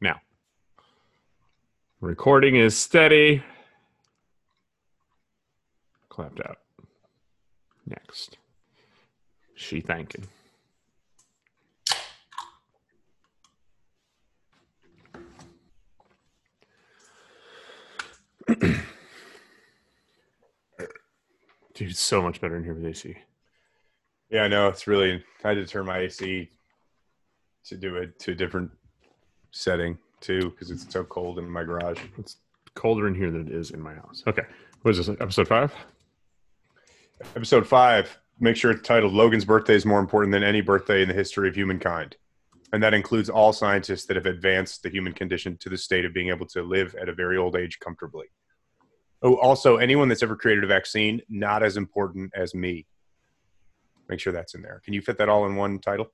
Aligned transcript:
now. 0.00 0.20
Recording 2.00 2.56
is 2.56 2.76
steady. 2.76 3.42
Clapped 6.08 6.40
out. 6.40 6.58
Next. 7.86 8.38
She 9.54 9.80
thanking. 9.80 10.26
Dude, 21.74 21.90
it's 21.90 22.00
so 22.00 22.22
much 22.22 22.40
better 22.40 22.56
in 22.56 22.64
here 22.64 22.74
with 22.74 22.86
AC. 22.86 23.16
Yeah, 24.30 24.44
I 24.44 24.48
know. 24.48 24.68
It's 24.68 24.86
really. 24.86 25.24
I 25.44 25.48
had 25.48 25.54
to 25.54 25.66
turn 25.66 25.86
my 25.86 25.98
AC 25.98 26.48
to 27.64 27.76
do 27.76 27.96
it 27.96 28.18
to 28.20 28.30
a 28.32 28.34
different 28.34 28.70
setting 29.56 29.98
too 30.20 30.50
because 30.50 30.70
it's 30.70 30.90
so 30.92 31.04
cold 31.04 31.38
in 31.38 31.48
my 31.48 31.64
garage. 31.64 32.00
It's 32.18 32.36
colder 32.74 33.08
in 33.08 33.14
here 33.14 33.30
than 33.30 33.48
it 33.48 33.52
is 33.52 33.70
in 33.70 33.80
my 33.80 33.94
house. 33.94 34.22
Okay. 34.26 34.42
What 34.82 34.96
is 34.96 35.06
this? 35.06 35.16
Episode 35.20 35.48
five? 35.48 35.74
Episode 37.34 37.66
five. 37.66 38.18
Make 38.38 38.56
sure 38.56 38.70
it's 38.70 38.86
titled 38.86 39.14
Logan's 39.14 39.46
birthday 39.46 39.74
is 39.74 39.86
more 39.86 39.98
important 39.98 40.32
than 40.32 40.44
any 40.44 40.60
birthday 40.60 41.02
in 41.02 41.08
the 41.08 41.14
history 41.14 41.48
of 41.48 41.54
humankind. 41.54 42.16
And 42.72 42.82
that 42.82 42.92
includes 42.92 43.30
all 43.30 43.52
scientists 43.52 44.04
that 44.06 44.16
have 44.16 44.26
advanced 44.26 44.82
the 44.82 44.90
human 44.90 45.12
condition 45.12 45.56
to 45.60 45.70
the 45.70 45.78
state 45.78 46.04
of 46.04 46.12
being 46.12 46.28
able 46.28 46.46
to 46.48 46.62
live 46.62 46.94
at 47.00 47.08
a 47.08 47.14
very 47.14 47.38
old 47.38 47.56
age 47.56 47.78
comfortably. 47.78 48.26
Oh, 49.22 49.36
also, 49.36 49.76
anyone 49.76 50.08
that's 50.08 50.22
ever 50.22 50.36
created 50.36 50.64
a 50.64 50.66
vaccine, 50.66 51.22
not 51.28 51.62
as 51.62 51.78
important 51.78 52.32
as 52.36 52.54
me. 52.54 52.86
Make 54.08 54.20
sure 54.20 54.32
that's 54.32 54.54
in 54.54 54.62
there. 54.62 54.82
Can 54.84 54.92
you 54.92 55.00
fit 55.00 55.16
that 55.18 55.30
all 55.30 55.46
in 55.46 55.56
one 55.56 55.78
title? 55.78 56.12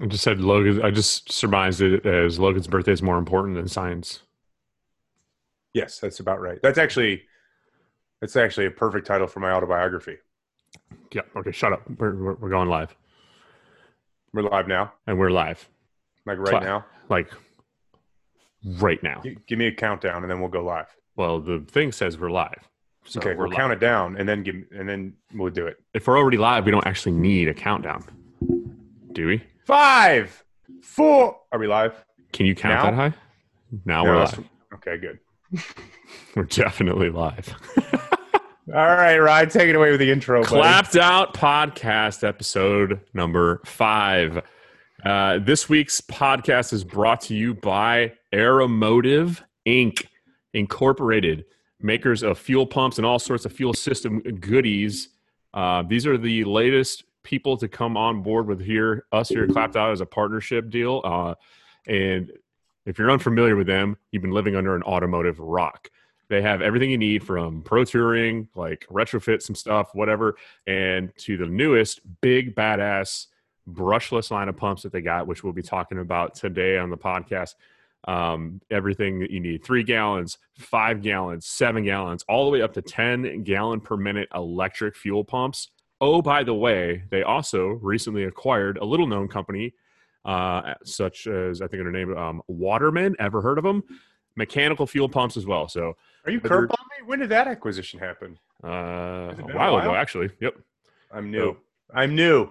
I 0.00 0.06
just 0.06 0.22
said 0.24 0.40
Logan. 0.40 0.82
I 0.82 0.90
just 0.90 1.30
surmised 1.30 1.80
it 1.80 2.04
as 2.04 2.38
Logan's 2.38 2.66
birthday 2.66 2.92
is 2.92 3.02
more 3.02 3.18
important 3.18 3.56
than 3.56 3.68
science. 3.68 4.20
Yes, 5.72 5.98
that's 5.98 6.20
about 6.20 6.40
right. 6.40 6.58
That's 6.62 6.78
actually 6.78 7.22
that's 8.20 8.36
actually 8.36 8.66
a 8.66 8.70
perfect 8.70 9.06
title 9.06 9.26
for 9.26 9.40
my 9.40 9.50
autobiography. 9.52 10.16
Yeah. 11.12 11.22
Okay. 11.36 11.52
Shut 11.52 11.72
up. 11.72 11.82
We're 11.98 12.14
we're, 12.14 12.34
we're 12.34 12.48
going 12.50 12.68
live, 12.68 12.94
We're 14.32 14.42
live 14.42 14.66
now, 14.68 14.92
and 15.06 15.18
we're 15.18 15.30
live 15.30 15.68
like 16.26 16.38
right 16.38 16.62
now. 16.62 16.84
like 17.08 17.28
right 18.78 19.00
now. 19.02 19.20
G- 19.22 19.36
Give 19.46 19.58
me 19.58 19.66
a 19.66 19.72
countdown, 19.74 20.22
and 20.22 20.30
then 20.30 20.40
we'll 20.40 20.48
go 20.50 20.64
live. 20.64 20.86
Well, 21.16 21.38
the 21.40 21.60
thing 21.68 21.92
says 21.92 22.18
we're 22.18 22.30
live. 22.30 22.68
So 23.04 23.20
okay, 23.20 23.30
we're 23.30 23.42
we'll 23.44 23.48
live. 23.50 23.56
count 23.56 23.72
it 23.72 23.80
down, 23.80 24.16
and 24.16 24.28
then 24.28 24.42
give, 24.42 24.56
and 24.76 24.88
then 24.88 25.12
we'll 25.34 25.52
do 25.52 25.66
it. 25.66 25.76
If 25.92 26.06
we're 26.08 26.18
already 26.18 26.38
live, 26.38 26.64
we 26.64 26.70
don't 26.72 26.86
actually 26.86 27.12
need 27.12 27.48
a 27.48 27.54
countdown, 27.54 28.04
do 29.12 29.26
we? 29.26 29.42
Five, 29.64 30.44
four. 30.82 31.38
Are 31.50 31.58
we 31.58 31.66
live? 31.66 32.04
Can 32.32 32.44
you 32.46 32.54
count 32.54 32.74
Now? 32.74 32.90
that 32.90 32.94
high? 32.94 33.14
Now 33.86 34.04
No, 34.04 34.10
we're 34.10 34.18
live. 34.18 34.44
Okay, 34.74 34.98
good. 34.98 35.18
We're 36.36 36.42
definitely 36.44 37.08
live. 37.10 37.54
All 38.68 38.74
right, 38.74 39.16
Ryan, 39.18 39.48
take 39.48 39.68
it 39.68 39.76
away 39.76 39.90
with 39.90 40.00
the 40.00 40.10
intro. 40.10 40.40
buddy. 40.42 40.48
Clapped 40.48 40.96
Out 40.96 41.32
Podcast, 41.32 42.26
episode 42.26 43.00
number 43.14 43.60
five. 43.64 44.42
Uh, 45.04 45.38
this 45.38 45.68
week's 45.68 46.00
podcast 46.00 46.72
is 46.72 46.82
brought 46.84 47.20
to 47.22 47.34
you 47.34 47.54
by 47.54 48.12
Aeromotive 48.34 49.40
Inc., 49.66 50.04
Incorporated, 50.54 51.44
makers 51.80 52.22
of 52.22 52.38
fuel 52.38 52.66
pumps 52.66 52.98
and 52.98 53.06
all 53.06 53.18
sorts 53.18 53.44
of 53.44 53.52
fuel 53.52 53.72
system 53.74 54.20
goodies. 54.20 55.08
Uh, 55.52 55.82
these 55.86 56.06
are 56.06 56.18
the 56.18 56.44
latest 56.44 57.04
people 57.24 57.56
to 57.56 57.66
come 57.66 57.96
on 57.96 58.22
board 58.22 58.46
with 58.46 58.60
here, 58.60 59.06
us 59.10 59.28
here 59.28 59.44
at 59.44 59.50
Clapped 59.50 59.76
Out 59.76 59.90
as 59.90 60.00
a 60.00 60.06
partnership 60.06 60.70
deal. 60.70 61.00
Uh, 61.02 61.34
and 61.86 62.30
if 62.86 62.98
you're 62.98 63.10
unfamiliar 63.10 63.56
with 63.56 63.66
them, 63.66 63.96
you've 64.12 64.22
been 64.22 64.30
living 64.30 64.54
under 64.54 64.76
an 64.76 64.82
automotive 64.82 65.38
rock. 65.40 65.88
They 66.28 66.42
have 66.42 66.62
everything 66.62 66.90
you 66.90 66.98
need 66.98 67.22
from 67.24 67.62
pro 67.62 67.84
touring, 67.84 68.48
like 68.54 68.86
retrofit 68.90 69.42
some 69.42 69.54
stuff, 69.54 69.90
whatever, 69.94 70.36
and 70.66 71.12
to 71.18 71.36
the 71.36 71.46
newest 71.46 72.00
big 72.20 72.54
badass 72.54 73.26
brushless 73.68 74.30
line 74.30 74.48
of 74.48 74.56
pumps 74.56 74.82
that 74.82 74.92
they 74.92 75.00
got, 75.00 75.26
which 75.26 75.42
we'll 75.42 75.52
be 75.52 75.62
talking 75.62 75.98
about 75.98 76.34
today 76.34 76.78
on 76.78 76.90
the 76.90 76.96
podcast. 76.96 77.54
Um, 78.06 78.60
everything 78.70 79.20
that 79.20 79.30
you 79.30 79.40
need 79.40 79.64
three 79.64 79.82
gallons, 79.82 80.36
five 80.58 81.00
gallons, 81.00 81.46
seven 81.46 81.84
gallons, 81.84 82.22
all 82.28 82.44
the 82.44 82.50
way 82.50 82.60
up 82.60 82.74
to 82.74 82.82
10 82.82 83.44
gallon 83.44 83.80
per 83.80 83.96
minute 83.96 84.28
electric 84.34 84.94
fuel 84.94 85.24
pumps. 85.24 85.70
Oh, 86.00 86.20
by 86.22 86.42
the 86.44 86.54
way, 86.54 87.04
they 87.10 87.22
also 87.22 87.78
recently 87.82 88.24
acquired 88.24 88.78
a 88.78 88.84
little 88.84 89.06
known 89.06 89.28
company, 89.28 89.74
uh, 90.24 90.74
such 90.84 91.26
as 91.26 91.62
I 91.62 91.66
think 91.66 91.82
their 91.82 91.92
name, 91.92 92.16
um, 92.16 92.42
Waterman. 92.48 93.14
Ever 93.18 93.40
heard 93.40 93.58
of 93.58 93.64
them? 93.64 93.82
Mechanical 94.36 94.86
fuel 94.86 95.08
pumps 95.08 95.36
as 95.36 95.46
well. 95.46 95.68
So, 95.68 95.96
Are 96.26 96.30
you 96.30 96.40
Whether- 96.40 96.66
curveball 96.66 96.84
me? 97.00 97.06
When 97.06 97.18
did 97.20 97.28
that 97.30 97.46
acquisition 97.46 98.00
happen? 98.00 98.38
uh, 98.64 99.30
a 99.30 99.34
been 99.36 99.50
a 99.50 99.56
while 99.56 99.76
ago, 99.76 99.94
actually. 99.94 100.30
Yep. 100.40 100.56
I'm 101.12 101.30
new. 101.30 101.56
I'm 101.94 102.14
new. 102.14 102.50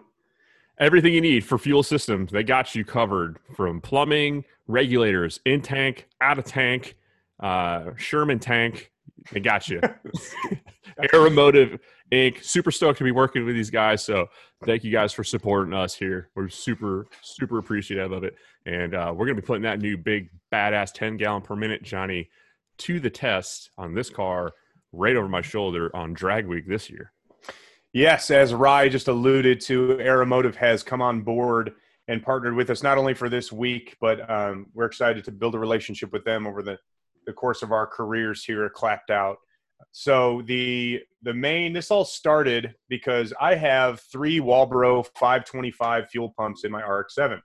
Everything 0.79 1.13
you 1.13 1.21
need 1.21 1.43
for 1.45 1.57
fuel 1.57 1.83
systems, 1.83 2.31
they 2.31 2.43
got 2.43 2.73
you 2.75 2.85
covered 2.85 3.37
from 3.55 3.81
plumbing, 3.81 4.45
regulators, 4.67 5.39
in 5.45 5.61
tank, 5.61 6.07
out 6.21 6.37
of 6.39 6.45
tank, 6.45 6.95
uh, 7.39 7.91
Sherman 7.97 8.39
tank. 8.39 8.91
They 9.31 9.39
got 9.39 9.67
you. 9.67 9.81
Aeromotive 11.13 11.79
Inc. 12.13 12.43
Super 12.43 12.69
stoked 12.69 12.99
to 12.99 13.03
be 13.03 13.11
working 13.11 13.43
with 13.43 13.55
these 13.55 13.71
guys. 13.71 14.03
So 14.03 14.27
thank 14.65 14.83
you 14.83 14.91
guys 14.91 15.11
for 15.11 15.23
supporting 15.23 15.73
us 15.73 15.95
here. 15.95 16.29
We're 16.35 16.47
super, 16.47 17.07
super 17.23 17.57
appreciative 17.57 18.11
of 18.11 18.23
it. 18.23 18.35
And 18.67 18.93
uh, 18.93 19.11
we're 19.15 19.25
going 19.25 19.35
to 19.35 19.41
be 19.41 19.45
putting 19.45 19.63
that 19.63 19.79
new 19.79 19.97
big, 19.97 20.29
badass 20.51 20.93
10 20.93 21.17
gallon 21.17 21.41
per 21.41 21.55
minute 21.55 21.81
Johnny 21.81 22.29
to 22.79 22.99
the 22.99 23.09
test 23.09 23.71
on 23.79 23.95
this 23.95 24.11
car 24.11 24.51
right 24.91 25.15
over 25.15 25.27
my 25.27 25.41
shoulder 25.41 25.89
on 25.95 26.13
drag 26.13 26.45
week 26.45 26.67
this 26.67 26.87
year. 26.87 27.11
Yes, 27.93 28.29
as 28.29 28.53
Rye 28.53 28.89
just 28.89 29.07
alluded 29.07 29.59
to, 29.61 29.97
Aeromotive 29.97 30.55
has 30.55 30.83
come 30.83 31.01
on 31.01 31.21
board 31.21 31.73
and 32.07 32.21
partnered 32.21 32.55
with 32.55 32.69
us 32.69 32.83
not 32.83 32.99
only 32.99 33.15
for 33.15 33.27
this 33.27 33.51
week, 33.51 33.95
but 33.99 34.29
um, 34.29 34.67
we're 34.75 34.85
excited 34.85 35.25
to 35.25 35.31
build 35.31 35.55
a 35.55 35.59
relationship 35.59 36.11
with 36.11 36.23
them 36.25 36.45
over 36.45 36.61
the, 36.61 36.77
the 37.25 37.33
course 37.33 37.63
of 37.63 37.71
our 37.71 37.87
careers 37.87 38.43
here 38.43 38.65
at 38.65 38.73
Clapped 38.73 39.09
Out. 39.09 39.37
So 39.91 40.41
the 40.45 41.01
the 41.21 41.33
main 41.33 41.73
this 41.73 41.91
all 41.91 42.05
started 42.05 42.75
because 42.89 43.33
I 43.39 43.55
have 43.55 44.01
three 44.11 44.39
Walbro 44.39 45.05
525 45.15 46.09
fuel 46.09 46.33
pumps 46.37 46.63
in 46.63 46.71
my 46.71 46.81
RX-7. 46.81 47.39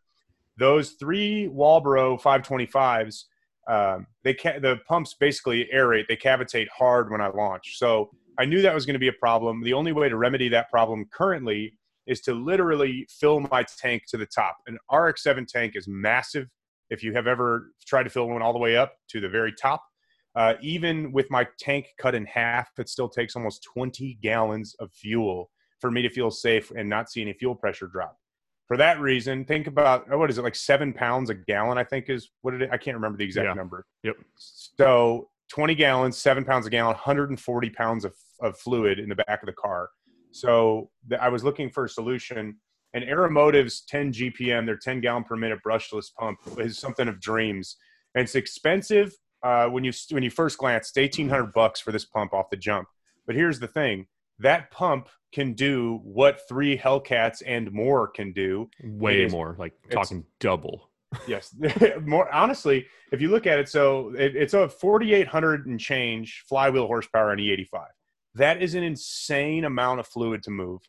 Those 0.59 0.93
three 0.93 1.49
Walbro 1.53 2.21
525s, 2.21 3.25
um, 3.69 4.07
they 4.25 4.35
ca- 4.35 4.59
the 4.59 4.79
pumps 4.89 5.15
basically 5.15 5.69
aerate, 5.73 6.09
they 6.09 6.17
cavitate 6.17 6.67
hard 6.69 7.11
when 7.11 7.21
I 7.21 7.29
launch. 7.29 7.79
So 7.79 8.11
I 8.39 8.45
knew 8.45 8.63
that 8.63 8.75
was 8.75 8.85
going 8.85 8.95
to 8.95 9.01
be 9.01 9.09
a 9.09 9.13
problem. 9.13 9.63
The 9.63 9.73
only 9.73 9.93
way 9.93 10.09
to 10.09 10.17
remedy 10.17 10.49
that 10.49 10.71
problem 10.71 11.07
currently 11.13 11.75
is 12.07 12.21
to 12.23 12.35
literally 12.35 13.07
fill 13.11 13.41
my 13.41 13.65
tank 13.79 14.05
to 14.09 14.17
the 14.17 14.27
top. 14.27 14.57
An 14.67 14.79
RX-7 14.91 15.47
tank 15.47 15.75
is 15.77 15.87
massive. 15.87 16.49
If 16.91 17.03
you 17.03 17.13
have 17.13 17.27
ever 17.27 17.73
tried 17.87 18.05
to 18.05 18.11
fill 18.11 18.29
one 18.29 18.43
all 18.43 18.53
the 18.53 18.59
way 18.59 18.77
up 18.77 18.95
to 19.09 19.21
the 19.21 19.29
very 19.29 19.53
top, 19.53 19.83
uh, 20.39 20.55
even 20.63 21.11
with 21.11 21.29
my 21.33 21.45
tank 21.59 21.89
cut 21.99 22.15
in 22.15 22.25
half, 22.25 22.71
it 22.79 22.89
still 22.89 23.09
takes 23.09 23.35
almost 23.35 23.67
20 23.75 24.19
gallons 24.23 24.77
of 24.79 24.93
fuel 24.93 25.51
for 25.81 25.91
me 25.91 26.01
to 26.01 26.09
feel 26.09 26.31
safe 26.31 26.71
and 26.71 26.89
not 26.89 27.11
see 27.11 27.21
any 27.21 27.33
fuel 27.33 27.57
pressure 27.57 27.89
drop. 27.89 28.17
For 28.69 28.77
that 28.77 29.01
reason, 29.01 29.45
think 29.45 29.67
about 29.67 30.07
oh, 30.13 30.17
what 30.17 30.31
is 30.31 30.39
it 30.39 30.43
like 30.43 30.55
seven 30.55 30.93
pounds 30.93 31.29
a 31.29 31.35
gallon? 31.35 31.77
I 31.77 31.83
think 31.83 32.09
is 32.09 32.31
what 32.43 32.55
it. 32.55 32.63
Is. 32.63 32.69
I 32.71 32.77
can't 32.77 32.95
remember 32.97 33.19
the 33.19 33.25
exact 33.25 33.47
Yeah. 33.47 33.55
number. 33.55 33.85
Yep. 34.05 34.15
So 34.37 35.29
20 35.51 35.75
gallons, 35.75 36.17
seven 36.17 36.45
pounds 36.45 36.67
a 36.67 36.71
gallon, 36.71 36.95
140 36.95 37.71
pounds 37.71 38.05
of, 38.05 38.15
of 38.41 38.57
fluid 38.59 39.01
in 39.01 39.09
the 39.09 39.17
back 39.17 39.43
of 39.43 39.47
the 39.47 39.55
car. 39.55 39.89
So 40.31 40.91
the, 41.09 41.21
I 41.21 41.31
was 41.31 41.43
looking 41.43 41.69
for 41.69 41.85
a 41.85 41.89
solution. 41.89 42.59
And 42.95 43.05
Aeromotive's 43.05 43.83
10 43.89 44.13
GPM, 44.13 44.67
their 44.67 44.77
10 44.79 45.01
gallon 45.01 45.25
per 45.25 45.37
minute 45.37 45.59
brushless 45.67 46.07
pump, 46.19 46.39
is 46.59 46.79
something 46.79 47.09
of 47.09 47.21
dreams. 47.21 47.77
And 48.15 48.23
it's 48.25 48.35
expensive 48.35 49.13
uh, 49.43 49.67
when 49.69 49.85
you 49.85 49.93
when 50.11 50.23
you 50.23 50.31
first 50.31 50.59
glance. 50.59 50.89
It's 50.89 50.97
1,800 51.19 51.53
bucks 51.53 51.81
for 51.81 51.93
this 51.93 52.05
pump 52.05 52.33
off 52.33 52.51
the 52.51 52.57
jump. 52.57 52.89
But 53.27 53.37
here's 53.37 53.61
the 53.61 53.69
thing: 53.69 54.07
that 54.39 54.71
pump 54.71 55.09
can 55.33 55.53
do 55.53 56.01
what 56.05 56.41
three 56.49 56.77
Hellcats 56.79 57.43
and 57.47 57.71
more 57.73 58.09
can 58.09 58.33
do. 58.33 58.71
Way 58.83 59.25
is- 59.25 59.33
more, 59.33 59.57
like 59.59 59.75
talking 59.91 60.25
double. 60.41 60.91
Yes, 61.27 61.55
more 62.05 62.31
honestly, 62.35 62.85
if 63.13 63.21
you 63.23 63.31
look 63.31 63.47
at 63.47 63.59
it, 63.59 63.69
so 63.69 64.13
it, 64.19 64.37
it's 64.37 64.53
a 64.53 64.69
4,800 64.69 65.67
and 65.67 65.81
change 65.81 66.45
flywheel 66.47 66.87
horsepower 66.87 67.31
on 67.31 67.39
E85. 67.39 67.87
That 68.35 68.63
is 68.63 68.75
an 68.75 68.83
insane 68.83 69.65
amount 69.65 70.01
of 70.01 70.07
fluid 70.07 70.43
to 70.43 70.51
move. 70.51 70.83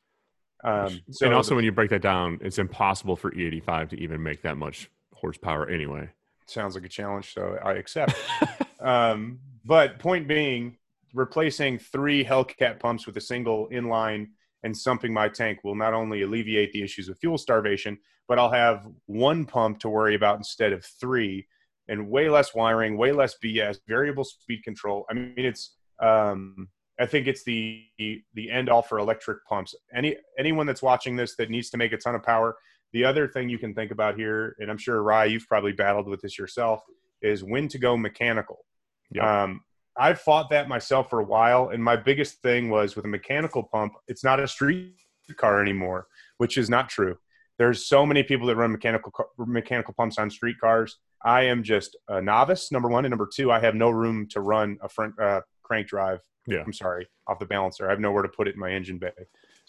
Um, 0.61 0.99
so 1.11 1.25
and 1.25 1.33
also, 1.33 1.51
the- 1.51 1.55
when 1.55 1.63
you 1.65 1.71
break 1.71 1.89
that 1.91 2.01
down, 2.01 2.37
it's 2.41 2.59
impossible 2.59 3.15
for 3.15 3.31
E85 3.31 3.91
to 3.91 3.99
even 3.99 4.21
make 4.21 4.41
that 4.41 4.57
much 4.57 4.89
horsepower 5.13 5.69
anyway. 5.69 6.09
Sounds 6.49 6.75
like 6.75 6.85
a 6.85 6.89
challenge, 6.89 7.33
so 7.33 7.57
I 7.63 7.73
accept. 7.73 8.13
um, 8.79 9.39
but 9.65 9.99
point 9.99 10.27
being, 10.27 10.77
replacing 11.13 11.79
three 11.79 12.23
Hellcat 12.23 12.79
pumps 12.79 13.05
with 13.05 13.17
a 13.17 13.21
single 13.21 13.67
inline 13.69 14.27
and 14.63 14.75
sumping 14.75 15.13
my 15.13 15.29
tank 15.29 15.59
will 15.63 15.75
not 15.75 15.93
only 15.93 16.21
alleviate 16.21 16.71
the 16.71 16.83
issues 16.83 17.09
of 17.09 17.17
fuel 17.17 17.37
starvation, 17.37 17.97
but 18.27 18.37
I'll 18.37 18.51
have 18.51 18.87
one 19.05 19.45
pump 19.45 19.79
to 19.79 19.89
worry 19.89 20.15
about 20.15 20.37
instead 20.37 20.73
of 20.73 20.85
three. 20.85 21.47
and 21.87 22.07
way 22.07 22.29
less 22.29 22.53
wiring, 22.53 22.97
way 22.97 23.11
less 23.11 23.35
BS, 23.43 23.79
variable 23.87 24.23
speed 24.23 24.63
control. 24.63 25.05
I 25.09 25.15
mean, 25.15 25.33
it's 25.35 25.75
um, 25.99 26.69
I 26.99 27.05
think 27.05 27.27
it's 27.27 27.43
the 27.43 27.83
the 27.97 28.51
end 28.51 28.69
all 28.69 28.81
for 28.81 28.99
electric 28.99 29.45
pumps. 29.45 29.73
Any 29.93 30.17
anyone 30.37 30.67
that's 30.67 30.81
watching 30.81 31.15
this 31.15 31.35
that 31.37 31.49
needs 31.49 31.69
to 31.71 31.77
make 31.77 31.93
a 31.93 31.97
ton 31.97 32.15
of 32.15 32.23
power. 32.23 32.57
The 32.93 33.05
other 33.05 33.27
thing 33.27 33.49
you 33.49 33.59
can 33.59 33.73
think 33.73 33.91
about 33.91 34.17
here, 34.17 34.55
and 34.59 34.69
I'm 34.69 34.77
sure 34.77 35.01
Rye, 35.03 35.25
you've 35.25 35.47
probably 35.47 35.71
battled 35.71 36.07
with 36.07 36.21
this 36.21 36.37
yourself, 36.37 36.81
is 37.21 37.43
when 37.43 37.67
to 37.69 37.77
go 37.77 37.95
mechanical. 37.97 38.65
Yep. 39.11 39.23
Um, 39.23 39.61
I've 39.97 40.21
fought 40.21 40.49
that 40.51 40.69
myself 40.69 41.09
for 41.09 41.19
a 41.19 41.25
while, 41.25 41.69
and 41.69 41.83
my 41.83 41.95
biggest 41.95 42.41
thing 42.41 42.69
was 42.69 42.95
with 42.95 43.05
a 43.05 43.09
mechanical 43.09 43.63
pump, 43.63 43.93
it's 44.07 44.23
not 44.23 44.39
a 44.39 44.47
street 44.47 44.95
car 45.37 45.61
anymore, 45.61 46.07
which 46.37 46.57
is 46.57 46.69
not 46.69 46.89
true. 46.89 47.17
There's 47.57 47.85
so 47.85 48.05
many 48.05 48.23
people 48.23 48.47
that 48.47 48.55
run 48.55 48.71
mechanical 48.71 49.11
mechanical 49.37 49.93
pumps 49.93 50.17
on 50.17 50.29
street 50.29 50.55
cars. 50.61 50.97
I 51.23 51.43
am 51.43 51.63
just 51.63 51.97
a 52.07 52.21
novice, 52.21 52.71
number 52.71 52.87
one, 52.87 53.03
and 53.03 53.11
number 53.11 53.27
two, 53.31 53.51
I 53.51 53.59
have 53.59 53.75
no 53.75 53.89
room 53.89 54.27
to 54.29 54.39
run 54.39 54.77
a 54.81 54.87
front 54.87 55.19
uh, 55.19 55.41
crank 55.61 55.87
drive. 55.87 56.21
Yeah. 56.47 56.63
I'm 56.65 56.71
sorry, 56.71 57.07
off 57.27 57.37
the 57.37 57.45
balancer. 57.45 57.87
I 57.87 57.89
have 57.89 57.99
nowhere 57.99 58.23
to 58.23 58.29
put 58.29 58.47
it 58.47 58.53
in 58.53 58.59
my 58.59 58.71
engine 58.71 58.97
bay, 58.97 59.11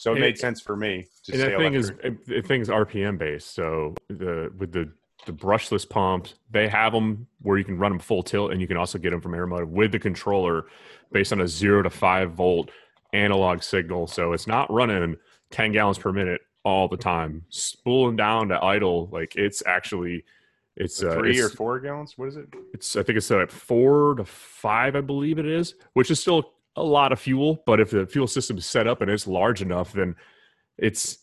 so 0.01 0.13
it 0.13 0.15
And 0.15 0.21
made 0.23 0.35
it- 0.37 0.39
sense 0.39 0.63
for 0.63 0.77
me 0.77 1.07
to 1.25 1.33
and 1.33 1.41
that 1.43 1.59
thing 1.59 1.75
is 1.75 1.91
electric. 1.91 2.25
the 2.25 2.41
thing's 2.41 2.69
RPM 2.71 3.19
based. 3.19 3.53
So 3.55 3.95
the 4.09 4.51
with 4.57 4.73
the 4.73 4.91
the 5.27 5.33
brushless 5.33 5.87
pumps, 5.87 6.37
they 6.51 6.67
have 6.69 6.95
them 6.95 7.27
where 7.43 7.59
you 7.59 7.65
can 7.65 7.77
run 7.77 7.93
them 7.93 7.99
full 7.99 8.23
tilt, 8.23 8.53
and 8.53 8.61
you 8.63 8.67
can 8.67 8.79
also 8.79 8.97
get 8.99 9.11
them 9.11 9.21
from 9.21 9.33
Aeromotive 9.33 9.69
with 9.69 9.93
the 9.93 9.99
controller 9.99 10.65
based 11.13 11.33
on 11.35 11.43
a 11.43 11.47
zero 11.47 11.83
to 11.83 11.91
five 11.91 12.33
volt 12.33 12.71
analog 13.13 13.63
signal. 13.63 14.07
So 14.07 14.33
it's 14.33 14.47
not 14.47 14.73
running 14.73 15.17
ten 15.51 15.73
gallons 15.73 15.99
per 15.99 16.13
minute 16.13 16.41
all 16.65 16.89
the 16.89 16.97
time. 16.97 17.45
Spooling 17.51 18.17
down 18.17 18.49
to 18.49 18.65
idle, 18.65 19.11
like 19.13 19.37
it's 19.37 19.63
actually 19.67 20.25
it's 20.77 21.03
uh, 21.03 21.13
three 21.17 21.39
or 21.39 21.45
it's- 21.47 21.55
four 21.55 21.79
gallons. 21.81 22.17
What 22.17 22.29
is 22.29 22.37
it? 22.37 22.47
it's 22.73 22.97
I 22.97 23.03
think 23.03 23.19
it's 23.19 23.31
at 23.31 23.53
four 23.53 24.15
to 24.15 24.25
five, 24.25 24.97
I 24.97 25.03
believe 25.03 25.39
it 25.39 25.47
is, 25.47 25.75
which 25.93 26.11
is 26.11 26.19
still 26.19 26.55
a 26.81 26.83
lot 26.83 27.13
of 27.13 27.21
fuel. 27.21 27.63
But 27.67 27.81
if 27.81 27.91
the 27.91 28.07
fuel 28.07 28.27
system 28.27 28.59
is 28.59 28.67
set 28.67 28.87
up 28.87 29.01
and 29.03 29.11
it's 29.11 29.27
large 29.27 29.63
enough, 29.63 29.93
then 29.93 30.17
it's 30.79 31.19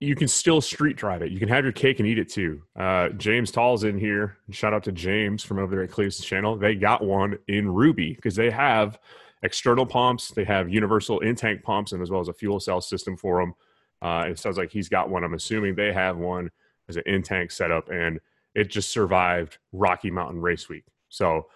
you 0.00 0.16
can 0.16 0.28
still 0.28 0.62
street 0.62 0.96
drive 0.96 1.20
it. 1.20 1.30
You 1.30 1.38
can 1.38 1.50
have 1.50 1.62
your 1.62 1.72
cake 1.72 1.98
and 1.98 2.08
eat 2.08 2.18
it 2.18 2.30
too. 2.30 2.62
Uh, 2.74 3.10
James 3.10 3.50
Tall's 3.50 3.84
in 3.84 3.98
here. 3.98 4.38
Shout 4.50 4.72
out 4.72 4.84
to 4.84 4.92
James 4.92 5.44
from 5.44 5.58
over 5.58 5.74
there 5.74 5.84
at 5.84 5.90
Cleve's 5.90 6.18
channel. 6.20 6.56
They 6.56 6.74
got 6.74 7.04
one 7.04 7.38
in 7.48 7.68
Ruby 7.68 8.14
because 8.14 8.34
they 8.34 8.50
have 8.50 8.98
external 9.42 9.84
pumps, 9.84 10.30
they 10.30 10.44
have 10.44 10.70
universal 10.70 11.20
in 11.20 11.34
tank 11.34 11.62
pumps, 11.62 11.92
and 11.92 12.02
as 12.02 12.10
well 12.10 12.20
as 12.20 12.28
a 12.28 12.32
fuel 12.32 12.60
cell 12.60 12.80
system 12.80 13.16
for 13.16 13.40
them. 13.40 13.54
Uh, 14.02 14.24
it 14.28 14.38
sounds 14.38 14.56
like 14.56 14.70
he's 14.70 14.88
got 14.88 15.10
one. 15.10 15.22
I'm 15.22 15.34
assuming 15.34 15.74
they 15.74 15.92
have 15.92 16.16
one 16.16 16.50
as 16.88 16.96
an 16.96 17.02
in 17.04 17.22
tank 17.22 17.50
setup, 17.50 17.90
and 17.90 18.20
it 18.54 18.70
just 18.70 18.90
survived 18.90 19.58
Rocky 19.72 20.10
Mountain 20.10 20.40
Race 20.40 20.68
Week. 20.68 20.84
So 21.10 21.46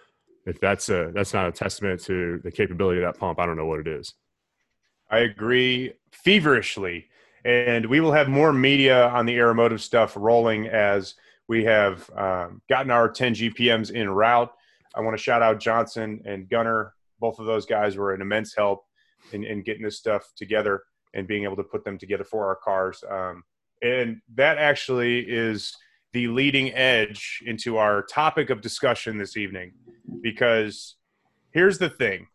if 0.45 0.59
that's 0.59 0.89
a 0.89 1.11
that's 1.13 1.33
not 1.33 1.47
a 1.47 1.51
testament 1.51 2.01
to 2.03 2.39
the 2.43 2.51
capability 2.51 3.01
of 3.01 3.05
that 3.05 3.19
pump, 3.19 3.39
I 3.39 3.45
don't 3.45 3.57
know 3.57 3.65
what 3.65 3.79
it 3.79 3.87
is. 3.87 4.13
I 5.09 5.19
agree 5.19 5.93
feverishly. 6.11 7.07
And 7.43 7.85
we 7.85 7.99
will 7.99 8.11
have 8.11 8.27
more 8.27 8.51
media 8.51 9.07
on 9.09 9.25
the 9.25 9.37
aeromotive 9.37 9.79
stuff 9.79 10.13
rolling 10.15 10.67
as 10.67 11.13
we 11.47 11.63
have 11.65 12.09
um, 12.15 12.61
gotten 12.67 12.89
our 12.89 13.07
10 13.07 13.35
GPMs 13.35 13.91
in 13.91 14.09
route. 14.09 14.51
I 14.95 15.01
want 15.01 15.15
to 15.15 15.21
shout 15.21 15.43
out 15.43 15.59
Johnson 15.59 16.21
and 16.25 16.49
Gunner. 16.49 16.93
Both 17.19 17.37
of 17.37 17.45
those 17.45 17.67
guys 17.67 17.97
were 17.97 18.13
an 18.13 18.21
immense 18.21 18.55
help 18.55 18.85
in, 19.31 19.43
in 19.43 19.61
getting 19.61 19.83
this 19.83 19.97
stuff 19.97 20.31
together 20.35 20.81
and 21.13 21.27
being 21.27 21.43
able 21.43 21.55
to 21.57 21.63
put 21.63 21.85
them 21.85 21.99
together 21.99 22.23
for 22.23 22.47
our 22.47 22.55
cars. 22.55 23.03
Um, 23.09 23.43
and 23.83 24.21
that 24.33 24.57
actually 24.57 25.19
is 25.19 25.75
the 26.13 26.27
leading 26.29 26.73
edge 26.73 27.43
into 27.45 27.77
our 27.77 28.01
topic 28.01 28.49
of 28.49 28.61
discussion 28.61 29.17
this 29.17 29.37
evening 29.37 29.73
because 30.21 30.95
here's 31.51 31.77
the 31.77 31.89
thing 31.89 32.27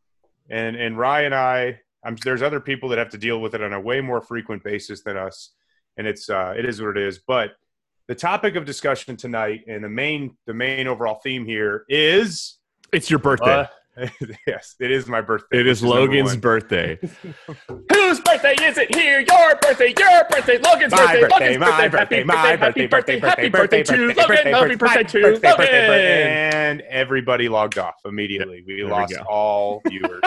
and 0.50 0.76
and 0.76 0.99
Rye 0.99 1.22
and 1.22 1.34
I, 1.34 1.81
I'm, 2.05 2.17
there's 2.25 2.43
other 2.43 2.61
people 2.61 2.88
that 2.90 2.99
have 2.99 3.11
to 3.11 3.19
deal 3.19 3.40
with 3.40 3.55
it 3.55 3.62
on 3.62 3.72
a 3.72 3.81
way 3.81 4.00
more 4.00 4.20
frequent 4.20 4.62
basis 4.64 5.02
than 5.02 5.17
us, 5.17 5.50
and 5.96 6.06
it's 6.06 6.28
uh, 6.28 6.55
it 6.56 6.64
is 6.64 6.82
what 6.82 6.96
it 6.96 7.02
is. 7.02 7.19
But 7.19 7.52
the 8.08 8.14
topic 8.14 8.56
of 8.56 8.64
discussion 8.64 9.17
tonight 9.17 9.64
and 9.69 9.82
the 9.84 9.88
main 9.88 10.37
the 10.46 10.55
main 10.55 10.88
overall 10.88 11.20
theme 11.22 11.46
here 11.46 11.84
is 11.88 12.58
It's 12.93 13.08
your 13.08 13.20
birthday. 13.20 13.61
uh, 13.61 13.67
yes, 14.46 14.76
it 14.81 14.90
is 14.90 15.06
my 15.08 15.20
birthday. 15.20 15.60
it 15.60 15.66
is 15.66 15.82
which 15.82 15.90
Logan's 15.90 16.31
one. 16.31 16.40
birthday. 16.40 16.98
Whose 17.92 18.20
birthday 18.20 18.54
is 18.62 18.78
it 18.78 18.94
here? 18.94 19.20
Your 19.20 19.56
birthday, 19.56 19.92
your 19.98 20.25
birthday, 20.31 20.58
Logan's 20.58 20.92
My 20.92 20.98
birthday, 20.98 21.20
birthday, 21.20 21.28
Logan's 21.31 21.58
my 21.58 21.88
birthday, 21.88 21.98
birthday, 21.98 22.25
my 22.25 22.34
happy 22.34 22.87
birthday, 22.87 23.19
happy 23.19 23.48
birthday, 23.48 23.81
happy 23.81 23.82
birthday 23.82 23.82
to 23.82 24.14
birthday, 24.14 24.52
Logan, 24.52 24.52
happy 24.52 24.76
birthday 24.76 25.02
to 25.02 25.20
birthday, 25.22 25.31
birthday, 25.32 25.56
birthday, 25.56 25.88
Logan. 25.88 26.32
and 26.69 26.81
everybody 26.82 27.48
logged 27.48 27.78
off 27.78 27.94
immediately. 28.04 28.62
We 28.66 28.76
there 28.76 28.87
we 28.87 28.90
lost 28.92 29.14
go. 29.14 29.22
all 29.28 29.82
viewers. 29.87 30.22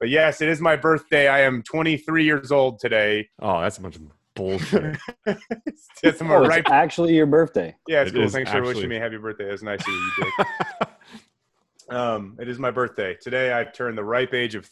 but 0.00 0.08
yes, 0.08 0.40
it 0.40 0.48
is 0.48 0.60
my 0.60 0.76
birthday. 0.76 1.28
I 1.28 1.40
am 1.42 1.62
23 1.62 2.24
years 2.24 2.50
old 2.50 2.80
today. 2.80 3.28
Oh, 3.40 3.60
that's 3.60 3.78
a 3.78 3.82
bunch 3.82 3.96
of 3.96 4.02
bullshit. 4.34 4.96
That's 6.02 6.20
my 6.22 6.34
Oh, 6.34 6.42
it's 6.42 6.48
right 6.48 6.68
actually 6.70 7.14
your 7.14 7.26
birthday. 7.26 7.74
Yeah, 7.86 8.02
it's 8.02 8.10
It 8.10 8.14
cool. 8.14 8.24
is 8.24 8.32
Thanks 8.32 8.50
for 8.50 8.62
wishing 8.62 8.88
me 8.88 8.96
happy 8.96 9.18
birthday. 9.18 9.48
It 9.48 9.52
was 9.52 9.62
nice 9.62 9.80
of 9.80 9.88
you, 9.88 9.94
you 9.94 10.32
dick. 10.38 10.88
Um, 11.90 12.36
it 12.40 12.48
is 12.48 12.58
my 12.58 12.70
birthday. 12.70 13.16
Today 13.20 13.52
I've 13.52 13.72
turned 13.72 13.96
the 13.96 14.04
ripe 14.04 14.34
age 14.34 14.54
of 14.54 14.68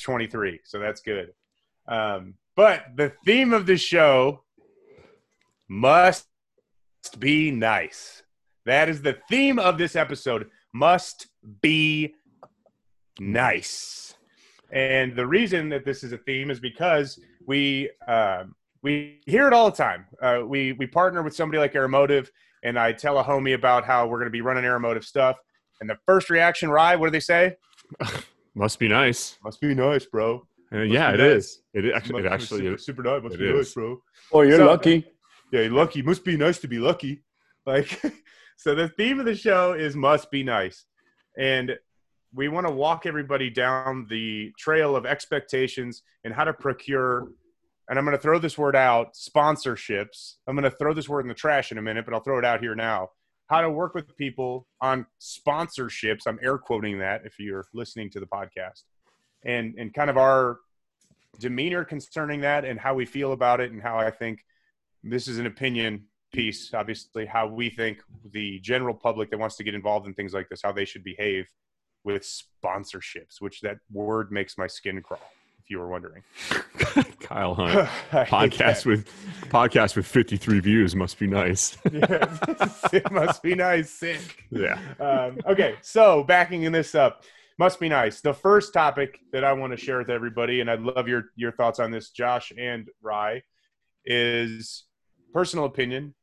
23, 0.00 0.60
so 0.64 0.78
that's 0.78 1.00
good. 1.00 1.32
Um, 1.86 2.34
but 2.56 2.84
the 2.96 3.12
theme 3.24 3.52
of 3.52 3.66
the 3.66 3.76
show 3.76 4.44
must 5.68 6.26
be 7.18 7.50
nice. 7.50 8.22
That 8.66 8.88
is 8.88 9.02
the 9.02 9.18
theme 9.28 9.58
of 9.58 9.76
this 9.76 9.96
episode. 9.96 10.48
Must 10.72 11.26
be 11.60 12.14
nice. 13.18 14.14
And 14.70 15.14
the 15.14 15.26
reason 15.26 15.68
that 15.68 15.84
this 15.84 16.02
is 16.02 16.12
a 16.12 16.18
theme 16.18 16.50
is 16.50 16.60
because 16.60 17.20
we 17.46 17.90
um, 18.08 18.54
we 18.82 19.20
hear 19.26 19.46
it 19.46 19.52
all 19.52 19.70
the 19.70 19.76
time. 19.76 20.06
Uh, 20.20 20.40
we 20.46 20.72
we 20.72 20.86
partner 20.86 21.22
with 21.22 21.34
somebody 21.34 21.58
like 21.58 21.74
Aeromotive, 21.74 22.28
and 22.62 22.78
I 22.78 22.92
tell 22.92 23.18
a 23.18 23.24
homie 23.24 23.54
about 23.54 23.84
how 23.84 24.06
we're 24.06 24.18
going 24.18 24.26
to 24.26 24.30
be 24.30 24.40
running 24.40 24.64
Aeromotive 24.64 25.04
stuff. 25.04 25.36
And 25.80 25.90
the 25.90 25.96
first 26.06 26.30
reaction, 26.30 26.70
Rye, 26.70 26.96
what 26.96 27.06
do 27.06 27.10
they 27.10 27.20
say? 27.20 27.56
Must 28.54 28.78
be 28.78 28.88
nice. 28.88 29.36
Must 29.44 29.60
be 29.60 29.74
nice, 29.74 30.06
bro. 30.06 30.46
Uh, 30.72 30.78
yeah, 30.82 31.10
be 31.12 31.14
it 31.22 31.26
nice. 31.26 31.36
is. 31.44 31.62
It 31.74 31.92
actually, 31.94 32.24
it 32.24 32.32
actually 32.32 32.60
super, 32.60 32.74
is. 32.76 32.84
super 32.86 33.02
nice. 33.02 33.22
Must 33.22 33.34
It 33.34 33.38
be 33.38 33.48
is. 33.48 33.56
nice, 33.56 33.74
bro. 33.74 34.02
Oh, 34.32 34.42
you're 34.42 34.58
So- 34.58 34.66
lucky. 34.66 35.06
Yeah, 35.52 35.60
you're 35.62 35.72
lucky. 35.72 36.02
Must 36.02 36.24
be 36.24 36.36
nice 36.36 36.58
to 36.60 36.68
be 36.68 36.78
lucky. 36.78 37.22
Like, 37.66 38.00
so 38.56 38.74
the 38.74 38.88
theme 38.88 39.20
of 39.20 39.26
the 39.26 39.34
show 39.34 39.72
is 39.74 39.94
must 39.94 40.30
be 40.30 40.42
nice, 40.42 40.84
and 41.38 41.76
we 42.34 42.48
want 42.48 42.66
to 42.66 42.72
walk 42.72 43.06
everybody 43.06 43.50
down 43.50 44.06
the 44.10 44.52
trail 44.58 44.96
of 44.96 45.06
expectations 45.06 46.02
and 46.24 46.34
how 46.34 46.44
to 46.44 46.52
procure. 46.52 47.28
And 47.88 47.98
I'm 47.98 48.04
going 48.04 48.16
to 48.16 48.22
throw 48.22 48.38
this 48.38 48.56
word 48.58 48.74
out: 48.74 49.14
sponsorships. 49.14 50.34
I'm 50.48 50.56
going 50.56 50.68
to 50.68 50.76
throw 50.76 50.92
this 50.94 51.08
word 51.08 51.20
in 51.20 51.28
the 51.28 51.34
trash 51.34 51.70
in 51.72 51.78
a 51.78 51.82
minute, 51.82 52.04
but 52.04 52.14
I'll 52.14 52.20
throw 52.22 52.38
it 52.38 52.44
out 52.44 52.60
here 52.60 52.74
now. 52.74 53.10
How 53.46 53.60
to 53.60 53.70
work 53.70 53.94
with 53.94 54.16
people 54.16 54.66
on 54.80 55.06
sponsorships. 55.20 56.20
I'm 56.26 56.38
air 56.42 56.58
quoting 56.58 56.98
that 56.98 57.22
if 57.24 57.38
you're 57.38 57.66
listening 57.74 58.10
to 58.10 58.20
the 58.20 58.26
podcast, 58.26 58.84
and 59.44 59.74
and 59.78 59.92
kind 59.92 60.10
of 60.10 60.16
our 60.16 60.58
demeanor 61.38 61.84
concerning 61.84 62.40
that 62.40 62.64
and 62.64 62.78
how 62.78 62.94
we 62.94 63.04
feel 63.04 63.32
about 63.32 63.60
it 63.60 63.72
and 63.72 63.82
how 63.82 63.98
I 63.98 64.10
think 64.10 64.44
this 65.02 65.28
is 65.28 65.38
an 65.38 65.46
opinion 65.46 66.04
piece 66.32 66.74
obviously 66.74 67.26
how 67.26 67.46
we 67.46 67.70
think 67.70 68.02
the 68.32 68.58
general 68.60 68.94
public 68.94 69.30
that 69.30 69.38
wants 69.38 69.56
to 69.56 69.62
get 69.62 69.74
involved 69.74 70.06
in 70.06 70.14
things 70.14 70.34
like 70.34 70.48
this 70.48 70.60
how 70.62 70.72
they 70.72 70.84
should 70.84 71.04
behave 71.04 71.46
with 72.02 72.22
sponsorships 72.22 73.40
which 73.40 73.60
that 73.60 73.76
word 73.92 74.32
makes 74.32 74.58
my 74.58 74.66
skin 74.66 75.00
crawl 75.00 75.20
if 75.64 75.70
you 75.70 75.78
were 75.78 75.88
wondering 75.88 76.22
Kyle 77.20 77.54
Hunt 77.54 77.88
podcast 78.28 78.84
with 78.84 79.08
podcast 79.48 79.96
with 79.96 80.06
53 80.06 80.60
views 80.60 80.94
must 80.94 81.18
be 81.18 81.26
nice. 81.26 81.76
Yeah. 81.92 82.26
it 82.92 83.10
must 83.10 83.42
be 83.42 83.54
nice 83.54 83.90
sick 83.90 84.44
yeah. 84.50 84.78
um, 85.00 85.38
okay, 85.46 85.76
so 85.80 86.22
backing 86.24 86.70
this 86.70 86.94
up, 86.94 87.24
must 87.58 87.78
be 87.78 87.88
nice. 87.88 88.20
The 88.20 88.34
first 88.34 88.74
topic 88.74 89.20
that 89.32 89.44
I 89.44 89.52
want 89.52 89.72
to 89.72 89.76
share 89.76 89.98
with 89.98 90.10
everybody, 90.10 90.60
and 90.60 90.70
I'd 90.70 90.80
love 90.80 91.08
your 91.08 91.26
your 91.36 91.52
thoughts 91.52 91.78
on 91.78 91.90
this, 91.90 92.10
Josh 92.10 92.52
and 92.58 92.88
Rye, 93.00 93.42
is 94.04 94.84
personal 95.32 95.64
opinion. 95.64 96.14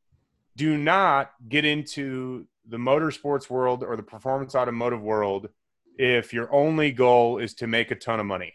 Do 0.56 0.76
not 0.76 1.30
get 1.48 1.64
into 1.64 2.46
the 2.68 2.76
motorsports 2.76 3.48
world 3.48 3.82
or 3.82 3.96
the 3.96 4.02
performance 4.02 4.54
automotive 4.54 5.02
world 5.02 5.48
if 5.96 6.32
your 6.32 6.52
only 6.52 6.92
goal 6.92 7.38
is 7.38 7.54
to 7.54 7.66
make 7.66 7.90
a 7.90 7.94
ton 7.94 8.20
of 8.20 8.26
money. 8.26 8.52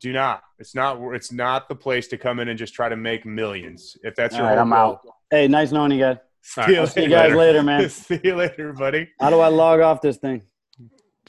Do 0.00 0.12
not. 0.12 0.42
It's 0.58 0.74
not. 0.74 0.98
It's 1.14 1.32
not 1.32 1.68
the 1.68 1.74
place 1.74 2.08
to 2.08 2.18
come 2.18 2.40
in 2.40 2.48
and 2.48 2.58
just 2.58 2.74
try 2.74 2.88
to 2.88 2.96
make 2.96 3.24
millions. 3.24 3.96
If 4.02 4.14
that's 4.14 4.34
All 4.34 4.40
your 4.40 4.48
right, 4.48 4.54
whole 4.58 4.62
I'm 4.62 4.70
goal. 4.70 4.78
out. 4.78 5.14
Hey, 5.30 5.48
nice 5.48 5.72
knowing 5.72 5.92
you 5.92 6.00
guys. 6.00 6.18
All 6.56 6.66
See 6.66 6.74
you 6.74 6.86
See 6.86 7.02
you 7.04 7.08
guys 7.08 7.34
later, 7.34 7.62
man. 7.62 7.88
See 7.90 8.20
you 8.22 8.36
later, 8.36 8.72
buddy. 8.72 9.08
How 9.20 9.30
do 9.30 9.40
I 9.40 9.48
log 9.48 9.80
off 9.80 10.00
this 10.00 10.18
thing? 10.18 10.42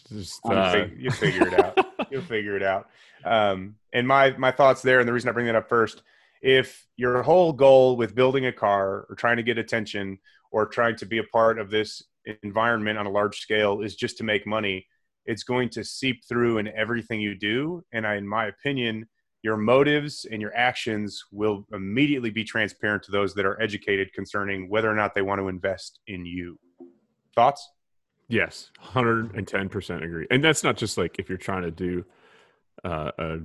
Just, 0.10 0.42
I'm 0.46 0.58
uh, 0.58 0.72
Fig- 0.72 0.98
you 1.00 1.12
figure 1.12 1.48
it 1.48 1.60
out. 1.60 1.78
You'll 2.12 2.22
figure 2.22 2.56
it 2.56 2.64
out. 2.64 2.88
Um, 3.24 3.76
and 3.94 4.08
my 4.08 4.36
my 4.38 4.52
thoughts 4.52 4.82
there, 4.82 5.00
and 5.00 5.08
the 5.08 5.14
reason 5.14 5.30
I 5.30 5.32
bring 5.32 5.48
that 5.48 5.56
up 5.56 5.70
first, 5.70 6.04
if 6.42 6.86
your 6.96 7.24
whole 7.24 7.54
goal 7.54 7.96
with 7.98 8.14
building 8.14 8.46
a 8.46 8.52
car 8.52 9.06
or 9.10 9.16
trying 9.16 9.38
to 9.38 9.44
get 9.44 9.58
attention 9.58 10.20
or 10.52 10.68
trying 10.68 10.96
to 10.98 11.06
be 11.06 11.18
a 11.18 11.24
part 11.24 11.60
of 11.60 11.72
this 11.72 12.04
environment 12.44 12.98
on 13.00 13.06
a 13.06 13.10
large 13.10 13.40
scale 13.40 13.82
is 13.82 13.96
just 13.96 14.18
to 14.18 14.24
make 14.24 14.46
money, 14.46 14.86
it's 15.26 15.44
going 15.44 15.70
to 15.70 15.84
seep 15.84 16.24
through 16.28 16.58
in 16.58 16.68
everything 16.70 17.20
you 17.20 17.36
do. 17.36 17.84
And 17.94 18.06
I, 18.06 18.16
in 18.16 18.28
my 18.28 18.46
opinion, 18.48 19.08
your 19.42 19.58
motives 19.58 20.26
and 20.32 20.42
your 20.42 20.56
actions 20.56 21.24
will 21.32 21.68
immediately 21.72 22.32
be 22.32 22.44
transparent 22.44 23.04
to 23.04 23.12
those 23.12 23.36
that 23.36 23.46
are 23.46 23.62
educated 23.62 24.12
concerning 24.14 24.70
whether 24.70 24.90
or 24.90 24.96
not 24.96 25.14
they 25.14 25.22
want 25.22 25.40
to 25.40 25.48
invest 25.48 26.00
in 26.08 26.26
you. 26.26 26.60
Thoughts? 27.36 27.70
Yes, 28.28 28.72
hundred 28.80 29.36
and 29.36 29.48
ten 29.48 29.70
percent 29.70 30.04
agree. 30.04 30.26
And 30.32 30.44
that's 30.44 30.64
not 30.64 30.78
just 30.78 30.98
like 30.98 31.20
if 31.20 31.30
you're 31.30 31.38
trying 31.38 31.62
to 31.62 31.72
do 31.72 32.06
uh, 32.84 33.12
a, 33.20 33.40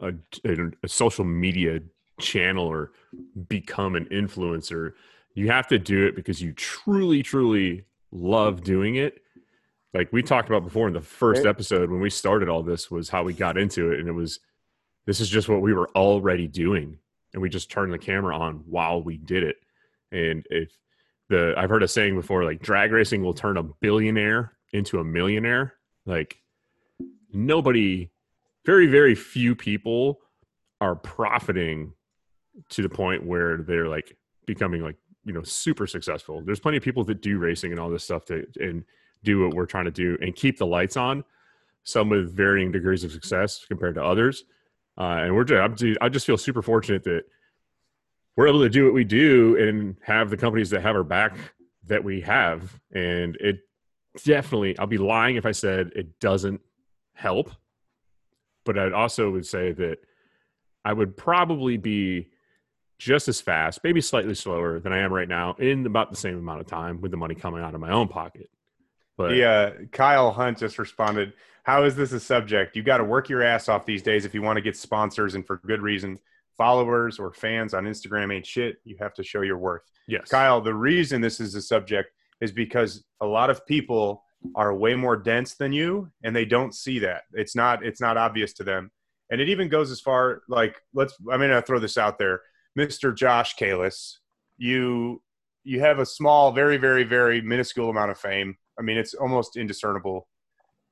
a 0.00 0.12
a 0.84 0.88
social 0.88 1.24
media 1.24 1.80
channel 2.20 2.64
or 2.64 2.92
become 3.48 3.96
an 3.96 4.06
influencer. 4.06 4.92
You 5.34 5.50
have 5.50 5.66
to 5.68 5.78
do 5.78 6.06
it 6.06 6.14
because 6.14 6.40
you 6.40 6.52
truly, 6.52 7.22
truly 7.22 7.86
love 8.12 8.62
doing 8.62 8.96
it. 8.96 9.22
Like 9.94 10.12
we 10.12 10.22
talked 10.22 10.48
about 10.48 10.64
before 10.64 10.88
in 10.88 10.94
the 10.94 11.00
first 11.00 11.44
episode 11.44 11.90
when 11.90 12.00
we 12.00 12.08
started 12.08 12.48
all 12.48 12.62
this 12.62 12.90
was 12.90 13.10
how 13.10 13.24
we 13.24 13.34
got 13.34 13.58
into 13.58 13.92
it, 13.92 14.00
and 14.00 14.08
it 14.08 14.12
was 14.12 14.40
this 15.06 15.20
is 15.20 15.28
just 15.28 15.48
what 15.48 15.60
we 15.60 15.74
were 15.74 15.90
already 15.90 16.46
doing, 16.46 16.98
and 17.32 17.42
we 17.42 17.50
just 17.50 17.70
turned 17.70 17.92
the 17.92 17.98
camera 17.98 18.36
on 18.36 18.62
while 18.66 19.02
we 19.02 19.18
did 19.18 19.42
it. 19.42 19.56
And 20.10 20.46
if 20.48 20.76
the 21.28 21.54
I've 21.56 21.68
heard 21.68 21.82
a 21.82 21.88
saying 21.88 22.14
before, 22.14 22.44
like 22.44 22.62
drag 22.62 22.90
racing 22.90 23.22
will 23.22 23.34
turn 23.34 23.58
a 23.58 23.62
billionaire 23.62 24.52
into 24.72 24.98
a 24.98 25.04
millionaire. 25.04 25.74
Like 26.06 26.38
nobody, 27.30 28.10
very 28.64 28.86
very 28.86 29.14
few 29.14 29.54
people 29.54 30.20
are 30.80 30.96
profiting 30.96 31.92
to 32.70 32.82
the 32.82 32.88
point 32.88 33.26
where 33.26 33.58
they're 33.58 33.88
like 33.88 34.16
becoming 34.46 34.82
like 34.82 34.96
you 35.26 35.34
know 35.34 35.42
super 35.42 35.86
successful. 35.86 36.42
There's 36.42 36.60
plenty 36.60 36.78
of 36.78 36.82
people 36.82 37.04
that 37.04 37.20
do 37.20 37.38
racing 37.38 37.72
and 37.72 37.80
all 37.80 37.90
this 37.90 38.04
stuff 38.04 38.24
to 38.26 38.46
and 38.58 38.84
do 39.24 39.44
what 39.44 39.54
we're 39.54 39.66
trying 39.66 39.84
to 39.84 39.90
do 39.90 40.18
and 40.20 40.34
keep 40.34 40.58
the 40.58 40.66
lights 40.66 40.96
on. 40.96 41.24
Some 41.84 42.08
with 42.08 42.34
varying 42.34 42.70
degrees 42.70 43.04
of 43.04 43.12
success 43.12 43.64
compared 43.66 43.96
to 43.96 44.04
others. 44.04 44.44
Uh, 44.98 45.22
and 45.24 45.34
we're 45.34 45.44
just, 45.44 45.84
I 46.00 46.08
just 46.08 46.26
feel 46.26 46.38
super 46.38 46.62
fortunate 46.62 47.02
that 47.04 47.22
we're 48.36 48.48
able 48.48 48.60
to 48.60 48.68
do 48.68 48.84
what 48.84 48.94
we 48.94 49.04
do 49.04 49.56
and 49.56 49.96
have 50.02 50.30
the 50.30 50.36
companies 50.36 50.70
that 50.70 50.82
have 50.82 50.96
our 50.96 51.04
back 51.04 51.36
that 51.86 52.04
we 52.04 52.20
have. 52.22 52.80
And 52.94 53.36
it 53.36 53.60
definitely, 54.24 54.78
I'll 54.78 54.86
be 54.86 54.98
lying 54.98 55.36
if 55.36 55.46
I 55.46 55.52
said 55.52 55.92
it 55.94 56.20
doesn't 56.20 56.60
help. 57.14 57.50
But 58.64 58.78
I'd 58.78 58.92
also 58.92 59.30
would 59.30 59.46
say 59.46 59.72
that 59.72 59.98
I 60.84 60.92
would 60.92 61.16
probably 61.16 61.76
be 61.76 62.28
just 62.98 63.26
as 63.26 63.40
fast, 63.40 63.80
maybe 63.82 64.00
slightly 64.00 64.34
slower 64.34 64.78
than 64.78 64.92
I 64.92 64.98
am 64.98 65.12
right 65.12 65.28
now 65.28 65.54
in 65.54 65.84
about 65.86 66.10
the 66.10 66.16
same 66.16 66.38
amount 66.38 66.60
of 66.60 66.66
time 66.66 67.00
with 67.00 67.10
the 67.10 67.16
money 67.16 67.34
coming 67.34 67.60
out 67.60 67.74
of 67.74 67.80
my 67.80 67.90
own 67.90 68.06
pocket. 68.06 68.48
But 69.16 69.34
yeah, 69.34 69.70
Kyle 69.92 70.30
Hunt 70.32 70.58
just 70.58 70.78
responded, 70.78 71.32
How 71.64 71.84
is 71.84 71.94
this 71.94 72.12
a 72.12 72.20
subject? 72.20 72.76
You 72.76 72.82
got 72.82 72.98
to 72.98 73.04
work 73.04 73.28
your 73.28 73.42
ass 73.42 73.68
off 73.68 73.86
these 73.86 74.02
days 74.02 74.24
if 74.24 74.34
you 74.34 74.42
want 74.42 74.56
to 74.56 74.62
get 74.62 74.76
sponsors 74.76 75.34
and 75.34 75.46
for 75.46 75.58
good 75.66 75.82
reason 75.82 76.18
followers 76.56 77.18
or 77.18 77.32
fans 77.32 77.74
on 77.74 77.84
Instagram 77.84 78.34
ain't 78.34 78.46
shit. 78.46 78.76
You 78.84 78.96
have 79.00 79.14
to 79.14 79.22
show 79.22 79.42
your 79.42 79.58
worth. 79.58 79.82
Yes. 80.06 80.28
Kyle, 80.28 80.60
the 80.60 80.74
reason 80.74 81.20
this 81.20 81.40
is 81.40 81.54
a 81.54 81.62
subject 81.62 82.10
is 82.40 82.52
because 82.52 83.04
a 83.20 83.26
lot 83.26 83.50
of 83.50 83.64
people 83.66 84.24
are 84.56 84.74
way 84.74 84.94
more 84.94 85.16
dense 85.16 85.54
than 85.54 85.72
you 85.72 86.10
and 86.24 86.34
they 86.34 86.44
don't 86.44 86.74
see 86.74 86.98
that. 86.98 87.22
It's 87.32 87.54
not 87.54 87.84
it's 87.84 88.00
not 88.00 88.16
obvious 88.16 88.52
to 88.54 88.64
them. 88.64 88.90
And 89.30 89.40
it 89.40 89.48
even 89.48 89.68
goes 89.68 89.90
as 89.90 90.00
far 90.00 90.42
like 90.48 90.76
let's 90.94 91.16
I'm 91.30 91.40
gonna 91.40 91.62
throw 91.62 91.78
this 91.78 91.98
out 91.98 92.18
there. 92.18 92.42
Mr. 92.78 93.14
Josh 93.14 93.56
Kalis, 93.56 94.16
you 94.56 95.22
you 95.64 95.80
have 95.80 96.00
a 96.00 96.06
small, 96.06 96.52
very, 96.52 96.76
very, 96.76 97.04
very 97.04 97.40
minuscule 97.40 97.90
amount 97.90 98.10
of 98.10 98.18
fame. 98.18 98.56
I 98.78 98.82
mean, 98.82 98.96
it's 98.96 99.14
almost 99.14 99.56
indiscernible. 99.56 100.28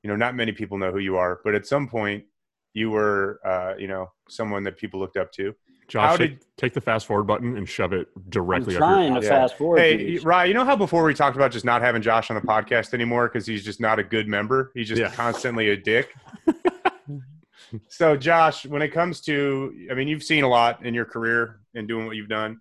You 0.03 0.09
know, 0.09 0.15
not 0.15 0.35
many 0.35 0.51
people 0.51 0.77
know 0.77 0.91
who 0.91 0.99
you 0.99 1.17
are, 1.17 1.39
but 1.43 1.55
at 1.55 1.65
some 1.67 1.87
point 1.87 2.25
you 2.73 2.89
were, 2.89 3.39
uh, 3.45 3.75
you 3.77 3.87
know, 3.87 4.11
someone 4.29 4.63
that 4.63 4.77
people 4.77 4.99
looked 4.99 5.17
up 5.17 5.31
to. 5.33 5.53
Josh, 5.87 6.09
How 6.11 6.15
take, 6.15 6.39
take 6.55 6.73
the 6.73 6.79
fast 6.81 7.05
forward 7.05 7.25
button 7.25 7.57
and 7.57 7.67
shove 7.67 7.91
it 7.91 8.07
directly. 8.29 8.75
I'm 8.75 8.77
directly 8.77 8.77
up 8.77 8.79
trying 8.79 9.11
your 9.13 9.21
to 9.21 9.27
Yeah. 9.27 9.41
fast 9.41 9.57
forward. 9.57 9.79
Hey, 9.79 9.97
these. 9.97 10.23
Ryan, 10.23 10.47
you 10.47 10.53
know 10.53 10.63
how 10.63 10.75
before 10.75 11.03
we 11.03 11.13
talked 11.13 11.35
about 11.35 11.51
just 11.51 11.65
not 11.65 11.81
having 11.81 12.01
Josh 12.01 12.31
on 12.31 12.35
the 12.35 12.41
podcast 12.41 12.93
anymore 12.93 13.27
because 13.27 13.45
he's 13.45 13.65
just 13.65 13.81
not 13.81 13.99
a 13.99 14.03
good 14.03 14.27
member? 14.27 14.71
He's 14.73 14.87
just 14.87 15.01
Yeah. 15.01 15.11
constantly 15.11 15.69
a 15.69 15.75
dick. 15.77 16.13
so, 17.89 18.15
Josh, 18.15 18.65
when 18.65 18.81
it 18.81 18.89
comes 18.89 19.21
to, 19.21 19.87
I 19.91 19.93
mean, 19.93 20.07
you've 20.07 20.23
seen 20.23 20.43
a 20.43 20.47
lot 20.47 20.85
in 20.85 20.93
your 20.93 21.05
career 21.05 21.59
and 21.75 21.87
doing 21.87 22.05
what 22.07 22.15
you've 22.15 22.29
done. 22.29 22.59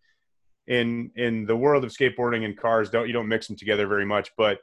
In 0.66 1.10
in 1.16 1.46
the 1.46 1.56
world 1.56 1.84
of 1.84 1.90
skateboarding 1.90 2.44
and 2.44 2.56
cars, 2.56 2.90
don't 2.90 3.06
you 3.06 3.12
don't 3.12 3.26
mix 3.28 3.46
them 3.48 3.56
together 3.56 3.86
very 3.86 4.04
much. 4.04 4.30
But 4.36 4.58
i 4.58 4.60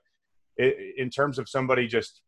in 0.58 1.10
terms 1.10 1.40
of 1.40 1.48
somebody 1.50 1.88
just 1.88 2.22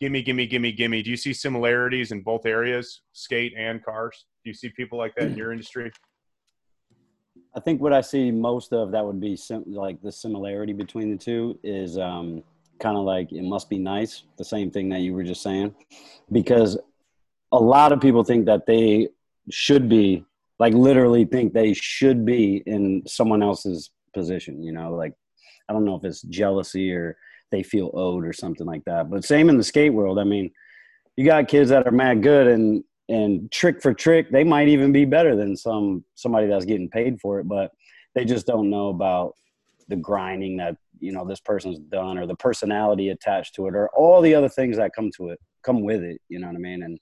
gimme, 0.00 0.22
gimme, 0.22 0.46
gimme, 0.46 0.72
gimme, 0.72 1.02
do 1.02 1.10
you 1.10 1.16
see 1.16 1.32
similarities 1.32 2.12
in 2.12 2.22
both 2.22 2.46
areas, 2.46 3.02
skate 3.12 3.52
and 3.56 3.84
cars? 3.84 4.26
Do 4.44 4.50
you 4.50 4.54
see 4.54 4.70
people 4.70 4.98
like 4.98 5.14
that 5.16 5.28
in 5.28 5.36
your 5.36 5.52
industry? 5.52 5.90
I 7.56 7.60
think 7.60 7.80
what 7.80 7.92
I 7.92 8.00
see 8.00 8.30
most 8.30 8.72
of 8.72 8.92
that 8.92 9.04
would 9.04 9.20
be 9.20 9.36
sim- 9.36 9.64
like 9.66 10.00
the 10.02 10.12
similarity 10.12 10.72
between 10.72 11.10
the 11.10 11.16
two 11.16 11.58
is 11.62 11.98
um, 11.98 12.42
kind 12.78 12.96
of 12.96 13.04
like 13.04 13.32
it 13.32 13.42
must 13.42 13.68
be 13.68 13.78
nice, 13.78 14.24
the 14.36 14.44
same 14.44 14.70
thing 14.70 14.88
that 14.90 15.00
you 15.00 15.14
were 15.14 15.24
just 15.24 15.42
saying, 15.42 15.74
because 16.30 16.78
a 17.52 17.58
lot 17.58 17.92
of 17.92 18.00
people 18.00 18.22
think 18.22 18.46
that 18.46 18.66
they 18.66 19.08
should 19.50 19.88
be 19.88 20.24
like 20.58 20.74
literally 20.74 21.24
think 21.24 21.52
they 21.52 21.72
should 21.72 22.24
be 22.24 22.62
in 22.66 23.02
someone 23.06 23.42
else's 23.42 23.90
position. 24.14 24.62
You 24.62 24.72
know, 24.72 24.94
like 24.94 25.14
I 25.68 25.72
don't 25.72 25.84
know 25.84 25.96
if 25.96 26.04
it's 26.04 26.22
jealousy 26.22 26.92
or 26.92 27.16
they 27.50 27.62
feel 27.62 27.90
owed 27.94 28.24
or 28.24 28.32
something 28.32 28.66
like 28.66 28.84
that. 28.84 29.10
But 29.10 29.24
same 29.24 29.48
in 29.48 29.56
the 29.56 29.64
skate 29.64 29.92
world. 29.92 30.18
I 30.18 30.24
mean, 30.24 30.50
you 31.16 31.24
got 31.24 31.48
kids 31.48 31.70
that 31.70 31.86
are 31.86 31.92
mad 31.92 32.22
good 32.22 32.46
and 32.46 32.84
and 33.10 33.50
trick 33.50 33.80
for 33.80 33.94
trick, 33.94 34.30
they 34.30 34.44
might 34.44 34.68
even 34.68 34.92
be 34.92 35.06
better 35.06 35.34
than 35.34 35.56
some 35.56 36.04
somebody 36.14 36.46
that's 36.46 36.66
getting 36.66 36.90
paid 36.90 37.20
for 37.20 37.40
it, 37.40 37.48
but 37.48 37.72
they 38.14 38.24
just 38.24 38.46
don't 38.46 38.68
know 38.68 38.88
about 38.88 39.34
the 39.88 39.96
grinding 39.96 40.56
that 40.58 40.76
you 41.00 41.12
know 41.12 41.24
this 41.24 41.40
person's 41.40 41.78
done 41.78 42.18
or 42.18 42.26
the 42.26 42.34
personality 42.36 43.08
attached 43.08 43.54
to 43.54 43.66
it 43.66 43.74
or 43.74 43.88
all 43.90 44.20
the 44.20 44.34
other 44.34 44.48
things 44.48 44.76
that 44.76 44.94
come 44.94 45.10
to 45.16 45.28
it 45.28 45.38
come 45.62 45.82
with 45.82 46.02
it 46.02 46.20
you 46.28 46.38
know 46.38 46.46
what 46.46 46.56
i 46.56 46.58
mean 46.58 46.82
and 46.82 46.98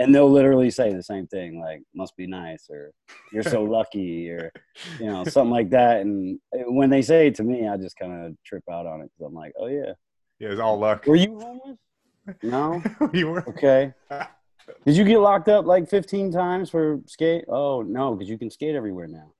and 0.00 0.14
they'll 0.14 0.30
literally 0.30 0.70
say 0.70 0.94
the 0.94 1.02
same 1.02 1.26
thing 1.26 1.60
like 1.60 1.82
must 1.94 2.16
be 2.16 2.26
nice 2.26 2.68
or 2.70 2.90
you're 3.32 3.42
so 3.42 3.62
lucky 3.76 4.30
or 4.30 4.50
you 4.98 5.06
know 5.06 5.24
something 5.24 5.50
like 5.50 5.70
that. 5.70 6.00
And 6.00 6.40
when 6.52 6.88
they 6.88 7.02
say 7.02 7.28
it 7.28 7.34
to 7.36 7.44
me 7.44 7.68
i 7.68 7.76
just 7.76 7.96
kind 7.96 8.26
of 8.26 8.34
trip 8.44 8.64
out 8.70 8.86
on 8.86 9.02
it 9.02 9.10
because 9.12 9.26
i'm 9.26 9.34
like 9.34 9.52
oh 9.60 9.66
yeah. 9.66 9.92
Yeah, 10.38 10.48
it's 10.52 10.60
all 10.60 10.78
luck. 10.78 11.06
were 11.06 11.16
you 11.16 11.38
homeless? 11.38 11.78
No? 12.42 12.82
You 13.12 13.28
were. 13.28 13.48
okay. 13.50 13.92
Did 14.86 14.96
you 14.96 15.04
get 15.04 15.18
locked 15.18 15.48
up 15.48 15.66
like 15.66 15.88
15 15.88 16.32
times 16.32 16.70
for 16.70 17.00
skate? 17.06 17.44
Oh 17.48 17.82
no 17.82 18.14
because 18.14 18.30
you 18.30 18.38
can 18.38 18.50
skate 18.50 18.74
everywhere 18.74 19.06
now. 19.06 19.32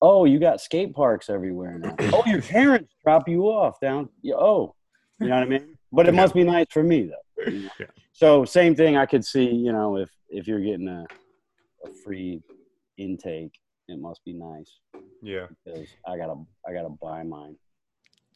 Oh 0.00 0.24
you 0.24 0.38
got 0.38 0.60
skate 0.60 0.94
parks 0.94 1.28
everywhere 1.28 1.78
now. 1.78 1.96
Oh 2.12 2.22
your 2.26 2.42
parents 2.42 2.94
drop 3.02 3.28
you 3.28 3.44
off 3.46 3.80
down 3.80 4.08
oh 4.36 4.74
you 5.18 5.26
know 5.26 5.34
what 5.34 5.42
i 5.42 5.46
mean? 5.46 5.76
But 5.92 6.08
it 6.08 6.14
must 6.14 6.34
be 6.34 6.44
nice 6.44 6.66
for 6.70 6.84
me 6.84 7.02
though 7.02 7.30
you 7.46 7.62
know? 7.62 7.70
Yeah. 7.78 7.86
So 8.20 8.44
same 8.44 8.74
thing 8.76 8.98
i 8.98 9.06
could 9.06 9.24
see 9.24 9.48
you 9.48 9.72
know 9.72 9.96
if 9.96 10.10
if 10.28 10.46
you're 10.46 10.60
getting 10.60 10.88
a, 10.88 11.06
a 11.86 11.90
free 12.04 12.42
intake 12.98 13.54
it 13.88 13.98
must 13.98 14.22
be 14.26 14.34
nice 14.34 14.78
Yeah. 15.22 15.46
because 15.64 15.88
i 16.06 16.18
gotta 16.18 16.34
i 16.68 16.72
gotta 16.74 16.90
buy 16.90 17.22
mine 17.22 17.56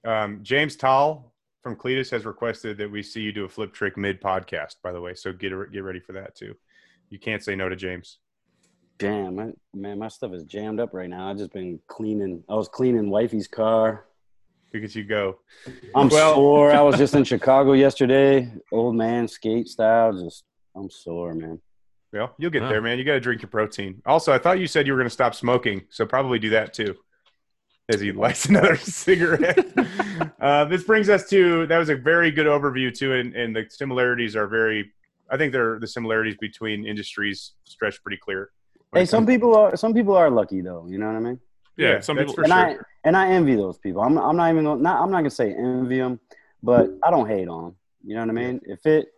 Um, 0.07 0.41
James 0.43 0.75
Tall 0.77 1.35
from 1.63 1.77
Cleetus 1.77 2.11
has 2.13 2.25
requested 2.25 2.79
that 2.79 2.91
we 2.91 3.03
see 3.03 3.21
you 3.21 3.33
do 3.33 3.45
a 3.45 3.49
flip 3.49 3.73
trick 3.75 3.97
mid 3.99 4.21
podcast. 4.23 4.77
By 4.83 4.93
the 4.93 5.01
way, 5.03 5.15
so 5.15 5.33
get 5.33 5.53
get 5.73 5.85
ready 5.85 6.01
for 6.01 6.13
that 6.13 6.35
too. 6.35 6.55
You 7.11 7.19
can't 7.19 7.43
say 7.43 7.55
no 7.55 7.69
to 7.69 7.77
James. 7.77 8.19
damn 8.99 9.37
man 9.75 9.99
my 9.99 10.09
stuff 10.09 10.33
is 10.33 10.45
jammed 10.45 10.81
up 10.81 10.95
right 10.95 11.11
now 11.11 11.29
I've 11.29 11.37
just 11.43 11.53
been 11.53 11.79
cleaning 11.89 12.43
i 12.49 12.55
was 12.55 12.69
cleaning 12.69 13.11
wifey's 13.11 13.49
car 13.49 14.07
Look 14.75 14.83
at 14.83 14.95
you 14.97 15.05
go. 15.05 15.39
I'm 15.95 16.09
Well- 16.09 16.35
sore. 16.35 16.73
I 16.73 16.81
was 16.83 16.97
just 16.99 17.15
in 17.15 17.23
Chicago 17.33 17.75
yesterday. 17.75 18.53
Old 18.73 18.97
man 18.97 19.29
skate 19.29 19.69
style. 19.69 20.13
Just 20.21 20.43
I'm 20.75 20.91
sore, 20.91 21.33
man. 21.35 21.61
Well, 22.13 22.35
you'll 22.39 22.51
get 22.51 22.63
Wow. 22.63 22.69
there, 22.71 22.83
man. 22.83 22.99
You 22.99 23.05
got 23.05 23.13
to 23.13 23.21
drink 23.21 23.41
your 23.41 23.49
protein. 23.51 24.03
Also, 24.05 24.33
I 24.33 24.39
thought 24.39 24.59
you 24.59 24.67
said 24.67 24.87
you 24.89 24.93
were 24.93 24.99
going 24.99 25.07
to 25.09 25.15
stop 25.15 25.35
smoking, 25.37 25.83
so 25.91 26.05
probably 26.05 26.41
do 26.41 26.51
that 26.51 26.75
too. 26.75 26.97
As 27.89 28.01
he 28.01 28.11
lights 28.13 28.47
another 28.49 28.77
cigarette. 28.77 29.65
uh, 30.41 30.65
this 30.65 30.83
brings 30.83 31.09
us 31.09 31.29
to 31.31 31.67
that 31.69 31.79
was 31.79 31.89
a 31.89 31.97
very 31.97 32.33
good 32.33 32.47
overview 32.47 32.93
too, 32.93 33.13
and, 33.15 33.35
and 33.37 33.55
the 33.55 33.67
similarities 33.71 34.35
are 34.35 34.49
very. 34.49 34.93
I 35.31 35.37
think 35.37 35.53
they're 35.53 35.79
the 35.79 35.87
similarities 35.87 36.37
between 36.41 36.85
industries 36.85 37.53
stretch 37.65 38.03
pretty 38.03 38.19
clear. 38.19 38.51
Hey, 38.93 39.05
some 39.05 39.25
people 39.25 39.55
are 39.57 39.77
some 39.77 39.95
people 39.95 40.17
are 40.17 40.31
lucky 40.31 40.63
though. 40.63 40.87
You 40.89 40.99
know 40.99 41.07
what 41.07 41.17
I 41.17 41.21
mean? 41.21 41.41
Yeah, 41.77 41.89
Yeah, 41.95 42.01
some 42.01 42.17
people. 42.17 42.35
for 42.35 42.43
and 42.43 42.53
sure. 42.53 42.59
I 42.59 42.77
and 43.05 43.17
I 43.17 43.29
envy 43.31 43.57
those 43.57 43.79
people. 43.79 44.03
I'm 44.03 44.17
I'm 44.19 44.37
not 44.37 44.51
even 44.51 44.65
gonna 44.65 44.83
not 44.83 45.01
I'm 45.03 45.11
not 45.11 45.19
gonna 45.19 45.31
say 45.31 45.53
envy 45.55 45.99
them, 45.99 46.21
but 46.63 46.91
I 47.03 47.11
don't 47.11 47.29
hate 47.29 47.49
on 47.49 47.65
them. 47.65 47.77
You 48.05 48.15
know 48.15 48.21
what 48.21 48.31
I 48.31 48.33
mean? 48.33 48.61
If 48.65 48.85
it 48.87 49.09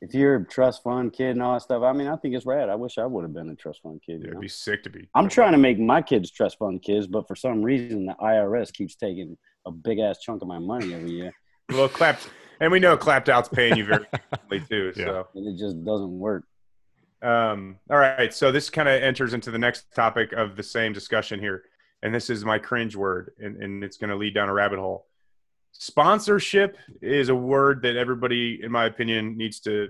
if 0.00 0.14
you're 0.14 0.36
a 0.36 0.44
trust 0.44 0.82
fund 0.82 1.12
kid 1.12 1.30
and 1.30 1.42
all 1.42 1.54
that 1.54 1.62
stuff, 1.62 1.82
I 1.84 1.92
mean, 1.92 2.08
I 2.08 2.16
think 2.16 2.34
it's 2.34 2.44
rad. 2.44 2.68
I 2.68 2.74
wish 2.74 2.98
I 2.98 3.06
would 3.06 3.22
have 3.22 3.32
been 3.32 3.48
a 3.50 3.54
trust 3.54 3.82
fund 3.82 4.00
kid. 4.04 4.20
Yeah, 4.20 4.24
it'd 4.28 4.34
know? 4.34 4.40
be 4.40 4.48
sick 4.48 4.82
to 4.84 4.90
be. 4.90 5.08
I'm 5.14 5.28
trying 5.28 5.52
to 5.52 5.58
make 5.58 5.78
my 5.78 6.02
kids 6.02 6.30
trust 6.30 6.58
fund 6.58 6.82
kids, 6.82 7.06
but 7.06 7.28
for 7.28 7.36
some 7.36 7.62
reason 7.62 8.06
the 8.06 8.14
IRS 8.20 8.72
keeps 8.72 8.96
taking 8.96 9.36
a 9.64 9.70
big 9.70 10.00
ass 10.00 10.18
chunk 10.20 10.42
of 10.42 10.48
my 10.48 10.58
money 10.58 10.92
every 10.94 11.10
year. 11.12 11.32
Well, 11.70 11.88
clapped, 11.88 12.28
and 12.60 12.72
we 12.72 12.80
know 12.80 12.96
clapped 12.96 13.28
out's 13.28 13.48
paying 13.48 13.76
you 13.76 13.84
very 13.84 14.04
quickly 14.48 14.60
too. 14.68 14.92
Yeah. 14.96 15.04
So, 15.04 15.28
And 15.36 15.46
it 15.46 15.56
just 15.56 15.84
doesn't 15.84 16.18
work. 16.18 16.44
um, 17.22 17.76
all 17.88 17.98
right. 17.98 18.34
So 18.34 18.50
this 18.50 18.68
kind 18.70 18.88
of 18.88 19.00
enters 19.00 19.32
into 19.34 19.50
the 19.52 19.58
next 19.58 19.86
topic 19.94 20.32
of 20.32 20.56
the 20.56 20.62
same 20.64 20.92
discussion 20.92 21.38
here, 21.38 21.62
and 22.02 22.14
this 22.14 22.30
is 22.30 22.44
my 22.44 22.58
cringe 22.58 22.96
word, 22.96 23.32
and, 23.38 23.62
and 23.62 23.84
it's 23.84 23.96
going 23.96 24.10
to 24.10 24.16
lead 24.16 24.34
down 24.34 24.48
a 24.48 24.52
rabbit 24.52 24.78
hole. 24.78 25.06
Sponsorship 25.72 26.76
is 27.00 27.28
a 27.28 27.34
word 27.34 27.82
that 27.82 27.96
everybody, 27.96 28.60
in 28.62 28.70
my 28.70 28.86
opinion, 28.86 29.36
needs 29.36 29.60
to 29.60 29.88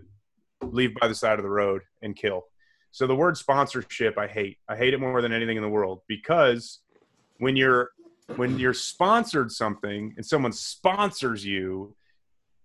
leave 0.63 0.95
by 0.95 1.09
the 1.09 1.15
side 1.15 1.39
of 1.39 1.43
the 1.43 1.51
road 1.51 1.83
and 2.03 2.15
kill. 2.15 2.45
So 2.93 3.07
the 3.07 3.17
word 3.17 3.37
sponsorship, 3.37 4.19
I 4.19 4.27
hate. 4.27 4.59
I 4.69 4.77
hate 4.77 4.95
it 4.95 5.01
more 5.01 5.23
than 5.23 5.33
anything 5.33 5.57
in 5.57 5.63
the 5.63 5.69
world 5.69 6.03
because 6.07 6.81
when 7.39 7.57
you're 7.57 7.91
when 8.37 8.59
you're 8.59 8.75
sponsored 8.75 9.51
something 9.51 10.15
and 10.17 10.25
someone 10.25 10.53
sponsors 10.53 11.45
you, 11.45 11.97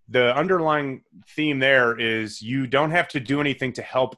the 0.09 0.35
underlying 0.35 1.03
theme 1.29 1.59
there 1.59 1.99
is 1.99 2.41
you 2.41 2.67
don't 2.67 2.91
have 2.91 3.07
to 3.09 3.19
do 3.19 3.41
anything 3.41 3.73
to 3.73 3.81
help 3.81 4.17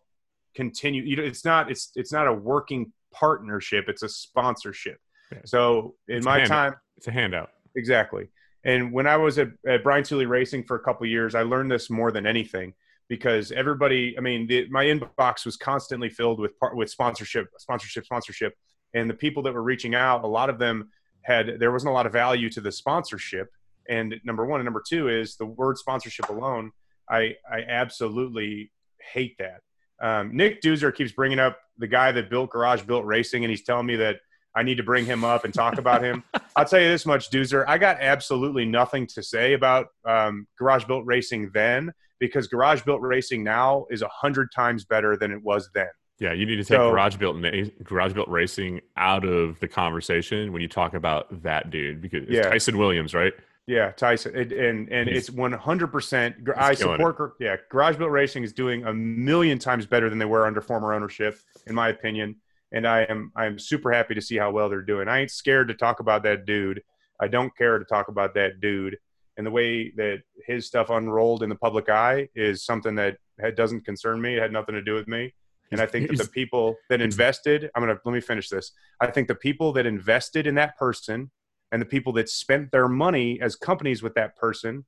continue. 0.55 1.03
You 1.03 1.17
know, 1.17 1.23
it's 1.23 1.45
not 1.45 1.71
it's 1.71 1.91
it's 1.95 2.11
not 2.11 2.27
a 2.27 2.33
working 2.33 2.91
partnership. 3.13 3.85
It's 3.87 4.03
a 4.03 4.09
sponsorship. 4.09 4.99
Yeah. 5.31 5.39
So 5.45 5.95
in 6.07 6.17
It's 6.17 6.25
my 6.25 6.43
time, 6.45 6.75
It's 6.97 7.07
a 7.07 7.11
handout. 7.11 7.51
Exactly. 7.75 8.29
And 8.63 8.91
when 8.91 9.07
I 9.07 9.17
was 9.17 9.37
at, 9.37 9.49
at 9.67 9.83
Brian 9.83 10.03
Tooley 10.03 10.25
Racing 10.25 10.63
for 10.63 10.75
a 10.75 10.79
couple 10.79 11.05
of 11.05 11.09
years, 11.09 11.33
I 11.35 11.43
learned 11.43 11.71
this 11.71 11.89
more 11.89 12.11
than 12.11 12.25
anything 12.25 12.73
because 13.07 13.51
everybody, 13.51 14.15
I 14.17 14.21
mean, 14.21 14.47
the, 14.47 14.67
my 14.69 14.85
inbox 14.85 15.45
was 15.45 15.55
constantly 15.55 16.09
filled 16.09 16.39
with 16.39 16.51
with 16.73 16.89
sponsorship, 16.89 17.47
sponsorship, 17.57 18.05
sponsorship, 18.05 18.53
and 18.93 19.09
the 19.09 19.13
people 19.13 19.43
that 19.43 19.53
were 19.53 19.63
reaching 19.63 19.95
out, 19.95 20.23
a 20.23 20.27
lot 20.27 20.49
of 20.49 20.59
them 20.59 20.89
had 21.21 21.59
there 21.59 21.71
wasn't 21.71 21.89
a 21.89 21.93
lot 21.93 22.05
of 22.05 22.11
value 22.11 22.49
to 22.49 22.61
the 22.61 22.71
sponsorship. 22.71 23.49
And 23.87 24.15
number 24.23 24.45
one, 24.45 24.59
and 24.59 24.65
number 24.65 24.83
two 24.87 25.09
is 25.09 25.35
the 25.35 25.45
word 25.45 25.77
sponsorship 25.77 26.29
alone. 26.29 26.71
I 27.09 27.35
I 27.49 27.61
absolutely 27.67 28.71
hate 29.13 29.37
that. 29.39 29.61
Um, 30.01 30.35
Nick 30.35 30.61
Doozer 30.61 30.93
keeps 30.93 31.11
bringing 31.11 31.39
up 31.39 31.59
the 31.77 31.87
guy 31.87 32.11
that 32.11 32.29
built 32.29 32.51
Garage 32.51 32.83
Built 32.83 33.05
Racing, 33.05 33.43
and 33.43 33.49
he's 33.49 33.63
telling 33.63 33.85
me 33.85 33.95
that 33.97 34.17
I 34.55 34.63
need 34.63 34.75
to 34.77 34.83
bring 34.83 35.05
him 35.05 35.23
up 35.23 35.45
and 35.45 35.53
talk 35.53 35.77
about 35.77 36.03
him. 36.03 36.23
I'll 36.55 36.65
tell 36.65 36.81
you 36.81 36.87
this 36.89 37.05
much, 37.05 37.29
Doozer. 37.29 37.63
I 37.67 37.77
got 37.77 37.97
absolutely 38.01 38.65
nothing 38.65 39.05
to 39.07 39.23
say 39.23 39.53
about 39.53 39.87
um, 40.05 40.47
Garage 40.57 40.85
Built 40.85 41.05
Racing 41.05 41.51
then 41.53 41.91
because 42.19 42.47
Garage 42.47 42.81
Built 42.81 43.01
Racing 43.01 43.43
now 43.43 43.85
is 43.89 44.01
a 44.01 44.07
hundred 44.09 44.51
times 44.53 44.85
better 44.85 45.15
than 45.15 45.31
it 45.31 45.41
was 45.43 45.69
then. 45.73 45.87
Yeah, 46.19 46.33
you 46.33 46.45
need 46.45 46.57
to 46.57 46.63
take 46.63 46.75
So- 46.77 46.89
garage 46.91 47.15
built 47.15 47.37
garage 47.85 48.11
built 48.11 48.27
racing 48.27 48.81
out 48.97 49.23
of 49.23 49.57
the 49.61 49.69
conversation 49.69 50.51
when 50.51 50.61
you 50.61 50.67
talk 50.67 50.93
about 50.93 51.43
that 51.43 51.69
dude 51.69 52.01
because 52.01 52.23
it's 52.23 52.31
Yeah. 52.33 52.49
Tyson 52.49 52.77
Williams, 52.77 53.13
right? 53.13 53.31
Yeah, 53.67 53.91
Tyson, 53.91 54.35
it, 54.35 54.51
and 54.51 54.91
and 54.91 55.07
He's- 55.07 55.29
it's 55.29 55.29
one 55.29 55.53
hundred 55.53 55.87
percent. 55.93 56.35
I 56.57 56.73
support. 56.73 57.17
gar- 57.17 57.33
Yeah, 57.39 57.55
Garage 57.69 57.95
Built 57.95 58.11
Racing 58.11 58.43
is 58.43 58.51
doing 58.51 58.83
a 58.83 58.93
million 58.93 59.59
times 59.59 59.85
better 59.85 60.09
than 60.09 60.17
they 60.19 60.25
were 60.25 60.45
under 60.45 60.59
former 60.59 60.91
ownership, 60.93 61.39
in 61.67 61.75
my 61.75 61.87
opinion. 61.87 62.35
And 62.71 62.87
I 62.87 63.01
am 63.03 63.31
I 63.35 63.45
am 63.45 63.57
super 63.57 63.91
happy 63.91 64.15
to 64.15 64.21
see 64.21 64.37
how 64.37 64.51
well 64.51 64.69
they're 64.69 64.81
doing. 64.81 65.07
I 65.07 65.19
ain't 65.19 65.31
scared 65.31 65.67
to 65.69 65.73
talk 65.73 65.99
about 65.99 66.23
that 66.23 66.45
dude. 66.45 66.81
I 67.19 67.27
don't 67.27 67.55
care 67.57 67.79
to 67.79 67.85
talk 67.85 68.07
about 68.07 68.33
that 68.35 68.61
dude. 68.61 68.97
And 69.37 69.45
the 69.47 69.51
way 69.51 69.91
that 69.91 70.21
his 70.45 70.67
stuff 70.67 70.89
unrolled 70.89 71.43
in 71.43 71.49
the 71.49 71.55
public 71.55 71.89
eye 71.89 72.27
is 72.35 72.63
something 72.63 72.95
that 72.95 73.17
doesn't 73.55 73.85
concern 73.85 74.21
me. 74.21 74.35
It 74.35 74.41
had 74.41 74.51
nothing 74.51 74.75
to 74.75 74.81
do 74.81 74.93
with 74.93 75.07
me. 75.07 75.33
And 75.71 75.79
I 75.79 75.85
think 75.85 76.09
that 76.09 76.17
the 76.17 76.27
people 76.27 76.75
that 76.89 76.99
invested, 76.99 77.69
I'm 77.75 77.81
gonna 77.81 77.99
let 78.03 78.13
me 78.13 78.21
finish 78.21 78.49
this. 78.49 78.71
I 78.99 79.07
think 79.07 79.27
the 79.27 79.35
people 79.35 79.71
that 79.73 79.85
invested 79.85 80.47
in 80.47 80.55
that 80.55 80.77
person 80.77 81.31
and 81.71 81.81
the 81.81 81.85
people 81.85 82.11
that 82.13 82.27
spent 82.27 82.71
their 82.71 82.87
money 82.87 83.39
as 83.41 83.55
companies 83.55 84.01
with 84.01 84.15
that 84.15 84.35
person 84.35 84.85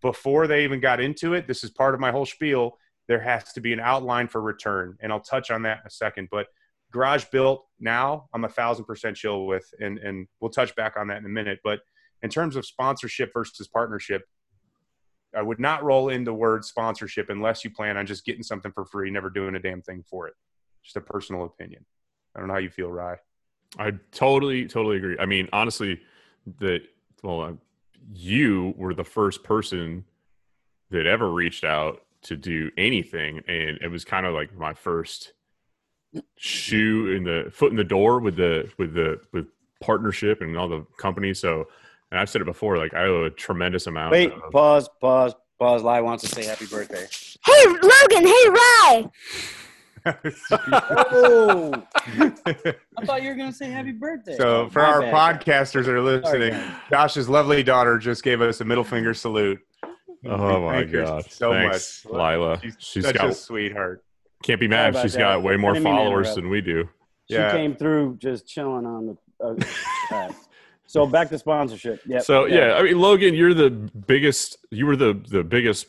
before 0.00 0.46
they 0.46 0.64
even 0.64 0.80
got 0.80 1.00
into 1.00 1.34
it, 1.34 1.46
this 1.46 1.62
is 1.62 1.70
part 1.70 1.94
of 1.94 2.00
my 2.00 2.10
whole 2.10 2.26
spiel. 2.26 2.78
There 3.06 3.20
has 3.20 3.52
to 3.52 3.60
be 3.60 3.72
an 3.72 3.80
outline 3.80 4.28
for 4.28 4.40
return, 4.40 4.96
and 5.00 5.12
I'll 5.12 5.20
touch 5.20 5.50
on 5.50 5.62
that 5.62 5.80
in 5.80 5.86
a 5.86 5.90
second. 5.90 6.28
But 6.30 6.46
garage 6.92 7.24
built 7.30 7.66
now, 7.80 8.28
I'm 8.34 8.44
a 8.44 8.48
thousand 8.48 8.84
percent 8.84 9.16
chill 9.16 9.46
with, 9.46 9.66
and 9.80 9.98
and 9.98 10.26
we'll 10.40 10.50
touch 10.50 10.74
back 10.76 10.96
on 10.96 11.08
that 11.08 11.18
in 11.18 11.24
a 11.24 11.28
minute. 11.28 11.60
But 11.62 11.80
in 12.22 12.30
terms 12.30 12.56
of 12.56 12.66
sponsorship 12.66 13.32
versus 13.32 13.68
partnership, 13.68 14.22
I 15.36 15.42
would 15.42 15.60
not 15.60 15.84
roll 15.84 16.08
in 16.08 16.24
the 16.24 16.34
word 16.34 16.64
sponsorship 16.64 17.30
unless 17.30 17.64
you 17.64 17.70
plan 17.70 17.96
on 17.96 18.06
just 18.06 18.24
getting 18.24 18.42
something 18.42 18.72
for 18.72 18.84
free, 18.84 19.10
never 19.10 19.30
doing 19.30 19.54
a 19.54 19.60
damn 19.60 19.82
thing 19.82 20.02
for 20.08 20.26
it. 20.26 20.34
Just 20.82 20.96
a 20.96 21.00
personal 21.00 21.44
opinion. 21.44 21.84
I 22.34 22.40
don't 22.40 22.48
know 22.48 22.54
how 22.54 22.60
you 22.60 22.70
feel, 22.70 22.90
Rye. 22.90 23.16
I 23.78 23.92
totally, 24.12 24.66
totally 24.66 24.96
agree. 24.96 25.16
I 25.18 25.26
mean, 25.26 25.48
honestly, 25.52 26.00
that 26.58 26.80
well, 27.22 27.40
uh, 27.42 27.52
you 28.12 28.74
were 28.76 28.94
the 28.94 29.04
first 29.04 29.42
person 29.42 30.04
that 30.90 31.06
ever 31.06 31.30
reached 31.30 31.64
out 31.64 32.02
to 32.22 32.36
do 32.36 32.70
anything, 32.76 33.42
and 33.46 33.78
it 33.82 33.90
was 33.90 34.04
kind 34.04 34.24
of 34.24 34.34
like 34.34 34.56
my 34.56 34.72
first 34.72 35.34
shoe 36.36 37.12
in 37.14 37.24
the 37.24 37.50
foot 37.52 37.70
in 37.70 37.76
the 37.76 37.84
door 37.84 38.18
with 38.20 38.36
the 38.36 38.70
with 38.78 38.94
the 38.94 39.20
with 39.32 39.46
partnership 39.80 40.40
and 40.40 40.56
all 40.56 40.68
the 40.68 40.84
companies. 40.96 41.38
So, 41.40 41.66
and 42.10 42.18
I've 42.20 42.28
said 42.30 42.40
it 42.42 42.46
before, 42.46 42.76
like 42.78 42.94
I 42.94 43.04
owe 43.04 43.24
a 43.24 43.30
tremendous 43.30 43.86
amount. 43.86 44.12
Wait, 44.12 44.32
of, 44.32 44.50
pause, 44.50 44.88
pause, 45.00 45.34
pause. 45.58 45.82
Lai 45.82 46.00
wants 46.00 46.24
to 46.24 46.34
say 46.34 46.44
happy 46.44 46.66
birthday. 46.66 47.06
Hey, 47.44 47.66
Logan. 47.66 48.26
Hey, 48.26 48.48
Rye. 48.48 49.10
Oh, 50.50 51.82
I 51.96 53.04
thought 53.04 53.22
you 53.22 53.28
were 53.28 53.34
gonna 53.34 53.52
say 53.52 53.70
happy 53.70 53.92
birthday. 53.92 54.36
So, 54.36 54.62
oh, 54.62 54.68
for 54.70 54.80
My 54.80 54.88
our 54.88 55.00
bad. 55.02 55.40
podcasters 55.40 55.84
that 55.84 55.88
are 55.94 56.00
listening, 56.00 56.52
Sorry, 56.52 56.74
Josh's 56.90 57.28
lovely 57.28 57.62
daughter 57.62 57.98
just 57.98 58.22
gave 58.22 58.40
us 58.40 58.60
a 58.60 58.64
middle 58.64 58.84
finger 58.84 59.12
salute. 59.12 59.60
oh 60.24 60.60
my 60.64 60.80
Thank 60.80 60.92
god! 60.92 61.30
so 61.30 61.52
Thanks, 61.52 62.04
much, 62.04 62.14
Lila. 62.14 62.60
She's, 62.62 62.76
she's 62.78 63.04
such 63.04 63.16
got 63.16 63.30
a 63.30 63.34
sweetheart. 63.34 64.02
Can't 64.42 64.60
be 64.60 64.68
mad. 64.68 64.96
She's 64.96 65.12
that. 65.14 65.18
got 65.18 65.42
way 65.42 65.56
more 65.56 65.72
didn't 65.72 65.84
mean 65.84 65.94
to 65.94 65.98
followers 65.98 66.34
than 66.34 66.48
we 66.48 66.60
do. 66.60 66.88
She 67.28 67.36
Yeah. 67.36 67.52
came 67.52 67.74
through 67.74 68.16
just 68.18 68.46
chilling 68.46 68.86
on 68.86 69.06
the. 69.06 69.44
Uh, 69.44 69.54
right. 70.10 70.34
So 70.90 71.06
back 71.06 71.28
to 71.28 71.38
sponsorship. 71.38 72.00
Yeah. 72.06 72.20
So 72.20 72.46
yeah. 72.46 72.72
I 72.72 72.82
mean, 72.82 72.98
Logan, 72.98 73.34
you're 73.34 73.52
the 73.52 73.68
biggest. 73.68 74.56
You 74.70 74.86
were 74.86 74.96
the 74.96 75.20
the 75.28 75.44
biggest 75.44 75.86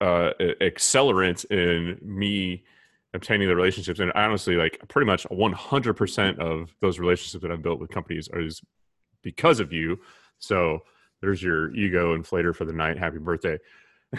uh, 0.00 0.30
accelerant 0.62 1.44
in 1.50 1.98
me 2.02 2.64
obtaining 3.12 3.48
the 3.48 3.54
relationships, 3.54 4.00
and 4.00 4.10
honestly, 4.12 4.54
like 4.56 4.80
pretty 4.88 5.04
much 5.04 5.24
100 5.24 5.92
percent 5.92 6.38
of 6.38 6.74
those 6.80 6.98
relationships 6.98 7.42
that 7.42 7.50
I've 7.50 7.60
built 7.60 7.78
with 7.78 7.90
companies 7.90 8.30
are 8.32 8.40
is 8.40 8.62
because 9.22 9.60
of 9.60 9.74
you. 9.74 10.00
So 10.38 10.78
there's 11.20 11.42
your 11.42 11.70
ego 11.74 12.16
inflator 12.16 12.56
for 12.56 12.64
the 12.64 12.72
night. 12.72 12.96
Happy 12.96 13.18
birthday! 13.18 13.58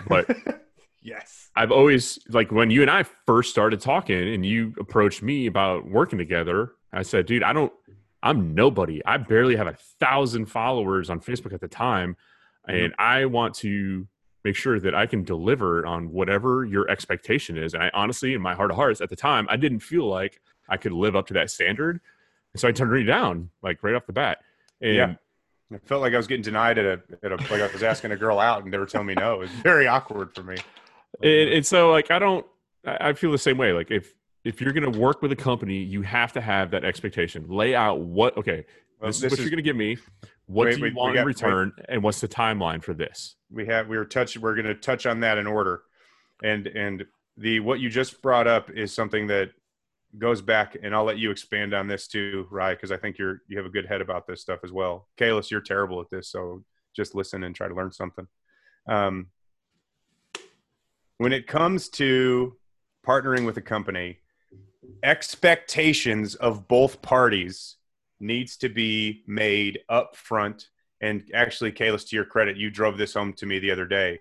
But 0.08 0.30
Yes. 1.08 1.50
I've 1.56 1.72
always 1.72 2.20
like 2.28 2.52
when 2.52 2.70
you 2.70 2.82
and 2.82 2.91
I 2.91 3.04
first 3.26 3.50
started 3.50 3.80
talking 3.80 4.34
and 4.34 4.46
you 4.46 4.74
approached 4.78 5.24
me 5.24 5.48
about 5.48 5.88
working 5.88 6.17
together, 6.17 6.74
I 6.91 7.04
said, 7.04 7.26
dude, 7.26 7.43
I 7.43 7.54
don't 7.54 7.72
I'm 8.22 8.54
nobody. 8.54 9.02
I 9.06 9.15
barely 9.15 9.56
have 9.56 9.67
a 9.67 9.78
thousand 10.02 10.48
followers 10.48 11.10
on 11.10 11.22
Facebook 11.22 11.54
at 11.54 11.62
the 11.62 11.67
time. 11.70 12.17
Mm-hmm. 12.67 12.78
And 12.78 12.96
I 13.00 13.24
want 13.24 13.56
to 13.56 14.06
make 14.43 14.58
sure 14.58 14.82
that 14.82 14.93
I 14.93 15.06
can 15.06 15.24
deliver 15.24 15.86
on 15.86 16.12
whatever 16.12 16.65
your 16.65 16.89
expectation 16.89 17.58
is. 17.58 17.74
And 17.74 17.84
I 17.84 17.91
honestly, 17.93 18.34
in 18.34 18.41
my 18.41 18.54
heart 18.54 18.70
of 18.70 18.76
hearts 18.76 19.00
at 19.00 19.10
the 19.10 19.15
time, 19.15 19.48
I 19.50 19.56
didn't 19.56 19.80
feel 19.80 20.10
like 20.10 20.41
I 20.67 20.76
could 20.76 20.91
live 20.91 21.15
up 21.15 21.28
to 21.28 21.34
that 21.36 21.50
standard. 21.50 22.02
And 22.54 22.60
so 22.60 22.67
I 22.67 22.74
turned 22.74 22.91
you 23.00 23.06
down, 23.06 23.50
like 23.63 23.82
right 23.82 23.96
off 23.96 24.06
the 24.08 24.13
bat. 24.13 24.39
And 24.82 24.96
Yeah. 24.96 25.15
I 25.74 25.78
felt 25.86 26.02
like 26.02 26.13
I 26.13 26.17
was 26.17 26.28
getting 26.28 26.43
denied 26.43 26.78
at 26.78 26.86
a, 26.86 27.26
at 27.26 27.32
a 27.32 27.36
like 27.36 27.62
I 27.62 27.72
was 27.72 27.84
asking 27.84 28.12
a 28.12 28.17
girl 28.17 28.39
out 28.39 28.63
and 28.63 28.74
they 28.74 28.78
were 28.78 28.86
telling 28.86 29.08
me 29.08 29.15
no. 29.15 29.36
It 29.36 29.39
was 29.39 29.52
very 29.52 29.88
awkward 29.88 30.36
for 30.36 30.43
me. 30.43 30.58
And, 31.21 31.49
and 31.49 31.65
so 31.65 31.91
like 31.91 32.12
i 32.12 32.19
don't 32.19 32.45
I 32.86 33.12
feel 33.12 33.34
the 33.34 33.38
same 33.38 33.58
way. 33.58 33.73
Like 33.73 33.91
if 33.91 34.13
if 34.45 34.62
you're 34.62 34.71
going 34.71 34.89
to 34.89 34.97
work 34.97 35.21
with 35.21 35.30
a 35.34 35.36
company 35.36 35.75
you 35.75 36.03
have 36.03 36.32
to 36.34 36.39
have 36.41 36.71
that 36.71 36.86
expectation. 36.86 37.45
Lay 37.49 37.75
out 37.75 37.99
what 37.99 38.38
okay 38.38 38.65
Well, 39.01 39.10
this, 39.10 39.17
is 39.17 39.23
what 39.23 39.34
is- 39.34 39.39
you're 39.39 39.49
going 39.49 39.58
to 39.58 39.62
give 39.63 39.75
me. 39.75 39.97
What 40.45 40.65
Wait, 40.67 40.71
do 40.71 40.77
you 40.77 40.84
wait, 40.84 40.95
want 40.95 41.15
got- 41.15 41.19
in 41.21 41.25
wait. 41.25 41.36
return 41.36 41.73
and 41.89 42.01
what's 42.01 42.21
the 42.21 42.30
timeline 42.30 42.82
for 42.82 42.93
this? 42.93 43.36
We 43.51 43.65
have 43.65 43.89
we 43.89 43.97
were 43.97 44.06
touch 44.06 44.38
we're 44.38 44.53
going 44.56 44.67
to 44.67 44.75
touch 44.75 45.06
on 45.06 45.19
that 45.19 45.38
in 45.38 45.47
order. 45.47 45.82
And 46.43 46.65
and 46.67 47.03
the 47.36 47.60
what 47.60 47.82
you 47.82 47.89
just 47.89 48.21
brought 48.21 48.47
up 48.47 48.69
is 48.69 48.93
something 48.93 49.27
that 49.27 49.49
goes 50.17 50.41
back 50.41 50.77
and 50.82 50.95
i'll 50.95 51.03
let 51.03 51.17
you 51.17 51.30
expand 51.30 51.73
on 51.73 51.88
this 51.89 52.08
too 52.08 52.47
Rye, 52.49 52.73
because 52.73 52.93
i 52.93 52.97
think 52.97 53.17
you're 53.17 53.41
you 53.49 53.58
have 53.58 53.65
a 53.65 53.69
good 53.69 53.86
head 53.86 53.99
about 53.99 54.25
this 54.27 54.39
stuff 54.39 54.62
as 54.63 54.71
well. 54.71 55.10
Kalis 55.19 55.51
you're 55.51 55.60
terrible 55.60 55.99
at 55.99 56.10
this 56.10 56.30
so 56.32 56.63
just 56.95 57.15
listen 57.15 57.43
and 57.43 57.53
try 57.53 57.67
to 57.67 57.75
learn 57.75 57.91
something. 57.91 58.27
Um, 58.88 59.27
when 61.17 61.34
it 61.34 61.47
comes 61.47 61.89
to 61.89 62.56
partnering 63.06 63.45
with 63.45 63.58
a 63.58 63.62
company 63.62 64.19
expectations 65.03 66.36
of 66.36 66.67
both 66.67 67.01
parties 67.01 67.75
needs 68.19 68.58
to 68.58 68.69
be 68.69 69.23
made 69.27 69.80
up 69.89 70.15
front 70.15 70.67
and 71.01 71.30
actually 71.34 71.71
kalis 71.71 72.08
to 72.08 72.15
your 72.15 72.25
credit 72.25 72.58
you 72.58 72.69
drove 72.69 72.97
this 72.97 73.13
home 73.13 73.34
to 73.34 73.45
me 73.45 73.60
the 73.60 73.71
other 73.71 73.86
day 73.86 74.19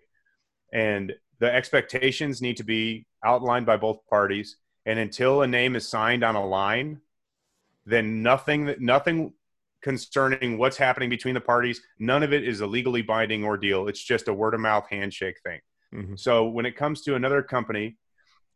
and 0.72 1.12
the 1.38 1.52
expectations 1.52 2.42
need 2.42 2.56
to 2.56 2.64
be 2.64 3.06
outlined 3.24 3.64
by 3.64 3.76
both 3.76 3.98
parties 4.08 4.56
and 4.84 4.98
until 4.98 5.42
a 5.42 5.46
name 5.46 5.76
is 5.76 5.88
signed 5.88 6.24
on 6.24 6.34
a 6.34 6.44
line 6.44 7.00
then 7.86 8.22
nothing 8.22 8.74
nothing 8.78 9.32
concerning 9.86 10.58
what's 10.58 10.76
happening 10.76 11.08
between 11.08 11.34
the 11.34 11.40
parties. 11.40 11.80
None 12.00 12.24
of 12.24 12.32
it 12.32 12.42
is 12.42 12.60
a 12.60 12.66
legally 12.66 13.02
binding 13.02 13.44
ordeal. 13.44 13.86
It's 13.86 14.02
just 14.02 14.26
a 14.26 14.34
word 14.34 14.52
of 14.52 14.60
mouth 14.60 14.86
handshake 14.90 15.36
thing. 15.44 15.60
Mhm. 15.94 16.18
So 16.18 16.46
when 16.46 16.66
it 16.66 16.76
comes 16.76 17.02
to 17.02 17.14
another 17.14 17.42
company 17.42 17.96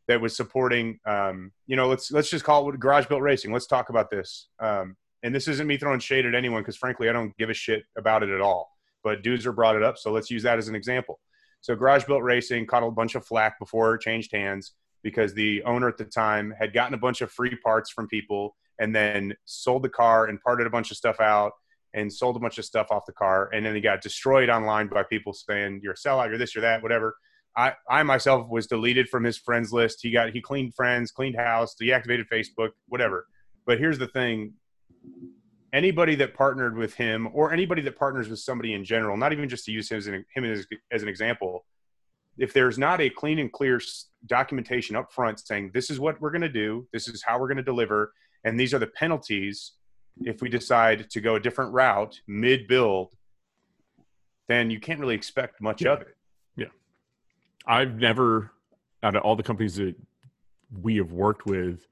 that 0.08 0.20
was 0.20 0.36
supporting, 0.36 0.98
um, 1.04 1.52
you 1.66 1.76
know, 1.76 1.88
let's 1.88 2.10
let's 2.10 2.30
just 2.30 2.44
call 2.44 2.68
it 2.72 2.80
Garage 2.80 3.06
Built 3.06 3.22
Racing. 3.22 3.52
Let's 3.52 3.66
talk 3.66 3.88
about 3.88 4.10
this. 4.10 4.48
Um, 4.58 4.96
and 5.22 5.34
this 5.34 5.48
isn't 5.48 5.66
me 5.66 5.76
throwing 5.76 6.00
shade 6.00 6.26
at 6.26 6.34
anyone 6.34 6.62
because 6.62 6.76
frankly, 6.76 7.08
I 7.08 7.12
don't 7.12 7.36
give 7.36 7.50
a 7.50 7.54
shit 7.54 7.84
about 7.96 8.22
it 8.22 8.30
at 8.30 8.40
all. 8.40 8.70
But 9.02 9.22
Doozer 9.22 9.54
brought 9.54 9.76
it 9.76 9.82
up, 9.82 9.98
so 9.98 10.12
let's 10.12 10.30
use 10.30 10.42
that 10.42 10.58
as 10.58 10.68
an 10.68 10.74
example. 10.74 11.20
So 11.60 11.74
Garage 11.74 12.04
Built 12.04 12.22
Racing 12.22 12.66
caught 12.66 12.82
a 12.82 12.90
bunch 12.90 13.14
of 13.14 13.24
flack 13.24 13.58
before 13.58 13.94
it 13.94 14.00
changed 14.00 14.32
hands 14.32 14.72
because 15.02 15.34
the 15.34 15.62
owner 15.64 15.88
at 15.88 15.98
the 15.98 16.04
time 16.04 16.54
had 16.58 16.72
gotten 16.72 16.94
a 16.94 16.98
bunch 16.98 17.20
of 17.20 17.30
free 17.30 17.56
parts 17.56 17.90
from 17.90 18.08
people 18.08 18.56
and 18.78 18.94
then 18.94 19.34
sold 19.44 19.82
the 19.82 19.88
car 19.88 20.26
and 20.26 20.40
parted 20.40 20.66
a 20.66 20.70
bunch 20.70 20.90
of 20.90 20.96
stuff 20.96 21.20
out 21.20 21.52
and 21.94 22.12
sold 22.12 22.36
a 22.36 22.38
bunch 22.38 22.58
of 22.58 22.64
stuff 22.64 22.88
off 22.90 23.06
the 23.06 23.12
car 23.12 23.50
and 23.52 23.64
then 23.64 23.74
he 23.74 23.80
got 23.80 24.00
destroyed 24.00 24.48
online 24.48 24.88
by 24.88 25.02
people 25.02 25.32
saying 25.32 25.80
you're 25.82 25.92
a 25.92 25.96
sellout 25.96 26.28
you're 26.28 26.38
this 26.38 26.54
you're 26.54 26.62
that 26.62 26.82
whatever. 26.82 27.16
I 27.56 27.74
i 27.88 28.02
myself 28.02 28.48
was 28.48 28.66
deleted 28.66 29.08
from 29.08 29.24
his 29.24 29.36
friends 29.36 29.72
list. 29.72 29.98
He 30.02 30.10
got 30.10 30.30
he 30.30 30.40
cleaned 30.40 30.74
friends 30.74 31.10
cleaned 31.10 31.36
house 31.36 31.74
deactivated 31.80 32.26
facebook 32.32 32.70
whatever. 32.86 33.26
But 33.66 33.78
here's 33.78 33.98
the 33.98 34.08
thing. 34.08 34.54
Anybody 35.72 36.16
that 36.16 36.34
partnered 36.34 36.76
with 36.76 36.94
him 36.94 37.28
or 37.32 37.52
anybody 37.52 37.82
that 37.82 37.96
partners 37.96 38.28
with 38.28 38.40
somebody 38.40 38.74
in 38.74 38.84
general 38.84 39.16
not 39.16 39.32
even 39.32 39.48
just 39.48 39.64
to 39.66 39.72
use 39.72 39.90
him 39.90 39.98
as 39.98 40.06
an, 40.06 40.24
him 40.34 40.44
as, 40.44 40.66
as 40.90 41.02
an 41.02 41.08
example 41.08 41.64
if 42.38 42.52
there's 42.52 42.78
not 42.78 43.00
a 43.00 43.10
clean 43.10 43.38
and 43.38 43.52
clear 43.52 43.80
documentation 44.26 44.96
up 44.96 45.12
front 45.12 45.38
saying 45.40 45.70
this 45.74 45.90
is 45.90 46.00
what 46.00 46.20
we're 46.20 46.30
going 46.30 46.40
to 46.40 46.48
do. 46.48 46.86
This 46.92 47.06
is 47.06 47.22
how 47.22 47.38
we're 47.38 47.48
going 47.48 47.56
to 47.56 47.62
deliver 47.62 48.12
and 48.44 48.58
these 48.58 48.72
are 48.74 48.78
the 48.78 48.86
penalties 48.86 49.72
if 50.22 50.42
we 50.42 50.48
decide 50.48 51.08
to 51.10 51.20
go 51.20 51.34
a 51.36 51.40
different 51.40 51.72
route 51.72 52.20
mid 52.26 52.66
build 52.68 53.14
then 54.48 54.70
you 54.70 54.80
can't 54.80 54.98
really 55.00 55.14
expect 55.14 55.60
much 55.60 55.82
Yeah. 55.82 55.92
of 55.92 56.00
it 56.02 56.16
Yeah. 56.56 56.66
I've 57.66 57.96
never, 57.96 58.50
out 59.02 59.14
of 59.16 59.22
all 59.22 59.36
the 59.36 59.42
companies 59.42 59.76
that 59.76 59.94
we 60.82 60.96
have 60.96 61.12
worked 61.12 61.46
with, 61.46 61.86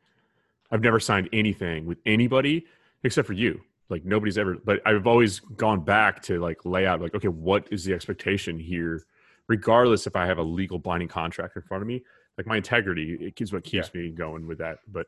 I've 0.71 0.83
never 0.83 1.01
signed 1.01 1.29
anything 1.33 1.87
with 1.87 1.99
anybody 2.05 2.67
except 3.05 3.27
for 3.27 3.33
you. 3.33 3.61
Like 3.89 4.05
nobody's 4.05 4.37
ever, 4.37 4.57
but 4.63 4.81
I've 4.87 5.07
always 5.07 5.41
gone 5.41 5.83
back 5.85 6.21
to 6.25 6.39
like 6.41 6.65
lay 6.67 6.85
out, 6.87 7.01
like, 7.01 7.15
okay, 7.15 7.29
what 7.29 7.69
is 7.71 7.85
the 7.85 7.95
expectation 7.95 8.59
here? 8.59 9.03
Regardless 9.47 10.07
if 10.07 10.15
I 10.15 10.27
have 10.27 10.37
a 10.39 10.43
legal 10.43 10.79
binding 10.79 11.09
contract 11.09 11.57
in 11.57 11.63
front 11.63 11.83
of 11.83 11.89
me, 11.89 12.03
like 12.37 12.47
my 12.47 12.59
integrity, 12.59 13.15
it 13.15 13.41
is 13.41 13.53
what 13.53 13.65
keeps 13.65 13.93
me 13.95 14.11
going 14.11 14.47
with 14.47 14.59
that. 14.59 14.81
But 14.87 15.07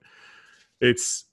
it's, 0.81 1.27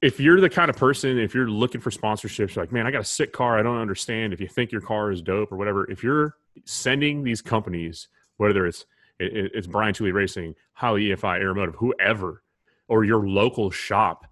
if 0.00 0.20
you're 0.20 0.40
the 0.40 0.48
kind 0.50 0.70
of 0.70 0.76
person, 0.76 1.18
if 1.18 1.34
you're 1.34 1.48
looking 1.48 1.80
for 1.80 1.90
sponsorships, 1.90 2.56
like, 2.56 2.70
man, 2.72 2.86
I 2.86 2.90
got 2.90 3.00
a 3.00 3.04
sick 3.04 3.32
car. 3.32 3.58
I 3.58 3.62
don't 3.62 3.78
understand. 3.78 4.32
If 4.32 4.40
you 4.40 4.46
think 4.48 4.70
your 4.70 4.80
car 4.80 5.10
is 5.10 5.22
dope 5.22 5.50
or 5.52 5.56
whatever, 5.56 5.90
if 5.90 6.02
you're 6.04 6.36
sending 6.64 7.24
these 7.24 7.42
companies, 7.42 8.08
whether 8.36 8.66
it's 8.66 8.86
it, 9.18 9.36
it- 9.36 9.52
it's 9.54 9.66
Brian 9.66 9.92
Tooley 9.94 10.12
Racing, 10.12 10.54
Holley 10.74 11.08
EFI, 11.10 11.40
Aeromotive, 11.40 11.74
whoever, 11.76 12.42
or 12.88 13.04
your 13.04 13.26
local 13.26 13.70
shop 13.70 14.26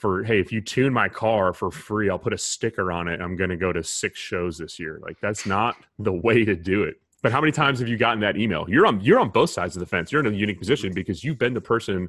for 0.00 0.22
hey, 0.22 0.38
if 0.38 0.52
you 0.52 0.60
tune 0.60 0.92
my 0.92 1.08
car 1.08 1.54
for 1.54 1.70
free, 1.70 2.10
I'll 2.10 2.18
put 2.18 2.34
a 2.34 2.38
sticker 2.38 2.92
on 2.92 3.08
it. 3.08 3.20
I'm 3.22 3.36
going 3.36 3.50
to 3.50 3.56
go 3.56 3.72
to 3.72 3.82
six 3.82 4.18
shows 4.18 4.58
this 4.58 4.78
year. 4.78 4.98
Like 5.02 5.18
that's 5.20 5.46
not 5.46 5.76
the 5.98 6.12
way 6.12 6.44
to 6.44 6.54
do 6.54 6.82
it. 6.82 7.00
But 7.22 7.32
how 7.32 7.40
many 7.40 7.52
times 7.52 7.78
have 7.80 7.88
you 7.88 7.96
gotten 7.96 8.20
that 8.20 8.36
email? 8.36 8.66
You're 8.68 8.86
on 8.86 9.00
you're 9.00 9.18
on 9.18 9.30
both 9.30 9.48
sides 9.50 9.74
of 9.76 9.80
the 9.80 9.86
fence. 9.86 10.12
You're 10.12 10.24
in 10.24 10.32
a 10.32 10.36
unique 10.36 10.58
position 10.58 10.92
because 10.92 11.24
you've 11.24 11.38
been 11.38 11.54
the 11.54 11.60
person 11.60 12.08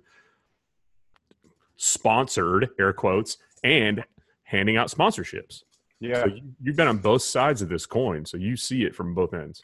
sponsored 1.80 2.70
air 2.78 2.92
quotes 2.92 3.38
and 3.64 4.04
handing 4.44 4.76
out 4.76 4.90
sponsorships. 4.90 5.64
yeah 6.00 6.24
So 6.24 6.28
you, 6.28 6.42
you've 6.62 6.76
been 6.76 6.88
on 6.88 6.98
both 6.98 7.22
sides 7.22 7.62
of 7.62 7.70
this 7.70 7.86
coin, 7.86 8.26
so 8.26 8.38
you 8.38 8.58
see 8.58 8.84
it 8.84 8.94
from 8.94 9.16
both 9.16 9.34
ends. 9.34 9.64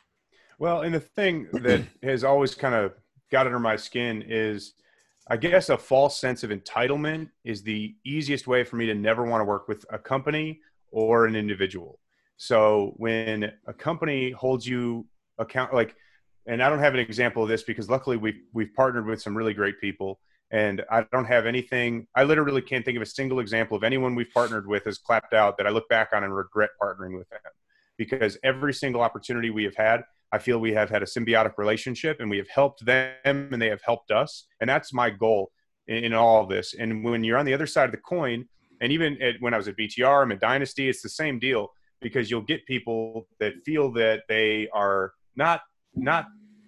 Well, 0.58 0.82
and 0.82 0.96
the 0.96 1.02
thing 1.02 1.48
that 1.52 1.84
has 2.02 2.24
always 2.24 2.56
kind 2.56 2.74
of 2.74 2.94
got 3.30 3.46
under 3.46 3.60
my 3.60 3.76
skin 3.76 4.24
is, 4.26 4.76
I 5.28 5.36
guess, 5.36 5.68
a 5.70 5.78
false 5.78 6.18
sense 6.18 6.44
of 6.44 6.52
entitlement 6.52 7.30
is 7.44 7.62
the 7.62 7.94
easiest 8.06 8.48
way 8.48 8.64
for 8.64 8.78
me 8.78 8.86
to 8.86 8.96
never 8.96 9.26
want 9.26 9.42
to 9.42 9.46
work 9.46 9.68
with 9.68 9.86
a 9.90 10.00
company 10.00 10.62
or 10.92 11.26
an 11.26 11.36
individual. 11.36 12.00
So 12.38 12.94
when 12.96 13.52
a 13.68 13.74
company 13.74 14.32
holds 14.32 14.66
you 14.66 15.06
account, 15.38 15.74
like, 15.74 15.96
and 16.48 16.64
I 16.64 16.70
don't 16.70 16.80
have 16.80 16.94
an 16.94 17.02
example 17.02 17.44
of 17.44 17.50
this 17.50 17.64
because 17.64 17.90
luckily 17.90 18.16
we've 18.16 18.40
we've 18.54 18.74
partnered 18.74 19.06
with 19.06 19.22
some 19.22 19.36
really 19.36 19.54
great 19.54 19.82
people, 19.82 20.20
and 20.52 20.84
I 20.92 21.06
don't 21.12 21.26
have 21.26 21.46
anything. 21.46 22.08
I 22.16 22.24
literally 22.24 22.62
can't 22.62 22.86
think 22.86 22.96
of 22.96 23.02
a 23.02 23.08
single 23.08 23.40
example 23.40 23.76
of 23.76 23.84
anyone 23.84 24.16
we've 24.16 24.32
partnered 24.34 24.68
with 24.68 24.86
has 24.86 24.98
clapped 24.98 25.34
out 25.34 25.58
that 25.58 25.68
I 25.68 25.72
look 25.72 25.90
back 25.90 26.10
on 26.14 26.24
and 26.24 26.36
regret 26.36 26.70
partnering 26.82 27.18
with 27.18 27.30
them, 27.30 27.40
because 27.98 28.38
every 28.44 28.74
single 28.74 29.02
opportunity 29.02 29.50
we 29.50 29.64
have 29.64 29.76
had, 29.76 30.04
I 30.32 30.38
feel 30.38 30.60
we 30.60 30.74
have 30.74 30.90
had 30.90 31.02
a 31.02 31.06
symbiotic 31.06 31.58
relationship 31.58 32.20
and 32.20 32.30
we 32.30 32.38
have 32.38 32.50
helped 32.50 32.86
them 32.86 33.14
and 33.26 33.62
they 33.62 33.70
have 33.70 33.82
helped 33.84 34.12
us. 34.12 34.48
And 34.60 34.70
that's 34.70 34.94
my 34.94 35.10
goal 35.10 35.52
in, 35.88 36.06
in 36.06 36.14
all 36.14 36.44
of 36.44 36.50
this. 36.50 36.74
And 36.74 37.04
when 37.04 37.24
you're 37.24 37.38
on 37.38 37.46
the 37.46 37.54
other 37.54 37.68
side 37.68 37.86
of 37.86 37.92
the 37.92 37.98
coin, 37.98 38.46
and 38.82 38.92
even 38.92 39.22
at, 39.22 39.36
when 39.40 39.54
I 39.54 39.58
was 39.58 39.68
at 39.68 39.78
BTR, 39.78 40.24
I'm 40.24 40.32
at 40.32 40.42
Dynasty, 40.42 40.90
it's 40.90 41.02
the 41.02 41.10
same 41.10 41.40
deal 41.40 41.70
because 42.02 42.30
you'll 42.30 42.42
get 42.42 42.66
people 42.66 43.28
that 43.40 43.54
feel 43.66 43.92
that 43.94 44.24
they 44.28 44.68
are 44.74 45.14
not 45.36 45.62
not 45.96 46.26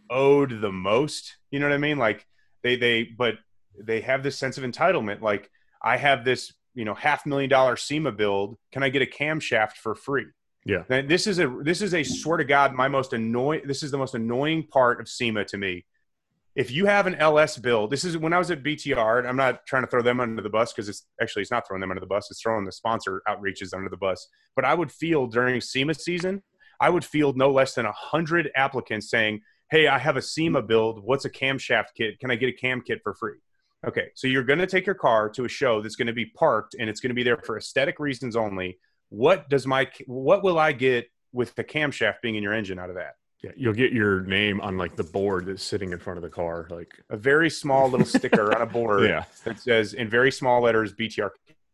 owed 0.10 0.62
the 0.62 0.72
most. 0.72 1.36
You 1.52 1.60
know 1.60 1.68
what 1.68 1.76
I 1.76 1.80
mean? 1.80 1.98
Like 1.98 2.26
they 2.64 2.76
they 2.76 3.04
but 3.04 3.36
they 3.80 4.02
have 4.02 4.24
this 4.24 4.38
sense 4.38 4.58
of 4.58 4.64
entitlement. 4.64 5.22
Like 5.22 5.50
I 5.82 5.98
have 5.98 6.26
this 6.26 6.54
you 6.74 6.86
know 6.86 6.94
half 6.94 7.26
million 7.26 7.50
dollar 7.50 7.76
SEMA 7.76 8.12
build. 8.12 8.58
Can 8.72 8.84
I 8.84 8.90
get 8.90 9.02
a 9.02 9.06
camshaft 9.06 9.74
for 9.74 9.96
free? 9.96 10.28
Yeah. 10.68 10.84
Now, 10.90 11.02
this 11.02 11.28
is 11.28 11.40
a 11.40 11.48
this 11.64 11.82
is 11.82 11.94
a 11.94 12.04
swear 12.04 12.38
to 12.38 12.44
God 12.44 12.74
my 12.74 12.88
most 12.88 13.14
annoying. 13.14 13.62
This 13.66 13.84
is 13.84 13.92
the 13.92 13.98
most 13.98 14.16
annoying 14.16 14.68
part 14.68 15.00
of 15.00 15.08
SEMA 15.08 15.46
to 15.46 15.58
me. 15.58 15.86
If 16.56 16.72
you 16.72 16.88
have 16.88 17.08
an 17.08 17.16
LS 17.16 17.58
build, 17.58 17.90
this 17.90 18.04
is 18.04 18.18
when 18.18 18.34
I 18.34 18.38
was 18.38 18.52
at 18.52 18.64
BTR. 18.64 19.20
And 19.20 19.28
I'm 19.28 19.38
not 19.38 19.66
trying 19.66 19.84
to 19.84 19.88
throw 19.88 20.02
them 20.02 20.20
under 20.20 20.42
the 20.42 20.50
bus 20.50 20.74
because 20.74 20.90
it's 20.90 21.06
actually 21.22 21.44
it's 21.44 21.52
not 21.52 21.68
throwing 21.68 21.82
them 21.82 21.92
under 21.92 22.02
the 22.02 22.08
bus. 22.08 22.30
It's 22.30 22.42
throwing 22.42 22.66
the 22.66 22.72
sponsor 22.72 23.22
outreaches 23.30 23.74
under 23.74 23.90
the 23.90 23.98
bus. 23.98 24.28
But 24.56 24.66
I 24.66 24.74
would 24.74 24.92
field 24.92 25.32
during 25.32 25.62
SEMA 25.62 25.94
season, 25.94 26.44
I 26.82 26.90
would 26.90 27.06
field 27.06 27.38
no 27.38 27.50
less 27.50 27.74
than 27.74 27.86
a 27.86 27.92
hundred 27.94 28.52
applicants 28.56 29.10
saying, 29.10 29.42
"Hey, 29.72 29.88
I 29.88 29.98
have 30.00 30.18
a 30.18 30.22
SEMA 30.22 30.64
build. 30.64 31.02
What's 31.02 31.26
a 31.26 31.30
camshaft 31.30 31.94
kit? 31.96 32.20
Can 32.20 32.30
I 32.30 32.36
get 32.36 32.50
a 32.50 32.54
cam 32.54 32.82
kit 32.82 33.00
for 33.04 33.14
free?" 33.14 33.38
Okay, 33.86 34.08
so 34.16 34.28
you're 34.28 34.44
going 34.44 34.60
to 34.60 34.68
take 34.68 34.86
your 34.86 34.96
car 34.96 35.30
to 35.30 35.46
a 35.46 35.50
show 35.50 35.82
that's 35.82 35.96
going 35.96 36.08
to 36.08 36.14
be 36.14 36.26
parked 36.26 36.76
and 36.80 36.90
it's 36.90 37.00
going 37.00 37.10
to 37.10 37.16
be 37.16 37.24
there 37.24 37.38
for 37.38 37.58
aesthetic 37.58 38.00
reasons 38.00 38.36
only. 38.36 38.80
What 39.10 39.50
does 39.50 39.68
my 39.68 39.90
what 40.08 40.44
will 40.44 40.58
I 40.58 40.72
get 40.72 41.10
with 41.32 41.54
the 41.56 41.64
camshaft 41.64 42.16
being 42.22 42.36
in 42.36 42.44
your 42.44 42.54
engine 42.54 42.80
out 42.80 42.90
of 42.90 42.96
that? 42.96 43.16
Yeah, 43.44 43.52
you'll 43.56 43.74
get 43.74 43.92
your 43.92 44.22
name 44.22 44.60
on 44.62 44.78
like 44.78 44.96
the 44.96 45.04
board 45.04 45.46
that's 45.46 45.64
sitting 45.64 45.92
in 45.92 46.00
front 46.00 46.18
of 46.18 46.24
the 46.24 46.30
car. 46.30 46.68
Like, 46.72 46.92
A 47.12 47.18
very 47.18 47.52
small 47.52 47.88
little 47.88 48.06
sticker 48.06 48.54
on 48.56 48.62
a 48.62 48.66
board 48.80 49.04
yeah, 49.04 49.26
that 49.44 49.60
says 49.60 49.94
in 49.94 50.10
very 50.10 50.32
small 50.32 50.62
letters 50.62 50.94
BTR 50.94 51.30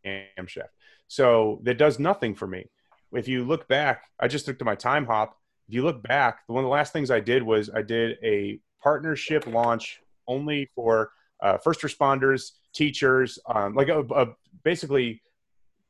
camshaft. 0.05 0.69
So 1.07 1.59
that 1.63 1.77
does 1.77 1.99
nothing 1.99 2.35
for 2.35 2.47
me. 2.47 2.65
If 3.13 3.27
you 3.27 3.45
look 3.45 3.67
back, 3.67 4.09
I 4.19 4.27
just 4.27 4.45
took 4.45 4.59
to 4.59 4.65
my 4.65 4.75
time 4.75 5.05
hop. 5.05 5.37
If 5.69 5.75
you 5.75 5.83
look 5.83 6.03
back, 6.03 6.39
one 6.47 6.63
of 6.63 6.67
the 6.67 6.73
last 6.73 6.91
things 6.91 7.09
I 7.09 7.21
did 7.21 7.43
was 7.43 7.69
I 7.69 7.81
did 7.81 8.17
a 8.23 8.59
partnership 8.81 9.47
launch 9.47 10.01
only 10.27 10.69
for 10.75 11.11
uh, 11.43 11.57
first 11.57 11.81
responders, 11.81 12.51
teachers, 12.73 13.37
um, 13.45 13.75
like 13.75 13.89
a, 13.89 13.99
a, 13.99 14.27
basically 14.63 15.21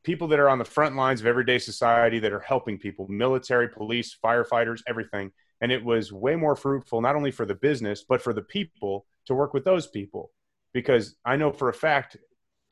people 0.03 0.27
that 0.27 0.39
are 0.39 0.49
on 0.49 0.57
the 0.57 0.65
front 0.65 0.95
lines 0.95 1.21
of 1.21 1.27
everyday 1.27 1.59
society 1.59 2.19
that 2.19 2.33
are 2.33 2.39
helping 2.39 2.77
people, 2.77 3.07
military, 3.07 3.69
police, 3.69 4.17
firefighters, 4.21 4.81
everything. 4.87 5.31
And 5.61 5.71
it 5.71 5.85
was 5.85 6.11
way 6.11 6.35
more 6.35 6.55
fruitful, 6.55 6.99
not 6.99 7.15
only 7.15 7.31
for 7.31 7.45
the 7.45 7.55
business, 7.55 8.03
but 8.03 8.21
for 8.21 8.33
the 8.33 8.41
people 8.41 9.05
to 9.27 9.35
work 9.35 9.53
with 9.53 9.63
those 9.63 9.87
people. 9.87 10.31
Because 10.73 11.15
I 11.23 11.37
know 11.37 11.51
for 11.51 11.69
a 11.69 11.73
fact 11.73 12.17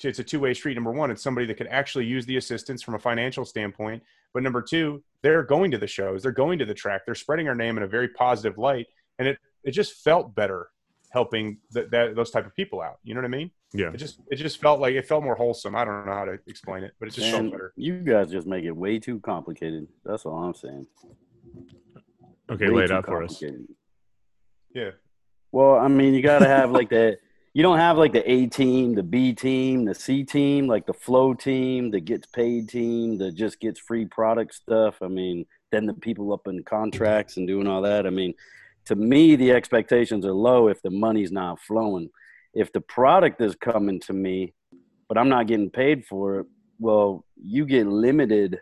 it's 0.03 0.17
a 0.17 0.23
two-way 0.23 0.55
street. 0.55 0.73
Number 0.73 0.91
one, 0.91 1.11
it's 1.11 1.21
somebody 1.21 1.45
that 1.45 1.57
could 1.57 1.67
actually 1.67 2.05
use 2.05 2.25
the 2.25 2.37
assistance 2.37 2.81
from 2.81 2.95
a 2.95 2.99
financial 2.99 3.45
standpoint. 3.45 4.01
But 4.33 4.41
number 4.41 4.63
two, 4.63 5.03
they're 5.21 5.43
going 5.43 5.69
to 5.71 5.77
the 5.77 5.85
shows, 5.87 6.23
they're 6.23 6.31
going 6.31 6.57
to 6.57 6.65
the 6.65 6.73
track, 6.73 7.01
they're 7.05 7.13
spreading 7.13 7.47
our 7.47 7.53
name 7.53 7.77
in 7.77 7.83
a 7.83 7.87
very 7.87 8.07
positive 8.07 8.57
light, 8.57 8.87
and 9.19 9.27
it 9.27 9.37
it 9.63 9.71
just 9.71 10.03
felt 10.03 10.33
better 10.33 10.69
helping 11.11 11.57
th- 11.73 11.89
that 11.91 12.15
those 12.15 12.31
type 12.31 12.45
of 12.45 12.55
people 12.55 12.81
out. 12.81 12.99
You 13.03 13.13
know 13.13 13.21
what 13.21 13.25
I 13.25 13.37
mean? 13.37 13.51
yeah. 13.73 13.91
It 13.93 13.97
just 13.97 14.19
it 14.29 14.35
just 14.37 14.59
felt 14.59 14.79
like 14.79 14.93
it 14.95 15.07
felt 15.07 15.23
more 15.23 15.35
wholesome. 15.35 15.75
I 15.75 15.85
don't 15.85 16.05
know 16.05 16.13
how 16.13 16.25
to 16.25 16.37
explain 16.47 16.83
it, 16.83 16.93
but 16.99 17.07
it 17.07 17.11
just 17.11 17.27
And 17.27 17.49
felt 17.49 17.51
better. 17.51 17.73
you 17.75 17.99
guys 17.99 18.29
just 18.31 18.47
make 18.47 18.65
it 18.65 18.71
way 18.71 18.99
too 18.99 19.19
complicated. 19.19 19.87
That's 20.05 20.25
all 20.25 20.43
I'm 20.43 20.53
saying. 20.53 20.87
Okay, 22.49 22.67
Way 22.69 22.75
lay 22.79 22.83
it 22.85 22.91
out 22.91 23.05
for 23.05 23.23
us. 23.23 23.41
Yeah. 24.73 24.91
Well, 25.51 25.75
I 25.75 25.87
mean, 25.87 26.13
you 26.13 26.21
got 26.21 26.39
to 26.39 26.47
have 26.47 26.71
like 26.71 26.89
the. 26.89 27.17
You 27.53 27.63
don't 27.63 27.79
have 27.79 27.97
like 27.97 28.13
the 28.13 28.29
A 28.31 28.45
team, 28.47 28.95
the 28.95 29.03
B 29.03 29.33
team, 29.33 29.83
the 29.83 29.93
C 29.93 30.23
team, 30.23 30.67
like 30.67 30.85
the 30.85 30.93
flow 30.93 31.33
team, 31.33 31.91
the 31.91 31.99
gets 31.99 32.25
paid 32.27 32.69
team, 32.69 33.17
that 33.17 33.35
just 33.35 33.59
gets 33.59 33.77
free 33.77 34.05
product 34.05 34.53
stuff. 34.55 34.95
I 35.01 35.09
mean, 35.09 35.45
then 35.69 35.85
the 35.85 35.93
people 35.93 36.31
up 36.31 36.47
in 36.47 36.63
contracts 36.63 37.35
and 37.35 37.45
doing 37.45 37.67
all 37.67 37.81
that. 37.81 38.07
I 38.07 38.09
mean, 38.09 38.33
to 38.85 38.95
me, 38.95 39.35
the 39.35 39.51
expectations 39.51 40.25
are 40.25 40.33
low 40.33 40.67
if 40.67 40.81
the 40.81 40.89
money's 40.89 41.31
not 41.31 41.59
flowing. 41.59 42.09
If 42.53 42.71
the 42.73 42.81
product 42.81 43.41
is 43.41 43.55
coming 43.55 43.99
to 44.01 44.13
me, 44.13 44.53
but 45.07 45.17
I'm 45.17 45.29
not 45.29 45.47
getting 45.47 45.69
paid 45.69 46.05
for 46.05 46.39
it, 46.39 46.47
well, 46.79 47.25
you 47.41 47.65
get 47.65 47.87
limited 47.87 48.59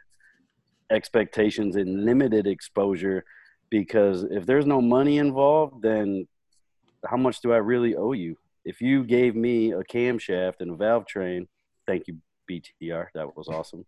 expectations 0.92 1.76
and 1.76 2.06
limited 2.06 2.48
exposure 2.48 3.24
because 3.70 4.24
if 4.24 4.46
there's 4.46 4.66
no 4.66 4.82
money 4.82 5.18
involved, 5.18 5.82
then 5.82 6.28
how 7.06 7.18
much 7.18 7.42
do 7.42 7.54
I 7.54 7.58
really 7.58 7.96
owe 7.96 8.14
you? 8.14 8.36
If 8.66 8.82
you 8.82 9.04
gave 9.04 9.36
me 9.36 9.72
a 9.72 9.84
camshaft 9.84 10.56
and 10.60 10.72
a 10.72 10.76
valve 10.76 11.08
train, 11.08 11.48
thank 11.88 12.08
you 12.08 12.18
BTR, 12.50 13.08
that 13.14 13.38
was 13.38 13.48
awesome. 13.48 13.86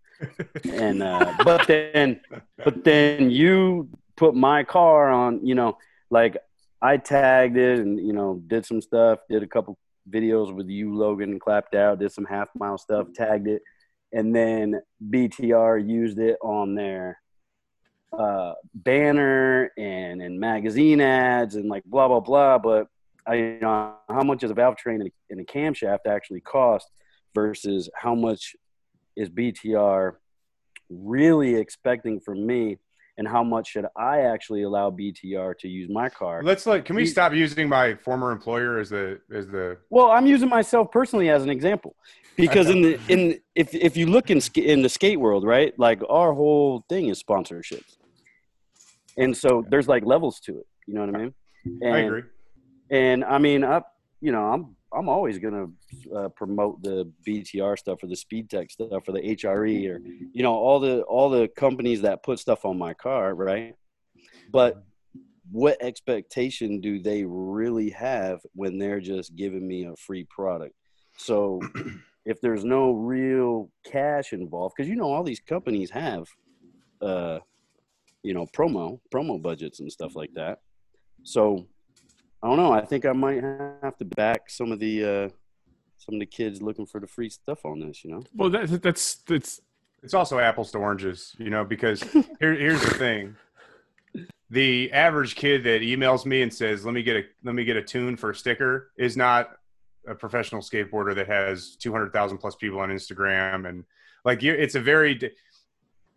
and 0.71 1.01
uh, 1.01 1.33
but 1.43 1.67
then, 1.67 2.21
but 2.63 2.83
then 2.83 3.31
you 3.31 3.89
put 4.15 4.35
my 4.35 4.63
car 4.63 5.09
on, 5.09 5.45
you 5.45 5.55
know, 5.55 5.77
like 6.11 6.37
I 6.81 6.97
tagged 6.97 7.57
it 7.57 7.79
and 7.79 7.97
you 7.99 8.13
know 8.13 8.41
did 8.47 8.65
some 8.65 8.81
stuff, 8.81 9.19
did 9.29 9.41
a 9.41 9.47
couple 9.47 9.77
videos 10.09 10.53
with 10.53 10.67
you, 10.69 10.95
Logan, 10.95 11.39
clapped 11.39 11.73
out, 11.73 11.99
did 11.99 12.11
some 12.11 12.25
half 12.25 12.49
mile 12.55 12.77
stuff, 12.77 13.07
tagged 13.15 13.47
it, 13.47 13.61
and 14.11 14.35
then 14.35 14.81
BTR 15.09 15.87
used 15.87 16.19
it 16.19 16.37
on 16.41 16.75
their 16.75 17.17
uh, 18.17 18.53
banner 18.75 19.71
and 19.77 20.21
and 20.21 20.39
magazine 20.39 21.01
ads 21.01 21.55
and 21.55 21.69
like 21.69 21.83
blah 21.85 22.07
blah 22.07 22.19
blah. 22.19 22.57
But 22.57 22.87
I 23.25 23.35
you 23.35 23.59
know 23.61 23.95
how 24.09 24.23
much 24.23 24.39
does 24.39 24.51
a 24.51 24.55
valve 24.55 24.75
train 24.75 25.01
a, 25.01 25.05
and 25.29 25.39
a 25.39 25.45
camshaft 25.45 26.07
actually 26.07 26.41
cost 26.41 26.87
versus 27.33 27.89
how 27.95 28.15
much 28.15 28.55
is 29.15 29.29
BTR 29.29 30.15
really 30.89 31.55
expecting 31.55 32.19
from 32.19 32.45
me 32.45 32.77
and 33.17 33.27
how 33.27 33.43
much 33.43 33.69
should 33.69 33.85
I 33.97 34.21
actually 34.21 34.63
allow 34.63 34.89
BTR 34.89 35.57
to 35.59 35.67
use 35.67 35.89
my 35.89 36.09
car? 36.09 36.41
Let's 36.43 36.65
like, 36.65 36.85
can 36.85 36.95
we 36.95 37.05
stop 37.05 37.33
using 37.33 37.69
my 37.69 37.95
former 37.95 38.31
employer 38.31 38.79
as 38.79 38.89
the 38.89 39.19
as 39.33 39.47
the? 39.47 39.77
Well, 39.89 40.11
I'm 40.11 40.25
using 40.25 40.49
myself 40.49 40.91
personally 40.91 41.29
as 41.29 41.43
an 41.43 41.49
example 41.49 41.95
because 42.35 42.69
in 42.69 42.81
the 42.81 42.99
in 43.07 43.39
if 43.55 43.73
if 43.73 43.97
you 43.97 44.07
look 44.07 44.29
in 44.29 44.41
in 44.55 44.81
the 44.81 44.89
skate 44.89 45.19
world, 45.19 45.45
right? 45.45 45.73
Like 45.77 46.01
our 46.09 46.33
whole 46.33 46.85
thing 46.89 47.09
is 47.09 47.21
sponsorships, 47.21 47.97
and 49.17 49.35
so 49.35 49.65
there's 49.69 49.87
like 49.87 50.05
levels 50.05 50.39
to 50.41 50.59
it. 50.59 50.67
You 50.87 50.93
know 50.95 51.05
what 51.05 51.15
I 51.15 51.17
mean? 51.19 51.33
And, 51.81 51.93
I 51.93 51.99
agree. 51.99 52.23
And 52.89 53.23
I 53.23 53.37
mean, 53.37 53.63
I 53.63 53.81
you 54.21 54.31
know 54.31 54.43
I'm 54.43 54.75
I'm 54.93 55.09
always 55.09 55.39
gonna 55.39 55.67
uh, 56.15 56.29
promote 56.29 56.81
the 56.83 57.11
BTR 57.25 57.77
stuff 57.77 58.03
or 58.03 58.07
the 58.07 58.15
Speed 58.15 58.49
Tech 58.49 58.71
stuff 58.71 59.03
or 59.07 59.11
the 59.11 59.21
HRE 59.21 59.89
or 59.89 59.99
you 60.33 60.43
know 60.43 60.53
all 60.53 60.79
the 60.79 61.01
all 61.03 61.29
the 61.29 61.47
companies 61.49 62.01
that 62.01 62.23
put 62.23 62.39
stuff 62.39 62.65
on 62.65 62.77
my 62.77 62.93
car, 62.93 63.33
right? 63.33 63.75
But 64.51 64.83
what 65.51 65.81
expectation 65.81 66.79
do 66.79 67.01
they 67.01 67.23
really 67.25 67.89
have 67.89 68.39
when 68.53 68.77
they're 68.77 69.01
just 69.01 69.35
giving 69.35 69.67
me 69.67 69.85
a 69.85 69.95
free 69.95 70.25
product? 70.29 70.75
So 71.17 71.61
if 72.25 72.39
there's 72.41 72.63
no 72.63 72.91
real 72.91 73.69
cash 73.85 74.33
involved, 74.33 74.75
because 74.75 74.89
you 74.89 74.95
know 74.95 75.11
all 75.11 75.23
these 75.23 75.39
companies 75.39 75.89
have, 75.91 76.25
uh, 77.01 77.39
you 78.23 78.33
know, 78.33 78.45
promo 78.47 78.99
promo 79.13 79.41
budgets 79.41 79.79
and 79.79 79.91
stuff 79.91 80.15
like 80.15 80.33
that. 80.35 80.59
So 81.23 81.67
I 82.43 82.47
don't 82.47 82.57
know. 82.57 82.71
I 82.71 82.85
think 82.85 83.05
I 83.05 83.13
might 83.13 83.43
have 83.43 83.97
to 83.97 84.05
back 84.05 84.49
some 84.49 84.71
of 84.71 84.79
the 84.79 85.03
uh, 85.03 85.29
some 85.97 86.15
of 86.15 86.19
the 86.19 86.25
kids 86.25 86.61
looking 86.61 86.85
for 86.85 86.99
the 86.99 87.07
free 87.07 87.29
stuff 87.29 87.65
on 87.65 87.79
this. 87.79 88.03
You 88.03 88.11
know. 88.11 88.23
Well, 88.35 88.49
that, 88.49 88.81
that's 88.81 89.15
that's 89.27 89.61
It's 90.01 90.13
also 90.13 90.39
apples 90.39 90.71
to 90.71 90.79
oranges, 90.79 91.35
you 91.37 91.49
know, 91.49 91.63
because 91.63 92.01
here, 92.39 92.53
here's 92.53 92.81
the 92.81 92.95
thing. 92.95 93.35
The 94.49 94.91
average 94.91 95.35
kid 95.35 95.63
that 95.63 95.81
emails 95.81 96.25
me 96.25 96.41
and 96.41 96.53
says, 96.53 96.83
"Let 96.83 96.93
me 96.93 97.03
get 97.03 97.15
a 97.15 97.23
let 97.43 97.55
me 97.55 97.63
get 97.63 97.77
a 97.77 97.83
tune 97.83 98.17
for 98.17 98.31
a 98.31 98.35
sticker," 98.35 98.91
is 98.97 99.15
not 99.15 99.51
a 100.07 100.15
professional 100.15 100.61
skateboarder 100.61 101.13
that 101.13 101.27
has 101.27 101.75
200,000 101.75 102.39
plus 102.39 102.55
people 102.55 102.79
on 102.79 102.89
Instagram 102.89 103.69
and 103.69 103.83
like 104.25 104.41
you 104.41 104.51
it's 104.51 104.75
a 104.75 104.79
very 104.79 105.15
di- 105.15 105.29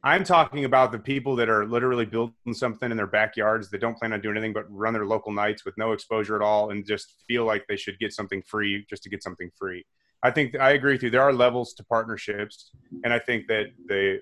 I'm 0.04 0.22
talking 0.22 0.66
about 0.66 0.92
the 0.92 0.98
people 0.98 1.34
that 1.36 1.48
are 1.48 1.64
literally 1.64 2.04
building 2.04 2.52
something 2.52 2.90
in 2.90 2.96
their 2.98 3.06
backyards 3.06 3.70
that 3.70 3.80
don't 3.80 3.96
plan 3.96 4.12
on 4.12 4.20
doing 4.20 4.36
anything 4.36 4.52
but 4.52 4.66
run 4.70 4.92
their 4.92 5.06
local 5.06 5.32
nights 5.32 5.64
with 5.64 5.78
no 5.78 5.92
exposure 5.92 6.36
at 6.36 6.42
all 6.42 6.70
and 6.70 6.86
just 6.86 7.14
feel 7.26 7.46
like 7.46 7.64
they 7.68 7.76
should 7.76 7.98
get 7.98 8.12
something 8.12 8.42
free 8.42 8.84
just 8.90 9.02
to 9.04 9.08
get 9.08 9.22
something 9.22 9.50
free. 9.58 9.82
I 10.22 10.30
think 10.30 10.58
I 10.60 10.72
agree 10.72 10.92
with 10.92 11.02
you. 11.04 11.08
There 11.08 11.22
are 11.22 11.32
levels 11.32 11.72
to 11.74 11.84
partnerships, 11.84 12.70
and 13.02 13.14
I 13.14 13.18
think 13.18 13.46
that 13.48 13.68
the 13.86 14.20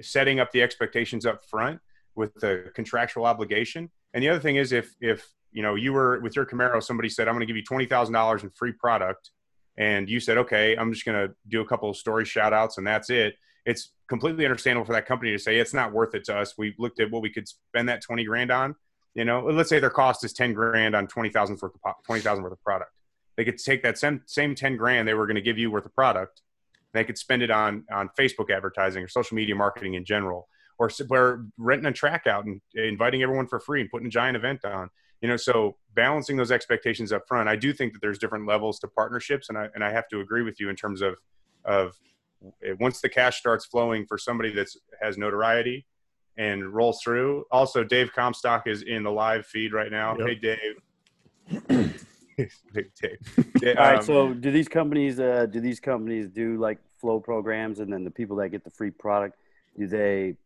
setting 0.00 0.40
up 0.40 0.50
the 0.50 0.62
expectations 0.62 1.24
up 1.24 1.44
front 1.44 1.80
with 2.16 2.34
the 2.34 2.72
contractual 2.74 3.24
obligation. 3.24 3.88
And 4.14 4.24
the 4.24 4.28
other 4.30 4.40
thing 4.40 4.56
is, 4.56 4.72
if 4.72 4.94
if 5.00 5.28
you 5.52 5.62
know 5.62 5.76
you 5.76 5.92
were 5.92 6.20
with 6.20 6.34
your 6.34 6.46
Camaro, 6.46 6.82
somebody 6.82 7.08
said, 7.08 7.28
"I'm 7.28 7.34
going 7.34 7.40
to 7.40 7.46
give 7.46 7.56
you 7.56 7.64
twenty 7.64 7.86
thousand 7.86 8.14
dollars 8.14 8.42
in 8.42 8.50
free 8.50 8.72
product," 8.72 9.30
and 9.76 10.08
you 10.08 10.18
said, 10.18 10.38
"Okay, 10.38 10.76
I'm 10.76 10.92
just 10.92 11.04
going 11.04 11.28
to 11.28 11.34
do 11.48 11.60
a 11.60 11.66
couple 11.66 11.90
of 11.90 11.96
story 11.96 12.24
shout 12.24 12.52
outs 12.52 12.78
and 12.78 12.86
that's 12.86 13.10
it." 13.10 13.34
It's 13.66 13.92
completely 14.08 14.44
understandable 14.44 14.84
for 14.84 14.92
that 14.92 15.06
company 15.06 15.32
to 15.32 15.38
say 15.38 15.58
it's 15.58 15.74
not 15.74 15.92
worth 15.92 16.14
it 16.14 16.24
to 16.24 16.36
us. 16.36 16.54
We 16.56 16.74
looked 16.78 17.00
at 17.00 17.10
what 17.10 17.22
we 17.22 17.30
could 17.30 17.48
spend 17.48 17.88
that 17.88 18.02
twenty 18.02 18.24
grand 18.24 18.50
on. 18.50 18.74
You 19.14 19.24
know, 19.24 19.40
let's 19.40 19.68
say 19.68 19.80
their 19.80 19.90
cost 19.90 20.24
is 20.24 20.32
ten 20.32 20.52
grand 20.52 20.94
on 20.94 21.06
twenty 21.06 21.30
thousand 21.30 21.58
worth 21.60 21.72
of 21.74 21.94
twenty 22.04 22.20
thousand 22.20 22.44
worth 22.44 22.52
of 22.52 22.62
product. 22.62 22.92
They 23.36 23.44
could 23.44 23.58
take 23.58 23.82
that 23.82 23.98
same 23.98 24.22
same 24.26 24.54
ten 24.54 24.76
grand 24.76 25.08
they 25.08 25.14
were 25.14 25.26
going 25.26 25.36
to 25.36 25.42
give 25.42 25.58
you 25.58 25.70
worth 25.70 25.86
of 25.86 25.94
product. 25.94 26.42
They 26.92 27.04
could 27.04 27.18
spend 27.18 27.42
it 27.42 27.50
on 27.50 27.84
on 27.92 28.10
Facebook 28.18 28.50
advertising 28.50 29.02
or 29.02 29.08
social 29.08 29.34
media 29.34 29.54
marketing 29.54 29.94
in 29.94 30.04
general, 30.04 30.48
or 30.78 30.90
where 31.08 31.44
renting 31.56 31.86
a 31.86 31.92
track 31.92 32.26
out 32.26 32.44
and 32.44 32.60
inviting 32.74 33.22
everyone 33.22 33.46
for 33.46 33.60
free 33.60 33.80
and 33.80 33.90
putting 33.90 34.06
a 34.06 34.10
giant 34.10 34.36
event 34.36 34.64
on. 34.64 34.90
You 35.20 35.28
know, 35.28 35.36
so 35.36 35.76
balancing 35.94 36.36
those 36.36 36.50
expectations 36.50 37.12
up 37.12 37.28
front. 37.28 37.48
I 37.48 37.56
do 37.56 37.72
think 37.72 37.92
that 37.92 38.00
there's 38.00 38.18
different 38.18 38.46
levels 38.46 38.78
to 38.80 38.88
partnerships, 38.88 39.48
and 39.48 39.58
I 39.58 39.68
and 39.74 39.84
I 39.84 39.90
have 39.90 40.08
to 40.08 40.20
agree 40.20 40.42
with 40.42 40.60
you 40.60 40.68
in 40.68 40.76
terms 40.76 41.02
of 41.02 41.16
of 41.64 41.94
once 42.78 43.00
the 43.00 43.08
cash 43.08 43.38
starts 43.38 43.66
flowing 43.66 44.06
for 44.06 44.18
somebody 44.18 44.52
that 44.54 44.68
has 45.00 45.18
notoriety 45.18 45.86
and 46.36 46.66
rolls 46.72 47.00
through. 47.02 47.44
Also, 47.50 47.84
Dave 47.84 48.12
Comstock 48.12 48.66
is 48.66 48.82
in 48.82 49.02
the 49.02 49.10
live 49.10 49.46
feed 49.46 49.72
right 49.72 49.90
now. 49.90 50.16
Yep. 50.18 50.28
Hey, 50.28 50.34
Dave. 50.36 51.90
Big 52.72 52.90
Dave. 53.00 53.18
Yeah, 53.62 53.72
All 53.72 53.84
right. 53.84 53.98
um, 53.98 54.02
So 54.04 54.32
do 54.32 54.50
these 54.50 54.68
companies 54.68 55.20
uh, 55.20 55.46
do 55.50 55.60
these 55.60 55.80
companies 55.80 56.28
do 56.28 56.56
like 56.58 56.78
flow 56.98 57.20
programs, 57.20 57.80
and 57.80 57.92
then 57.92 58.04
the 58.04 58.10
people 58.10 58.36
that 58.36 58.48
get 58.48 58.64
the 58.64 58.70
free 58.70 58.90
product, 58.90 59.36
do 59.78 59.86
they 59.86 60.36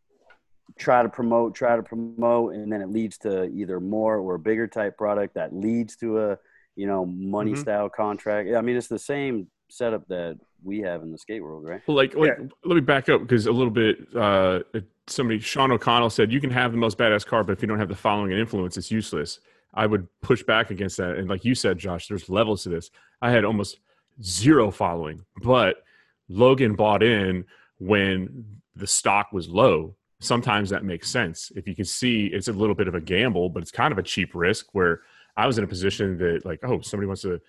try 0.79 1.03
to 1.03 1.09
promote, 1.09 1.55
try 1.55 1.77
to 1.77 1.83
promote, 1.83 2.55
and 2.55 2.73
then 2.73 2.81
it 2.81 2.91
leads 2.91 3.19
to 3.19 3.45
either 3.45 3.79
more 3.79 4.17
or 4.17 4.35
a 4.35 4.39
bigger 4.39 4.67
type 4.67 4.97
product 4.97 5.35
that 5.35 5.55
leads 5.55 5.95
to 5.97 6.19
a 6.19 6.39
you 6.75 6.87
know 6.89 7.07
money 7.07 7.53
Mhm. 7.53 7.59
style 7.59 7.89
contract? 7.89 8.49
I 8.57 8.61
mean, 8.61 8.75
it's 8.77 8.89
the 8.89 8.99
same 8.99 9.49
setup 9.75 10.07
that 10.09 10.39
we 10.63 10.81
have 10.81 11.03
in 11.03 11.13
the 11.13 11.19
skate 11.19 11.43
world, 11.43 11.65
right? 11.65 11.81
Well, 11.87 11.97
like, 11.97 12.15
like 12.15 12.39
let 12.65 12.75
me 12.75 12.81
back 12.81 13.09
up 13.09 13.21
because 13.23 13.47
a 13.47 13.53
little 13.53 13.71
bit. 13.71 14.07
Uh, 14.15 14.61
somebody, 15.07 15.39
Sean 15.41 15.73
O'Connell 15.73 16.11
said, 16.11 16.33
"You 16.33 16.41
can 16.41 16.51
have 16.51 16.73
the 16.73 16.79
most 16.79 16.97
badass 16.97 17.27
car, 17.27 17.45
but 17.45 17.53
if 17.53 17.63
you 17.63 17.69
don't 17.69 17.79
have 17.79 17.89
the 17.89 17.95
following 17.95 18.33
and 18.33 18.41
influence, 18.41 18.77
it's 18.77 18.91
useless." 18.91 19.41
I 19.75 19.87
would 19.87 20.07
push 20.21 20.43
back 20.45 20.71
against 20.71 20.97
that, 20.99 21.17
and 21.17 21.29
like 21.29 21.45
you 21.45 21.55
said, 21.55 21.79
Josh, 21.79 22.07
there's 22.07 22.29
levels 22.29 22.63
to 22.63 22.69
this. 22.69 22.91
I 23.21 23.31
had 23.31 23.45
almost 23.45 23.81
zero 24.23 24.71
following, 24.71 25.25
but 25.43 25.83
Logan 26.29 26.75
bought 26.75 27.03
in 27.03 27.45
when 27.79 28.61
the 28.77 28.87
stock 28.87 29.33
was 29.33 29.49
low. 29.49 29.97
Sometimes 30.21 30.71
that 30.71 30.85
makes 30.85 31.11
sense. 31.11 31.51
If 31.57 31.67
you 31.67 31.75
can 31.75 31.85
see, 31.85 32.27
it's 32.27 32.49
a 32.49 32.53
little 32.53 32.77
bit 32.77 32.87
of 32.87 32.95
a 32.95 33.01
gamble, 33.01 33.51
but 33.51 33.63
it's 33.63 33.73
kind 33.73 33.91
of 33.91 33.99
a 33.99 34.03
cheap 34.03 34.31
risk. 34.35 34.69
Where 34.73 35.01
I 35.37 35.47
was 35.47 35.59
in 35.59 35.65
a 35.65 35.67
position 35.67 36.17
that, 36.19 36.47
like, 36.47 36.61
oh, 36.63 36.81
somebody 36.81 37.09
wants 37.09 37.23
to 37.23 37.41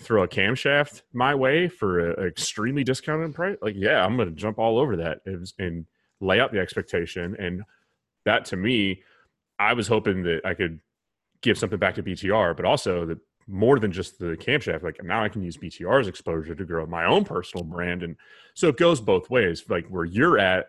throw 0.00 0.22
a 0.22 0.28
camshaft 0.28 1.02
my 1.12 1.34
way 1.34 1.68
for 1.68 2.12
an 2.12 2.26
extremely 2.26 2.84
discounted 2.84 3.34
price, 3.34 3.56
like 3.60 3.74
yeah, 3.76 4.04
I'm 4.04 4.16
going 4.16 4.28
to 4.28 4.34
jump 4.34 4.58
all 4.58 4.78
over 4.78 4.96
that 4.96 5.20
and, 5.26 5.86
lay 6.20 6.40
out 6.40 6.50
the 6.50 6.58
expectation. 6.58 7.36
And 7.38 7.62
that 8.24 8.44
to 8.46 8.56
me, 8.56 9.04
I 9.60 9.72
was 9.72 9.86
hoping 9.86 10.24
that 10.24 10.40
I 10.44 10.52
could 10.52 10.80
give 11.42 11.56
something 11.56 11.78
back 11.78 11.94
to 11.94 12.02
BTR, 12.02 12.56
but 12.56 12.64
also 12.64 13.06
that 13.06 13.18
more 13.46 13.78
than 13.78 13.92
just 13.92 14.18
the 14.18 14.36
camshaft, 14.36 14.82
like 14.82 15.02
now 15.04 15.22
I 15.22 15.28
can 15.28 15.44
use 15.44 15.56
BTR's 15.56 16.08
exposure 16.08 16.56
to 16.56 16.64
grow 16.64 16.86
my 16.86 17.04
own 17.04 17.24
personal 17.24 17.62
brand. 17.62 18.02
And 18.02 18.16
so 18.54 18.66
it 18.66 18.76
goes 18.76 19.00
both 19.00 19.30
ways. 19.30 19.64
Like 19.68 19.86
where 19.86 20.04
you're 20.04 20.40
at 20.40 20.66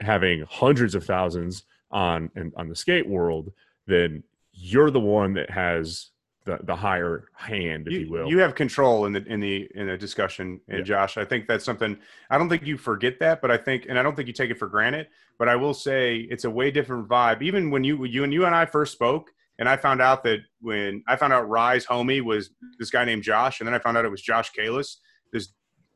having 0.00 0.44
hundreds 0.48 0.94
of 0.94 1.04
thousands 1.04 1.64
on 1.90 2.30
and 2.34 2.52
on 2.56 2.68
the 2.68 2.76
skate 2.76 3.06
world, 3.06 3.52
then 3.86 4.22
you're 4.52 4.90
the 4.90 4.98
one 4.98 5.34
that 5.34 5.50
has 5.50 6.10
the, 6.46 6.58
the 6.64 6.76
higher 6.76 7.26
hand, 7.34 7.86
if 7.88 7.92
you, 7.94 8.10
will. 8.10 8.28
You 8.28 8.38
have 8.40 8.54
control 8.54 9.06
in 9.06 9.12
the 9.12 9.24
in 9.24 9.40
the 9.40 9.68
in 9.74 9.86
the 9.86 9.96
discussion, 9.96 10.60
and 10.68 10.78
Yeah. 10.78 10.84
Josh, 10.84 11.16
I 11.16 11.24
think 11.24 11.46
that's 11.48 11.64
something. 11.64 11.96
I 12.30 12.36
don't 12.38 12.48
think 12.48 12.66
you 12.66 12.76
forget 12.76 13.18
that, 13.20 13.40
but 13.40 13.50
I 13.50 13.56
think, 13.56 13.86
and 13.88 13.98
I 13.98 14.02
don't 14.02 14.14
think 14.14 14.28
you 14.28 14.34
take 14.34 14.50
it 14.50 14.58
for 14.58 14.68
granted. 14.68 15.08
But 15.38 15.48
I 15.48 15.56
will 15.56 15.74
say, 15.74 16.18
it's 16.30 16.44
a 16.44 16.50
way 16.50 16.70
different 16.70 17.08
vibe. 17.08 17.42
Even 17.42 17.70
when 17.70 17.82
you 17.82 18.04
you 18.04 18.24
and 18.24 18.32
you 18.32 18.44
and 18.46 18.54
I 18.54 18.66
first 18.66 18.92
spoke, 18.92 19.30
and 19.58 19.68
I 19.68 19.76
found 19.76 20.02
out 20.02 20.22
that 20.24 20.40
when 20.60 21.02
I 21.08 21.16
found 21.16 21.32
out 21.32 21.48
Rye's 21.48 21.86
homie 21.86 22.20
was 22.22 22.50
this 22.78 22.90
guy 22.90 23.04
named 23.04 23.22
Josh, 23.22 23.60
and 23.60 23.66
then 23.66 23.74
I 23.74 23.78
found 23.78 23.96
out 23.96 24.04
it 24.04 24.10
was 24.10 24.20
Josh 24.22 24.52
Kalis. 24.52 24.96
This, 25.32 25.48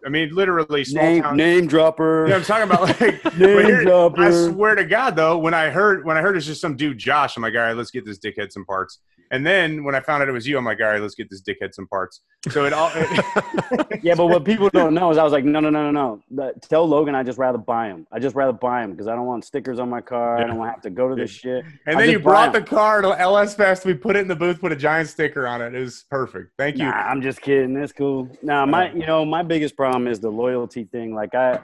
I 0.07 0.09
mean, 0.09 0.31
literally 0.35 0.83
small 0.85 1.03
Name 1.05 1.23
town. 1.25 1.37
name 1.37 1.67
dropper. 1.67 2.27
Yeah, 2.29 2.37
I'm 2.37 2.43
talking 2.43 2.65
about 2.71 2.83
like 3.01 3.23
Name 3.39 3.67
here- 3.67 3.83
dropper. 3.85 4.23
I 4.23 4.31
swear 4.49 4.75
to 4.77 4.85
God, 4.85 5.15
though, 5.15 5.37
when 5.39 5.53
I 5.55 5.69
heard 5.71 6.05
when 6.07 6.17
I 6.17 6.21
heard 6.23 6.37
it's 6.39 6.47
just 6.47 6.61
some 6.63 6.75
dude 6.77 6.97
Josh, 6.99 7.37
I'm 7.37 7.43
like, 7.43 7.55
all 7.55 7.61
right, 7.61 7.77
let's 7.77 7.91
get 7.91 8.07
this 8.07 8.19
dickhead 8.19 8.51
some 8.51 8.65
parts. 8.65 9.01
And 9.31 9.47
then 9.47 9.85
when 9.85 9.95
I 9.95 10.01
found 10.01 10.23
out 10.23 10.29
it 10.29 10.33
was 10.33 10.47
you, 10.47 10.57
I'm 10.59 10.65
like, 10.65 10.81
all 10.81 10.87
right, 10.87 11.01
let's 11.01 11.15
get 11.15 11.29
this 11.31 11.43
dickhead 11.43 11.75
some 11.75 11.87
parts. 11.89 12.23
So 12.51 12.65
it 12.65 12.73
all. 12.73 12.91
Yeah, 14.01 14.15
but 14.15 14.27
what 14.27 14.45
people 14.45 14.69
don't 14.71 14.95
know 14.95 15.11
is 15.11 15.19
I 15.19 15.25
was 15.25 15.33
like, 15.33 15.45
no, 15.45 15.59
no, 15.59 15.71
no, 15.71 15.91
no, 15.91 16.23
no. 16.31 16.53
Tell 16.63 16.89
Logan 16.89 17.15
I 17.17 17.23
just 17.25 17.37
rather 17.39 17.59
buy 17.59 17.89
him. 17.89 18.07
I 18.13 18.21
just 18.21 18.37
rather 18.37 18.53
buy 18.53 18.85
him 18.85 18.93
because 18.93 19.09
I 19.09 19.15
don't 19.17 19.27
want 19.27 19.45
stickers 19.45 19.79
on 19.81 19.91
my 19.91 20.01
car. 20.01 20.39
I 20.39 20.45
don't 20.47 20.57
want 20.57 20.69
to 20.69 20.73
have 20.73 20.83
to 20.83 20.91
go 20.91 21.09
to 21.09 21.15
this 21.17 21.31
shit. 21.31 21.65
and 21.87 21.97
I 21.97 22.03
then 22.03 22.11
you 22.11 22.21
brought 22.21 22.53
the 22.53 22.61
'em. 22.61 22.67
car 22.67 23.03
to 23.03 23.09
LS 23.21 23.55
Fest. 23.57 23.85
We 23.85 23.95
put 23.95 24.15
it 24.15 24.21
in 24.21 24.29
the 24.29 24.37
booth, 24.37 24.61
put 24.61 24.71
a 24.73 24.77
giant 24.77 25.09
sticker 25.09 25.47
on 25.49 25.61
it. 25.61 25.75
It 25.75 25.81
was 25.81 26.05
perfect. 26.11 26.53
Thank 26.57 26.77
you. 26.77 26.85
Nah, 26.85 26.93
I'm 26.93 27.21
just 27.21 27.41
kidding. 27.41 27.75
That's 27.75 27.93
cool. 27.93 28.29
Nah, 28.43 28.65
my 28.67 28.93
you 28.93 29.05
know 29.07 29.25
my 29.25 29.43
biggest 29.43 29.77
problem 29.77 30.07
is 30.07 30.21
the 30.21 30.31
loyalty 30.31 30.85
thing. 30.85 31.13
Like 31.15 31.35
I, 31.35 31.59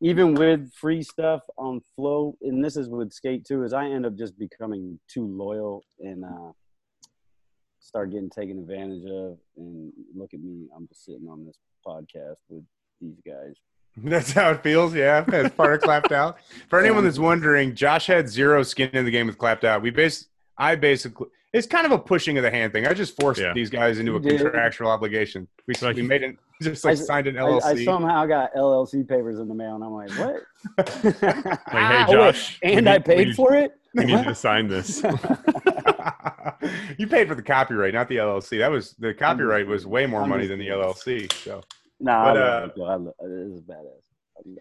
even 0.00 0.34
with 0.34 0.72
free 0.74 1.02
stuff 1.02 1.40
on 1.58 1.80
Flow, 1.96 2.36
and 2.42 2.64
this 2.64 2.76
is 2.76 2.88
with 2.88 3.12
Skate 3.12 3.44
too, 3.44 3.64
is 3.64 3.72
I 3.72 3.86
end 3.86 4.06
up 4.06 4.14
just 4.16 4.38
becoming 4.38 4.98
too 5.12 5.26
loyal 5.26 5.82
and 6.00 6.24
uh, 6.24 6.52
start 7.82 8.10
getting 8.10 8.30
taken 8.30 8.58
advantage 8.58 9.04
of. 9.04 9.38
And 9.56 9.92
look 10.16 10.32
at 10.34 10.40
me, 10.40 10.66
I'm 10.74 10.86
just 10.88 11.04
sitting 11.04 11.28
on 11.28 11.44
this 11.44 11.56
podcast 11.86 12.36
with 12.48 12.64
these 13.00 13.20
guys. 13.26 13.54
That's 13.96 14.32
how 14.32 14.52
it 14.52 14.62
feels. 14.62 14.94
Yeah, 14.94 15.24
as 15.32 15.50
part 15.52 15.74
of 15.74 15.80
clapped 15.82 16.12
out. 16.12 16.38
For 16.70 16.78
anyone 16.80 17.00
um, 17.00 17.04
that's 17.04 17.18
wondering, 17.18 17.74
Josh 17.74 18.06
had 18.06 18.26
zero 18.28 18.62
skin 18.62 18.88
in 18.94 19.04
the 19.04 19.10
game 19.10 19.26
with 19.26 19.36
clapped 19.36 19.64
out. 19.64 19.82
We 19.82 19.90
base, 19.90 20.28
I 20.56 20.76
basically, 20.76 21.26
it's 21.52 21.66
kind 21.66 21.84
of 21.84 21.92
a 21.92 21.98
pushing 21.98 22.38
of 22.38 22.42
the 22.42 22.50
hand 22.50 22.72
thing. 22.72 22.86
I 22.86 22.94
just 22.94 23.20
forced 23.20 23.38
Yeah. 23.42 23.52
these 23.52 23.68
guys 23.68 23.98
into 23.98 24.12
a 24.16 24.22
You 24.22 24.30
did. 24.30 24.40
contractual 24.40 24.88
obligation. 24.88 25.46
We, 25.66 25.74
Like- 25.82 25.96
we 25.96 26.02
made 26.02 26.22
it 26.22 26.36
just 26.62 26.84
like 26.86 26.92
I- 26.92 27.02
signed 27.02 27.26
an 27.26 27.34
LLC. 27.34 27.62
I 27.64 27.84
somehow 27.84 28.24
got 28.24 28.54
LLC 28.54 29.06
papers 29.06 29.38
in 29.38 29.46
the 29.48 29.54
mail, 29.54 29.74
and 29.74 29.84
I'm 29.84 29.92
like, 29.92 30.10
what? 30.12 30.42
Like, 31.22 32.06
hey, 32.06 32.12
Josh, 32.12 32.58
we 32.62 32.72
and 32.72 32.86
need- 32.86 32.92
I 32.92 32.98
paid 32.98 33.26
need- 33.28 33.36
for 33.36 33.52
it. 33.54 33.72
We 33.94 34.04
need 34.06 34.18
you 34.18 34.24
to 34.24 34.34
sign 34.48 34.68
this. 34.68 35.02
you 36.98 37.06
paid 37.06 37.28
for 37.28 37.34
the 37.34 37.42
copyright, 37.42 37.94
not 37.94 38.08
the 38.08 38.16
LLC. 38.16 38.58
That 38.58 38.70
was 38.70 38.92
the 38.98 39.12
copyright 39.14 39.66
was 39.66 39.86
way 39.86 40.06
more 40.06 40.26
money 40.26 40.46
than 40.46 40.58
the. 40.58 40.68
LLC. 40.68 41.30
So 41.32 41.62
Nah, 42.00 42.32
But, 42.32 42.36
I 42.36 42.40
uh, 42.62 42.64
it, 42.66 42.72
though. 42.76 42.84
I 42.84 42.94
love, 42.96 43.14
it 43.20 43.52
is 43.54 43.60
badass. 43.62 44.56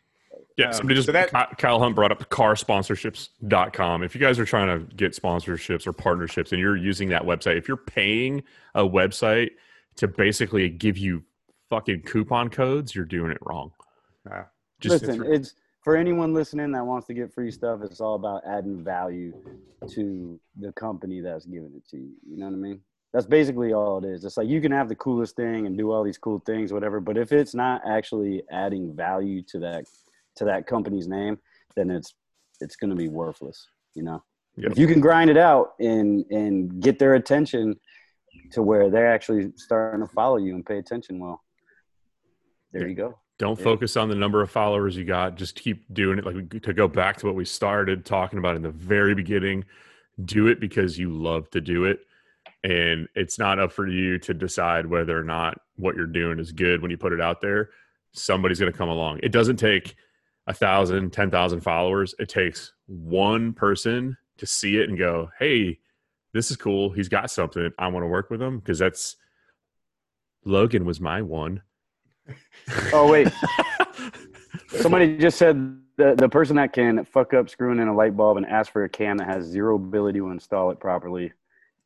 Yeah, 0.57 0.71
somebody 0.71 0.95
just 0.95 1.05
so 1.07 1.11
that- 1.13 1.31
Ky- 1.31 1.55
Kyle 1.57 1.79
Hunt 1.79 1.95
brought 1.95 2.11
up 2.11 2.29
carsponsorships.com. 2.29 4.03
If 4.03 4.13
you 4.15 4.21
guys 4.21 4.37
are 4.39 4.45
trying 4.45 4.67
to 4.79 4.95
get 4.95 5.13
sponsorships 5.13 5.87
or 5.87 5.93
partnerships 5.93 6.51
and 6.51 6.59
you're 6.59 6.75
using 6.77 7.09
that 7.09 7.23
website, 7.23 7.57
if 7.57 7.67
you're 7.67 7.77
paying 7.77 8.43
a 8.75 8.83
website 8.83 9.51
to 9.97 10.07
basically 10.07 10.69
give 10.69 10.97
you 10.97 11.23
fucking 11.69 12.01
coupon 12.03 12.49
codes, 12.49 12.93
you're 12.93 13.05
doing 13.05 13.31
it 13.31 13.37
wrong. 13.41 13.71
uh, 14.31 14.43
Just 14.79 15.03
Listen, 15.05 15.23
it's 15.33 15.53
for 15.81 15.97
anyone 15.97 16.33
listening 16.33 16.71
that 16.71 16.85
wants 16.85 17.07
to 17.07 17.13
get 17.13 17.33
free 17.33 17.51
stuff. 17.51 17.81
It's 17.83 18.01
all 18.01 18.15
about 18.15 18.43
adding 18.47 18.83
value 18.83 19.33
to 19.91 20.39
the 20.59 20.71
company 20.73 21.21
that's 21.21 21.45
giving 21.45 21.73
it 21.75 21.87
to 21.89 21.97
you. 21.97 22.11
You 22.29 22.37
know 22.37 22.45
what 22.45 22.53
I 22.53 22.57
mean? 22.57 22.81
That's 23.13 23.25
basically 23.25 23.73
all 23.73 23.97
it 23.97 24.07
is. 24.07 24.23
It's 24.23 24.37
like 24.37 24.47
you 24.47 24.61
can 24.61 24.71
have 24.71 24.87
the 24.87 24.95
coolest 24.95 25.35
thing 25.35 25.65
and 25.65 25.77
do 25.77 25.91
all 25.91 26.03
these 26.03 26.17
cool 26.17 26.39
things, 26.45 26.71
whatever. 26.71 26.99
But 26.99 27.17
if 27.17 27.31
it's 27.31 27.53
not 27.53 27.81
actually 27.85 28.43
adding 28.51 28.95
value 28.95 29.41
to 29.49 29.59
that 29.59 29.85
to 30.37 30.45
that 30.45 30.65
company's 30.65 31.07
name, 31.07 31.37
then 31.75 31.89
it's 31.89 32.13
it's 32.61 32.75
going 32.75 32.91
to 32.91 32.95
be 32.95 33.09
worthless. 33.09 33.67
You 33.95 34.03
know. 34.03 34.23
Yep. 34.57 34.71
If 34.73 34.77
you 34.77 34.87
can 34.87 35.01
grind 35.01 35.29
it 35.29 35.37
out 35.37 35.73
and 35.79 36.23
and 36.29 36.81
get 36.81 36.99
their 36.99 37.15
attention 37.15 37.75
to 38.51 38.61
where 38.61 38.89
they're 38.89 39.11
actually 39.11 39.51
starting 39.57 40.05
to 40.05 40.13
follow 40.13 40.37
you 40.37 40.55
and 40.55 40.65
pay 40.65 40.77
attention, 40.77 41.19
well, 41.19 41.41
there 42.71 42.83
Yeah. 42.83 42.87
you 42.89 42.95
go. 42.95 43.19
Don't 43.41 43.57
Yeah. 43.57 43.63
focus 43.63 43.97
on 43.97 44.07
the 44.07 44.13
number 44.13 44.43
of 44.43 44.51
followers 44.51 44.95
you 44.95 45.03
got. 45.03 45.35
Just 45.35 45.55
keep 45.55 45.91
doing 45.91 46.19
it. 46.19 46.25
Like 46.27 46.61
to 46.61 46.73
go 46.73 46.87
back 46.87 47.17
to 47.17 47.25
what 47.25 47.33
we 47.33 47.43
started 47.43 48.05
talking 48.05 48.37
about 48.37 48.55
in 48.55 48.61
the 48.61 48.69
very 48.69 49.15
beginning, 49.15 49.65
do 50.23 50.45
it 50.45 50.59
because 50.59 50.99
you 50.99 51.09
love 51.09 51.49
to 51.49 51.59
do 51.59 51.85
it. 51.85 52.05
And 52.63 53.07
it's 53.15 53.39
not 53.39 53.57
up 53.57 53.71
for 53.71 53.87
you 53.87 54.19
to 54.19 54.35
decide 54.35 54.85
whether 54.85 55.17
or 55.17 55.23
not 55.23 55.59
what 55.77 55.95
you're 55.95 56.05
doing 56.05 56.37
is 56.37 56.51
good 56.51 56.83
when 56.83 56.91
you 56.91 56.97
put 56.97 57.13
it 57.13 57.19
out 57.19 57.41
there. 57.41 57.71
Somebody's 58.11 58.59
going 58.59 58.71
to 58.71 58.77
come 58.77 58.89
along. 58.89 59.21
It 59.23 59.31
doesn't 59.31 59.57
take 59.57 59.95
a 60.45 60.53
thousand, 60.53 61.11
ten 61.11 61.31
thousand 61.31 61.61
followers. 61.61 62.13
It 62.19 62.29
takes 62.29 62.73
one 62.85 63.53
person 63.53 64.17
to 64.37 64.45
see 64.45 64.77
it 64.77 64.87
and 64.87 64.99
go, 64.99 65.31
"Hey, 65.39 65.79
this 66.31 66.51
is 66.51 66.57
cool. 66.57 66.91
He's 66.91 67.09
got 67.09 67.31
something. 67.31 67.71
I 67.79 67.87
want 67.87 68.03
to 68.03 68.07
work 68.07 68.29
with 68.29 68.39
him." 68.39 68.59
Because 68.59 68.77
that's 68.77 69.15
Logan 70.45 70.85
was 70.85 71.01
my 71.01 71.23
one. 71.23 71.63
Oh 72.93 73.09
wait, 73.09 73.27
somebody 74.67 75.17
just 75.17 75.37
said 75.37 75.77
the 75.97 76.15
the 76.15 76.29
person 76.29 76.55
that 76.55 76.73
can 76.73 77.05
fuck 77.05 77.33
up 77.33 77.49
screwing 77.49 77.79
in 77.79 77.87
a 77.87 77.95
light 77.95 78.15
bulb 78.15 78.37
and 78.37 78.45
ask 78.45 78.71
for 78.71 78.83
a 78.83 78.89
cam 78.89 79.17
that 79.17 79.27
has 79.27 79.45
zero 79.45 79.75
ability 79.75 80.19
to 80.19 80.29
install 80.29 80.71
it 80.71 80.79
properly 80.79 81.31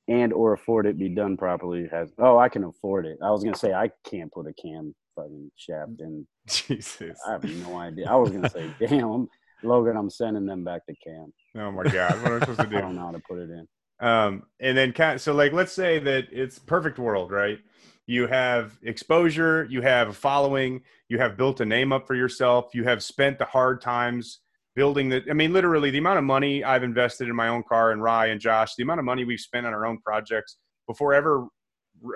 and 0.08 0.32
or 0.34 0.54
afford 0.54 0.86
it 0.86 0.98
be 0.98 1.10
done 1.10 1.36
properly 1.38 1.88
has 1.92 2.12
oh 2.20 2.38
I 2.38 2.50
can 2.50 2.64
afford 2.64 3.06
it. 3.06 3.18
I 3.24 3.32
was 3.32 3.44
gonna 3.44 3.56
say 3.56 3.74
I 3.74 3.90
can't 4.08 4.32
put 4.32 4.48
a 4.48 4.54
cam 4.54 4.94
fucking 5.16 5.52
shaft 5.56 6.00
in. 6.00 6.28
Jesus. 6.48 7.20
I 7.28 7.34
have 7.34 7.44
no 7.44 7.78
idea. 7.78 8.10
I 8.10 8.16
was 8.16 8.32
gonna 8.32 8.50
say 8.50 8.70
damn 8.80 9.28
Logan, 9.64 9.98
I'm 9.98 10.10
sending 10.10 10.46
them 10.46 10.64
back 10.64 10.86
to 10.86 10.96
cam. 11.04 11.34
Oh 11.56 11.72
my 11.72 11.84
God. 11.84 12.22
What 12.22 12.32
am 12.32 12.38
I 12.38 12.40
supposed 12.40 12.60
to 12.60 12.68
do? 12.68 12.78
I 12.78 12.80
do? 12.80 12.86
don't 12.86 12.96
know 12.96 13.06
how 13.06 13.12
to 13.12 13.22
put 13.28 13.40
it 13.40 13.50
in. 13.50 13.68
Um, 14.00 14.44
and 14.60 14.78
then 14.78 14.92
kind 14.94 15.20
so 15.20 15.34
like 15.34 15.54
let's 15.54 15.72
say 15.72 16.00
that 16.00 16.26
it's 16.32 16.60
perfect 16.60 17.00
world, 17.00 17.32
right? 17.32 17.60
You 18.08 18.28
have 18.28 18.78
exposure, 18.84 19.66
you 19.70 19.82
have 19.82 20.10
a 20.10 20.14
following, 20.14 20.82
you 21.10 21.18
have 21.18 21.38
built 21.38 21.60
a 21.62 21.66
name 21.66 21.92
up 21.92 22.06
for 22.06 22.16
yourself, 22.16 22.74
you 22.74 22.84
have 22.84 23.04
spent 23.04 23.40
the 23.40 23.46
hard 23.46 23.82
times 23.82 24.40
building 24.76 25.10
the 25.10 25.24
I 25.30 25.34
mean, 25.34 25.54
literally 25.54 25.90
the 25.90 25.98
amount 25.98 26.20
of 26.20 26.24
money 26.24 26.64
I've 26.64 26.84
invested 26.84 27.30
in 27.30 27.36
my 27.36 27.48
own 27.48 27.64
car 27.64 27.92
and 27.92 28.04
Rye 28.04 28.28
and 28.28 28.40
Josh, 28.40 28.76
the 28.76 28.84
amount 28.84 29.00
of 29.00 29.06
money 29.06 29.24
we've 29.24 29.40
spent 29.40 29.66
on 29.66 29.74
our 29.74 29.86
own 29.86 30.00
projects 30.00 30.58
before 30.88 31.14
ever 31.14 31.48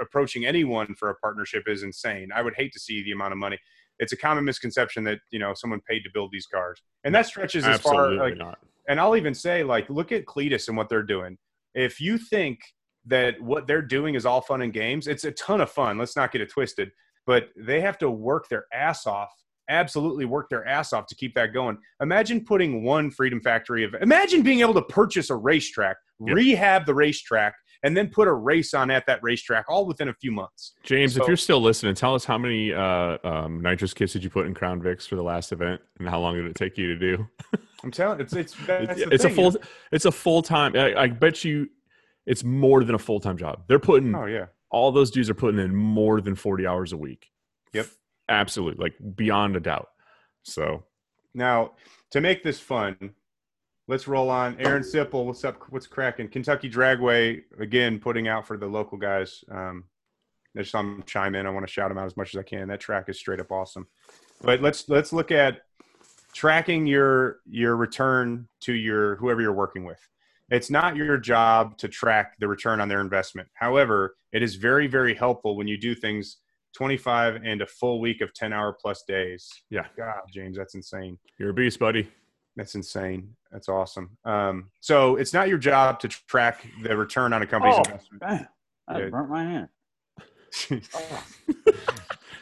approaching 0.02 0.46
anyone 0.46 0.94
for 0.98 1.10
a 1.10 1.16
partnership 1.16 1.64
is 1.68 1.84
insane. 1.84 2.30
I 2.36 2.42
would 2.42 2.54
hate 2.56 2.74
to 2.74 2.80
see 2.80 3.04
the 3.04 3.12
amount 3.12 3.32
of 3.32 3.40
money. 3.40 3.58
It's 3.98 4.14
a 4.14 4.18
common 4.18 4.46
misconception 4.46 5.04
that, 5.06 5.20
you 5.32 5.40
know, 5.40 5.54
someone 5.54 5.82
paid 5.90 6.02
to 6.04 6.10
build 6.14 6.32
these 6.32 6.46
cars. 6.46 6.82
And 7.04 7.14
that 7.16 7.26
stretches 7.26 7.66
as 7.66 7.80
far 7.82 8.06
Absolutely 8.06 8.30
like 8.30 8.38
not. 8.38 8.60
and 8.88 9.00
I'll 9.00 9.16
even 9.16 9.34
say, 9.34 9.64
like, 9.64 9.90
look 9.90 10.12
at 10.12 10.26
Cleetus 10.26 10.68
and 10.68 10.78
what 10.78 10.90
they're 10.90 11.04
doing. 11.04 11.38
If 11.74 12.00
you 12.00 12.18
think 12.18 12.60
that 13.06 13.40
what 13.42 13.68
they're 13.68 13.82
doing 13.82 14.16
is 14.16 14.26
all 14.26 14.42
fun 14.42 14.62
and 14.62 14.74
games, 14.74 15.08
it's 15.08 15.24
a 15.24 15.32
ton 15.32 15.62
of 15.62 15.72
fun. 15.72 15.98
Let's 15.98 16.16
not 16.16 16.32
get 16.32 16.42
it 16.42 16.50
twisted. 16.52 16.92
But 17.26 17.50
they 17.56 17.82
have 17.82 17.98
to 18.00 18.10
work 18.10 18.50
their 18.50 18.66
ass 18.74 19.06
off, 19.06 19.32
absolutely 19.70 20.26
work 20.26 20.50
their 20.50 20.66
ass 20.68 20.94
off 20.94 21.06
to 21.08 21.16
keep 21.16 21.36
that 21.36 21.54
going. 21.54 21.78
Imagine 22.02 22.44
putting 22.44 22.84
one 22.84 23.12
Freedom 23.12 23.40
Factory 23.42 23.84
of, 23.84 23.94
imagine 24.02 24.42
being 24.42 24.62
able 24.62 24.74
to 24.74 24.82
purchase 24.82 25.30
a 25.30 25.36
racetrack, 25.36 25.98
Yep. 26.26 26.36
rehab 26.36 26.86
the 26.86 26.94
racetrack, 26.94 27.56
and 27.84 27.96
then 27.96 28.10
put 28.10 28.28
a 28.28 28.34
race 28.34 28.74
on 28.74 28.92
at 28.92 29.06
that 29.06 29.20
racetrack 29.22 29.66
all 29.70 29.86
within 29.86 30.10
a 30.10 30.14
few 30.14 30.32
months. 30.32 30.74
James, 30.84 31.16
if 31.16 31.26
you're 31.28 31.38
still 31.38 31.62
listening, 31.62 31.96
tell 31.96 32.14
us 32.14 32.26
how 32.26 32.38
many 32.38 32.74
uh, 32.74 33.18
um, 33.24 33.62
nitrous 33.62 33.94
kits 33.94 34.14
did 34.14 34.24
you 34.24 34.30
put 34.30 34.46
in 34.48 34.54
Crown 34.54 34.82
Vics 34.82 35.08
for 35.08 35.16
the 35.16 35.24
last 35.24 35.52
event, 35.52 35.80
and 36.00 36.10
how 36.10 36.20
long 36.20 36.36
did 36.36 36.46
it 36.46 36.56
take 36.56 36.78
you 36.78 36.88
to 36.88 37.00
do? 37.00 37.28
I'm 37.84 37.92
telling 37.92 38.20
it's 38.20 38.34
it's 38.34 38.54
it's 38.68 39.02
it's 39.02 39.24
a 39.24 39.30
full 39.30 39.56
it's 39.92 40.06
a 40.06 40.12
full 40.12 40.42
time. 40.42 40.76
I, 40.76 41.04
I 41.04 41.08
bet 41.08 41.46
you 41.46 41.70
it's 42.30 42.44
more 42.46 42.84
than 42.86 42.96
a 42.96 43.00
full 43.00 43.20
time 43.20 43.36
job. 43.38 43.64
They're 43.68 43.80
putting 43.80 44.16
Oh 44.16 44.26
yeah. 44.26 44.46
all 44.70 44.92
those 44.94 45.12
dudes 45.12 45.30
are 45.30 45.34
putting 45.34 45.60
in 45.60 45.76
more 45.76 46.22
than 46.22 46.36
forty 46.36 46.66
hours 46.66 46.94
a 46.94 46.98
week. 46.98 47.30
Yep. 47.74 47.88
absolutely, 48.30 48.82
like 48.82 48.96
beyond 49.16 49.56
a 49.58 49.60
doubt. 49.60 49.90
So 50.44 50.86
Now, 51.34 51.74
to 52.12 52.22
make 52.22 52.44
this 52.44 52.60
fun, 52.60 53.14
let's 53.88 54.08
roll 54.08 54.30
on. 54.30 54.56
Aaron 54.60 54.84
Sipple, 54.84 55.26
what's 55.26 55.44
up? 55.44 55.58
What's 55.70 55.88
cracking? 55.88 56.30
Kentucky 56.30 56.70
Dragway 56.70 57.42
again, 57.60 58.00
putting 58.00 58.28
out 58.28 58.48
for 58.48 58.58
the 58.58 58.68
local 58.68 58.98
guys. 58.98 59.44
Um, 59.52 59.84
I 60.56 60.62
just 60.62 60.72
saw 60.72 60.80
him 60.80 61.04
chime 61.06 61.36
in. 61.36 61.46
I 61.46 61.50
want 61.52 61.66
to 61.68 61.72
shout 61.72 61.92
him 61.92 61.98
out 62.00 62.06
as 62.08 62.18
much 62.18 62.34
as 62.34 62.40
I 62.40 62.44
can. 62.44 62.68
That 62.70 62.80
track 62.80 63.06
is 63.10 63.20
straight 63.20 63.40
up 63.40 63.52
awesome. 63.52 63.88
But 64.42 64.62
let's 64.62 64.88
let's 64.90 65.12
look 65.14 65.32
at 65.32 65.62
tracking 66.34 66.88
your 66.88 67.40
your 67.50 67.76
return 67.76 68.48
to 68.62 68.74
your 68.74 69.16
whoever 69.18 69.42
you're 69.42 69.54
working 69.54 69.84
with. 69.86 70.00
It's 70.52 70.70
not 70.70 70.96
your 70.96 71.18
job 71.18 71.78
to 71.78 71.88
track 71.88 72.36
the 72.40 72.48
return 72.48 72.80
on 72.82 72.88
their 72.90 73.02
investment. 73.02 73.48
However, 73.54 74.16
it 74.32 74.42
is 74.44 74.56
very 74.56 74.88
very 74.88 75.14
helpful 75.14 75.56
when 75.56 75.68
you 75.68 75.78
do 75.78 75.94
things 75.96 76.38
25 76.76 77.42
and 77.44 77.62
a 77.62 77.66
full 77.66 78.00
week 78.00 78.22
of 78.22 78.34
10 78.34 78.54
hour 78.54 78.74
plus 78.80 79.04
days. 79.08 79.50
Yeah. 79.70 79.86
God, 79.98 80.22
James, 80.32 80.56
that's 80.58 80.76
insane. 80.76 81.18
you're 81.40 81.50
a 81.50 81.54
beast, 81.54 81.80
buddy. 81.80 82.10
That's 82.56 82.76
insane. 82.76 83.36
That's 83.52 83.70
awesome. 83.70 84.18
Um, 84.26 84.70
so 84.80 85.16
it's 85.16 85.34
not 85.34 85.48
your 85.48 85.58
job 85.58 86.00
to 86.02 86.08
track 86.08 86.68
the 86.84 86.96
return 86.96 87.34
on 87.34 87.42
a 87.42 87.48
company's 87.48 87.76
Oh. 87.78 87.84
investment. 87.86 88.22
Damn, 88.22 88.48
I 88.88 89.00
Yeah. 89.00 89.10
burnt 89.10 89.30
my 89.30 89.44
hand. 89.44 89.70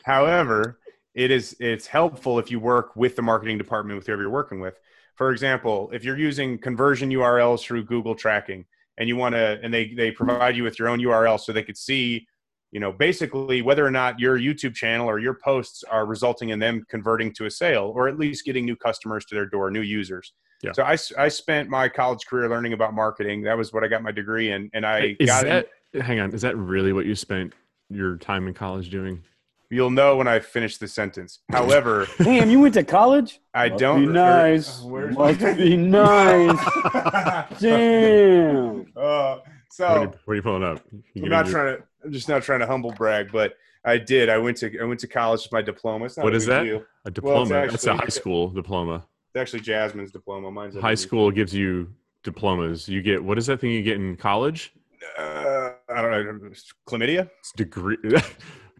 However, 0.03 0.79
it 1.13 1.31
is 1.31 1.55
it's 1.59 1.87
helpful 1.87 2.39
if 2.39 2.49
you 2.51 2.59
work 2.59 2.95
with 2.95 3.15
the 3.15 3.21
marketing 3.21 3.57
department 3.57 3.97
with 3.97 4.07
whoever 4.07 4.21
you're 4.23 4.31
working 4.31 4.59
with. 4.59 4.79
For 5.17 5.31
example, 5.31 5.89
if 5.91 6.03
you're 6.03 6.17
using 6.17 6.59
conversion 6.59 7.09
URLs 7.09 7.61
through 7.61 7.85
Google 7.85 8.15
tracking 8.15 8.65
and 8.97 9.09
you 9.09 9.15
want 9.15 9.33
to 9.33 9.59
and 9.63 9.73
they 9.73 9.93
they 9.93 10.11
provide 10.11 10.55
you 10.55 10.63
with 10.63 10.79
your 10.79 10.87
own 10.87 10.99
URL 10.99 11.39
so 11.39 11.51
they 11.51 11.63
could 11.63 11.77
see, 11.77 12.25
you 12.71 12.79
know, 12.79 12.91
basically 12.91 13.63
whether 13.63 13.85
or 13.85 13.91
not 13.91 14.19
your 14.19 14.37
YouTube 14.37 14.75
channel 14.75 15.09
or 15.09 15.17
your 15.17 15.33
posts 15.43 15.83
are 15.83 16.05
resulting 16.05 16.49
in 16.49 16.59
them 16.59 16.85
converting 16.87 17.33
to 17.33 17.45
a 17.45 17.51
sale 17.51 17.91
or 17.95 18.07
at 18.07 18.19
least 18.19 18.45
getting 18.45 18.63
new 18.63 18.75
customers 18.75 19.25
to 19.25 19.35
their 19.35 19.47
door, 19.47 19.71
new 19.71 19.81
users. 19.81 20.33
Yeah. 20.63 20.71
So 20.73 20.83
I, 20.83 20.97
I 21.17 21.27
spent 21.27 21.69
my 21.69 21.89
college 21.89 22.25
career 22.27 22.49
learning 22.49 22.73
about 22.73 22.93
marketing. 22.93 23.43
That 23.43 23.57
was 23.57 23.73
what 23.73 23.83
I 23.83 23.87
got 23.87 24.03
my 24.03 24.11
degree 24.11 24.51
in 24.51 24.69
and 24.73 24.85
I 24.85 25.15
is 25.19 25.27
got 25.27 25.47
in- 25.47 25.49
that 25.93 26.03
hang 26.03 26.19
on, 26.19 26.31
is 26.33 26.41
that 26.43 26.55
really 26.57 26.93
what 26.93 27.05
you 27.05 27.15
spent 27.15 27.53
your 27.89 28.17
time 28.17 28.47
in 28.47 28.53
college 28.53 28.89
doing? 28.91 29.23
You'll 29.69 29.89
know 29.89 30.15
when 30.15 30.27
I 30.29 30.39
finish 30.39 30.77
the 30.77 30.87
sentence. 30.87 31.39
However, 31.51 32.07
Damn, 32.19 32.49
you 32.49 32.61
went 32.61 32.73
to 32.75 32.83
college? 32.85 33.39
I 33.53 33.67
Must 33.69 33.79
don't. 33.81 34.05
Be 34.07 34.11
nice. 34.13 34.81
or- 34.81 34.91
where's- 34.91 35.17
Must 35.17 35.57
be 35.57 35.75
nice. 35.77 36.57
Damn. 37.59 38.81
Uh, 38.95 38.95
What, 38.95 38.99
are 38.99 39.41
so 39.69 40.01
you, 40.01 40.07
what 40.07 40.19
are 40.27 40.35
you 40.35 40.41
pulling 40.41 40.63
up? 40.63 40.81
You 41.13 41.23
I'm 41.23 41.29
not 41.29 41.45
your- 41.47 41.53
trying 41.53 41.77
to. 41.77 41.83
I'm 42.05 42.11
just 42.11 42.29
not 42.29 42.43
trying 42.43 42.59
to 42.61 42.67
humble 42.67 42.91
brag, 42.93 43.31
but 43.31 43.55
I 43.83 43.97
did. 43.97 44.29
I 44.29 44.37
went 44.37 44.57
to. 44.57 44.79
I 44.79 44.85
went 44.85 44.99
to 45.01 45.07
college 45.07 45.43
with 45.43 45.51
my 45.51 45.61
diploma. 45.61 46.05
It's 46.05 46.15
not 46.17 46.23
What 46.23 46.33
a 46.33 46.37
is 46.37 46.45
that? 46.45 46.63
deal. 46.63 46.77
a 46.77 47.11
Well, 47.21 47.43
diploma. 47.45 47.63
it's 47.63 47.71
That's 47.73 47.87
a 47.87 47.95
high 47.95 48.07
school 48.07 48.49
diploma. 48.49 49.05
It's 49.33 49.41
actually 49.41 49.59
Jasmine's 49.61 50.11
diploma. 50.11 50.49
Mine's 50.51 50.75
High 50.77 50.95
school 50.95 51.29
gives 51.31 51.53
you 51.53 51.93
diplomas. 52.23 52.87
You 52.87 53.01
get 53.01 53.21
what 53.23 53.37
is 53.37 53.45
that 53.47 53.59
thing 53.59 53.71
you 53.71 53.83
get 53.83 53.97
in 53.97 54.15
college? 54.15 54.73
Uh, 55.17 55.71
I 55.93 56.01
don't 56.01 56.11
know. 56.41 56.49
Chlamydia. 56.87 57.29
It's 57.39 57.51
degree 57.53 57.97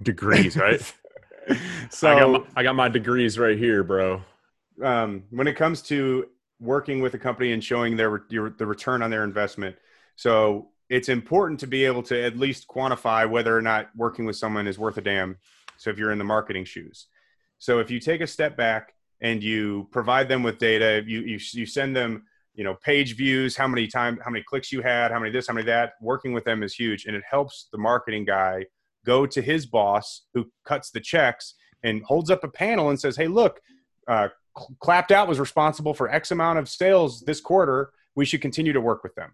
degrees, 0.01 0.57
right? 0.57 0.81
so 1.89 2.07
I 2.11 2.19
got 2.19 2.31
my, 2.31 2.47
I 2.55 2.63
got 2.63 2.75
my 2.75 2.89
degrees 2.89 3.37
right 3.39 3.57
here, 3.57 3.83
bro. 3.83 4.21
um, 4.83 5.23
when 5.29 5.47
it 5.47 5.55
comes 5.55 5.81
to 5.83 6.27
working 6.59 7.01
with 7.01 7.13
a 7.13 7.19
company 7.19 7.51
and 7.51 7.63
showing 7.63 7.95
their 7.95 8.23
your, 8.29 8.49
the 8.49 8.65
return 8.65 9.01
on 9.01 9.09
their 9.09 9.23
investment, 9.23 9.75
so 10.15 10.69
it's 10.89 11.09
important 11.09 11.59
to 11.59 11.67
be 11.67 11.85
able 11.85 12.01
to 12.03 12.23
at 12.23 12.37
least 12.37 12.67
quantify 12.67 13.29
whether 13.29 13.55
or 13.55 13.61
not 13.61 13.89
working 13.95 14.25
with 14.25 14.35
someone 14.35 14.67
is 14.67 14.79
worth 14.79 14.97
a 14.97 15.01
damn. 15.01 15.37
So 15.77 15.89
if 15.89 15.99
you're 15.99 16.11
in 16.11 16.17
the 16.17 16.23
marketing 16.23 16.65
shoes, 16.65 17.07
so 17.59 17.79
if 17.79 17.91
you 17.91 17.99
take 17.99 18.21
a 18.21 18.27
step 18.27 18.57
back 18.57 18.93
and 19.21 19.43
you 19.43 19.87
provide 19.91 20.29
them 20.29 20.43
with 20.43 20.57
data, 20.57 21.03
you 21.05 21.21
you, 21.21 21.39
you 21.51 21.65
send 21.65 21.95
them 21.95 22.23
you 22.53 22.63
know 22.63 22.75
page 22.75 23.15
views, 23.15 23.55
how 23.55 23.67
many 23.67 23.87
time, 23.87 24.19
how 24.23 24.31
many 24.31 24.43
clicks 24.43 24.71
you 24.71 24.81
had, 24.81 25.11
how 25.11 25.19
many 25.19 25.31
this, 25.31 25.47
how 25.47 25.53
many 25.53 25.65
that. 25.65 25.93
Working 26.01 26.33
with 26.33 26.43
them 26.43 26.63
is 26.63 26.73
huge, 26.73 27.05
and 27.05 27.15
it 27.15 27.23
helps 27.29 27.67
the 27.71 27.77
marketing 27.77 28.25
guy 28.25 28.65
go 29.07 29.25
to 29.25 29.41
his 29.41 29.65
boss 29.65 30.23
who 30.33 30.51
cuts 30.65 30.91
the 30.91 30.99
checks 30.99 31.55
and 31.83 32.03
holds 32.03 32.29
up 32.29 32.43
a 32.43 32.47
panel 32.47 32.89
and 32.89 32.99
says, 32.99 33.15
"Hey, 33.15 33.27
look, 33.27 33.61
uh, 34.07 34.27
Clapped 34.79 35.11
Out 35.11 35.27
was 35.27 35.39
responsible 35.39 35.93
for 35.93 36.11
X 36.11 36.31
amount 36.31 36.59
of 36.59 36.67
sales 36.67 37.21
this 37.21 37.39
quarter. 37.39 37.91
We 38.15 38.25
should 38.25 38.41
continue 38.41 38.73
to 38.73 38.81
work 38.81 39.03
with 39.03 39.15
them." 39.15 39.31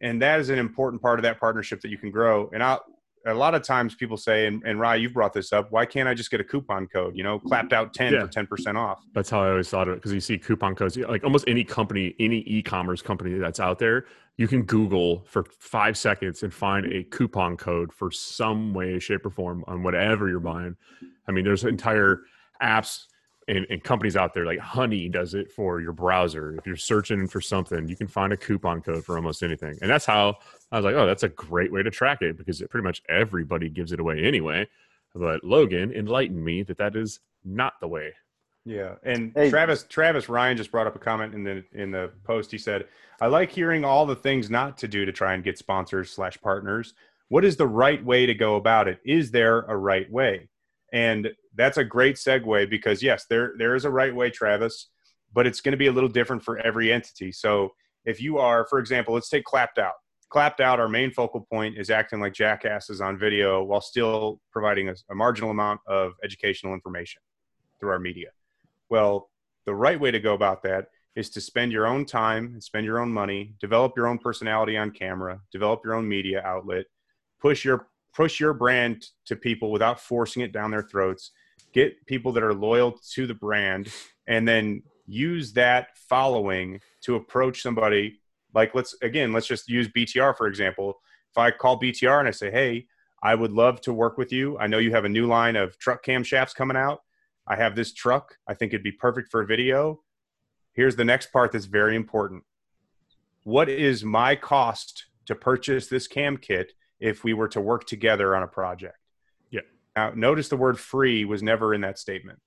And 0.00 0.20
that 0.22 0.40
is 0.40 0.48
an 0.48 0.58
important 0.58 1.02
part 1.02 1.18
of 1.18 1.22
that 1.24 1.38
partnership 1.38 1.80
that 1.82 1.90
you 1.90 1.98
can 1.98 2.10
grow. 2.10 2.50
And 2.52 2.62
I, 2.62 2.78
a 3.26 3.34
lot 3.34 3.54
of 3.54 3.62
times 3.62 3.94
people 3.94 4.16
say, 4.16 4.46
and, 4.46 4.62
and 4.64 4.78
Rye, 4.78 4.96
you've 4.96 5.14
brought 5.14 5.32
this 5.32 5.52
up, 5.52 5.70
why 5.72 5.86
can't 5.86 6.08
I 6.08 6.14
just 6.14 6.30
get 6.30 6.40
a 6.40 6.44
coupon 6.44 6.86
code? 6.86 7.16
You 7.16 7.22
know, 7.24 7.38
Clapped 7.38 7.72
Out 7.72 7.94
10 7.94 8.12
Yeah. 8.12 8.20
for 8.20 8.28
10% 8.28 8.76
off. 8.76 9.02
That's 9.14 9.30
how 9.30 9.42
I 9.42 9.50
always 9.50 9.68
thought 9.68 9.88
of 9.88 9.94
it 9.94 9.96
because 9.96 10.12
you 10.12 10.20
see 10.20 10.38
coupon 10.38 10.74
codes. 10.74 10.96
Like 10.96 11.24
almost 11.24 11.44
any 11.48 11.64
company, 11.64 12.14
any 12.20 12.38
e-commerce 12.40 13.00
company 13.02 13.34
that's 13.38 13.60
out 13.60 13.78
there, 13.78 14.04
you 14.36 14.46
can 14.48 14.62
Google 14.62 15.24
for 15.28 15.44
five 15.58 15.96
seconds 15.96 16.42
and 16.42 16.52
find 16.52 16.86
a 16.92 17.04
coupon 17.04 17.56
code 17.56 17.92
for 17.92 18.10
some 18.10 18.74
way, 18.74 18.98
shape, 18.98 19.24
or 19.24 19.30
form 19.30 19.64
on 19.68 19.82
whatever 19.82 20.28
you're 20.28 20.40
buying. 20.40 20.76
I 21.28 21.32
mean, 21.32 21.44
there's 21.44 21.64
entire 21.64 22.22
apps 22.62 23.04
and, 23.48 23.66
and 23.70 23.82
companies 23.82 24.16
out 24.16 24.34
there 24.34 24.46
like 24.46 24.58
Honey 24.58 25.08
does 25.08 25.34
it 25.34 25.52
for 25.52 25.80
your 25.80 25.92
browser. 25.92 26.56
If 26.56 26.66
you're 26.66 26.76
searching 26.76 27.26
for 27.26 27.40
something, 27.40 27.88
you 27.88 27.96
can 27.96 28.08
find 28.08 28.32
a 28.32 28.36
coupon 28.36 28.80
code 28.80 29.04
for 29.04 29.16
almost 29.16 29.42
anything. 29.42 29.76
And 29.82 29.90
that's 29.90 30.06
how 30.06 30.36
I 30.72 30.76
was 30.76 30.84
like, 30.84 30.94
oh, 30.94 31.06
that's 31.06 31.22
a 31.22 31.28
great 31.28 31.72
way 31.72 31.82
to 31.82 31.90
track 31.90 32.22
it 32.22 32.36
because 32.36 32.60
it, 32.60 32.70
pretty 32.70 32.84
much 32.84 33.02
everybody 33.08 33.68
gives 33.68 33.92
it 33.92 34.00
away 34.00 34.24
anyway. 34.24 34.66
But 35.14 35.44
Logan 35.44 35.92
enlightened 35.92 36.44
me 36.44 36.62
that 36.64 36.78
that 36.78 36.96
is 36.96 37.20
not 37.44 37.74
the 37.80 37.88
way. 37.88 38.12
Yeah, 38.64 38.94
and 39.02 39.32
Hey. 39.34 39.50
Travis 39.50 39.84
Travis 39.88 40.28
Ryan 40.28 40.56
just 40.56 40.70
brought 40.70 40.86
up 40.86 40.96
a 40.96 40.98
comment 40.98 41.34
in 41.34 41.44
the 41.44 41.64
in 41.72 41.90
the 41.90 42.10
post. 42.24 42.50
He 42.50 42.58
said, 42.58 42.86
"I 43.20 43.26
like 43.26 43.50
hearing 43.50 43.84
all 43.84 44.06
the 44.06 44.16
things 44.16 44.48
not 44.48 44.78
to 44.78 44.88
do 44.88 45.04
to 45.04 45.12
try 45.12 45.34
and 45.34 45.44
get 45.44 45.58
sponsors 45.58 46.10
slash 46.10 46.40
partners. 46.40 46.94
What 47.28 47.44
is 47.44 47.56
the 47.56 47.66
right 47.66 48.02
way 48.02 48.24
to 48.24 48.34
go 48.34 48.56
about 48.56 48.88
it? 48.88 49.00
Is 49.04 49.30
there 49.30 49.60
a 49.60 49.76
right 49.76 50.10
way?" 50.10 50.48
And 50.92 51.34
that's 51.56 51.78
a 51.78 51.84
great 51.84 52.16
segue 52.16 52.68
because 52.70 53.02
yes, 53.02 53.26
there 53.28 53.54
there 53.58 53.74
is 53.74 53.84
a 53.84 53.90
right 53.90 54.14
way, 54.14 54.30
Travis, 54.30 54.90
but 55.32 55.46
it's 55.46 55.60
going 55.60 55.72
to 55.72 55.78
be 55.78 55.86
a 55.86 55.92
little 55.92 56.08
different 56.08 56.42
for 56.42 56.58
every 56.58 56.92
entity. 56.92 57.32
So 57.32 57.70
if 58.04 58.20
you 58.20 58.38
are, 58.38 58.66
for 58.66 58.78
example, 58.78 59.14
let's 59.14 59.28
take 59.28 59.44
Clapped 59.44 59.78
Out. 59.78 59.94
Clapped 60.28 60.60
Out, 60.60 60.80
our 60.80 60.88
main 60.88 61.10
focal 61.10 61.46
point 61.50 61.78
is 61.78 61.90
acting 61.90 62.20
like 62.20 62.32
jackasses 62.32 63.00
on 63.00 63.18
video 63.18 63.62
while 63.62 63.80
still 63.80 64.40
providing 64.50 64.88
a, 64.88 64.94
a 65.10 65.14
marginal 65.14 65.50
amount 65.50 65.80
of 65.86 66.12
educational 66.24 66.74
information 66.74 67.22
through 67.78 67.90
our 67.90 67.98
media. 67.98 68.30
Well, 68.90 69.30
the 69.64 69.74
right 69.74 69.98
way 69.98 70.10
to 70.10 70.20
go 70.20 70.34
about 70.34 70.62
that 70.64 70.86
is 71.16 71.30
to 71.30 71.40
spend 71.40 71.72
your 71.72 71.86
own 71.86 72.04
time 72.04 72.46
and 72.46 72.62
spend 72.62 72.84
your 72.84 72.98
own 72.98 73.12
money, 73.12 73.54
develop 73.60 73.92
your 73.96 74.08
own 74.08 74.18
personality 74.18 74.76
on 74.76 74.90
camera, 74.90 75.40
develop 75.52 75.82
your 75.84 75.94
own 75.94 76.08
media 76.08 76.42
outlet, 76.44 76.86
push 77.40 77.64
your 77.64 77.88
push 78.14 78.38
your 78.38 78.54
brand 78.54 79.06
to 79.26 79.34
people 79.34 79.72
without 79.72 80.00
forcing 80.00 80.42
it 80.42 80.52
down 80.52 80.70
their 80.70 80.82
throats, 80.82 81.32
get 81.74 82.06
people 82.06 82.32
that 82.32 82.42
are 82.42 82.54
loyal 82.54 82.98
to 83.12 83.26
the 83.26 83.34
brand 83.34 83.92
and 84.26 84.48
then 84.48 84.82
use 85.06 85.52
that 85.52 85.88
following 86.08 86.80
to 87.02 87.16
approach 87.16 87.60
somebody 87.60 88.20
like 88.54 88.74
let's 88.74 88.94
again, 89.02 89.32
let's 89.32 89.46
just 89.46 89.68
use 89.68 89.88
BTR 89.88 90.36
for 90.36 90.46
example. 90.46 91.00
If 91.32 91.38
I 91.38 91.50
call 91.50 91.80
BTR 91.80 92.20
and 92.20 92.28
I 92.28 92.30
say, 92.30 92.50
"Hey, 92.50 92.86
I 93.22 93.34
would 93.34 93.52
love 93.52 93.80
to 93.82 93.92
work 93.92 94.18
with 94.18 94.32
you. 94.32 94.58
I 94.58 94.66
know 94.66 94.78
you 94.78 94.92
have 94.92 95.06
a 95.06 95.08
new 95.08 95.26
line 95.26 95.56
of 95.56 95.78
truck 95.78 96.04
camshafts 96.04 96.54
coming 96.54 96.76
out. 96.76 97.00
I 97.46 97.56
have 97.56 97.74
this 97.74 97.92
truck. 97.92 98.36
I 98.46 98.54
think 98.54 98.72
it'd 98.72 98.84
be 98.84 98.92
perfect 98.92 99.30
for 99.30 99.40
a 99.40 99.46
video. 99.46 100.02
Here's 100.74 100.96
the 100.96 101.04
next 101.04 101.32
part 101.32 101.52
that's 101.52 101.64
very 101.64 101.96
important. 101.96 102.44
What 103.42 103.68
is 103.68 104.04
my 104.04 104.36
cost 104.36 105.06
to 105.26 105.34
purchase 105.34 105.86
this 105.86 106.06
cam 106.06 106.36
kit 106.36 106.72
if 107.00 107.24
we 107.24 107.32
were 107.32 107.48
to 107.48 107.60
work 107.60 107.86
together 107.86 108.36
on 108.36 108.42
a 108.42 108.46
project? 108.48 108.98
Now, 109.96 110.12
notice 110.14 110.48
the 110.48 110.56
word 110.56 110.78
free 110.78 111.24
was 111.24 111.42
never 111.42 111.72
in 111.72 111.80
that 111.82 111.98
statement. 111.98 112.40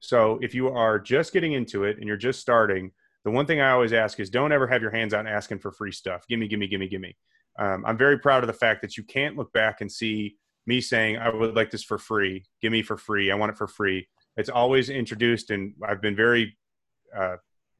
So 0.00 0.38
if 0.42 0.54
you 0.54 0.68
are 0.68 0.98
just 0.98 1.32
getting 1.32 1.52
into 1.52 1.84
it 1.84 1.96
and 1.98 2.06
you're 2.06 2.16
just 2.16 2.40
starting, 2.40 2.92
the 3.24 3.30
one 3.30 3.46
thing 3.46 3.60
I 3.60 3.70
always 3.70 3.92
ask 3.92 4.20
is 4.20 4.30
don't 4.30 4.52
ever 4.52 4.66
have 4.66 4.82
your 4.82 4.90
hands 4.90 5.14
out 5.14 5.26
asking 5.26 5.58
for 5.58 5.72
free 5.72 5.92
stuff. 5.92 6.26
Gimme, 6.28 6.48
gimme, 6.48 6.68
gimme, 6.68 6.88
gimme. 6.88 7.16
Um, 7.58 7.84
I'm 7.86 7.96
very 7.96 8.18
proud 8.18 8.42
of 8.42 8.46
the 8.46 8.52
fact 8.52 8.82
that 8.82 8.96
you 8.96 9.02
can't 9.02 9.36
look 9.36 9.52
back 9.52 9.80
and 9.80 9.90
see 9.90 10.36
me 10.66 10.80
saying, 10.80 11.16
I 11.16 11.30
would 11.30 11.56
like 11.56 11.70
this 11.70 11.82
for 11.82 11.98
free. 11.98 12.44
Give 12.60 12.72
me 12.72 12.82
for 12.82 12.96
free. 12.96 13.30
I 13.30 13.34
want 13.34 13.50
it 13.50 13.58
for 13.58 13.66
free. 13.66 14.08
It's 14.36 14.50
always 14.50 14.90
introduced, 14.90 15.50
and 15.50 15.72
I've 15.82 16.02
been 16.02 16.16
very 16.16 16.56
uh, 17.16 17.36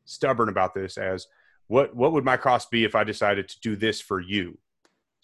stubborn 0.07 0.49
about 0.49 0.74
this 0.74 0.97
as 0.97 1.26
what, 1.66 1.94
what 1.94 2.12
would 2.12 2.24
my 2.24 2.36
cost 2.36 2.70
be 2.70 2.84
if 2.84 2.94
I 2.94 3.05
decided 3.05 3.49
to 3.49 3.61
do 3.61 3.76
this 3.76 4.01
for 4.01 4.20
you? 4.20 4.59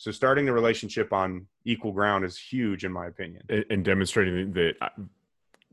So 0.02 0.10
starting 0.10 0.46
the 0.46 0.52
relationship 0.52 1.12
on 1.12 1.46
equal 1.64 1.92
ground 1.92 2.24
is 2.24 2.36
huge, 2.36 2.84
in 2.84 2.90
my 2.90 3.06
opinion. 3.06 3.44
and, 3.48 3.64
and 3.70 3.84
demonstrating 3.84 4.52
that 4.54 4.72
uh, 4.82 4.88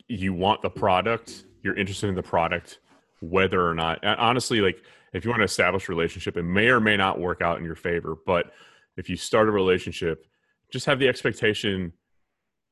you 0.08 0.36
want 0.36 0.62
the 0.62 0.70
product, 0.70 1.46
you're 1.64 1.76
interested 1.76 2.10
in 2.10 2.14
the 2.14 2.22
product, 2.22 2.78
whether 3.22 3.68
or 3.68 3.74
not. 3.74 4.06
Honestly, 4.06 4.62
like 4.62 4.84
if 5.14 5.26
you 5.26 5.32
want 5.32 5.40
to 5.40 5.46
establish 5.46 5.90
a 5.90 5.92
relationship, 5.92 6.38
it 6.38 6.44
may 6.44 6.68
or 6.68 6.80
may 6.80 6.96
not 6.96 7.20
work 7.20 7.42
out 7.42 7.58
in 7.58 7.66
your 7.66 7.74
favor. 7.74 8.16
But 8.24 8.52
if 8.98 9.10
you 9.10 9.16
start 9.16 9.48
a 9.48 9.52
relationship, 9.52 10.28
just 10.72 10.86
have 10.86 11.00
the 11.00 11.08
expectation 11.08 11.92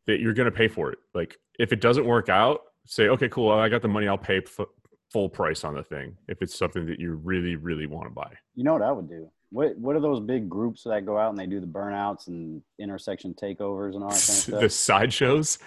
that 0.05 0.20
you're 0.20 0.36
going 0.36 0.51
to 0.51 0.55
pay 0.55 0.68
for 0.68 0.91
it. 0.91 0.99
Like 1.16 1.38
if 1.58 1.74
it 1.74 1.82
doesn't 1.82 2.05
work 2.05 2.30
out, 2.30 2.62
say, 2.86 3.08
okay, 3.08 3.30
cool, 3.30 3.49
I 3.49 3.68
got 3.68 3.82
the 3.82 3.88
money, 3.88 4.08
I'll 4.08 4.16
pay 4.16 4.41
f- 4.45 4.68
full 5.12 5.28
price 5.28 5.64
on 5.64 5.74
the 5.74 5.82
thing. 5.82 6.18
If 6.28 6.43
it's 6.43 6.55
something 6.55 6.86
that 6.86 6.99
you 6.99 7.16
really, 7.16 7.55
really 7.55 7.88
want 7.88 8.05
to 8.05 8.14
buy. 8.14 8.32
You 8.53 8.64
know 8.64 8.74
what 8.74 8.84
I 8.84 8.91
would 8.91 9.10
do? 9.10 9.32
What 9.52 9.78
What 9.78 9.95
are 9.95 10.00
those 10.02 10.20
big 10.20 10.50
groups 10.50 10.84
that 10.84 11.06
go 11.06 11.18
out 11.18 11.30
and 11.30 11.38
they 11.39 11.45
do 11.48 11.60
the 11.60 11.68
burnouts 11.68 12.28
and 12.28 12.62
intersection 12.80 13.34
takeovers 13.34 13.95
and 13.95 14.04
all 14.04 14.10
that 14.10 14.26
kind 14.28 14.38
of 14.38 14.43
stuff? 14.43 14.60
the 14.62 14.70
sideshows. 14.70 15.60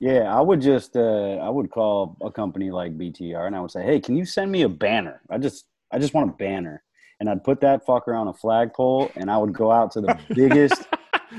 Yeah, 0.00 0.32
I 0.32 0.40
would 0.40 0.60
just 0.60 0.96
uh, 0.96 1.36
I 1.42 1.48
would 1.48 1.70
call 1.70 2.16
a 2.22 2.30
company 2.30 2.70
like 2.70 2.96
BTR 2.96 3.46
and 3.46 3.56
I 3.56 3.60
would 3.60 3.72
say, 3.72 3.82
"Hey, 3.82 3.98
can 4.00 4.16
you 4.16 4.24
send 4.24 4.52
me 4.52 4.62
a 4.62 4.68
banner? 4.68 5.20
I 5.28 5.38
just 5.38 5.64
I 5.92 5.98
just 5.98 6.14
want 6.14 6.30
a 6.30 6.32
banner." 6.34 6.82
And 7.20 7.28
I'd 7.28 7.42
put 7.42 7.60
that 7.62 7.84
fucker 7.84 8.16
on 8.16 8.28
a 8.28 8.32
flagpole 8.34 9.10
and 9.16 9.28
I 9.28 9.36
would 9.38 9.52
go 9.52 9.72
out 9.72 9.90
to 9.92 10.00
the 10.00 10.16
biggest 10.28 10.86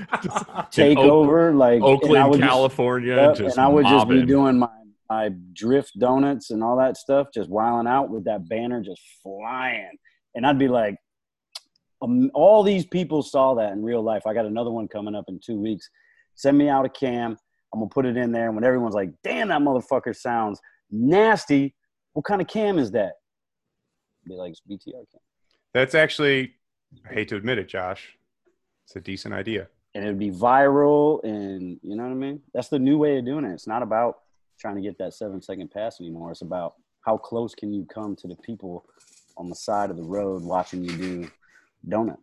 takeover 0.72 1.56
like 1.58 1.76
and 1.76 1.84
I 1.84 1.88
Oakland, 1.88 2.30
would 2.32 2.40
just- 2.40 2.50
California, 2.50 3.16
Yep, 3.16 3.36
just 3.38 3.58
and 3.58 3.66
I 3.66 3.70
would 3.70 3.86
just 3.86 4.08
be 4.10 4.26
doing 4.26 4.60
my 4.60 4.68
my 5.10 5.30
drift 5.54 5.98
donuts 5.98 6.52
and 6.52 6.64
all 6.64 6.78
that 6.78 6.96
stuff, 6.96 7.28
just 7.34 7.50
wiling 7.50 7.88
out 7.88 8.10
with 8.10 8.26
that 8.26 8.48
banner 8.48 8.80
just 8.84 9.02
flying. 9.24 9.90
And 10.36 10.46
I'd 10.46 10.60
be 10.60 10.68
like, 10.68 10.98
um, 12.02 12.32
all 12.34 12.64
these 12.64 12.86
people 12.86 13.22
saw 13.22 13.54
that 13.56 13.74
in 13.74 13.84
real 13.84 14.02
life. 14.02 14.24
I 14.26 14.34
got 14.34 14.46
another 14.46 14.72
one 14.72 14.88
coming 14.88 15.16
up 15.16 15.26
in 15.28 15.40
two 15.44 15.60
weeks. 15.60 15.90
Send 16.36 16.58
me 16.58 16.70
out 16.70 16.86
a 16.86 16.90
cam. 16.90 17.38
I'm 17.74 17.80
gonna 17.82 17.90
put 17.90 18.06
it 18.06 18.18
in 18.18 18.32
there. 18.32 18.48
And 18.48 18.56
when 18.56 18.64
everyone's 18.64 18.96
like, 18.96 19.12
"Damn, 19.24 19.50
that 19.50 19.62
motherfucker 19.62 20.16
sounds 20.16 20.60
nasty," 20.90 21.76
what 22.14 22.26
kind 22.26 22.42
of 22.42 22.48
cam 22.48 22.80
is 22.80 22.92
that? 22.92 23.14
Be 24.28 24.36
like, 24.36 24.52
it's 24.52 24.62
BTR 24.70 25.06
cam, 25.12 25.22
That's 25.74 25.96
actually, 25.96 26.54
I 27.10 27.14
hate 27.14 27.28
to 27.30 27.36
admit 27.36 27.58
it, 27.58 27.68
Josh, 27.68 28.18
it's 28.86 28.96
a 28.96 29.02
decent 29.02 29.34
idea. 29.34 29.68
and 29.96 30.04
it'd 30.04 30.20
be 30.20 30.30
viral. 30.32 31.24
And 31.24 31.80
you 31.82 31.96
know 31.96 32.04
what 32.04 32.12
I 32.12 32.16
mean? 32.16 32.42
That's 32.54 32.68
the 32.70 32.78
new 32.80 32.98
way 32.98 33.18
of 33.18 33.26
doing 33.26 33.44
it. 33.46 33.54
It's 33.54 33.68
not 33.68 33.82
about 33.82 34.20
trying 34.60 34.76
to 34.76 34.82
get 34.82 34.98
that 35.00 35.14
seven 35.14 35.42
second 35.42 35.72
pass 35.72 36.00
anymore. 36.00 36.32
It's 36.32 36.42
about 36.42 36.76
how 37.06 37.18
close 37.18 37.56
can 37.56 37.74
you 37.74 37.86
come 37.86 38.16
to 38.18 38.28
the 38.28 38.36
people 38.38 38.86
on 39.38 39.50
the 39.50 39.56
side 39.56 39.90
of 39.90 39.98
the 39.98 40.04
road 40.04 40.44
watching 40.44 40.84
you 40.84 40.96
do 40.98 41.32
donuts. 41.88 42.22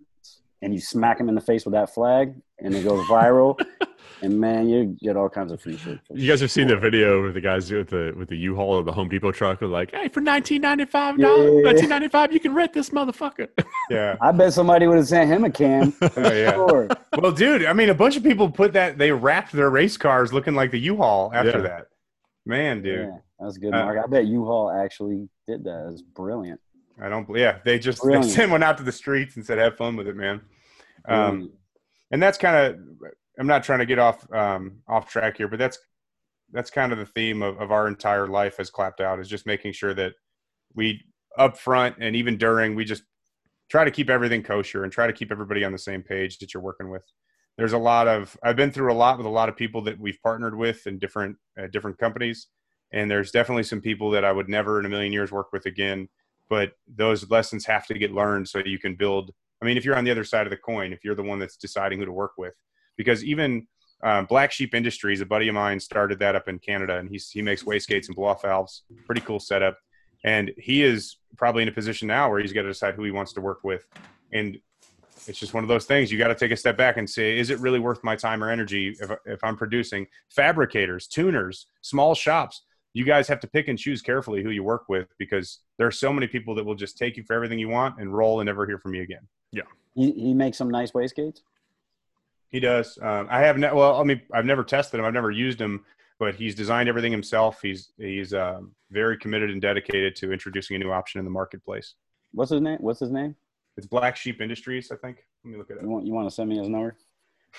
and 0.62 0.72
you 0.74 0.80
smack 0.80 1.18
them 1.18 1.28
in 1.28 1.34
the 1.34 1.40
face 1.40 1.64
with 1.64 1.72
that 1.74 1.92
flag, 1.92 2.34
and 2.58 2.74
it 2.74 2.82
goes 2.82 3.04
viral. 3.06 3.60
and 4.22 4.40
man, 4.40 4.68
you 4.68 4.96
get 5.02 5.14
all 5.16 5.28
kinds 5.28 5.52
of 5.52 5.60
free 5.60 5.76
shit. 5.76 5.98
You 6.10 6.26
guys 6.26 6.40
have 6.40 6.50
seen 6.50 6.66
the 6.68 6.76
video 6.76 7.22
with 7.22 7.34
the 7.34 7.40
guys 7.42 7.70
with 7.70 7.90
the 7.90 8.14
with 8.16 8.28
the 8.28 8.36
U-Haul 8.36 8.76
or 8.78 8.82
the 8.82 8.92
Home 8.92 9.08
Depot 9.08 9.32
truck. 9.32 9.58
They're 9.60 9.68
like, 9.68 9.90
"Hey, 9.92 10.08
for 10.08 10.20
nineteen 10.20 10.62
ninety 10.62 10.86
five 10.86 11.18
Yeah, 11.18 11.26
dollars, 11.26 11.44
yeah, 11.52 11.56
yeah. 11.58 11.62
nineteen 11.72 11.88
ninety 11.90 12.08
five, 12.08 12.32
you 12.32 12.40
can 12.40 12.54
rent 12.54 12.72
this 12.72 12.90
motherfucker." 12.90 13.48
Yeah. 13.88 14.16
I 14.20 14.32
bet 14.32 14.52
somebody 14.52 14.88
would 14.88 14.96
have 14.96 15.06
sent 15.06 15.30
him 15.30 15.44
a 15.44 15.50
can. 15.50 15.92
Oh, 16.02 16.10
yeah. 16.16 16.54
Sure. 16.54 16.88
Well, 17.18 17.30
dude, 17.30 17.64
I 17.66 17.72
mean, 17.72 17.88
a 17.88 17.94
bunch 17.94 18.16
of 18.16 18.24
people 18.24 18.50
put 18.50 18.72
that 18.72 18.98
they 18.98 19.12
wrapped 19.12 19.52
their 19.52 19.70
race 19.70 19.96
cars 19.96 20.32
looking 20.32 20.56
like 20.56 20.72
the 20.72 20.80
U-Haul 20.80 21.30
after 21.32 21.50
Yeah. 21.50 21.58
that. 21.58 21.86
Man, 22.44 22.82
dude, 22.82 22.98
Yeah, 23.06 23.18
that's 23.38 23.58
good, 23.58 23.72
Uh, 23.72 23.84
Mark. 23.84 23.98
I 24.04 24.08
bet 24.08 24.26
U-Haul 24.26 24.72
actually 24.72 25.28
did 25.46 25.62
that. 25.64 25.88
It's 25.92 26.02
brilliant. 26.02 26.60
I 27.00 27.08
don't. 27.08 27.28
Yeah, 27.36 27.58
they 27.64 27.78
just 27.78 28.02
they 28.02 28.22
sent 28.22 28.50
one 28.50 28.62
out 28.62 28.78
to 28.78 28.84
the 28.84 28.92
streets 28.92 29.36
and 29.36 29.44
said, 29.44 29.58
"Have 29.58 29.76
fun 29.76 29.96
with 29.96 30.08
it, 30.08 30.16
man." 30.16 30.40
Um, 31.08 31.30
Brilliant. 31.30 31.52
and 32.10 32.22
that's 32.22 32.38
kind 32.38 32.56
of 32.56 32.76
i'm 33.38 33.46
not 33.46 33.62
trying 33.62 33.78
to 33.78 33.86
get 33.86 33.98
off 33.98 34.26
um, 34.32 34.78
off 34.88 35.08
track 35.08 35.36
here 35.36 35.48
but 35.48 35.58
that's 35.58 35.78
that's 36.52 36.70
kind 36.70 36.92
of 36.92 36.98
the 36.98 37.06
theme 37.06 37.42
of, 37.42 37.60
of 37.60 37.70
our 37.70 37.88
entire 37.88 38.26
life 38.26 38.58
as 38.58 38.70
clapped 38.70 39.00
out 39.00 39.20
is 39.20 39.28
just 39.28 39.46
making 39.46 39.72
sure 39.72 39.94
that 39.94 40.12
we 40.74 41.00
up 41.38 41.56
front 41.58 41.96
and 42.00 42.16
even 42.16 42.36
during 42.36 42.74
we 42.74 42.84
just 42.84 43.02
try 43.68 43.84
to 43.84 43.90
keep 43.90 44.08
everything 44.10 44.42
kosher 44.42 44.84
and 44.84 44.92
try 44.92 45.06
to 45.06 45.12
keep 45.12 45.30
everybody 45.30 45.64
on 45.64 45.72
the 45.72 45.78
same 45.78 46.02
page 46.02 46.38
that 46.38 46.54
you're 46.54 46.62
working 46.62 46.88
with 46.90 47.04
there's 47.56 47.72
a 47.72 47.78
lot 47.78 48.08
of 48.08 48.36
i've 48.42 48.56
been 48.56 48.72
through 48.72 48.92
a 48.92 48.94
lot 48.94 49.16
with 49.16 49.26
a 49.26 49.30
lot 49.30 49.48
of 49.48 49.56
people 49.56 49.82
that 49.82 49.98
we've 49.98 50.20
partnered 50.22 50.56
with 50.56 50.86
in 50.86 50.98
different 50.98 51.36
uh, 51.60 51.66
different 51.72 51.98
companies 51.98 52.48
and 52.92 53.10
there's 53.10 53.30
definitely 53.30 53.62
some 53.64 53.80
people 53.80 54.10
that 54.10 54.24
i 54.24 54.32
would 54.32 54.48
never 54.48 54.80
in 54.80 54.86
a 54.86 54.88
million 54.88 55.12
years 55.12 55.30
work 55.30 55.52
with 55.52 55.66
again 55.66 56.08
but 56.48 56.72
those 56.86 57.28
lessons 57.30 57.66
have 57.66 57.86
to 57.86 57.94
get 57.94 58.12
learned 58.12 58.48
so 58.48 58.60
you 58.64 58.78
can 58.78 58.94
build 58.94 59.32
I 59.60 59.64
mean, 59.64 59.76
if 59.76 59.84
you're 59.84 59.96
on 59.96 60.04
the 60.04 60.10
other 60.10 60.24
side 60.24 60.46
of 60.46 60.50
the 60.50 60.56
coin, 60.56 60.92
if 60.92 61.04
you're 61.04 61.14
the 61.14 61.22
one 61.22 61.38
that's 61.38 61.56
deciding 61.56 61.98
who 61.98 62.04
to 62.04 62.12
work 62.12 62.32
with, 62.36 62.54
because 62.96 63.24
even 63.24 63.66
um, 64.02 64.26
Black 64.26 64.52
Sheep 64.52 64.74
Industries, 64.74 65.20
a 65.20 65.26
buddy 65.26 65.48
of 65.48 65.54
mine, 65.54 65.80
started 65.80 66.18
that 66.18 66.36
up 66.36 66.48
in 66.48 66.58
Canada, 66.58 66.98
and 66.98 67.08
he's 67.08 67.30
he 67.30 67.42
makes 67.42 67.62
wastegates 67.62 68.06
and 68.08 68.16
blow 68.16 68.34
valves. 68.34 68.82
Pretty 69.06 69.22
cool 69.22 69.40
setup, 69.40 69.78
and 70.24 70.52
he 70.58 70.82
is 70.82 71.16
probably 71.36 71.62
in 71.62 71.68
a 71.68 71.72
position 71.72 72.08
now 72.08 72.30
where 72.30 72.40
he's 72.40 72.52
got 72.52 72.62
to 72.62 72.68
decide 72.68 72.94
who 72.94 73.04
he 73.04 73.10
wants 73.10 73.32
to 73.34 73.40
work 73.40 73.64
with, 73.64 73.86
and 74.32 74.58
it's 75.26 75.38
just 75.38 75.54
one 75.54 75.64
of 75.64 75.68
those 75.68 75.86
things. 75.86 76.12
You 76.12 76.18
got 76.18 76.28
to 76.28 76.34
take 76.34 76.52
a 76.52 76.56
step 76.56 76.76
back 76.76 76.98
and 76.98 77.08
say, 77.08 77.38
is 77.38 77.50
it 77.50 77.58
really 77.58 77.80
worth 77.80 78.04
my 78.04 78.14
time 78.14 78.44
or 78.44 78.50
energy 78.50 78.96
if 79.00 79.10
if 79.24 79.42
I'm 79.42 79.56
producing 79.56 80.06
fabricators, 80.28 81.06
tuners, 81.06 81.66
small 81.80 82.14
shops? 82.14 82.62
You 82.96 83.04
guys 83.04 83.28
have 83.28 83.40
to 83.40 83.46
pick 83.46 83.68
and 83.68 83.78
choose 83.78 84.00
carefully 84.00 84.42
who 84.42 84.48
you 84.48 84.62
work 84.62 84.88
with 84.88 85.08
because 85.18 85.58
there 85.76 85.86
are 85.86 85.90
so 85.90 86.14
many 86.14 86.26
people 86.26 86.54
that 86.54 86.64
will 86.64 86.74
just 86.74 86.96
take 86.96 87.18
you 87.18 87.24
for 87.24 87.34
everything 87.34 87.58
you 87.58 87.68
want 87.68 88.00
and 88.00 88.10
roll 88.10 88.40
and 88.40 88.46
never 88.46 88.66
hear 88.66 88.78
from 88.78 88.94
you 88.94 89.02
again. 89.02 89.20
Yeah. 89.52 89.64
He, 89.94 90.12
he 90.12 90.32
makes 90.32 90.56
some 90.56 90.70
nice 90.70 90.92
wastegates. 90.92 91.40
He 92.48 92.58
does. 92.58 92.98
Um, 93.02 93.28
I 93.30 93.40
have 93.40 93.58
ne- 93.58 93.70
well, 93.70 94.00
I 94.00 94.02
mean, 94.02 94.22
I've 94.32 94.46
never 94.46 94.64
tested 94.64 94.98
him. 94.98 95.04
I've 95.04 95.12
never 95.12 95.30
used 95.30 95.60
him, 95.60 95.84
but 96.18 96.36
he's 96.36 96.54
designed 96.54 96.88
everything 96.88 97.12
himself. 97.12 97.60
He's 97.60 97.92
he's 97.98 98.32
um, 98.32 98.72
very 98.90 99.18
committed 99.18 99.50
and 99.50 99.60
dedicated 99.60 100.16
to 100.16 100.32
introducing 100.32 100.76
a 100.76 100.78
new 100.78 100.90
option 100.90 101.18
in 101.18 101.26
the 101.26 101.30
marketplace. 101.30 101.96
What's 102.32 102.50
his 102.50 102.62
name? 102.62 102.78
What's 102.80 103.00
his 103.00 103.10
name? 103.10 103.36
It's 103.76 103.86
Black 103.86 104.16
Sheep 104.16 104.40
Industries, 104.40 104.90
I 104.90 104.96
think. 104.96 105.18
Let 105.44 105.50
me 105.50 105.58
look 105.58 105.68
it 105.68 105.76
You 105.82 105.88
want 105.90 106.06
you 106.06 106.14
want 106.14 106.30
to 106.30 106.34
send 106.34 106.48
me 106.48 106.56
his 106.56 106.68
number? 106.68 106.96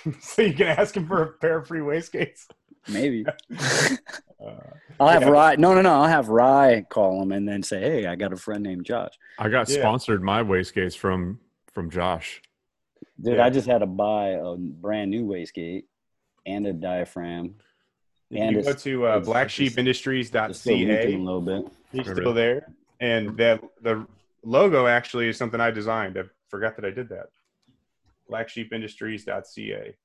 Up. 0.06 0.14
so 0.22 0.42
you 0.42 0.54
can 0.54 0.68
ask 0.68 0.96
him 0.96 1.08
for 1.08 1.24
a 1.24 1.28
pair 1.34 1.58
of 1.58 1.68
free 1.68 1.80
wastegates. 1.80 2.46
Maybe. 2.88 3.26
Uh, 4.40 4.52
I'll 5.00 5.08
have 5.08 5.24
Yeah. 5.24 5.30
Rye. 5.30 5.56
No, 5.56 5.74
no, 5.74 5.82
no. 5.82 5.92
I'll 5.94 6.08
have 6.08 6.30
Rye 6.30 6.86
call 6.88 7.24
him 7.24 7.32
and 7.32 7.50
then 7.50 7.64
say, 7.64 7.80
"Hey, 7.80 8.06
I 8.06 8.16
got 8.16 8.32
a 8.34 8.38
friend 8.38 8.62
named 8.62 8.86
Josh." 8.86 9.14
I 9.40 9.50
got 9.50 9.68
Yeah. 9.68 9.80
sponsored 9.80 10.22
my 10.22 10.44
wastegates 10.44 10.96
from 10.96 11.40
from 11.74 11.90
Josh. 11.90 12.44
Dude, 13.20 13.38
Yeah. 13.38 13.46
I 13.46 13.50
just 13.50 13.68
had 13.68 13.80
to 13.80 13.88
buy 13.88 14.30
a 14.40 14.56
brand 14.56 15.10
new 15.10 15.26
wastegate 15.26 15.86
and 16.46 16.68
a 16.68 16.74
diaphragm. 16.74 17.56
And 18.30 18.52
you 18.58 18.62
go 18.62 18.70
it's- 18.70 18.84
to 18.84 19.08
uh, 19.08 19.18
it's- 19.18 19.26
it's 19.60 20.60
still 20.60 20.78
leaking 20.78 21.22
a 21.22 21.24
little 21.24 21.42
bit. 21.42 21.66
He's 21.92 22.06
still 22.06 22.34
there, 22.34 22.68
and 23.00 23.36
that 23.38 23.64
the 23.82 24.06
logo 24.44 24.86
actually 24.86 25.30
is 25.30 25.38
something 25.38 25.60
I 25.60 25.72
designed. 25.72 26.16
I 26.20 26.26
forgot 26.48 26.76
that 26.76 26.86
I 26.86 26.92
did 26.92 27.10
that. 27.10 27.30
Blacksheepindustries.ca. 28.32 29.96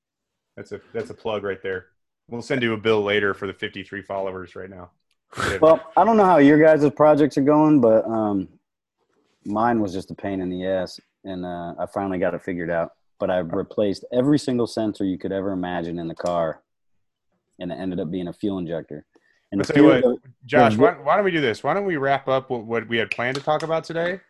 That's 0.56 0.72
a 0.72 0.80
that's 0.92 1.10
a 1.10 1.14
plug 1.14 1.44
right 1.44 1.62
there. 1.62 1.86
We'll 2.28 2.42
send 2.42 2.62
you 2.62 2.74
a 2.74 2.78
bill 2.78 3.02
later 3.02 3.34
for 3.34 3.46
the 3.46 3.52
53 3.52 4.02
followers 4.02 4.54
right 4.54 4.70
now. 4.70 4.90
Well, 5.60 5.80
I 5.96 6.04
don't 6.04 6.16
know 6.16 6.24
how 6.24 6.38
your 6.38 6.58
guys' 6.62 6.88
projects 6.90 7.38
are 7.38 7.42
going, 7.42 7.80
but 7.80 8.06
um, 8.06 8.48
mine 9.44 9.80
was 9.80 9.92
just 9.92 10.10
a 10.10 10.14
pain 10.14 10.40
in 10.40 10.50
the 10.50 10.66
ass, 10.66 11.00
and 11.24 11.44
uh, 11.44 11.74
I 11.78 11.86
finally 11.86 12.18
got 12.18 12.34
it 12.34 12.42
figured 12.42 12.70
out. 12.70 12.92
But 13.18 13.30
I 13.30 13.38
replaced 13.38 14.04
every 14.12 14.38
single 14.38 14.66
sensor 14.66 15.04
you 15.04 15.16
could 15.16 15.32
ever 15.32 15.52
imagine 15.52 15.98
in 15.98 16.08
the 16.08 16.14
car, 16.14 16.60
and 17.58 17.72
it 17.72 17.76
ended 17.76 18.00
up 18.00 18.10
being 18.10 18.28
a 18.28 18.32
fuel 18.32 18.58
injector. 18.58 19.06
And 19.52 19.60
I'll 19.60 19.64
tell 19.64 19.76
you 19.76 20.00
fuel- 20.00 20.12
what, 20.12 20.20
Josh, 20.44 20.76
why, 20.76 20.92
why 20.92 21.16
don't 21.16 21.24
we 21.24 21.30
do 21.30 21.40
this? 21.40 21.62
Why 21.62 21.72
don't 21.72 21.84
we 21.84 21.96
wrap 21.96 22.28
up 22.28 22.50
what, 22.50 22.64
what 22.64 22.88
we 22.88 22.98
had 22.98 23.10
planned 23.10 23.36
to 23.36 23.42
talk 23.42 23.62
about 23.62 23.84
today? 23.84 24.20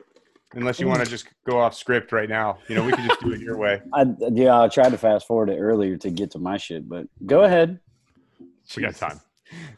Unless 0.54 0.80
you 0.80 0.86
want 0.86 1.04
to 1.04 1.10
just 1.10 1.26
go 1.46 1.58
off 1.58 1.74
script 1.74 2.12
right 2.12 2.28
now. 2.28 2.58
You 2.68 2.74
know, 2.74 2.84
we 2.84 2.92
can 2.92 3.06
just 3.08 3.20
do 3.20 3.32
it 3.32 3.40
your 3.40 3.56
way. 3.56 3.80
I, 3.94 4.06
yeah, 4.32 4.60
I 4.60 4.68
tried 4.68 4.90
to 4.90 4.98
fast 4.98 5.26
forward 5.26 5.48
it 5.48 5.58
earlier 5.58 5.96
to 5.98 6.10
get 6.10 6.30
to 6.32 6.38
my 6.38 6.56
shit, 6.56 6.88
but 6.88 7.06
go 7.26 7.42
ahead. 7.42 7.80
We 8.76 8.82
got 8.82 8.94
time. 8.94 9.20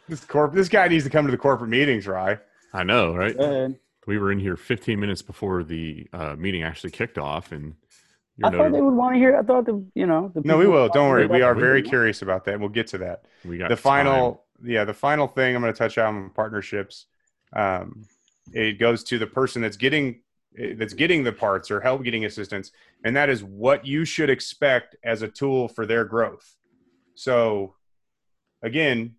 This 0.09 0.25
corp, 0.25 0.53
this 0.53 0.69
guy 0.69 0.87
needs 0.89 1.05
to 1.05 1.11
come 1.11 1.25
to 1.27 1.31
the 1.31 1.39
corporate 1.39 1.71
meetings, 1.71 2.07
Rye. 2.07 2.39
I 2.73 2.85
know, 2.85 3.15
right? 3.15 3.37
Go 3.37 3.45
ahead. 3.45 3.79
We 4.07 4.19
were 4.19 4.31
in 4.31 4.39
here 4.39 4.57
15 4.57 5.01
minutes 5.01 5.23
before 5.23 5.65
the 5.65 6.07
uh, 6.13 6.37
meeting 6.37 6.63
actually 6.63 6.91
kicked 6.91 7.19
off, 7.19 7.53
and 7.53 7.75
you're 8.37 8.49
I 8.49 8.51
thought 8.51 8.73
they 8.73 8.81
would 8.81 8.95
want 8.95 9.15
to 9.15 9.19
hear. 9.19 9.37
I 9.37 9.43
thought 9.43 9.65
the 9.65 9.85
you 9.95 10.07
know. 10.07 10.31
The 10.35 10.43
No, 10.45 10.59
we 10.59 10.67
will. 10.67 10.89
Don't 10.89 11.09
worry. 11.09 11.27
We 11.27 11.43
are 11.43 11.55
very 11.55 11.83
curious 11.83 12.23
about 12.23 12.45
that. 12.45 12.61
We'll 12.61 12.69
get 12.69 12.87
to 12.89 12.99
that. 12.99 13.25
we 13.45 13.59
got 13.59 13.71
the 13.71 13.77
time. 13.77 13.83
final 13.83 14.45
yeah 14.63 14.85
the 14.85 14.95
final 14.95 15.27
thing 15.27 15.55
i'm 15.55 15.63
going 15.63 15.73
to 15.73 15.79
touch 15.79 15.99
on 15.99 16.31
partnerships 16.31 17.07
um, 17.55 18.05
it 18.53 18.79
goes 18.79 19.05
to 19.05 19.19
the 19.19 19.27
person 19.27 19.63
that's 19.63 19.77
getting 19.77 20.21
that's 20.77 20.95
getting 20.95 21.25
the 21.25 21.33
parts 21.33 21.71
or 21.71 21.81
help 21.81 22.03
getting 22.05 22.25
assistance 22.25 22.71
and 23.05 23.17
that 23.17 23.29
is 23.29 23.43
what 23.43 23.87
you 23.87 24.05
should 24.05 24.31
expect 24.31 24.97
as 25.05 25.23
a 25.23 25.29
tool 25.29 25.69
for 25.69 25.87
their 25.87 26.05
growth. 26.05 26.57
So 27.15 27.75
again 28.63 29.15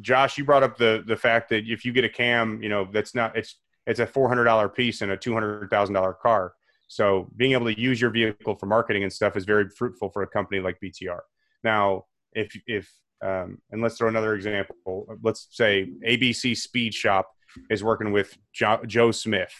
josh 0.00 0.38
you 0.38 0.44
brought 0.44 0.62
up 0.62 0.76
the 0.76 1.02
the 1.06 1.16
fact 1.16 1.48
that 1.48 1.64
if 1.66 1.84
you 1.84 1.92
get 1.92 2.04
a 2.04 2.08
cam 2.08 2.62
you 2.62 2.68
know 2.68 2.88
that's 2.92 3.14
not 3.14 3.36
it's 3.36 3.56
it's 3.86 3.98
a 3.98 4.06
$400 4.06 4.72
piece 4.74 5.02
in 5.02 5.10
a 5.10 5.16
$200000 5.16 6.18
car. 6.18 6.52
So 6.86 7.28
being 7.36 7.52
able 7.52 7.66
to 7.66 7.80
use 7.80 8.00
your 8.00 8.10
vehicle 8.10 8.54
for 8.54 8.66
marketing 8.66 9.02
and 9.02 9.12
stuff 9.12 9.36
is 9.36 9.44
very 9.44 9.68
fruitful 9.68 10.10
for 10.10 10.22
a 10.22 10.26
company 10.26 10.60
like 10.60 10.78
btr 10.82 11.20
now 11.64 12.04
if 12.32 12.56
if 12.66 12.88
um, 13.22 13.58
and 13.70 13.82
let's 13.82 13.98
throw 13.98 14.08
another 14.08 14.34
example. 14.34 15.06
Let's 15.22 15.48
say 15.50 15.90
ABC 16.06 16.56
Speed 16.56 16.94
Shop 16.94 17.30
is 17.68 17.84
working 17.84 18.12
with 18.12 18.36
jo- 18.52 18.82
Joe 18.86 19.10
Smith, 19.10 19.52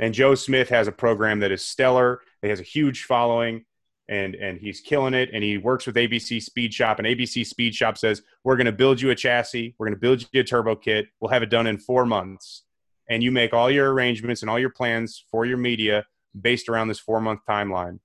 and 0.00 0.14
Joe 0.14 0.34
Smith 0.34 0.68
has 0.68 0.88
a 0.88 0.92
program 0.92 1.40
that 1.40 1.52
is 1.52 1.62
stellar. 1.62 2.20
He 2.42 2.48
has 2.48 2.60
a 2.60 2.64
huge 2.64 3.04
following, 3.04 3.64
and 4.08 4.34
and 4.34 4.58
he's 4.58 4.80
killing 4.80 5.14
it. 5.14 5.30
And 5.32 5.42
he 5.42 5.58
works 5.58 5.86
with 5.86 5.96
ABC 5.96 6.42
Speed 6.42 6.74
Shop, 6.74 6.98
and 6.98 7.06
ABC 7.06 7.46
Speed 7.46 7.74
Shop 7.74 7.98
says 7.98 8.22
we're 8.44 8.56
going 8.56 8.66
to 8.66 8.72
build 8.72 9.00
you 9.00 9.10
a 9.10 9.14
chassis, 9.14 9.74
we're 9.78 9.86
going 9.86 9.96
to 9.96 10.00
build 10.00 10.24
you 10.32 10.40
a 10.40 10.44
turbo 10.44 10.76
kit. 10.76 11.08
We'll 11.20 11.30
have 11.30 11.42
it 11.42 11.50
done 11.50 11.66
in 11.66 11.78
four 11.78 12.06
months, 12.06 12.64
and 13.08 13.22
you 13.22 13.30
make 13.30 13.52
all 13.52 13.70
your 13.70 13.92
arrangements 13.92 14.42
and 14.42 14.50
all 14.50 14.58
your 14.58 14.70
plans 14.70 15.24
for 15.30 15.44
your 15.44 15.58
media 15.58 16.06
based 16.38 16.68
around 16.68 16.88
this 16.88 17.00
four 17.00 17.20
month 17.20 17.40
timeline. 17.48 18.00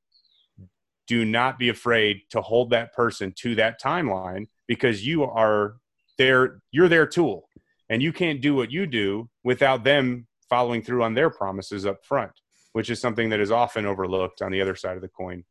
Do 1.08 1.26
not 1.26 1.60
be 1.60 1.70
afraid 1.70 2.22
to 2.30 2.42
hold 2.42 2.70
that 2.70 2.94
person 2.94 3.34
to 3.38 3.56
that 3.56 3.82
timeline 3.82 4.48
because 4.68 5.06
you 5.06 5.24
are 5.24 5.76
their 6.18 6.62
you're 6.72 6.88
their 6.88 7.06
tool 7.06 7.50
and 7.90 8.02
you 8.02 8.14
can't 8.14 8.42
do 8.42 8.56
what 8.56 8.72
you 8.72 8.86
do 8.86 9.30
without 9.44 9.84
them 9.84 10.28
following 10.52 10.82
through 10.84 11.02
on 11.02 11.14
their 11.16 11.30
promises 11.32 11.86
up 11.86 12.04
front 12.06 12.32
which 12.74 12.90
is 12.90 13.00
something 13.00 13.30
that 13.30 13.40
is 13.40 13.52
often 13.52 13.86
overlooked 13.86 14.42
on 14.42 14.52
the 14.52 14.62
other 14.62 14.76
side 14.76 14.96
of 14.98 15.02
the 15.02 15.08
coin 15.08 15.44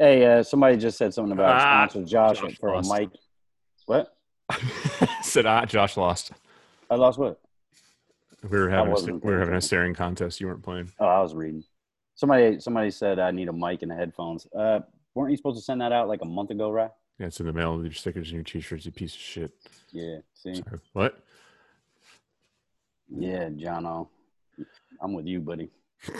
Hey, 0.00 0.24
uh, 0.24 0.42
somebody 0.42 0.78
just 0.78 0.96
said 0.96 1.12
something 1.12 1.32
about 1.32 1.56
Ah, 1.60 1.86
sponsor 1.86 2.08
Josh, 2.08 2.40
Josh 2.40 2.56
for 2.58 2.70
lost. 2.74 2.90
a 2.90 3.00
mic. 3.00 3.10
What? 3.84 4.16
Said 5.22 5.44
ah, 5.44 5.66
Josh 5.66 5.98
lost. 5.98 6.32
I 6.88 6.94
lost 6.94 7.18
what? 7.18 7.38
We 8.42 8.58
were 8.58 8.70
having 8.70 8.94
a, 8.94 9.14
we 9.16 9.30
were 9.30 9.40
having 9.40 9.54
a 9.56 9.60
staring 9.60 9.92
contest. 9.92 10.40
You 10.40 10.46
weren't 10.46 10.62
playing. 10.62 10.90
Oh, 10.98 11.04
I 11.04 11.20
was 11.20 11.34
reading. 11.34 11.64
Somebody, 12.14 12.60
somebody 12.60 12.90
said 12.90 13.18
I 13.18 13.30
need 13.30 13.48
a 13.48 13.52
mic 13.52 13.82
and 13.82 13.92
headphones. 13.92 14.46
Uh, 14.58 14.80
weren't 15.14 15.32
you 15.32 15.36
supposed 15.36 15.58
to 15.58 15.62
send 15.62 15.82
that 15.82 15.92
out 15.92 16.08
like 16.08 16.22
a 16.22 16.26
month 16.26 16.50
ago, 16.50 16.70
right? 16.70 16.90
Yeah, 17.20 17.26
it's 17.26 17.38
in 17.38 17.46
the 17.46 17.52
mail. 17.52 17.76
With 17.76 17.84
your 17.84 17.92
stickers 17.92 18.28
and 18.28 18.36
your 18.36 18.44
t-shirts. 18.44 18.86
You 18.86 18.92
piece 18.92 19.14
of 19.14 19.20
shit. 19.20 19.52
Yeah. 19.92 20.18
See. 20.32 20.62
What? 20.94 21.22
Yeah, 23.14 23.50
Jono. 23.50 24.08
I'm 25.02 25.12
with 25.12 25.26
you, 25.26 25.40
buddy. 25.40 25.70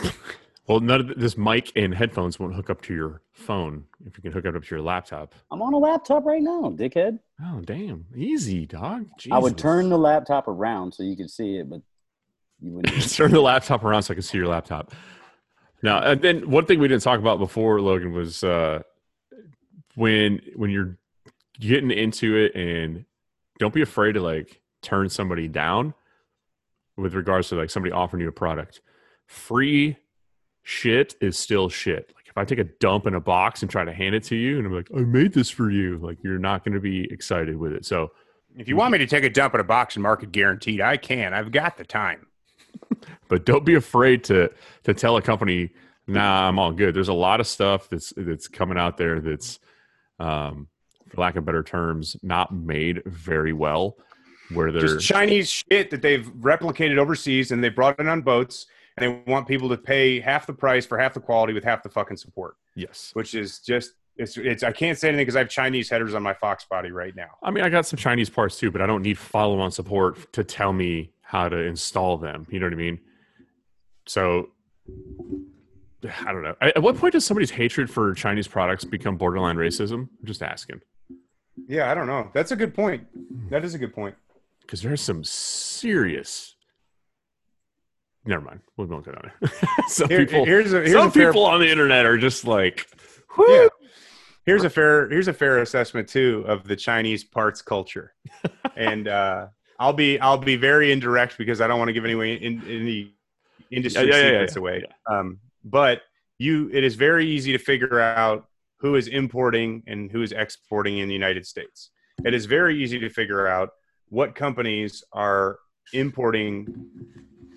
Well, 0.67 0.79
none 0.79 1.01
of 1.01 1.19
this 1.19 1.37
mic 1.37 1.71
and 1.75 1.93
headphones 1.93 2.39
won't 2.39 2.53
hook 2.53 2.69
up 2.69 2.81
to 2.83 2.93
your 2.93 3.21
phone. 3.33 3.83
If 4.05 4.15
you 4.15 4.21
can 4.21 4.31
hook 4.31 4.45
it 4.45 4.55
up 4.55 4.63
to 4.63 4.69
your 4.75 4.81
laptop. 4.81 5.35
I'm 5.49 5.61
on 5.61 5.73
a 5.73 5.77
laptop 5.77 6.23
right 6.23 6.41
now, 6.41 6.71
dickhead. 6.73 7.19
Oh, 7.43 7.59
damn! 7.61 8.05
Easy, 8.15 8.67
dog. 8.67 9.07
I 9.31 9.39
would 9.39 9.57
turn 9.57 9.89
the 9.89 9.97
laptop 9.97 10.47
around 10.47 10.93
so 10.93 11.03
you 11.03 11.17
could 11.17 11.29
see 11.29 11.57
it, 11.57 11.69
but 11.69 11.81
You 12.61 12.73
wouldn't. 12.73 13.11
Turn 13.15 13.31
the 13.31 13.41
laptop 13.41 13.83
around 13.83 14.03
so 14.03 14.13
I 14.13 14.15
can 14.15 14.21
see 14.21 14.37
your 14.37 14.47
laptop. 14.47 14.93
Now, 15.83 16.03
and 16.03 16.21
then 16.21 16.49
one 16.49 16.65
thing 16.65 16.79
we 16.79 16.87
didn't 16.87 17.03
talk 17.03 17.19
about 17.19 17.39
before, 17.39 17.81
Logan, 17.81 18.13
was 18.13 18.41
uh, 18.43 18.83
when 19.95 20.41
when 20.55 20.69
you're 20.69 20.97
getting 21.59 21.91
into 21.91 22.35
it, 22.35 22.55
and 22.55 23.05
don't 23.59 23.73
be 23.73 23.81
afraid 23.81 24.13
to 24.13 24.21
like 24.21 24.61
turn 24.81 25.09
somebody 25.09 25.47
down 25.47 25.93
with 26.97 27.13
regards 27.13 27.49
to 27.49 27.55
like 27.55 27.69
somebody 27.69 27.91
offering 27.91 28.21
you 28.21 28.29
a 28.29 28.31
product. 28.31 28.81
Free 29.27 29.97
shit 30.63 31.15
is 31.21 31.37
still 31.37 31.69
shit. 31.69 32.11
Like 32.15 32.27
if 32.27 32.37
I 32.37 32.45
take 32.45 32.59
a 32.59 32.63
dump 32.63 33.07
in 33.07 33.15
a 33.15 33.19
box 33.19 33.61
and 33.61 33.71
try 33.71 33.83
to 33.85 33.93
hand 33.93 34.15
it 34.15 34.23
to 34.25 34.35
you, 34.35 34.57
and 34.57 34.67
I'm 34.67 34.73
like, 34.73 34.89
I 34.95 34.99
made 34.99 35.33
this 35.33 35.49
for 35.49 35.69
you, 35.69 35.97
like 35.97 36.17
you're 36.23 36.39
not 36.39 36.63
going 36.63 36.73
to 36.73 36.79
be 36.79 37.11
excited 37.11 37.57
with 37.57 37.73
it. 37.73 37.85
So 37.85 38.11
If 38.57 38.67
you 38.67 38.75
want 38.75 38.91
me 38.91 38.97
to 38.99 39.07
take 39.07 39.23
a 39.23 39.29
dump 39.29 39.53
in 39.53 39.59
a 39.59 39.63
box 39.63 39.95
and 39.95 40.03
mark 40.03 40.23
it 40.23 40.31
guaranteed, 40.31 40.81
I 40.81 40.97
can. 40.97 41.33
I've 41.33 41.51
got 41.51 41.77
the 41.77 41.85
time. 41.85 42.27
but 43.27 43.45
don't 43.45 43.65
be 43.65 43.75
afraid 43.75 44.23
to 44.25 44.49
to 44.83 44.93
tell 44.93 45.17
a 45.17 45.21
company 45.21 45.69
nah 46.07 46.47
i'm 46.47 46.57
all 46.57 46.71
good 46.71 46.93
there's 46.93 47.09
a 47.09 47.13
lot 47.13 47.39
of 47.39 47.47
stuff 47.47 47.89
that's 47.89 48.13
that's 48.17 48.47
coming 48.47 48.77
out 48.77 48.97
there 48.97 49.19
that's 49.19 49.59
um 50.21 50.67
for 51.09 51.19
lack 51.19 51.35
of 51.35 51.43
better 51.45 51.63
terms 51.63 52.15
not 52.23 52.53
made 52.53 53.01
very 53.05 53.53
well 53.53 53.97
where 54.53 54.71
they're 54.71 54.81
Just 54.81 55.07
Chinese 55.07 55.49
shit 55.49 55.89
that 55.91 56.01
they've 56.01 56.27
replicated 56.39 56.97
overseas 56.97 57.51
and 57.51 57.63
they 57.63 57.69
brought 57.69 57.99
it 57.99 58.07
on 58.07 58.21
boats 58.21 58.67
and 58.97 59.01
they 59.03 59.31
want 59.31 59.47
people 59.47 59.69
to 59.69 59.77
pay 59.77 60.19
half 60.19 60.45
the 60.45 60.53
price 60.53 60.85
for 60.85 60.97
half 60.97 61.13
the 61.13 61.19
quality 61.21 61.53
with 61.53 61.63
half 61.63 61.81
the 61.83 61.89
fucking 61.89 62.17
support, 62.17 62.55
yes. 62.75 63.11
Which 63.13 63.33
is 63.33 63.59
just 63.59 63.93
it's 64.17 64.37
it's 64.37 64.63
I 64.63 64.71
can't 64.71 64.97
say 64.97 65.07
anything 65.07 65.25
because 65.25 65.37
I 65.37 65.39
have 65.39 65.49
Chinese 65.49 65.89
headers 65.89 66.13
on 66.13 66.21
my 66.21 66.33
Fox 66.33 66.65
body 66.65 66.91
right 66.91 67.15
now. 67.15 67.29
i 67.41 67.49
mean 67.49 67.63
i 67.63 67.69
got 67.69 67.85
some 67.85 67.97
chinese 67.97 68.29
parts 68.29 68.57
too 68.59 68.69
but 68.69 68.81
i 68.81 68.85
don't 68.85 69.01
need 69.01 69.17
follow-on 69.17 69.71
support 69.71 70.31
to 70.33 70.43
tell 70.43 70.73
me 70.73 71.11
how 71.21 71.47
to 71.47 71.57
install 71.57 72.17
them. 72.17 72.45
You 72.49 72.59
know 72.59 72.65
what 72.65 72.73
i 72.73 72.75
mean? 72.75 72.99
So 74.05 74.49
i 76.25 76.31
don't 76.31 76.43
know 76.43 76.55
at 76.61 76.77
at 76.77 76.83
what 76.83 76.97
point 76.97 77.13
does 77.13 77.25
somebody's 77.25 77.51
hatred 77.51 77.89
for 77.89 78.13
chinese 78.13 78.47
products 78.47 78.83
become 78.83 79.17
borderline 79.17 79.55
racism 79.55 80.07
i'm 80.19 80.25
just 80.25 80.41
asking 80.43 80.81
Yeah, 81.67 81.91
I 81.91 81.93
don't 81.93 82.07
know. 82.07 82.29
That's 82.33 82.51
a 82.51 82.55
good 82.55 82.73
point. 82.73 83.05
That 83.49 83.63
is 83.65 83.73
a 83.75 83.77
good 83.77 83.93
point. 83.93 84.15
because 84.61 84.81
there's 84.81 85.01
some 85.01 85.23
serious. 85.23 86.55
Never 88.25 88.43
mind. 88.43 88.61
We 88.77 88.85
won't 88.85 89.05
go 89.05 89.11
down 89.11 89.31
there. 89.41 89.51
some 89.87 90.07
Here- 90.09 90.25
people, 90.25 90.45
here's 90.45 90.73
a 90.73 90.77
here's 90.79 90.93
some 90.93 91.11
fair, 91.11 91.31
people 91.31 91.45
on 91.45 91.59
the 91.59 91.69
internet 91.69 92.05
are 92.05 92.17
just 92.17 92.45
like, 92.45 92.87
yeah. 93.37 93.67
Here's 94.45 94.63
a 94.63 94.69
fair 94.69 95.09
here's 95.09 95.27
a 95.27 95.33
fair 95.33 95.59
assessment 95.61 96.07
too 96.07 96.43
of 96.47 96.63
the 96.67 96.75
Chinese 96.75 97.23
parts 97.23 97.61
culture, 97.61 98.13
and 98.75 99.07
uh, 99.07 99.47
I'll 99.77 99.93
be 99.93 100.19
I'll 100.19 100.37
be 100.37 100.55
very 100.55 100.91
indirect 100.91 101.37
because 101.37 101.61
I 101.61 101.67
don't 101.67 101.77
want 101.77 101.89
to 101.89 101.93
give 101.93 102.05
any 102.05 102.13
in, 102.35 102.61
any 102.67 103.13
industry 103.69 104.07
yeah, 104.09 104.15
yeah, 104.15 104.23
secrets 104.31 104.55
yeah, 104.55 104.59
away. 104.59 104.83
Um, 105.07 105.39
but 105.63 106.01
you, 106.39 106.69
it 106.73 106.83
is 106.83 106.95
very 106.95 107.27
easy 107.27 107.51
to 107.51 107.57
figure 107.57 107.99
out 107.99 108.47
who 108.77 108.95
is 108.95 109.07
importing 109.07 109.83
and 109.87 110.11
who 110.11 110.21
is 110.23 110.31
exporting 110.31 110.97
in 110.97 111.07
the 111.07 111.13
United 111.13 111.45
States. 111.45 111.91
It 112.25 112.33
is 112.33 112.45
very 112.45 112.81
easy 112.83 112.99
to 112.99 113.09
figure 113.09 113.47
out 113.47 113.69
what 114.09 114.35
companies 114.35 115.03
are 115.13 115.59
importing 115.93 116.89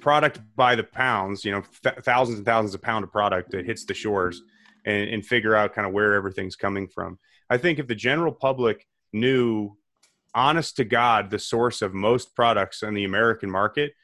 product 0.01 0.41
by 0.55 0.75
the 0.75 0.85
pounds, 0.85 1.45
you 1.45 1.53
know, 1.53 1.63
th- 1.83 1.97
thousands 2.03 2.39
and 2.39 2.47
thousands 2.47 2.75
of 2.75 2.83
pound 2.83 3.05
of 3.05 3.11
product 3.11 3.51
that 3.53 3.65
hits 3.65 3.85
the 3.87 3.95
shores 3.95 4.43
and, 4.85 5.09
and 5.09 5.25
figure 5.25 5.57
out 5.57 5.75
kind 5.75 5.87
of 5.87 5.93
where 5.95 6.15
everything's 6.15 6.57
coming 6.57 6.87
from. 6.87 7.19
I 7.49 7.57
think 7.57 7.79
if 7.79 7.87
the 7.87 7.95
general 7.95 8.33
public 8.33 8.87
knew, 9.13 9.77
honest 10.35 10.77
to 10.77 10.85
God, 10.85 11.31
the 11.31 11.39
source 11.39 11.81
of 11.81 11.95
most 11.95 12.35
products 12.35 12.83
in 12.83 12.95
the 12.95 13.05
American 13.05 13.51
market, 13.51 13.95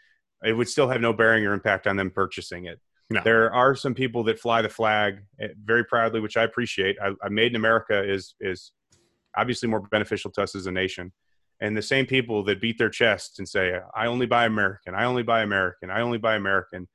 it 0.43 0.55
would 0.55 0.69
still 0.69 0.89
have 0.89 1.01
no 1.01 1.13
bearing 1.13 1.45
or 1.45 1.53
impact 1.53 1.87
on 1.87 1.97
them 1.97 2.11
purchasing 2.11 2.65
it. 2.65 2.81
No. 3.11 3.21
There 3.25 3.53
are 3.53 3.75
some 3.75 3.95
people 3.95 4.23
that 4.25 4.39
fly 4.39 4.63
the 4.63 4.69
flag 4.69 5.23
eh, 5.41 5.49
very 5.65 5.85
proudly, 5.85 6.21
which 6.21 6.37
I 6.37 6.45
appreciate. 6.45 6.97
I, 7.03 7.13
I 7.23 7.29
made 7.29 7.53
in 7.53 7.57
America 7.57 8.03
is 8.09 8.35
is 8.41 8.73
obviously 9.37 9.69
more 9.69 9.81
beneficial 9.81 10.31
to 10.33 10.43
us 10.43 10.55
as 10.55 10.67
a 10.67 10.73
nation. 10.73 11.13
And 11.61 11.77
the 11.77 11.83
same 11.83 12.07
people 12.07 12.43
that 12.45 12.61
beat 12.61 12.79
their 12.79 12.89
chest 12.89 13.39
and 13.39 13.49
say, 13.49 13.79
"I 13.95 14.07
only 14.07 14.27
buy 14.27 14.47
American. 14.47 14.95
I 14.95 15.05
only 15.05 15.25
buy 15.25 15.43
American. 15.43 15.91
I 15.91 16.01
only 16.01 16.19
buy 16.19 16.37
American," 16.37 16.89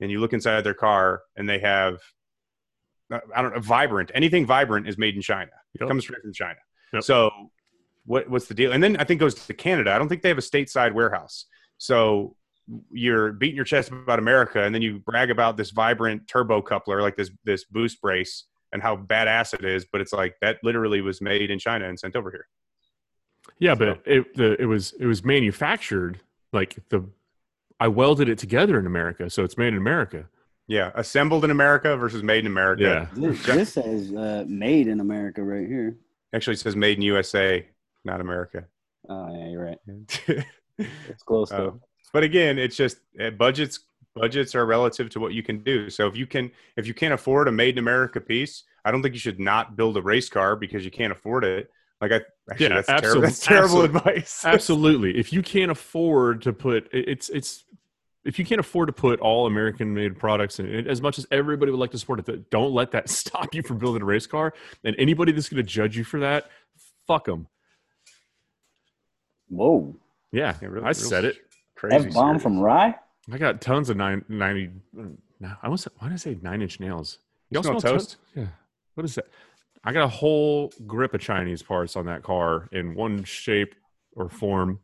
and 0.00 0.10
you 0.10 0.20
look 0.20 0.32
inside 0.32 0.62
their 0.62 0.74
car 0.74 1.22
and 1.36 1.48
they 1.48 1.58
have 1.58 2.00
I 3.10 3.42
don't 3.42 3.54
know, 3.54 3.60
vibrant. 3.60 4.10
Anything 4.14 4.46
vibrant 4.46 4.88
is 4.88 4.98
made 4.98 5.14
in 5.14 5.22
China. 5.22 5.50
It 5.74 5.86
comes 5.86 6.04
straight 6.04 6.22
from 6.22 6.32
China. 6.32 6.58
Yep. 6.92 7.02
So, 7.02 7.30
what 8.04 8.28
what's 8.30 8.46
the 8.46 8.54
deal? 8.54 8.72
And 8.72 8.82
then 8.82 8.96
I 8.96 9.04
think 9.04 9.18
it 9.18 9.24
goes 9.24 9.34
to 9.34 9.54
Canada. 9.54 9.92
I 9.92 9.98
don't 9.98 10.08
think 10.08 10.22
they 10.22 10.28
have 10.28 10.38
a 10.38 10.42
stateside 10.42 10.92
warehouse. 10.92 11.46
So 11.78 12.36
you're 12.90 13.32
beating 13.32 13.56
your 13.56 13.64
chest 13.64 13.90
about 13.90 14.18
America, 14.18 14.62
and 14.62 14.74
then 14.74 14.82
you 14.82 14.98
brag 14.98 15.30
about 15.30 15.56
this 15.56 15.70
vibrant 15.70 16.26
turbo 16.28 16.60
coupler, 16.62 17.02
like 17.02 17.16
this 17.16 17.30
this 17.44 17.64
boost 17.64 18.00
brace, 18.00 18.44
and 18.72 18.82
how 18.82 18.96
badass 18.96 19.54
it 19.54 19.64
is. 19.64 19.86
But 19.90 20.00
it's 20.00 20.12
like 20.12 20.34
that 20.40 20.58
literally 20.62 21.00
was 21.00 21.20
made 21.20 21.50
in 21.50 21.58
China 21.58 21.88
and 21.88 21.98
sent 21.98 22.16
over 22.16 22.30
here. 22.30 22.46
yeah, 23.58 23.74
but 23.74 24.00
it 24.04 24.34
the, 24.34 24.60
it 24.60 24.66
was 24.66 24.94
it 24.98 25.06
was 25.06 25.24
manufactured 25.24 26.20
like 26.52 26.76
the. 26.88 27.04
I 27.78 27.88
welded 27.88 28.30
it 28.30 28.38
together 28.38 28.78
in 28.78 28.86
America, 28.86 29.28
so 29.28 29.44
it's 29.44 29.58
made 29.58 29.68
in 29.68 29.76
America. 29.76 30.26
Yeah, 30.66 30.90
assembled 30.94 31.44
in 31.44 31.50
America 31.50 31.96
versus 31.96 32.22
made 32.22 32.40
in 32.40 32.46
America. 32.46 32.82
Yeah, 33.14 33.28
This, 33.30 33.44
this 33.46 33.72
says 33.74 34.12
uh, 34.14 34.44
made 34.48 34.88
in 34.88 35.00
America 35.00 35.42
right 35.42 35.68
here. 35.68 35.96
Actually, 36.34 36.54
it 36.54 36.60
says 36.60 36.74
made 36.74 36.96
in 36.96 37.02
USA, 37.02 37.66
not 38.04 38.20
America. 38.20 38.64
Oh 39.08 39.28
yeah, 39.32 39.48
you're 39.50 39.64
right. 39.64 39.76
It's 40.78 41.22
close 41.22 41.50
Uh, 41.52 41.56
though. 41.56 41.80
But 42.16 42.24
again, 42.24 42.58
it's 42.58 42.76
just 42.76 42.96
uh, 43.20 43.28
budgets. 43.28 43.80
Budgets 44.14 44.54
are 44.54 44.64
relative 44.64 45.10
to 45.10 45.20
what 45.20 45.34
you 45.34 45.42
can 45.42 45.58
do. 45.58 45.90
So 45.90 46.06
if 46.06 46.16
you 46.16 46.26
can, 46.26 46.50
if 46.78 46.86
you 46.86 46.94
can't 46.94 47.12
afford 47.12 47.46
a 47.46 47.52
made 47.52 47.74
in 47.74 47.78
America 47.78 48.22
piece, 48.22 48.62
I 48.86 48.90
don't 48.90 49.02
think 49.02 49.12
you 49.14 49.20
should 49.20 49.38
not 49.38 49.76
build 49.76 49.98
a 49.98 50.00
race 50.00 50.30
car 50.30 50.56
because 50.56 50.82
you 50.82 50.90
can't 50.90 51.12
afford 51.12 51.44
it. 51.44 51.70
Like 52.00 52.12
I, 52.12 52.20
actually, 52.50 52.68
Yeah, 52.68 52.74
that's 52.76 52.88
absolute- 52.88 53.02
terrible. 53.02 53.20
That's 53.20 53.40
terrible 53.40 53.82
absolute- 53.82 53.96
advice. 54.08 54.44
Absolutely. 54.46 55.18
If 55.18 55.34
you 55.34 55.42
can't 55.42 55.70
afford 55.70 56.40
to 56.42 56.54
put 56.54 56.88
it's 56.90 57.28
it's 57.28 57.64
if 58.24 58.38
you 58.38 58.46
can't 58.46 58.60
afford 58.60 58.86
to 58.86 58.94
put 58.94 59.20
all 59.20 59.46
American 59.46 59.92
made 59.92 60.18
products 60.18 60.58
in 60.60 60.74
it, 60.74 60.86
as 60.86 61.02
much 61.02 61.18
as 61.18 61.26
everybody 61.30 61.70
would 61.70 61.78
like 61.80 61.90
to 61.90 61.98
support 61.98 62.26
it, 62.26 62.48
don't 62.50 62.72
let 62.72 62.92
that 62.92 63.10
stop 63.20 63.54
you 63.54 63.62
from 63.62 63.76
building 63.76 64.00
a 64.00 64.06
race 64.06 64.26
car. 64.26 64.54
And 64.82 64.96
anybody 64.98 65.32
that's 65.32 65.50
going 65.50 65.62
to 65.62 65.70
judge 65.70 65.94
you 65.94 66.04
for 66.04 66.20
that, 66.20 66.48
fuck 67.06 67.26
them. 67.26 67.48
Whoa. 69.50 69.94
Yeah, 70.32 70.56
Yeah, 70.60 70.68
real- 70.68 70.84
I 70.84 70.88
real 70.88 70.94
said 70.94 71.24
it. 71.26 71.36
Crazy 71.76 72.08
F 72.08 72.14
bomb 72.14 72.28
serious. 72.28 72.42
from 72.42 72.58
Rye? 72.58 72.94
I 73.32 73.38
got 73.38 73.60
tons 73.60 73.90
of 73.90 73.96
nine, 73.96 74.24
90. 74.28 74.70
No, 74.94 75.08
I 75.40 75.64
almost 75.64 75.88
why 75.98 76.08
did 76.08 76.14
I 76.14 76.16
say 76.16 76.38
nine 76.42 76.62
inch 76.62 76.80
nails? 76.80 77.18
You 77.50 77.62
smell 77.62 77.80
smell 77.80 77.92
toast? 77.94 78.16
Yeah. 78.34 78.46
What 78.94 79.04
is 79.04 79.14
that? 79.16 79.26
I 79.84 79.92
got 79.92 80.04
a 80.04 80.08
whole 80.08 80.72
grip 80.86 81.14
of 81.14 81.20
Chinese 81.20 81.62
parts 81.62 81.96
on 81.96 82.06
that 82.06 82.22
car 82.22 82.68
in 82.72 82.94
one 82.94 83.22
shape 83.24 83.74
or 84.16 84.28
form 84.28 84.80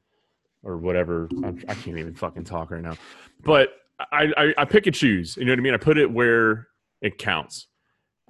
or 0.62 0.76
whatever. 0.76 1.28
I'm, 1.42 1.62
I 1.68 1.74
can't 1.74 1.98
even 1.98 2.14
fucking 2.14 2.44
talk 2.44 2.70
right 2.70 2.82
now. 2.82 2.96
But 3.42 3.70
I, 4.12 4.32
I, 4.36 4.54
I 4.58 4.64
pick 4.64 4.86
and 4.86 4.94
choose. 4.94 5.36
You 5.36 5.44
know 5.44 5.52
what 5.52 5.58
I 5.58 5.62
mean? 5.62 5.74
I 5.74 5.78
put 5.78 5.98
it 5.98 6.10
where 6.10 6.68
it 7.00 7.18
counts. 7.18 7.66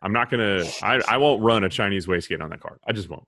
I'm 0.02 0.12
not 0.12 0.30
gonna. 0.30 0.64
I, 0.82 1.00
I 1.08 1.16
won't 1.18 1.42
run 1.42 1.64
a 1.64 1.68
Chinese 1.68 2.06
wastegate 2.06 2.42
on 2.42 2.50
that 2.50 2.60
car. 2.60 2.78
I 2.86 2.92
just 2.92 3.08
won't. 3.08 3.24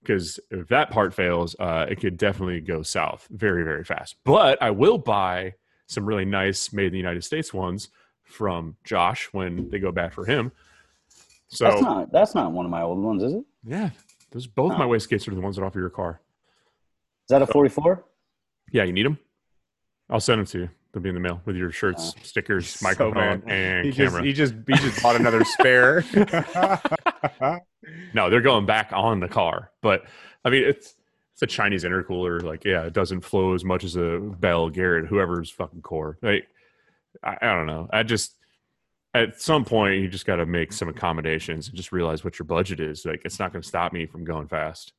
Because 0.00 0.38
if 0.50 0.68
that 0.68 0.90
part 0.90 1.12
fails, 1.12 1.56
uh, 1.58 1.86
it 1.88 2.00
could 2.00 2.16
definitely 2.16 2.60
go 2.60 2.82
south 2.82 3.26
very, 3.30 3.62
very 3.64 3.84
fast. 3.84 4.16
But 4.24 4.62
I 4.62 4.70
will 4.70 4.96
buy 4.98 5.54
some 5.86 6.06
really 6.06 6.24
nice 6.24 6.72
made 6.72 6.86
in 6.86 6.92
the 6.92 6.98
United 6.98 7.24
States 7.24 7.52
ones 7.52 7.88
from 8.22 8.76
Josh 8.84 9.28
when 9.32 9.70
they 9.70 9.78
go 9.78 9.90
back 9.92 10.12
for 10.12 10.24
him. 10.24 10.52
So 11.48 11.64
That's 11.64 11.80
not 11.82 12.12
that's 12.12 12.34
not 12.34 12.52
one 12.52 12.64
of 12.66 12.70
my 12.70 12.82
old 12.82 12.98
ones, 12.98 13.22
is 13.22 13.32
it? 13.34 13.44
yeah, 13.64 13.90
those 14.30 14.46
both 14.46 14.72
Oh. 14.72 14.78
my 14.78 14.84
wastegates 14.84 15.26
are 15.28 15.34
the 15.34 15.40
ones 15.40 15.56
that 15.56 15.62
offer 15.64 15.78
your 15.80 15.88
car. 15.90 16.20
Is 17.24 17.28
that 17.30 17.40
a 17.42 17.46
44? 17.46 18.04
Yeah, 18.70 18.84
you 18.84 18.92
need 18.92 19.06
them. 19.06 19.18
I'll 20.10 20.20
send 20.20 20.38
them 20.40 20.46
to 20.46 20.58
you. 20.60 20.70
They'll 20.92 21.02
be 21.02 21.08
in 21.08 21.14
the 21.14 21.20
mail 21.20 21.40
with 21.46 21.56
your 21.56 21.70
shirts, 21.70 22.14
stickers, 22.22 22.68
So 22.68 22.84
microphone, 22.86 23.40
bad. 23.40 23.50
and 23.50 23.84
He 23.86 23.92
just, 23.92 24.10
camera. 24.12 24.26
he 24.26 24.32
just 24.32 24.54
he 24.66 24.74
just 24.74 25.02
bought 25.02 25.16
another 25.16 25.42
spare. 25.44 26.02
no, 28.14 28.30
they're 28.30 28.40
going 28.40 28.66
back 28.66 28.90
on 28.92 29.20
the 29.20 29.28
car. 29.28 29.70
But 29.80 30.04
I 30.44 30.50
mean, 30.50 30.64
it's 30.64 30.94
it's 31.34 31.42
a 31.42 31.46
Chinese 31.46 31.84
intercooler. 31.84 32.42
Like, 32.42 32.64
yeah, 32.64 32.82
it 32.82 32.92
doesn't 32.92 33.20
flow 33.20 33.54
as 33.54 33.64
much 33.64 33.84
as 33.84 33.96
a 33.96 34.18
Bell, 34.18 34.70
Garrett, 34.70 35.06
whoever's 35.06 35.50
fucking 35.50 35.82
core. 35.82 36.18
Like, 36.20 36.48
I, 37.22 37.36
I 37.40 37.54
don't 37.54 37.66
know. 37.66 37.88
I 37.92 38.02
just 38.02 38.34
at 39.14 39.40
some 39.40 39.64
point 39.64 40.00
you 40.00 40.08
just 40.08 40.26
got 40.26 40.36
to 40.36 40.46
make 40.46 40.72
some 40.72 40.88
accommodations 40.88 41.68
and 41.68 41.76
just 41.76 41.92
realize 41.92 42.24
what 42.24 42.38
your 42.38 42.46
budget 42.46 42.80
is. 42.80 43.04
Like, 43.06 43.22
it's 43.24 43.38
not 43.38 43.52
going 43.52 43.62
to 43.62 43.68
stop 43.68 43.92
me 43.92 44.06
from 44.06 44.24
going 44.24 44.48
fast. 44.48 44.92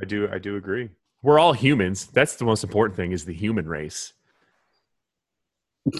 I 0.00 0.04
do 0.04 0.28
I 0.30 0.38
do 0.38 0.56
agree. 0.56 0.88
We're 1.22 1.38
all 1.38 1.52
humans. 1.52 2.06
That's 2.06 2.36
the 2.36 2.46
most 2.46 2.64
important 2.64 2.96
thing 2.96 3.12
is 3.12 3.26
the 3.26 3.34
human 3.34 3.68
race. 3.68 4.14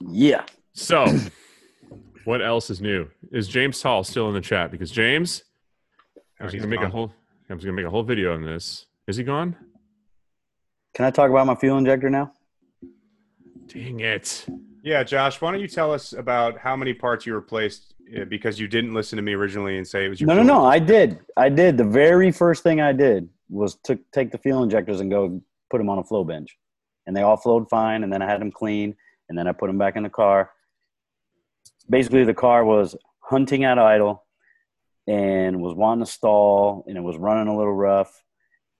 Yeah. 0.00 0.44
So, 0.72 1.06
what 2.24 2.42
else 2.42 2.70
is 2.70 2.80
new? 2.80 3.08
Is 3.32 3.48
James 3.48 3.80
Hall 3.82 4.02
still 4.04 4.28
in 4.28 4.34
the 4.34 4.40
chat? 4.40 4.70
Because 4.70 4.90
James, 4.90 5.42
I 6.40 6.44
was 6.44 6.52
he's 6.52 6.62
going 6.62 6.70
to 6.70 6.76
make 6.76 6.86
a 6.86 6.90
whole. 6.90 7.12
I 7.48 7.54
was 7.54 7.64
gonna 7.64 7.74
make 7.74 7.86
a 7.86 7.90
whole 7.90 8.04
video 8.04 8.32
on 8.32 8.44
this. 8.44 8.86
Is 9.08 9.16
he 9.16 9.24
gone? 9.24 9.56
Can 10.94 11.04
I 11.04 11.10
talk 11.10 11.30
about 11.30 11.48
my 11.48 11.56
fuel 11.56 11.78
injector 11.78 12.08
now? 12.08 12.32
Dang 13.66 14.00
it! 14.00 14.46
Yeah, 14.84 15.02
Josh, 15.02 15.40
why 15.40 15.50
don't 15.50 15.60
you 15.60 15.66
tell 15.66 15.92
us 15.92 16.12
about 16.12 16.58
how 16.58 16.76
many 16.76 16.94
parts 16.94 17.26
you 17.26 17.34
replaced 17.34 17.94
uh, 18.16 18.24
because 18.24 18.60
you 18.60 18.68
didn't 18.68 18.94
listen 18.94 19.16
to 19.16 19.22
me 19.22 19.34
originally 19.34 19.78
and 19.78 19.86
say 19.86 20.06
it 20.06 20.08
was 20.08 20.20
your 20.20 20.28
No, 20.28 20.34
no, 20.34 20.42
fuel 20.44 20.60
no. 20.60 20.64
I 20.64 20.78
did. 20.78 21.18
I 21.36 21.48
did. 21.48 21.76
The 21.76 21.84
very 21.84 22.30
first 22.30 22.62
thing 22.62 22.80
I 22.80 22.92
did 22.92 23.28
was 23.48 23.74
to 23.84 23.98
take 24.12 24.30
the 24.30 24.38
fuel 24.38 24.62
injectors 24.62 25.00
and 25.00 25.10
go 25.10 25.40
put 25.70 25.78
them 25.78 25.88
on 25.88 25.98
a 25.98 26.04
flow 26.04 26.22
bench, 26.22 26.56
and 27.06 27.16
they 27.16 27.22
all 27.22 27.36
flowed 27.36 27.68
fine. 27.68 28.04
And 28.04 28.12
then 28.12 28.22
I 28.22 28.26
had 28.26 28.40
them 28.40 28.52
clean, 28.52 28.94
and 29.30 29.38
then 29.38 29.46
I 29.48 29.52
put 29.52 29.68
them 29.68 29.78
back 29.78 29.96
in 29.96 30.02
the 30.02 30.10
car. 30.10 30.50
Basically, 31.88 32.24
the 32.24 32.34
car 32.34 32.66
was 32.66 32.94
hunting 33.20 33.64
at 33.64 33.78
idle, 33.78 34.24
and 35.06 35.60
was 35.60 35.74
wanting 35.74 36.04
to 36.04 36.10
stall, 36.10 36.84
and 36.86 36.96
it 36.96 37.00
was 37.00 37.16
running 37.16 37.48
a 37.48 37.56
little 37.56 37.72
rough, 37.72 38.22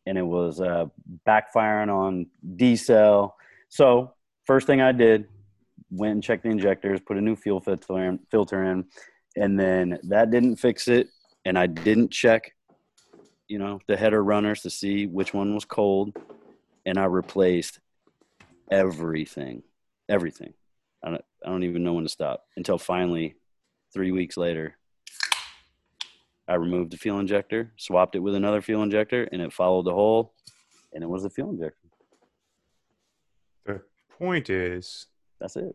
and 0.07 0.19
it 0.19 0.23
was 0.23 0.61
uh, 0.61 0.87
backfiring 1.27 1.89
on 1.89 2.27
decel. 2.57 3.33
So 3.69 4.13
first 4.45 4.67
thing 4.67 4.81
I 4.81 4.93
did, 4.93 5.27
went 5.91 6.13
and 6.13 6.23
checked 6.23 6.43
the 6.43 6.51
injectors, 6.51 7.01
put 7.01 7.17
a 7.17 7.21
new 7.21 7.35
fuel 7.35 7.61
filter 7.61 7.99
in, 8.05 8.19
filter 8.31 8.65
in, 8.65 8.85
and 9.37 9.59
then 9.59 9.99
that 10.05 10.31
didn't 10.31 10.57
fix 10.57 10.89
it. 10.89 11.09
And 11.45 11.59
I 11.59 11.67
didn't 11.67 12.11
check, 12.11 12.53
you 13.49 13.59
know, 13.59 13.81
the 13.89 13.97
header 13.97 14.23
runners 14.23 14.61
to 14.63 14.71
see 14.71 15.07
which 15.07 15.33
one 15.33 15.55
was 15.55 15.65
cold, 15.65 16.17
and 16.85 16.99
I 16.99 17.07
replaced 17.07 17.81
everything, 18.71 19.63
everything. 20.11 20.53
I 21.03 21.11
don't, 21.11 21.25
I 21.45 21.49
don't 21.49 21.65
even 21.65 21.83
know 21.83 21.95
when 21.95 22.05
to 22.05 22.11
stop 22.11 22.45
until 22.57 22.77
finally, 22.77 23.37
three 23.95 24.13
weeks 24.13 24.37
later, 24.37 24.77
I 26.47 26.55
removed 26.55 26.91
the 26.91 26.97
fuel 26.99 27.21
injector, 27.21 27.73
swapped 27.77 28.17
it 28.17 28.19
with 28.19 28.35
another 28.35 28.61
fuel 28.61 28.83
injector, 28.83 29.29
and 29.33 29.41
it 29.41 29.53
followed 29.53 29.87
the 29.87 29.95
hole, 29.95 30.35
and 30.93 31.03
it 31.03 31.07
was 31.09 31.23
the 31.23 31.31
fuel 31.31 31.51
injector. 31.51 31.77
The 33.65 33.81
point 34.19 34.51
is 34.51 35.07
That's 35.41 35.57
it. 35.57 35.75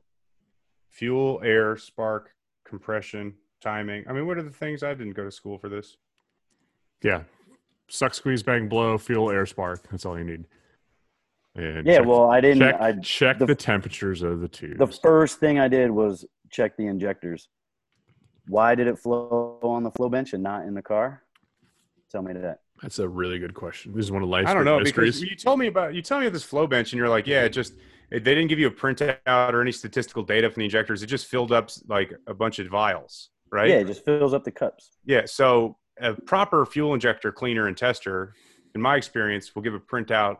fuel, 0.89 1.41
air, 1.43 1.77
spark, 1.77 2.31
compression, 2.65 3.33
timing. 3.61 4.03
I 4.07 4.13
mean, 4.13 4.27
what 4.27 4.37
are 4.37 4.43
the 4.43 4.49
things 4.51 4.83
I 4.83 4.93
didn't 4.93 5.13
go 5.13 5.23
to 5.23 5.31
school 5.31 5.57
for 5.57 5.69
this? 5.69 5.97
Yeah, 7.01 7.23
suck, 7.87 8.13
squeeze, 8.13 8.43
bang, 8.43 8.67
blow, 8.67 8.97
fuel, 8.97 9.31
air, 9.31 9.45
spark. 9.45 9.87
That's 9.89 10.05
all 10.05 10.17
you 10.17 10.23
need. 10.25 10.45
And 11.55 11.85
Yeah, 11.87 11.99
check, 11.99 12.05
well, 12.07 12.29
I 12.29 12.41
didn't. 12.41 12.59
check, 12.59 12.81
I 12.81 12.91
check 12.93 13.39
the- 13.39 13.45
the, 13.45 13.55
temperatures 13.55 14.21
of 14.21 14.41
the 14.41 14.47
tubes. 14.47 14.77
the 14.77 14.87
first 14.87 15.39
thing 15.39 15.57
I 15.59 15.67
did 15.67 15.89
was 15.91 16.25
check 16.51 16.75
the 16.77 16.87
injectors. 16.87 17.47
Why 18.47 18.75
did 18.75 18.87
it 18.87 18.99
flow 18.99 19.59
on 19.63 19.83
the 19.83 19.91
flow 19.91 20.09
bench 20.09 20.33
and 20.33 20.43
not 20.43 20.65
in 20.65 20.73
the 20.73 20.81
car? 20.81 21.23
Tell 22.11 22.21
me 22.21 22.33
that. 22.33 22.59
That's 22.81 22.99
a 22.99 23.07
really 23.07 23.39
good 23.39 23.53
question. 23.53 23.93
This 23.95 24.05
is 24.05 24.11
one 24.11 24.21
of 24.21 24.29
life's 24.29 24.49
I 24.49 24.53
don't 24.53 24.65
know 24.65 24.79
mysteries. 24.79 25.19
because 25.21 25.29
you 25.31 25.35
told 25.37 25.59
me 25.59 25.67
about 25.67 25.95
you 25.95 26.01
told 26.01 26.21
me 26.21 26.27
about 26.27 26.33
this 26.33 26.43
flow 26.43 26.67
bench 26.67 26.91
and 26.91 26.97
you're 26.99 27.09
like, 27.09 27.25
yeah, 27.25 27.43
it 27.45 27.49
just 27.49 27.73
it, 28.11 28.23
they 28.23 28.35
didn't 28.35 28.49
give 28.49 28.59
you 28.59 28.67
a 28.67 28.71
printout 28.71 29.17
or 29.25 29.61
any 29.61 29.71
statistical 29.71 30.23
data 30.23 30.49
from 30.51 30.59
the 30.61 30.65
injectors. 30.65 31.01
It 31.01 31.07
just 31.07 31.25
filled 31.27 31.51
up 31.53 31.69
like 31.87 32.13
a 32.27 32.33
bunch 32.33 32.59
of 32.59 32.67
vials, 32.67 33.29
right? 33.51 33.69
Yeah, 33.69 33.77
it 33.77 33.87
just 33.87 34.03
fills 34.05 34.33
up 34.33 34.43
the 34.43 34.51
cups. 34.51 34.91
Yeah. 35.05 35.21
So 35.25 35.77
a 35.99 36.13
proper 36.13 36.65
fuel 36.65 36.93
injector 36.93 37.31
cleaner 37.31 37.67
and 37.67 37.75
tester, 37.77 38.33
in 38.75 38.81
my 38.81 38.97
experience, 38.97 39.55
will 39.55 39.63
give 39.63 39.73
a 39.73 39.79
printout 39.79 40.37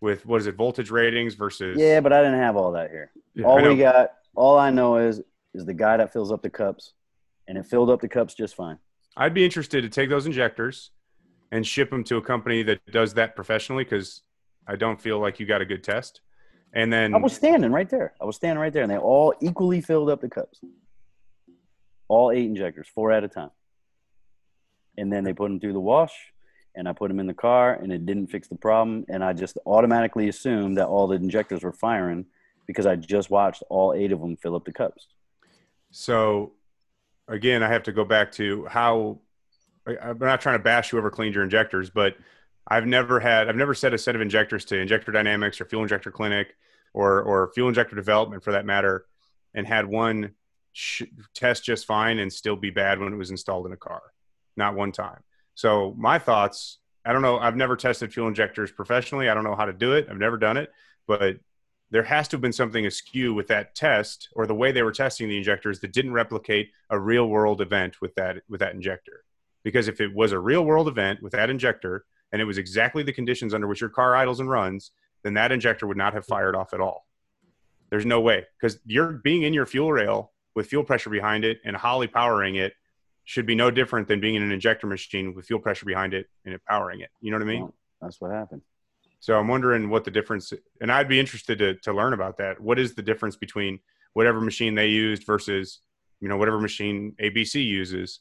with 0.00 0.24
what 0.26 0.40
is 0.40 0.46
it, 0.46 0.56
voltage 0.56 0.90
ratings 0.90 1.34
versus. 1.34 1.76
Yeah, 1.78 2.00
but 2.00 2.12
I 2.12 2.22
didn't 2.22 2.38
have 2.38 2.56
all 2.56 2.72
that 2.72 2.90
here. 2.90 3.10
Yeah, 3.34 3.46
all 3.46 3.62
we 3.62 3.76
got, 3.76 4.12
all 4.34 4.58
I 4.58 4.70
know 4.70 4.96
is 4.96 5.22
is 5.54 5.64
the 5.66 5.74
guy 5.74 5.96
that 5.96 6.12
fills 6.12 6.30
up 6.32 6.42
the 6.42 6.50
cups, 6.50 6.94
and 7.48 7.58
it 7.58 7.66
filled 7.66 7.90
up 7.90 8.00
the 8.00 8.08
cups 8.08 8.34
just 8.34 8.54
fine. 8.54 8.78
I'd 9.16 9.34
be 9.34 9.44
interested 9.44 9.82
to 9.82 9.88
take 9.88 10.08
those 10.08 10.26
injectors 10.26 10.90
and 11.52 11.66
ship 11.66 11.90
them 11.90 12.04
to 12.04 12.16
a 12.16 12.22
company 12.22 12.62
that 12.62 12.80
does 12.86 13.14
that 13.14 13.34
professionally 13.34 13.84
because 13.84 14.22
I 14.66 14.76
don't 14.76 15.00
feel 15.00 15.18
like 15.18 15.40
you 15.40 15.46
got 15.46 15.60
a 15.60 15.66
good 15.66 15.82
test. 15.82 16.20
And 16.72 16.92
then 16.92 17.14
I 17.14 17.18
was 17.18 17.34
standing 17.34 17.72
right 17.72 17.88
there. 17.88 18.14
I 18.20 18.24
was 18.24 18.36
standing 18.36 18.60
right 18.60 18.72
there, 18.72 18.82
and 18.82 18.90
they 18.90 18.98
all 18.98 19.34
equally 19.40 19.80
filled 19.80 20.08
up 20.08 20.20
the 20.20 20.28
cups. 20.28 20.60
All 22.06 22.30
eight 22.30 22.44
injectors, 22.44 22.88
four 22.94 23.10
at 23.10 23.24
a 23.24 23.28
time. 23.28 23.50
And 24.96 25.12
then 25.12 25.24
they 25.24 25.32
put 25.32 25.48
them 25.48 25.58
through 25.60 25.72
the 25.72 25.80
wash, 25.80 26.12
and 26.74 26.88
I 26.88 26.92
put 26.92 27.08
them 27.08 27.20
in 27.20 27.26
the 27.26 27.34
car, 27.34 27.74
and 27.74 27.92
it 27.92 28.06
didn't 28.06 28.28
fix 28.28 28.48
the 28.48 28.56
problem. 28.56 29.04
And 29.08 29.24
I 29.24 29.32
just 29.32 29.58
automatically 29.66 30.28
assumed 30.28 30.78
that 30.78 30.86
all 30.86 31.06
the 31.06 31.16
injectors 31.16 31.62
were 31.62 31.72
firing 31.72 32.26
because 32.66 32.86
I 32.86 32.96
just 32.96 33.30
watched 33.30 33.62
all 33.68 33.94
eight 33.94 34.12
of 34.12 34.20
them 34.20 34.36
fill 34.36 34.54
up 34.54 34.64
the 34.64 34.72
cups. 34.72 35.06
So, 35.90 36.52
again, 37.28 37.62
I 37.62 37.68
have 37.68 37.82
to 37.84 37.92
go 37.92 38.04
back 38.04 38.32
to 38.32 38.66
how 38.66 39.18
I'm 39.86 40.18
not 40.18 40.40
trying 40.40 40.58
to 40.58 40.62
bash 40.62 40.90
whoever 40.90 41.10
cleaned 41.10 41.34
your 41.34 41.44
injectors, 41.44 41.90
but 41.90 42.16
I've 42.68 42.86
never 42.86 43.18
had, 43.18 43.48
I've 43.48 43.56
never 43.56 43.74
set 43.74 43.94
a 43.94 43.98
set 43.98 44.14
of 44.14 44.20
injectors 44.20 44.64
to 44.66 44.76
Injector 44.76 45.10
Dynamics 45.10 45.60
or 45.60 45.64
Fuel 45.64 45.82
Injector 45.82 46.12
Clinic 46.12 46.54
or 46.92 47.22
or 47.22 47.50
Fuel 47.54 47.68
Injector 47.68 47.96
Development 47.96 48.42
for 48.42 48.52
that 48.52 48.66
matter, 48.66 49.06
and 49.54 49.66
had 49.66 49.86
one 49.86 50.32
sh- 50.72 51.02
test 51.34 51.64
just 51.64 51.86
fine 51.86 52.18
and 52.18 52.32
still 52.32 52.56
be 52.56 52.70
bad 52.70 53.00
when 53.00 53.12
it 53.12 53.16
was 53.16 53.30
installed 53.30 53.66
in 53.66 53.72
a 53.72 53.76
car. 53.76 54.02
Not 54.56 54.74
one 54.74 54.92
time. 54.92 55.20
So 55.60 55.94
my 55.98 56.18
thoughts, 56.18 56.78
I 57.04 57.12
don't 57.12 57.20
know. 57.20 57.38
I've 57.38 57.54
never 57.54 57.76
tested 57.76 58.14
fuel 58.14 58.28
injectors 58.28 58.72
professionally. 58.72 59.28
I 59.28 59.34
don't 59.34 59.44
know 59.44 59.54
how 59.54 59.66
to 59.66 59.74
do 59.74 59.92
it. 59.92 60.06
I've 60.10 60.16
never 60.16 60.38
done 60.38 60.56
it, 60.56 60.72
but 61.06 61.36
there 61.90 62.02
has 62.02 62.28
to 62.28 62.36
have 62.36 62.40
been 62.40 62.50
something 62.50 62.86
askew 62.86 63.34
with 63.34 63.48
that 63.48 63.74
test 63.74 64.30
or 64.34 64.46
the 64.46 64.54
way 64.54 64.72
they 64.72 64.82
were 64.82 64.90
testing 64.90 65.28
the 65.28 65.36
injectors 65.36 65.78
that 65.80 65.92
didn't 65.92 66.14
replicate 66.14 66.70
a 66.88 66.98
real 66.98 67.28
world 67.28 67.60
event 67.60 68.00
with 68.00 68.14
that 68.14 68.38
with 68.48 68.60
that 68.60 68.72
injector 68.72 69.22
because 69.62 69.86
if 69.86 70.00
it 70.00 70.14
was 70.14 70.32
a 70.32 70.38
real 70.38 70.64
world 70.64 70.88
event 70.88 71.22
with 71.22 71.32
that 71.32 71.50
injector 71.50 72.06
and 72.32 72.40
it 72.40 72.46
was 72.46 72.56
exactly 72.56 73.02
the 73.02 73.12
conditions 73.12 73.52
under 73.52 73.66
which 73.66 73.82
your 73.82 73.90
car 73.90 74.16
idles 74.16 74.40
and 74.40 74.48
runs 74.48 74.92
then 75.24 75.34
that 75.34 75.52
injector 75.52 75.86
would 75.86 75.96
not 75.96 76.14
have 76.14 76.24
fired 76.24 76.56
off 76.56 76.72
at 76.72 76.80
all 76.80 77.06
there's 77.90 78.06
no 78.06 78.20
way 78.20 78.46
because 78.58 78.78
you're 78.86 79.12
being 79.12 79.42
in 79.42 79.52
your 79.52 79.66
fuel 79.66 79.92
rail 79.92 80.32
with 80.54 80.68
fuel 80.68 80.84
pressure 80.84 81.10
behind 81.10 81.44
it 81.44 81.60
and 81.64 81.76
Holley 81.76 82.06
powering 82.06 82.54
it 82.54 82.72
should 83.30 83.46
be 83.46 83.54
no 83.54 83.70
different 83.70 84.08
than 84.08 84.18
being 84.20 84.34
in 84.34 84.42
an 84.42 84.50
injector 84.50 84.86
machine 84.88 85.34
with 85.34 85.46
fuel 85.46 85.60
pressure 85.60 85.86
behind 85.86 86.12
it 86.14 86.26
and 86.44 86.52
it 86.52 86.60
powering 86.68 87.00
it 87.00 87.10
you 87.20 87.30
know 87.30 87.36
what 87.38 87.42
i 87.42 87.46
mean 87.54 87.60
Well, 87.62 87.74
that's 88.02 88.20
what 88.20 88.32
happened. 88.32 88.62
so 89.20 89.38
I'm 89.38 89.46
wondering 89.46 89.88
what 89.88 90.02
the 90.04 90.10
difference, 90.10 90.52
and 90.80 90.90
I'd 90.90 91.08
be 91.08 91.20
interested 91.20 91.58
to, 91.58 91.74
to 91.86 91.92
learn 91.92 92.12
about 92.12 92.38
that. 92.38 92.58
What 92.60 92.78
is 92.78 92.94
the 92.94 93.02
difference 93.02 93.36
between 93.36 93.78
whatever 94.14 94.40
machine 94.40 94.74
they 94.74 94.88
used 94.88 95.24
versus, 95.26 95.80
you 96.20 96.28
know, 96.28 96.36
whatever 96.38 96.58
machine 96.58 97.14
ABC 97.22 97.54
uses, 97.64 98.20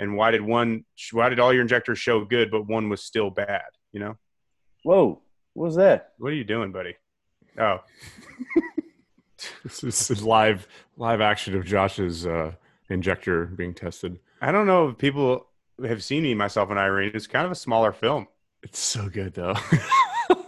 and 0.00 0.16
why 0.16 0.30
did 0.32 0.40
one, 0.42 0.84
why 1.12 1.28
did 1.28 1.38
all 1.38 1.52
your 1.52 1.62
injectors 1.62 1.98
show 1.98 2.24
good, 2.24 2.50
but 2.50 2.66
one 2.66 2.88
was 2.88 3.02
still 3.04 3.30
bad? 3.30 3.70
You 3.92 4.00
know, 4.00 4.14
Whoa, 4.82 5.20
what 5.54 5.66
was 5.66 5.76
that? 5.76 6.12
what 6.18 6.32
are 6.32 6.36
you 6.42 6.48
doing, 6.54 6.72
buddy? 6.72 6.94
Oh, 7.58 7.78
this 9.62 10.10
is 10.10 10.22
live 10.22 10.66
live 10.96 11.20
action 11.20 11.54
of 11.56 11.64
Josh's 11.64 12.26
uh, 12.26 12.52
injector 12.88 13.44
being 13.46 13.74
tested. 13.74 14.18
I 14.40 14.52
don't 14.52 14.66
know 14.66 14.88
if 14.88 14.98
people 14.98 15.46
have 15.84 16.02
seen 16.02 16.22
me, 16.22 16.34
myself, 16.34 16.70
and 16.70 16.78
Irene. 16.78 17.12
It's 17.14 17.26
kind 17.26 17.46
of 17.46 17.52
a 17.52 17.56
smaller 17.56 17.92
film. 17.92 18.26
It's 18.62 18.78
so 18.78 19.08
good 19.08 19.34
though. 19.34 19.54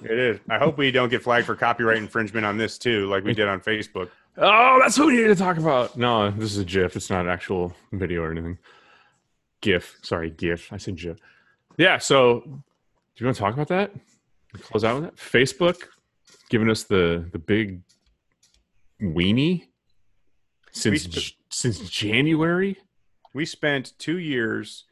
It 0.05 0.19
is. 0.19 0.41
I 0.49 0.59
hope 0.59 0.79
we 0.79 0.91
don't 0.91 1.09
get 1.09 1.23
flagged 1.23 1.47
for 1.47 1.55
copyright 1.55 1.97
infringement 1.97 2.47
on 2.47 2.57
this 2.57 2.79
too, 2.79 3.07
like 3.07 3.25
we 3.25 3.35
did 3.35 3.49
on 3.49 3.61
Facebook. 3.61 4.11
oh, 4.37 4.79
that's 4.81 4.99
what 4.99 5.09
we 5.09 5.17
need 5.17 5.29
to 5.29 5.35
talk 5.35 5.57
about. 5.59 5.97
No, 5.97 6.31
this 6.31 6.53
is 6.53 6.59
a 6.59 6.65
GIF. 6.65 6.97
It's 6.97 7.11
not 7.11 7.25
an 7.25 7.31
actual 7.31 7.75
video 7.93 8.23
or 8.23 8.31
anything. 8.31 8.59
GIF. 9.61 9.99
Sorry, 10.03 10.31
GIF. 10.31 10.73
I 10.73 10.77
said 10.77 10.97
GIF. 10.97 11.19
Yeah. 11.79 11.99
So, 11.99 12.41
do 12.41 12.51
you 13.17 13.27
want 13.27 13.37
to 13.37 13.43
talk 13.43 13.55
about 13.55 13.69
that? 13.69 13.93
Close 14.61 14.85
out 14.85 15.01
with 15.01 15.05
that. 15.05 15.17
Facebook 15.17 15.83
giving 16.51 16.71
us 16.71 16.85
the 16.85 17.29
the 17.33 17.39
big 17.39 17.81
weenie 19.01 19.67
since 20.73 21.07
We 21.07 21.37
since 21.49 21.79
January. 21.91 22.77
We 23.35 23.45
spent 23.45 23.93
two 23.99 24.19
years 24.19 24.85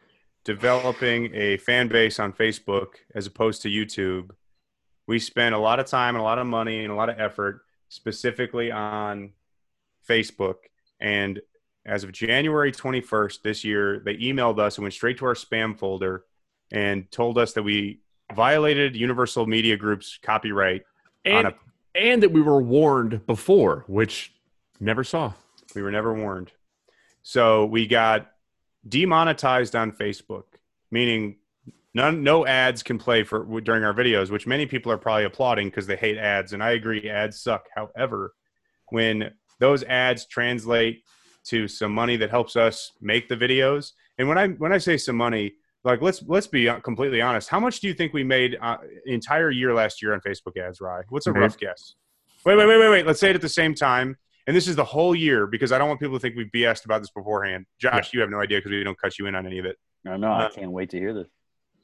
developing 0.45 1.35
a 1.35 1.59
fan 1.59 1.89
base 1.89 2.19
on 2.19 2.33
Facebook 2.33 2.89
as 3.15 3.27
opposed 3.27 3.63
to 3.63 3.69
YouTube. 3.69 4.31
We 5.07 5.19
spent 5.19 5.55
a 5.55 5.59
lot 5.59 5.81
of 5.81 5.87
time 5.87 6.15
and 6.15 6.21
a 6.21 6.25
lot 6.25 6.39
of 6.39 6.47
money 6.47 6.83
and 6.85 6.93
a 6.93 6.97
lot 6.97 7.09
of 7.09 7.21
effort 7.21 7.63
specifically 7.89 8.71
on 8.71 9.33
Facebook. 10.09 10.57
And 11.01 11.41
as 11.85 12.05
of 12.05 12.13
January 12.13 12.73
21st 12.73 13.43
this 13.43 13.65
year, 13.65 14.01
they 14.05 14.17
emailed 14.17 14.59
us 14.59 14.77
and 14.77 14.83
went 14.83 14.95
straight 14.95 15.19
to 15.19 15.27
our 15.27 15.35
spam 15.35 15.79
folder 15.79 16.25
and 16.73 17.11
told 17.11 17.37
us 17.37 17.53
that 17.55 17.63
we 17.63 18.01
violated 18.35 18.95
Universal 18.95 19.47
Media 19.47 19.77
Group's 19.77 20.19
copyright 20.23 20.83
And, 21.25 21.49
a 21.49 21.55
and 21.95 22.23
that 22.23 22.31
we 22.31 22.41
were 22.41 22.63
warned 22.63 23.27
before, 23.27 23.85
which 23.89 24.33
never 24.79 25.03
saw. 25.03 25.33
We 25.75 25.83
were 25.83 25.91
never 25.91 26.15
warned. 26.15 26.53
So 27.23 27.67
we 27.67 27.87
got 27.87 28.30
demonetized 28.89 29.77
on 29.77 29.93
Facebook, 29.93 30.45
meaning 30.91 31.37
none, 31.95 32.23
no 32.23 32.47
ads 32.47 32.83
can 32.83 32.99
play 32.99 33.23
for 33.23 33.61
during 33.61 33.85
our 33.85 33.95
videos, 33.95 34.31
which 34.31 34.47
many 34.47 34.67
people 34.67 34.91
are 34.91 34.99
probably 34.99 35.25
applauding 35.25 35.69
because 35.69 35.87
they 35.87 35.97
hate 35.97 36.19
ads, 36.19 36.53
and 36.53 36.63
I 36.63 36.71
agree, 36.71 37.09
ads 37.09 37.41
suck. 37.43 37.67
However, 37.75 38.35
when 38.91 39.33
those 39.59 39.83
ads 39.85 40.27
translate 40.27 41.05
to 41.45 41.69
some 41.69 41.93
money 41.93 42.17
that 42.17 42.31
helps 42.31 42.57
us 42.57 42.93
make 43.01 43.29
the 43.29 43.37
videos, 43.37 43.93
and 44.19 44.29
when 44.29 44.39
I 44.39 44.49
when 44.49 44.73
I 44.73 44.79
say 44.79 44.97
some 44.97 45.17
money, 45.17 45.55
like 45.85 46.03
let's 46.03 46.23
let's 46.27 46.47
be 46.47 46.71
completely 46.83 47.21
honest. 47.21 47.49
How 47.49 47.61
much 47.61 47.81
do 47.81 47.89
you 47.89 47.95
think 47.95 48.13
we 48.13 48.25
made 48.25 48.59
uh, 48.61 48.79
entire 49.07 49.51
year 49.51 49.75
last 49.75 50.03
year 50.03 50.13
on 50.13 50.21
Facebook 50.21 50.57
ads, 50.59 50.81
Rye? 50.81 51.03
What's 51.09 51.27
a 51.27 51.31
Mhm. 51.33 51.41
rough 51.41 51.59
guess? 51.59 51.95
Wait, 52.45 52.57
wait, 52.57 52.67
wait, 52.67 52.79
wait, 52.79 52.91
wait. 52.91 53.07
Let's 53.07 53.21
say 53.21 53.31
it 53.31 53.37
at 53.37 53.43
the 53.43 53.49
same 53.49 53.75
time. 53.75 54.17
And 54.51 54.57
this 54.57 54.67
is 54.67 54.75
the 54.75 54.83
whole 54.85 55.15
year 55.15 55.47
because 55.47 55.71
I 55.71 55.79
don't 55.79 55.87
want 55.87 56.01
people 56.01 56.17
to 56.17 56.21
think 56.21 56.35
we 56.35 56.45
BS'd 56.47 56.85
about 56.85 57.01
this 57.03 57.11
beforehand. 57.11 57.67
Josh, 57.79 58.13
you 58.13 58.21
have 58.21 58.31
no 58.31 58.41
idea 58.41 58.59
because 58.59 58.73
we 58.73 58.83
don't 58.83 58.99
cut 59.01 59.17
you 59.17 59.27
in 59.27 59.37
on 59.37 59.47
any 59.47 59.61
of 59.61 59.65
it. 59.65 59.77
I 60.05 60.17
know. 60.17 60.27
I 60.33 60.47
Uh, 60.47 60.51
can't 60.51 60.73
wait 60.73 60.91
to 60.91 60.99
hear 60.99 61.15
this. 61.15 61.29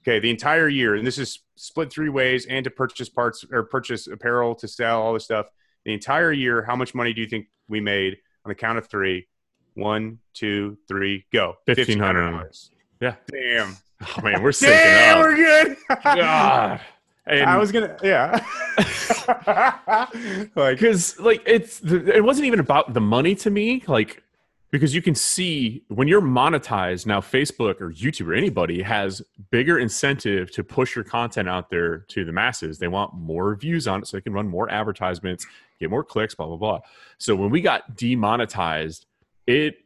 Okay, 0.02 0.18
the 0.18 0.30
entire 0.30 0.66
year, 0.68 0.96
and 0.96 1.06
this 1.06 1.16
is 1.16 1.44
split 1.54 1.92
three 1.92 2.08
ways, 2.08 2.44
and 2.46 2.64
to 2.64 2.70
purchase 2.70 3.08
parts 3.08 3.44
or 3.52 3.62
purchase 3.62 4.08
apparel 4.08 4.56
to 4.56 4.66
sell 4.66 5.00
all 5.00 5.12
this 5.14 5.22
stuff. 5.22 5.46
The 5.84 5.92
entire 5.92 6.32
year, 6.32 6.64
how 6.64 6.74
much 6.74 6.92
money 6.92 7.12
do 7.12 7.20
you 7.20 7.28
think 7.28 7.46
we 7.68 7.80
made 7.80 8.16
on 8.44 8.48
the 8.48 8.56
count 8.56 8.78
of 8.78 8.88
three? 8.88 9.28
One, 9.74 10.18
two, 10.34 10.76
three, 10.88 11.24
go. 11.32 11.54
$1,500. 11.68 12.70
Yeah. 13.00 13.14
Damn. 13.30 13.76
Oh 14.02 14.22
man, 14.22 14.42
we're 14.42 14.50
syncing 14.50 14.70
Damn, 14.70 15.18
up. 15.18 15.22
we're 15.24 15.36
good. 15.36 15.76
God. 16.02 16.80
And 17.26 17.48
I 17.50 17.58
was 17.58 17.72
gonna, 17.72 17.96
yeah. 18.02 18.44
like, 20.54 20.78
because 20.78 21.18
like 21.18 21.42
it's 21.46 21.80
it 21.82 22.24
wasn't 22.24 22.46
even 22.46 22.60
about 22.60 22.94
the 22.94 23.00
money 23.00 23.34
to 23.34 23.50
me 23.50 23.82
like 23.88 24.22
because 24.70 24.94
you 24.94 25.02
can 25.02 25.14
see 25.14 25.82
when 25.88 26.08
you're 26.08 26.20
monetized 26.20 27.06
now 27.06 27.20
facebook 27.20 27.80
or 27.80 27.90
youtube 27.92 28.28
or 28.28 28.34
anybody 28.34 28.82
has 28.82 29.22
bigger 29.50 29.78
incentive 29.78 30.50
to 30.50 30.62
push 30.62 30.94
your 30.94 31.04
content 31.04 31.48
out 31.48 31.70
there 31.70 31.98
to 31.98 32.24
the 32.24 32.32
masses 32.32 32.78
they 32.78 32.88
want 32.88 33.14
more 33.14 33.54
views 33.56 33.86
on 33.86 34.00
it 34.00 34.06
so 34.06 34.16
they 34.16 34.20
can 34.20 34.32
run 34.32 34.48
more 34.48 34.70
advertisements 34.70 35.46
get 35.80 35.90
more 35.90 36.04
clicks 36.04 36.34
blah 36.34 36.46
blah 36.46 36.56
blah 36.56 36.80
so 37.18 37.34
when 37.34 37.50
we 37.50 37.60
got 37.60 37.96
demonetized 37.96 39.06
it 39.46 39.78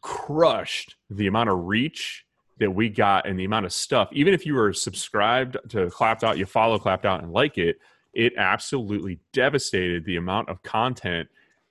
crushed 0.00 0.96
the 1.10 1.26
amount 1.26 1.48
of 1.48 1.66
reach 1.66 2.25
that 2.58 2.70
we 2.70 2.88
got 2.88 3.26
and 3.26 3.38
the 3.38 3.44
amount 3.44 3.66
of 3.66 3.72
stuff 3.72 4.08
even 4.12 4.32
if 4.32 4.46
you 4.46 4.54
were 4.54 4.72
subscribed 4.72 5.56
to 5.68 5.90
clapped 5.90 6.24
out 6.24 6.38
you 6.38 6.46
follow 6.46 6.78
clapped 6.78 7.04
out 7.04 7.22
and 7.22 7.32
like 7.32 7.58
it 7.58 7.78
it 8.14 8.32
absolutely 8.38 9.18
devastated 9.32 10.04
the 10.06 10.16
amount 10.16 10.48
of 10.48 10.62
content 10.62 11.28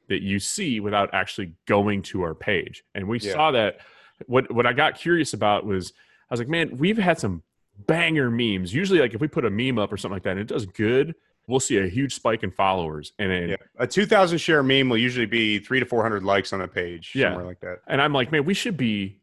that 0.09 0.21
you 0.21 0.39
see 0.39 0.79
without 0.79 1.09
actually 1.11 1.51
going 1.65 2.03
to 2.03 2.21
our 2.21 2.36
page. 2.36 2.83
And 2.93 3.07
we 3.07 3.17
Yeah. 3.19 3.31
saw 3.33 3.49
that 3.51 3.79
what 4.27 4.51
what 4.53 4.67
I 4.67 4.73
got 4.73 4.93
curious 4.95 5.33
about 5.33 5.65
was 5.65 5.91
I 6.29 6.33
was 6.33 6.39
like, 6.39 6.47
man, 6.49 6.77
we've 6.77 6.99
had 6.99 7.17
some 7.19 7.41
banger 7.88 8.29
memes. 8.29 8.73
Usually 8.73 8.99
like 8.99 9.15
if 9.15 9.21
we 9.21 9.27
put 9.27 9.43
a 9.45 9.49
meme 9.49 9.79
up 9.79 9.91
or 9.91 9.97
something 9.97 10.13
like 10.15 10.21
that 10.23 10.31
and 10.31 10.39
it 10.39 10.47
does 10.47 10.67
good, 10.67 11.15
we'll 11.47 11.59
see 11.59 11.77
a 11.79 11.88
huge 11.88 12.13
spike 12.13 12.43
in 12.43 12.51
followers. 12.51 13.11
And 13.17 13.31
then, 13.31 13.49
yeah. 13.49 13.55
a 13.79 13.88
2,000 13.88 14.38
share 14.38 14.61
meme 14.61 14.88
will 14.89 14.97
usually 14.97 15.25
be 15.25 15.57
three 15.59 15.79
to 15.79 15.86
400 15.88 16.23
likes 16.23 16.53
on 16.53 16.61
a 16.61 16.67
page, 16.67 17.13
Yeah. 17.15 17.29
somewhere 17.29 17.45
like 17.45 17.59
that. 17.61 17.79
and 17.88 17.99
I'm 18.01 18.13
like, 18.13 18.31
man, 18.31 18.45
we 18.45 18.53
should 18.53 18.77
be 18.77 19.17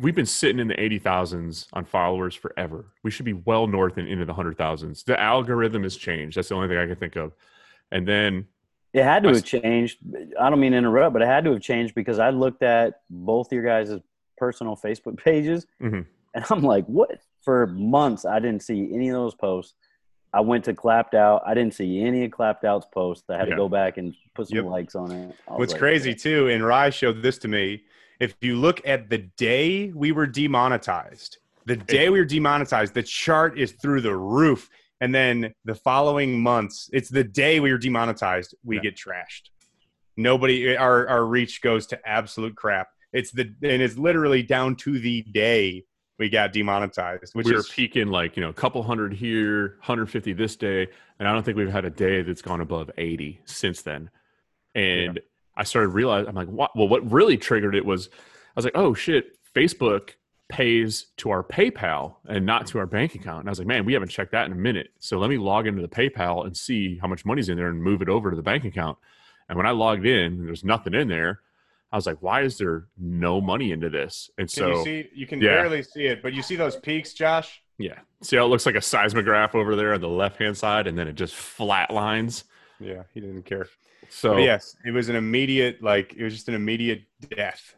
we've 0.00 0.14
been 0.14 0.26
sitting 0.26 0.58
in 0.60 0.68
the 0.68 0.74
80,000s 0.74 1.66
on 1.72 1.84
followers 1.84 2.34
forever. 2.34 2.86
We 3.02 3.10
should 3.10 3.24
be 3.26 3.32
well 3.32 3.66
north 3.66 3.96
and 3.98 4.08
into 4.08 4.24
the 4.24 4.32
100,000s. 4.32 5.04
The 5.04 5.20
algorithm 5.20 5.82
has 5.82 5.96
changed. 5.96 6.36
That's 6.36 6.48
the 6.48 6.54
only 6.54 6.68
thing 6.68 6.78
I 6.78 6.86
can 6.86 6.96
think 6.96 7.16
of. 7.16 7.32
And 7.92 8.06
then 8.06 8.46
It 8.92 9.02
had 9.02 9.24
to 9.24 9.30
I 9.30 9.34
have 9.34 9.44
changed. 9.44 9.98
I 10.40 10.48
don't 10.50 10.60
mean 10.60 10.72
to 10.72 10.78
interrupt, 10.78 11.12
but 11.12 11.22
it 11.22 11.26
had 11.26 11.44
to 11.44 11.52
have 11.52 11.60
changed 11.62 11.94
because 11.94 12.18
I 12.18 12.30
looked 12.30 12.62
at 12.62 13.00
both 13.10 13.52
your 13.52 13.64
guys' 13.64 13.92
personal 14.38 14.76
Facebook 14.76 15.16
pages, 15.24 15.66
Mhm. 15.82 16.06
and 16.34 16.44
I'm 16.50 16.62
like, 16.62 16.86
what? 16.86 17.20
For 17.42 17.66
months, 17.66 18.24
I 18.24 18.38
didn't 18.38 18.62
see 18.62 18.90
any 18.94 19.08
of 19.10 19.14
those 19.14 19.34
posts. 19.34 19.74
I 20.32 20.40
went 20.40 20.64
to 20.64 20.74
Clapped 20.74 21.14
Out. 21.14 21.42
I 21.46 21.52
didn't 21.54 21.74
see 21.74 22.02
any 22.02 22.24
of 22.24 22.30
Clapped 22.32 22.64
Out's 22.64 22.86
posts. 22.92 23.28
I 23.28 23.36
had 23.36 23.48
Yeah. 23.48 23.54
to 23.54 23.56
go 23.56 23.68
back 23.68 23.98
and 23.98 24.14
put 24.34 24.48
some 24.48 24.56
Yep. 24.56 24.64
likes 24.64 24.94
on 24.94 25.10
it. 25.12 25.36
What's 25.46 25.72
like, 25.72 25.78
crazy 25.80 26.14
too, 26.14 26.48
and 26.48 26.64
Rye 26.64 26.90
showed 26.90 27.22
this 27.22 27.38
to 27.38 27.48
me. 27.48 27.82
If 28.24 28.36
you 28.40 28.56
look 28.56 28.80
at 28.86 29.10
the 29.10 29.18
day 29.36 29.92
we 29.94 30.10
were 30.10 30.26
demonetized, 30.26 31.36
the 31.66 31.76
day 31.76 32.08
we 32.08 32.18
were 32.18 32.24
demonetized, 32.24 32.94
the 32.94 33.02
chart 33.02 33.58
is 33.58 33.72
through 33.72 34.00
the 34.00 34.16
roof. 34.16 34.70
And 35.02 35.14
then 35.14 35.52
the 35.66 35.74
following 35.74 36.40
months, 36.40 36.88
it's 36.94 37.10
the 37.10 37.24
day 37.24 37.60
we 37.60 37.70
were 37.70 37.76
demonetized, 37.78 38.54
we 38.64 38.76
Yeah. 38.76 38.82
get 38.82 38.96
trashed. 38.96 39.50
Nobody, 40.16 40.74
our 40.74 41.06
our 41.06 41.26
reach 41.26 41.60
goes 41.60 41.86
to 41.88 42.08
absolute 42.08 42.56
crap. 42.56 42.88
It's 43.12 43.30
the 43.30 43.52
and 43.62 43.82
it's 43.82 43.98
literally 43.98 44.42
down 44.42 44.76
to 44.76 44.98
the 44.98 45.20
day 45.22 45.84
we 46.18 46.30
got 46.30 46.54
demonetized, 46.54 47.34
which 47.34 47.46
we 47.46 47.52
were 47.52 47.58
is 47.58 47.68
peaking 47.68 48.06
like 48.08 48.36
you 48.38 48.42
know 48.42 48.48
a 48.48 48.54
couple 48.54 48.82
hundred 48.82 49.12
here 49.12 49.76
150 49.80 50.32
this 50.34 50.54
day 50.54 50.86
and 51.18 51.26
i 51.26 51.32
don't 51.32 51.42
think 51.42 51.56
we've 51.56 51.68
had 51.68 51.84
a 51.84 51.90
day 51.90 52.22
that's 52.22 52.42
gone 52.42 52.60
above 52.60 52.88
80 52.96 53.40
since 53.44 53.82
then 53.82 54.10
and 54.76 55.20
i 55.56 55.64
started 55.64 55.88
realizing 55.88 56.28
i'm 56.28 56.34
like 56.34 56.48
what 56.48 56.74
well 56.76 56.88
what 56.88 57.10
really 57.10 57.36
triggered 57.36 57.74
it 57.74 57.84
was 57.84 58.08
i 58.12 58.52
was 58.56 58.64
like 58.64 58.76
oh 58.76 58.94
shit 58.94 59.38
facebook 59.54 60.10
pays 60.48 61.06
to 61.16 61.30
our 61.30 61.42
paypal 61.42 62.16
and 62.26 62.44
not 62.44 62.66
to 62.66 62.78
our 62.78 62.86
bank 62.86 63.14
account 63.14 63.40
and 63.40 63.48
i 63.48 63.50
was 63.50 63.58
like 63.58 63.68
man 63.68 63.84
we 63.84 63.92
haven't 63.92 64.10
checked 64.10 64.32
that 64.32 64.46
in 64.46 64.52
a 64.52 64.56
minute 64.56 64.88
so 64.98 65.18
let 65.18 65.30
me 65.30 65.38
log 65.38 65.66
into 65.66 65.80
the 65.80 65.88
paypal 65.88 66.44
and 66.44 66.56
see 66.56 66.98
how 66.98 67.06
much 67.06 67.24
money's 67.24 67.48
in 67.48 67.56
there 67.56 67.68
and 67.68 67.82
move 67.82 68.02
it 68.02 68.08
over 68.08 68.30
to 68.30 68.36
the 68.36 68.42
bank 68.42 68.64
account 68.64 68.98
and 69.48 69.56
when 69.56 69.66
i 69.66 69.70
logged 69.70 70.04
in 70.04 70.44
there's 70.44 70.64
nothing 70.64 70.92
in 70.92 71.08
there 71.08 71.40
i 71.92 71.96
was 71.96 72.06
like 72.06 72.18
why 72.20 72.42
is 72.42 72.58
there 72.58 72.88
no 72.98 73.40
money 73.40 73.72
into 73.72 73.88
this 73.88 74.30
and 74.36 74.48
can 74.48 74.54
so 74.54 74.68
you 74.68 74.84
see 74.84 75.08
you 75.14 75.26
can 75.26 75.40
yeah. 75.40 75.54
barely 75.54 75.82
see 75.82 76.06
it, 76.06 76.22
but 76.22 76.32
you 76.32 76.42
see 76.42 76.56
those 76.56 76.76
peaks, 76.76 77.14
Josh? 77.14 77.62
Yeah. 77.78 77.98
See 78.22 78.36
how 78.36 78.44
it 78.44 78.48
looks 78.48 78.66
like 78.66 78.74
a 78.74 78.82
seismograph 78.82 79.54
over 79.54 79.76
there 79.76 79.94
on 79.94 80.00
the 80.00 80.08
left 80.08 80.38
hand 80.38 80.56
side 80.56 80.86
and 80.86 80.96
then 80.96 81.08
it 81.08 81.14
just 81.14 81.34
flat 81.34 81.90
lines. 81.90 82.44
Yeah, 82.80 83.02
he 83.12 83.20
didn't 83.20 83.44
care. 83.44 83.68
So 84.10 84.34
But 84.34 84.42
yes, 84.42 84.76
it 84.84 84.90
was 84.90 85.08
an 85.08 85.16
immediate, 85.16 85.82
like, 85.82 86.14
it 86.14 86.22
was 86.24 86.34
just 86.34 86.48
an 86.48 86.54
immediate 86.54 87.02
death. 87.34 87.74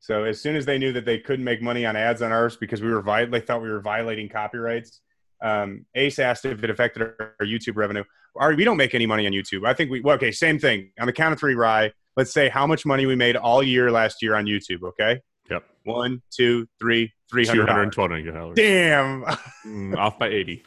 So 0.00 0.24
as 0.24 0.40
soon 0.40 0.56
as 0.56 0.64
they 0.64 0.78
knew 0.78 0.92
that 0.92 1.04
they 1.04 1.18
couldn't 1.18 1.44
make 1.44 1.60
money 1.60 1.84
on 1.84 1.96
ads 1.96 2.22
on 2.22 2.30
ours 2.32 2.56
because 2.56 2.80
we 2.80 2.90
were 2.90 3.02
vi- 3.02 3.24
they 3.26 3.40
thought 3.40 3.60
we 3.62 3.68
were 3.68 3.80
violating 3.80 4.28
copyrights. 4.28 5.00
Um, 5.42 5.84
Ace 5.94 6.18
asked 6.18 6.44
if 6.44 6.62
it 6.64 6.70
affected 6.70 7.02
our, 7.02 7.34
our 7.40 7.46
YouTube 7.46 7.76
revenue. 7.76 8.04
Our, 8.36 8.54
we 8.54 8.64
don't 8.64 8.76
make 8.76 8.94
any 8.94 9.06
money 9.06 9.26
on 9.26 9.32
YouTube. 9.32 9.66
I 9.66 9.74
think 9.74 9.90
we 9.90 10.00
well, 10.00 10.14
okay. 10.16 10.30
Same 10.30 10.58
thing 10.58 10.92
on 11.00 11.06
the 11.06 11.12
count 11.12 11.32
of 11.32 11.38
three. 11.40 11.54
Rye. 11.54 11.92
Let's 12.16 12.32
say 12.32 12.48
how 12.48 12.66
much 12.66 12.86
money 12.86 13.06
we 13.06 13.16
made 13.16 13.36
all 13.36 13.62
year 13.62 13.90
last 13.90 14.22
year 14.22 14.34
on 14.36 14.46
YouTube. 14.46 14.82
Okay. 14.84 15.20
Yep. 15.50 15.64
One, 15.84 16.22
two, 16.30 16.68
three, 16.78 17.12
three 17.30 17.44
two 17.44 17.50
hundred. 17.50 17.66
hundred 17.68 17.82
and 17.84 17.92
twenty 17.92 18.22
dollars. 18.24 18.54
Damn. 18.56 19.24
Mm, 19.66 19.96
off 19.96 20.18
by 20.18 20.28
eighty. 20.28 20.62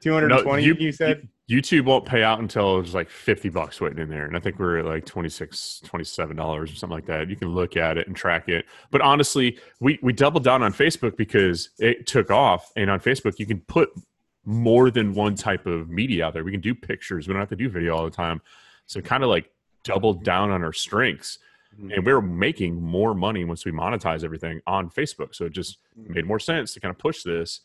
Two 0.00 0.12
hundred 0.14 0.32
and 0.32 0.42
twenty. 0.42 0.64
you- 0.64 0.76
you 0.78 0.92
said. 0.92 1.28
YouTube 1.50 1.84
won't 1.84 2.04
pay 2.04 2.24
out 2.24 2.40
until 2.40 2.76
there's 2.76 2.94
like 2.94 3.08
fifty 3.08 3.48
bucks 3.48 3.80
waiting 3.80 4.00
in 4.00 4.08
there. 4.08 4.26
And 4.26 4.36
I 4.36 4.40
think 4.40 4.58
we're 4.58 4.78
at 4.78 4.84
like 4.84 5.04
26 5.06 5.80
27 5.84 6.34
dollars 6.36 6.72
or 6.72 6.74
something 6.74 6.96
like 6.96 7.06
that. 7.06 7.28
You 7.30 7.36
can 7.36 7.48
look 7.54 7.76
at 7.76 7.96
it 7.98 8.08
and 8.08 8.16
track 8.16 8.48
it. 8.48 8.66
But 8.90 9.00
honestly, 9.00 9.58
we, 9.80 9.98
we 10.02 10.12
doubled 10.12 10.42
down 10.42 10.62
on 10.64 10.72
Facebook 10.72 11.16
because 11.16 11.70
it 11.78 12.06
took 12.06 12.30
off. 12.32 12.72
And 12.76 12.90
on 12.90 12.98
Facebook 12.98 13.38
you 13.38 13.46
can 13.46 13.60
put 13.60 13.90
more 14.44 14.90
than 14.90 15.14
one 15.14 15.34
type 15.36 15.66
of 15.66 15.88
media 15.88 16.26
out 16.26 16.32
there. 16.32 16.42
We 16.44 16.50
can 16.52 16.60
do 16.60 16.74
pictures. 16.74 17.28
We 17.28 17.34
don't 17.34 17.40
have 17.40 17.48
to 17.50 17.56
do 17.56 17.68
video 17.68 17.96
all 17.96 18.04
the 18.04 18.10
time. 18.10 18.40
So 18.86 19.00
kind 19.00 19.22
of 19.22 19.28
like 19.28 19.50
doubled 19.84 20.24
down 20.24 20.50
on 20.50 20.64
our 20.64 20.72
strengths. 20.72 21.38
Mhm. 21.80 21.94
and 21.94 22.06
we're 22.06 22.22
making 22.22 22.80
more 22.80 23.12
money 23.12 23.44
once 23.44 23.66
we 23.66 23.72
monetize 23.72 24.24
everything 24.24 24.60
on 24.66 24.88
Facebook. 24.88 25.34
So 25.34 25.44
it 25.44 25.52
just 25.52 25.78
made 25.94 26.24
more 26.24 26.38
sense 26.38 26.72
to 26.72 26.80
kind 26.80 26.90
of 26.90 26.96
push 26.98 27.22
this. 27.22 27.60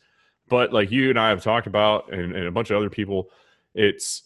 But 0.48 0.70
like 0.72 0.90
you 0.90 1.08
and 1.08 1.18
I 1.18 1.30
have 1.30 1.42
talked 1.42 1.66
about, 1.66 2.12
and, 2.12 2.34
and 2.36 2.46
a 2.46 2.50
bunch 2.50 2.70
of 2.70 2.76
other 2.76 2.90
people, 2.90 3.30
it's 3.74 4.24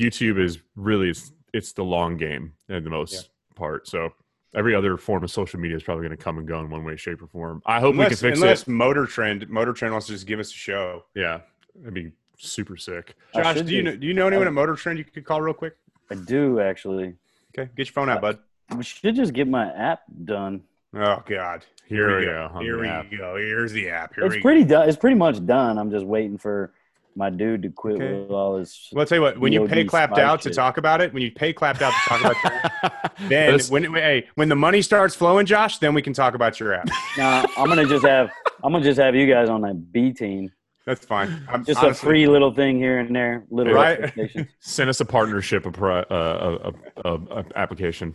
YouTube 0.00 0.38
is 0.42 0.58
really 0.76 1.10
it's, 1.10 1.32
it's 1.52 1.72
the 1.72 1.84
long 1.84 2.16
game 2.16 2.52
in 2.68 2.84
the 2.84 2.90
most 2.90 3.12
Yeah. 3.14 3.20
part. 3.56 3.88
So 3.88 4.10
every 4.54 4.74
other 4.74 4.96
form 4.96 5.24
of 5.24 5.30
social 5.30 5.60
media 5.60 5.76
is 5.76 5.82
probably 5.82 6.06
going 6.06 6.16
to 6.16 6.22
come 6.22 6.38
and 6.38 6.46
go 6.46 6.60
in 6.60 6.70
one 6.70 6.84
way, 6.84 6.96
shape, 6.96 7.22
or 7.22 7.26
form. 7.26 7.62
I 7.66 7.80
hope 7.80 7.94
we 7.94 7.98
can 7.98 8.04
Unless, 8.06 8.20
fix 8.20 8.38
unless 8.40 8.62
it. 8.62 8.68
Motor 8.68 9.06
Trend, 9.06 9.48
Motor 9.48 9.72
Trend 9.72 9.92
wants 9.92 10.06
to 10.06 10.12
just 10.12 10.26
give 10.26 10.40
us 10.40 10.50
a 10.50 10.54
show. 10.54 11.04
Yeah, 11.14 11.40
it'd 11.80 11.94
be 11.94 12.12
super 12.38 12.76
sick. 12.76 13.16
Josh, 13.34 13.60
do 13.60 13.60
you 13.60 13.64
do- 13.64 13.82
know, 13.82 13.96
do 13.96 14.06
you 14.06 14.14
know 14.14 14.26
anyone 14.28 14.46
at 14.46 14.52
Motor 14.52 14.74
Trend 14.74 14.98
you 14.98 15.04
could 15.04 15.24
call 15.24 15.40
real 15.40 15.54
quick? 15.54 15.74
I 16.10 16.14
do 16.14 16.60
actually. 16.60 17.14
Okay, 17.58 17.70
get 17.76 17.86
your 17.86 17.92
phone 17.92 18.08
out, 18.08 18.20
bud. 18.20 18.38
We 18.76 18.82
should 18.84 19.14
just 19.14 19.32
get 19.32 19.48
my 19.48 19.72
app 19.72 20.02
done. 20.24 20.62
Oh 20.94 21.22
God, 21.26 21.64
Here 21.86 22.18
we 22.18 22.24
go. 22.26 22.50
go. 22.54 22.60
Here 22.60 22.80
we 22.80 22.86
app. 22.88 23.10
go. 23.10 23.36
Here's 23.36 23.72
the 23.72 23.90
app. 23.90 24.14
Here 24.14 24.24
It's 24.24 24.36
we 24.36 24.40
pretty 24.40 24.64
done. 24.64 24.88
It's 24.88 24.96
pretty 24.96 25.16
much 25.16 25.44
done. 25.44 25.76
I'm 25.78 25.90
just 25.90 26.06
waiting 26.06 26.38
for 26.38 26.72
my 27.18 27.28
dude 27.28 27.62
to 27.64 27.68
quit 27.70 27.96
Okay. 27.96 28.12
with 28.20 28.30
all 28.30 28.56
his. 28.56 28.88
Well, 28.92 29.00
I'll 29.02 29.06
tell 29.06 29.18
you 29.18 29.22
what. 29.22 29.38
When 29.38 29.52
you 29.52 29.66
pay 29.66 29.84
clapped 29.84 30.14
spy 30.14 30.22
out 30.22 30.40
to 30.42 30.50
talk 30.50 30.78
about 30.78 31.00
it, 31.02 31.12
when 31.12 31.22
you 31.22 31.30
pay 31.30 31.52
clapped 31.52 31.82
out 31.82 31.92
to 31.92 32.08
talk 32.08 32.20
about 32.20 32.36
your, 32.44 32.92
then 33.28 33.50
That's- 33.50 33.70
when 33.70 33.92
hey, 33.94 34.26
when 34.36 34.48
the 34.48 34.54
money 34.56 34.80
starts 34.80 35.14
flowing, 35.14 35.44
Josh, 35.44 35.78
then 35.78 35.92
we 35.92 36.00
can 36.00 36.12
talk 36.14 36.34
about 36.34 36.58
your 36.60 36.72
app. 36.72 36.88
Nah, 37.18 37.44
I'm 37.56 37.66
gonna 37.68 37.84
just 37.86 38.06
have 38.06 38.30
I'm 38.62 38.72
gonna 38.72 38.84
just 38.84 39.00
have 39.00 39.14
you 39.14 39.26
guys 39.26 39.48
on 39.48 39.60
that 39.62 39.92
B 39.92 40.12
team. 40.12 40.50
That's 40.86 41.04
fine. 41.04 41.46
I'm 41.50 41.66
Just 41.66 41.82
honestly- 41.82 42.06
a 42.06 42.08
free 42.08 42.26
little 42.26 42.50
thing 42.54 42.78
here 42.78 42.98
and 43.00 43.14
there, 43.14 43.44
little 43.50 43.74
Right. 43.74 44.10
Send 44.60 44.88
us 44.88 45.00
a 45.00 45.04
partnership 45.04 45.66
a, 45.66 45.70
pro- 45.70 45.98
uh, 46.00 46.70
a, 47.04 47.08
a, 47.10 47.14
a, 47.14 47.20
a 47.40 47.44
application. 47.56 48.14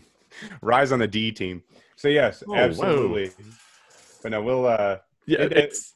rise 0.61 0.91
on 0.91 0.97
the 0.97 1.05
D 1.07 1.31
team. 1.31 1.61
So 1.97 2.07
yes, 2.07 2.41
Oh, 2.47 2.55
absolutely. 2.55 3.29
But 4.23 4.31
no, 4.31 4.41
we'll. 4.41 4.65
uh 4.65 4.97
Yeah, 5.27 5.41
It- 5.41 5.51
it's 5.53 5.93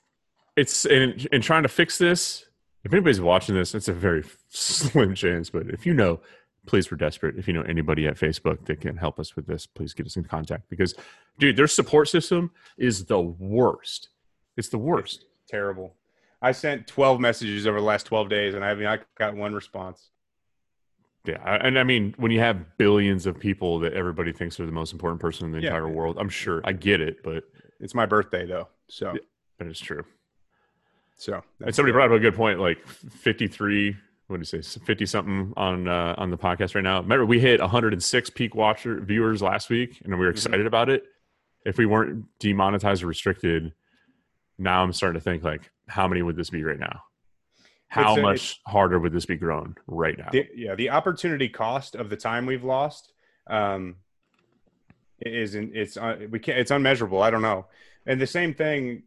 it's 0.55 0.86
in, 0.86 1.26
in 1.32 1.41
trying 1.41 1.64
to 1.64 1.70
fix 1.70 1.97
this. 1.97 2.45
If 2.88 2.93
anybody's 2.93 3.19
watching 3.19 3.53
this, 3.53 3.75
it's 3.75 3.89
a 3.89 3.93
very 3.93 4.23
slim 4.47 5.13
chance. 5.13 5.49
But 5.49 5.67
if 5.67 5.85
you 5.85 5.93
know, 5.93 6.21
please, 6.67 6.89
we're 6.89 6.95
desperate. 6.95 7.38
If 7.38 7.45
you 7.45 7.53
know 7.53 7.63
anybody 7.63 8.07
at 8.07 8.15
Facebook 8.15 8.63
that 8.65 8.79
can 8.79 8.95
help 8.95 9.19
us 9.19 9.35
with 9.35 9.45
this, 9.45 9.67
please 9.67 9.93
get 9.93 10.05
us 10.05 10.15
in 10.15 10.23
contact. 10.23 10.69
Because, 10.69 10.95
dude, 11.38 11.57
their 11.57 11.67
support 11.67 12.07
system 12.07 12.49
is 12.77 13.03
the 13.03 13.19
worst. 13.19 14.07
It's 14.55 14.69
the 14.69 14.77
worst. 14.77 15.25
terrible. 15.49 15.95
I 16.41 16.53
sent 16.53 16.88
12 16.88 17.19
messages 17.19 17.67
over 17.67 17.77
the 17.79 17.85
last 17.85 18.05
12 18.05 18.29
days, 18.29 18.53
and 18.53 18.63
I 18.63 18.69
haven't 18.69 18.85
I 18.85 18.99
got 19.17 19.35
one 19.35 19.53
response. 19.53 20.11
Yeah, 21.25 21.41
and 21.61 21.77
I 21.77 21.83
mean, 21.83 22.13
when 22.17 22.31
you 22.31 22.39
have 22.39 22.77
billions 22.77 23.25
of 23.25 23.38
people 23.38 23.79
that 23.79 23.93
everybody 23.93 24.31
thinks 24.31 24.59
are 24.61 24.65
the 24.65 24.71
most 24.71 24.93
important 24.93 25.19
person 25.19 25.45
in 25.47 25.51
the 25.51 25.59
Yeah. 25.59 25.67
entire 25.71 25.89
world, 25.89 26.17
I'm 26.17 26.29
sure 26.29 26.61
I 26.63 26.71
get 26.71 27.01
it, 27.01 27.21
but 27.21 27.43
It's 27.81 27.93
my 27.93 28.05
birthday 28.05 28.45
though, 28.45 28.69
so 28.88 29.17
but 29.57 29.67
it's 29.67 29.79
true. 29.81 30.05
So 31.18 31.43
And 31.59 31.74
somebody 31.76 31.91
brought 31.91 32.11
up 32.11 32.18
a 32.18 32.20
good 32.20 32.36
point, 32.36 32.59
like 32.59 32.86
53, 32.88 33.95
what 34.28 34.38
do 34.38 34.39
you 34.39 34.61
say, 34.61 34.61
50 34.61 35.05
something 35.05 35.53
on 35.57 35.88
uh, 35.88 36.15
on 36.18 36.30
the 36.30 36.38
podcast 36.38 36.76
right 36.76 36.84
now. 36.84 37.01
Remember, 37.01 37.26
we 37.26 37.39
hit 37.39 37.59
106 37.59 38.30
peak 38.32 38.55
watcher 38.55 39.01
viewers 39.01 39.41
last 39.41 39.70
week, 39.70 39.99
and 40.03 40.13
we 40.13 40.26
were 40.26 40.30
excited 40.30 40.65
about 40.68 40.89
it. 40.89 41.03
If 41.65 41.78
we 41.78 41.86
weren't 41.86 42.26
demonetized 42.39 43.03
or 43.03 43.07
restricted, 43.07 43.74
now 44.57 44.84
I'm 44.84 44.93
starting 44.93 45.20
to 45.20 45.24
think 45.24 45.43
like, 45.43 45.72
how 45.88 46.07
many 46.07 46.22
would 46.22 46.36
this 46.36 46.49
be 46.49 46.63
right 46.63 46.80
now? 46.80 47.01
How 47.89 48.13
It's 48.13 48.22
much 48.22 48.61
harder 48.68 48.99
would 48.99 49.13
this 49.13 49.26
be 49.26 49.38
grown 49.38 49.76
right 49.88 50.18
now? 50.18 50.30
the, 50.32 50.47
yeah, 50.55 50.76
the 50.76 50.89
opportunity 50.89 51.49
cost 51.49 51.95
of 51.95 52.09
the 52.09 52.18
time 52.18 52.45
we've 52.45 52.63
lost 52.63 53.13
um, 53.47 53.95
is 55.20 55.55
in, 55.55 55.72
it's 55.74 55.97
uh, 55.97 56.18
we 56.30 56.39
can't 56.39 56.59
it's 56.59 56.72
unmeasurable. 56.72 57.22
I 57.22 57.32
don't 57.32 57.41
know. 57.41 57.65
And 58.05 58.22
the 58.22 58.28
same 58.28 58.53
thing. 58.53 59.03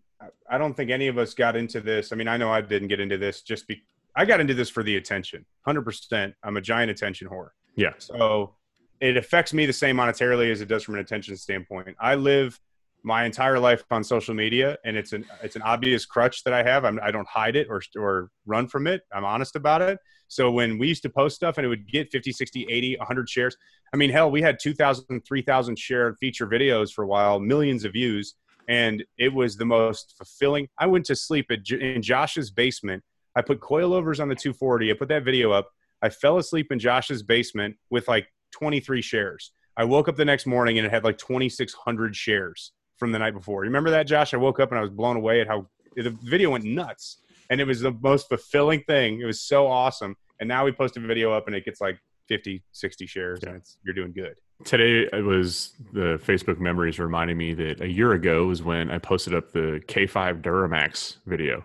I- 0.50 0.58
don't 0.58 0.74
think 0.74 0.90
any 0.90 1.08
of 1.08 1.18
us 1.18 1.34
got 1.34 1.56
into 1.56 1.80
this. 1.80 2.12
I 2.12 2.16
mean, 2.16 2.28
I 2.28 2.36
know 2.36 2.50
I 2.50 2.60
didn't 2.60 2.88
get 2.88 3.00
into 3.00 3.18
this 3.18 3.42
just 3.42 3.66
be. 3.66 3.82
I 4.16 4.24
got 4.24 4.40
into 4.40 4.54
this 4.54 4.68
for 4.68 4.82
the 4.82 4.96
attention. 4.96 5.46
Hundred 5.64 5.82
percent. 5.82 6.34
I'm 6.42 6.56
a 6.56 6.60
giant 6.60 6.90
attention 6.90 7.28
whore. 7.28 7.50
Yeah. 7.76 7.92
So 7.98 8.56
it 9.00 9.16
affects 9.16 9.54
me 9.54 9.66
the 9.66 9.72
same 9.72 9.96
monetarily 9.96 10.50
as 10.50 10.60
it 10.60 10.68
does 10.68 10.82
from 10.82 10.94
an 10.94 11.00
attention 11.00 11.36
standpoint. 11.36 11.96
I 12.00 12.16
live 12.16 12.60
my 13.02 13.24
entire 13.24 13.58
life 13.58 13.82
on 13.90 14.04
social 14.04 14.34
media, 14.34 14.76
and 14.84 14.96
it's 14.96 15.12
an 15.12 15.24
it's 15.42 15.56
an 15.56 15.62
obvious 15.62 16.04
crutch 16.04 16.44
that 16.44 16.52
I 16.52 16.62
have. 16.62 16.84
I'm, 16.84 17.00
I 17.02 17.10
don't 17.10 17.28
hide 17.28 17.56
it 17.56 17.68
or 17.70 17.80
or 17.96 18.30
run 18.46 18.68
from 18.68 18.86
it. 18.86 19.02
I'm 19.12 19.24
honest 19.24 19.56
about 19.56 19.82
it. 19.82 19.98
So 20.28 20.50
when 20.50 20.78
we 20.78 20.86
used 20.86 21.02
to 21.02 21.10
post 21.10 21.34
stuff 21.34 21.58
and 21.58 21.64
it 21.64 21.68
would 21.68 21.90
get 21.90 22.12
50, 22.12 22.30
60, 22.30 22.66
80, 22.70 22.96
100 22.98 23.28
shares, 23.28 23.56
I 23.92 23.96
mean, 23.96 24.10
hell, 24.10 24.30
we 24.30 24.40
had 24.40 24.60
2,000, 24.60 25.22
3,000 25.26 25.76
shared 25.76 26.18
feature 26.20 26.46
videos 26.46 26.92
for 26.92 27.02
a 27.02 27.06
while, 27.08 27.40
millions 27.40 27.84
of 27.84 27.92
views, 27.94 28.36
and 28.70 29.04
it 29.18 29.34
was 29.34 29.56
the 29.56 29.64
most 29.64 30.14
fulfilling. 30.16 30.68
I 30.78 30.86
went 30.86 31.04
to 31.06 31.16
sleep 31.16 31.50
J- 31.62 31.94
in 31.96 32.02
Josh's 32.02 32.52
basement. 32.52 33.02
I 33.34 33.42
put 33.42 33.60
coilovers 33.60 34.20
on 34.20 34.28
the 34.28 34.36
240. 34.36 34.90
I 34.90 34.94
put 34.94 35.08
that 35.08 35.24
video 35.24 35.50
up. 35.50 35.68
I 36.02 36.08
fell 36.08 36.38
asleep 36.38 36.70
in 36.70 36.78
Josh's 36.78 37.24
basement 37.24 37.76
with 37.90 38.06
like 38.06 38.28
23 38.52 39.02
shares. 39.02 39.52
I 39.76 39.84
woke 39.84 40.08
up 40.08 40.16
the 40.16 40.24
next 40.24 40.46
morning 40.46 40.78
and 40.78 40.86
it 40.86 40.90
had 40.90 41.02
like 41.02 41.18
2,600 41.18 42.14
shares 42.14 42.72
from 42.96 43.10
the 43.10 43.18
night 43.18 43.34
before. 43.34 43.64
You 43.64 43.70
remember 43.70 43.90
that, 43.90 44.06
Josh? 44.06 44.34
I 44.34 44.36
woke 44.36 44.60
up 44.60 44.70
and 44.70 44.78
I 44.78 44.82
was 44.82 44.90
blown 44.90 45.16
away 45.16 45.40
at 45.40 45.48
how 45.48 45.66
the 45.96 46.16
video 46.22 46.50
went 46.50 46.64
nuts. 46.64 47.18
And 47.50 47.60
it 47.60 47.66
was 47.66 47.80
the 47.80 47.92
most 48.00 48.28
fulfilling 48.28 48.84
thing. 48.84 49.20
It 49.20 49.24
was 49.24 49.42
so 49.42 49.66
awesome. 49.66 50.14
And 50.38 50.48
now 50.48 50.64
we 50.64 50.70
post 50.70 50.96
a 50.96 51.00
video 51.00 51.32
up 51.32 51.48
and 51.48 51.56
it 51.56 51.64
gets 51.64 51.80
like 51.80 51.98
50, 52.28 52.62
60 52.70 53.06
shares 53.06 53.40
and 53.42 53.56
it's, 53.56 53.78
you're 53.82 53.94
doing 53.94 54.12
good. 54.12 54.38
Today 54.64 55.08
it 55.12 55.24
was 55.24 55.72
the 55.92 56.20
Facebook 56.24 56.58
memories 56.58 56.98
reminding 56.98 57.36
me 57.36 57.54
that 57.54 57.80
a 57.80 57.88
year 57.88 58.12
ago 58.12 58.46
was 58.46 58.62
when 58.62 58.90
I 58.90 58.98
posted 58.98 59.34
up 59.34 59.52
the 59.52 59.82
K5 59.86 60.42
Duramax 60.42 61.16
video. 61.26 61.64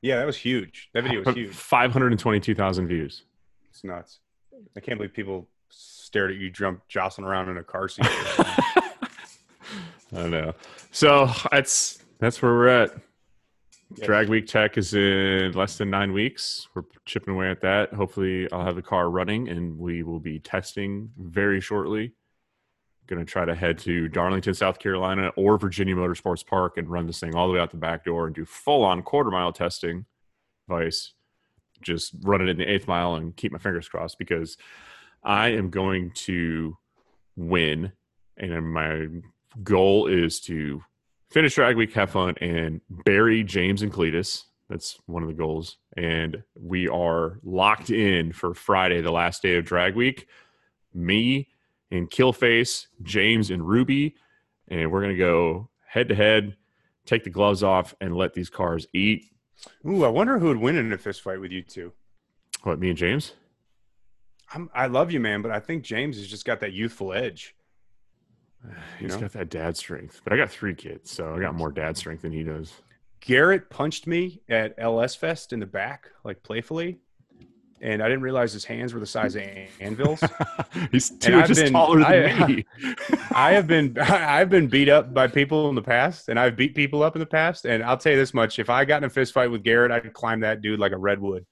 Yeah, 0.00 0.16
that 0.16 0.26
was 0.26 0.36
huge. 0.36 0.90
That 0.94 1.04
video 1.04 1.22
was 1.22 1.34
huge. 1.34 1.54
522,000 1.54 2.88
views. 2.88 3.22
It's 3.70 3.84
nuts. 3.84 4.18
I 4.76 4.80
can't 4.80 4.98
believe 4.98 5.12
people 5.12 5.48
stared 5.68 6.30
at 6.30 6.36
you 6.36 6.50
jump 6.50 6.82
jostling 6.88 7.26
around 7.26 7.48
in 7.48 7.58
a 7.58 7.62
car 7.62 7.88
seat. 7.88 8.06
I 10.14 10.28
know. 10.28 10.54
So 10.90 11.30
that's 11.50 12.02
that's 12.18 12.42
where 12.42 12.52
we're 12.52 12.68
at. 12.68 12.94
Drag 14.02 14.28
Week 14.28 14.46
Tech 14.46 14.78
is 14.78 14.94
in 14.94 15.52
less 15.52 15.76
than 15.76 15.90
nine 15.90 16.12
weeks. 16.12 16.68
We're 16.74 16.84
chipping 17.04 17.34
away 17.34 17.50
at 17.50 17.60
that. 17.60 17.92
Hopefully, 17.92 18.50
I'll 18.50 18.64
have 18.64 18.76
the 18.76 18.82
car 18.82 19.10
running, 19.10 19.48
and 19.48 19.78
we 19.78 20.02
will 20.02 20.20
be 20.20 20.38
testing 20.38 21.10
very 21.18 21.60
shortly. 21.60 22.12
Going 23.12 23.26
to 23.26 23.30
try 23.30 23.44
to 23.44 23.54
head 23.54 23.76
to 23.80 24.08
Darlington, 24.08 24.54
South 24.54 24.78
Carolina, 24.78 25.32
or 25.36 25.58
Virginia 25.58 25.94
Motorsports 25.94 26.46
Park, 26.46 26.78
and 26.78 26.88
run 26.88 27.06
this 27.06 27.20
thing 27.20 27.34
all 27.34 27.46
the 27.46 27.52
way 27.52 27.60
out 27.60 27.70
the 27.70 27.76
back 27.76 28.06
door 28.06 28.24
and 28.24 28.34
do 28.34 28.46
full 28.46 28.82
on 28.84 29.02
quarter 29.02 29.30
mile 29.30 29.52
testing. 29.52 30.06
Vice, 30.66 31.12
just 31.82 32.14
run 32.22 32.40
it 32.40 32.48
in 32.48 32.56
the 32.56 32.64
eighth 32.64 32.88
mile 32.88 33.16
and 33.16 33.36
keep 33.36 33.52
my 33.52 33.58
fingers 33.58 33.86
crossed 33.86 34.18
because 34.18 34.56
I 35.22 35.48
am 35.48 35.68
going 35.68 36.12
to 36.12 36.78
win, 37.36 37.92
and 38.38 38.72
my 38.72 39.08
goal 39.62 40.06
is 40.06 40.40
to 40.42 40.82
finish 41.30 41.56
drag 41.56 41.76
week, 41.76 41.92
have 41.92 42.12
fun, 42.12 42.36
and 42.40 42.80
bury 42.88 43.44
James 43.44 43.82
and 43.82 43.92
Cleetus. 43.92 44.46
That's 44.70 44.98
one 45.04 45.22
of 45.22 45.28
the 45.28 45.34
goals. 45.34 45.76
And 45.98 46.42
we 46.58 46.88
are 46.88 47.40
locked 47.44 47.90
in 47.90 48.32
for 48.32 48.54
Friday, 48.54 49.02
the 49.02 49.12
last 49.12 49.42
day 49.42 49.56
of 49.56 49.66
drag 49.66 49.96
week. 49.96 50.28
Me 50.94 51.48
and 51.92 52.10
Killface, 52.10 52.86
James 53.02 53.50
and 53.50 53.66
Ruby. 53.66 54.16
And 54.68 54.90
we're 54.90 55.02
going 55.02 55.14
to 55.14 55.18
go 55.18 55.68
head 55.86 56.08
to 56.08 56.14
head, 56.14 56.56
take 57.04 57.22
the 57.22 57.30
gloves 57.30 57.62
off, 57.62 57.94
and 58.00 58.16
let 58.16 58.32
these 58.32 58.50
cars 58.50 58.86
eat. 58.92 59.26
Ooh, 59.86 60.04
I 60.04 60.08
wonder 60.08 60.38
who 60.38 60.48
would 60.48 60.56
win 60.56 60.76
in 60.76 60.92
a 60.92 60.98
fist 60.98 61.22
fight 61.22 61.40
with 61.40 61.52
you 61.52 61.62
two. 61.62 61.92
What, 62.62 62.80
me 62.80 62.88
and 62.88 62.98
James? 62.98 63.34
I'm, 64.54 64.70
I 64.74 64.86
love 64.86 65.12
you, 65.12 65.20
man, 65.20 65.42
but 65.42 65.50
I 65.50 65.60
think 65.60 65.84
James 65.84 66.16
has 66.16 66.26
just 66.26 66.44
got 66.44 66.60
that 66.60 66.72
youthful 66.72 67.12
edge. 67.12 67.54
He's 68.98 69.12
know? 69.12 69.20
got 69.20 69.32
that 69.32 69.50
dad 69.50 69.76
strength, 69.76 70.20
but 70.24 70.32
I 70.32 70.36
got 70.36 70.50
three 70.50 70.74
kids, 70.74 71.10
so 71.10 71.34
I 71.34 71.40
got 71.40 71.54
more 71.54 71.70
dad 71.70 71.96
strength 71.96 72.22
than 72.22 72.32
he 72.32 72.42
does. 72.42 72.72
Garrett 73.20 73.70
punched 73.70 74.06
me 74.06 74.40
at 74.48 74.74
LS 74.78 75.14
Fest 75.14 75.52
in 75.52 75.60
the 75.60 75.66
back, 75.66 76.08
like 76.24 76.42
playfully, 76.42 76.98
and 77.82 78.02
I 78.02 78.08
didn't 78.08 78.22
realize 78.22 78.52
his 78.52 78.64
hands 78.64 78.94
were 78.94 79.00
the 79.00 79.06
size 79.06 79.34
of 79.36 79.42
anvils. 79.80 80.22
He's 80.92 81.10
two 81.10 81.34
I've 81.34 81.40
inches 81.42 81.62
been- 81.62 81.72
taller 81.72 81.98
than 81.98 82.42
I- 82.42 82.46
me. 82.46 82.64
I 83.34 83.52
have 83.52 83.66
been 83.66 83.98
I've 83.98 84.48
been 84.48 84.68
beat 84.68 84.88
up 84.88 85.12
by 85.12 85.26
people 85.26 85.68
in 85.68 85.74
the 85.74 85.82
past, 85.82 86.28
and 86.28 86.38
I've 86.38 86.56
beat 86.56 86.74
people 86.74 87.02
up 87.02 87.16
in 87.16 87.20
the 87.20 87.26
past. 87.26 87.64
And 87.66 87.82
I'll 87.82 87.96
tell 87.98 88.12
you 88.12 88.18
this 88.18 88.32
much: 88.32 88.58
if 88.58 88.70
I 88.70 88.84
got 88.84 88.98
in 88.98 89.04
a 89.04 89.10
fist 89.10 89.34
fight 89.34 89.50
with 89.50 89.62
Garrett, 89.62 89.90
I'd 89.90 90.12
climb 90.12 90.40
that 90.40 90.62
dude 90.62 90.80
like 90.80 90.92
a 90.92 90.98
redwood. 90.98 91.44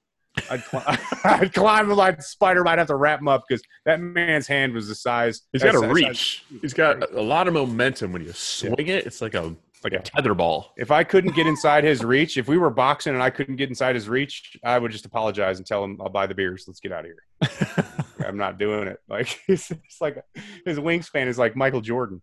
I'd, 0.48 0.62
cl- 0.62 0.84
I'd 1.24 1.52
climb 1.52 1.90
him 1.90 1.96
like 1.96 2.22
Spider. 2.22 2.62
Might 2.62 2.78
have 2.78 2.86
to 2.86 2.94
wrap 2.94 3.18
him 3.20 3.26
up 3.26 3.42
because 3.48 3.62
that 3.84 4.00
man's 4.00 4.46
hand 4.46 4.72
was 4.72 4.86
the 4.86 4.94
size. 4.94 5.42
He's 5.52 5.62
got 5.64 5.72
that 5.72 5.78
a 5.78 5.80
size- 5.80 5.92
reach. 5.92 6.44
He's 6.62 6.72
got 6.74 7.12
a 7.12 7.20
lot 7.20 7.48
of 7.48 7.54
momentum 7.54 8.12
when 8.12 8.22
you 8.22 8.32
swing 8.32 8.86
it. 8.86 9.06
It's 9.06 9.20
like 9.20 9.34
a 9.34 9.54
like 9.82 9.92
Yeah. 9.92 10.00
a 10.00 10.02
tether 10.02 10.34
ball. 10.34 10.72
If 10.76 10.90
I 10.90 11.04
couldn't 11.04 11.34
get 11.34 11.46
inside 11.46 11.84
his 11.84 12.04
reach, 12.04 12.36
if 12.36 12.48
we 12.48 12.58
were 12.58 12.70
boxing 12.70 13.14
and 13.14 13.22
I 13.22 13.30
couldn't 13.30 13.56
get 13.56 13.68
inside 13.68 13.94
his 13.94 14.08
reach, 14.08 14.56
I 14.64 14.78
would 14.78 14.90
just 14.92 15.06
apologize 15.06 15.58
and 15.58 15.66
tell 15.66 15.82
him 15.84 15.98
I'll 16.00 16.08
buy 16.10 16.26
the 16.26 16.34
beers. 16.34 16.64
Let's 16.66 16.80
get 16.80 16.92
out 16.92 17.06
of 17.06 17.10
here. 17.10 17.86
I'm 18.26 18.36
not 18.36 18.58
doing 18.58 18.88
it. 18.88 18.98
Like 19.08 19.40
it's, 19.48 19.70
it's 19.70 20.00
like 20.00 20.22
his 20.64 20.78
wingspan 20.78 21.26
is 21.26 21.38
like 21.38 21.56
Michael 21.56 21.80
Jordan. 21.80 22.20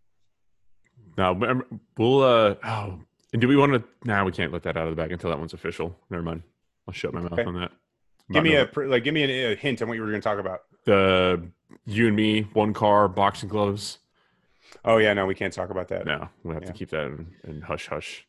No, 1.17 1.31
um, 1.31 1.63
we'll. 1.97 2.21
uh 2.21 2.55
Oh, 2.63 2.99
and 3.33 3.41
do 3.41 3.47
we 3.47 3.55
want 3.57 3.73
to? 3.73 3.83
Nah, 4.05 4.23
we 4.23 4.31
can't 4.31 4.53
let 4.53 4.63
that 4.63 4.77
out 4.77 4.87
of 4.87 4.95
the 4.95 5.01
bag 5.01 5.11
until 5.11 5.29
that 5.31 5.39
one's 5.39 5.53
official. 5.53 5.97
Never 6.09 6.21
mind. 6.23 6.43
I'll 6.87 6.93
shut 6.93 7.13
my 7.13 7.21
mouth 7.21 7.33
Okay. 7.33 7.43
on 7.43 7.55
that. 7.55 7.71
Give 8.31 8.43
me 8.43 8.55
a 8.55 8.69
like. 8.75 9.03
Give 9.03 9.13
me 9.13 9.23
a, 9.23 9.53
a 9.53 9.55
hint 9.55 9.81
on 9.81 9.87
what 9.87 9.95
you 9.95 10.01
were 10.01 10.09
going 10.09 10.21
to 10.21 10.23
talk 10.27 10.37
about. 10.39 10.59
the 10.85 11.41
you 11.85 12.07
and 12.07 12.15
me 12.15 12.41
one 12.53 12.73
car 12.73 13.07
boxing 13.07 13.49
gloves. 13.49 13.97
Oh 14.85 14.97
yeah, 14.97 15.13
no, 15.13 15.25
we 15.25 15.35
can't 15.35 15.53
talk 15.53 15.69
about 15.69 15.87
that. 15.89 16.05
No, 16.05 16.29
we 16.43 16.53
have 16.53 16.63
Yeah. 16.63 16.71
to 16.71 16.73
keep 16.73 16.89
that 16.89 17.05
in, 17.05 17.27
in 17.45 17.61
hush 17.61 17.87
hush. 17.87 18.25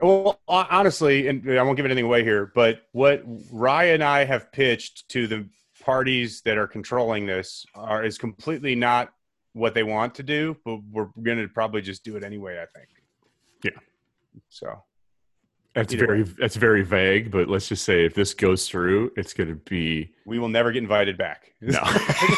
Well, 0.00 0.40
honestly, 0.48 1.28
and 1.28 1.48
I 1.58 1.62
won't 1.62 1.76
give 1.76 1.86
anything 1.86 2.04
away 2.04 2.24
here, 2.24 2.50
but 2.54 2.82
what 2.92 3.22
Ryan 3.52 3.94
and 3.94 4.04
I 4.04 4.24
have 4.24 4.50
pitched 4.50 5.08
to 5.10 5.26
the 5.28 5.46
parties 5.84 6.40
that 6.42 6.58
are 6.58 6.66
controlling 6.66 7.26
this 7.26 7.64
are 7.74 8.04
is 8.04 8.18
completely 8.18 8.74
not 8.74 9.12
what 9.52 9.74
they 9.74 9.82
want 9.82 10.14
to 10.16 10.22
do, 10.22 10.56
but 10.64 10.78
we're 10.90 11.08
going 11.22 11.38
to 11.38 11.46
probably 11.48 11.82
just 11.82 12.04
do 12.04 12.16
it 12.16 12.24
anyway. 12.24 12.60
I 12.60 12.66
think. 12.76 12.88
Yeah. 13.62 13.78
So 14.48 14.82
That's 15.74 15.92
very 15.94 16.22
that's 16.24 16.56
very 16.56 16.82
vague, 16.82 17.30
but 17.30 17.48
let's 17.48 17.68
just 17.68 17.84
say 17.84 18.04
if 18.04 18.14
this 18.14 18.34
goes 18.34 18.68
through, 18.68 19.12
it's 19.16 19.32
going 19.34 19.50
to 19.50 19.56
be 19.56 20.10
we 20.26 20.38
will 20.40 20.48
never 20.48 20.72
get 20.72 20.82
invited 20.82 21.16
back. 21.16 21.52
no, 21.60 21.80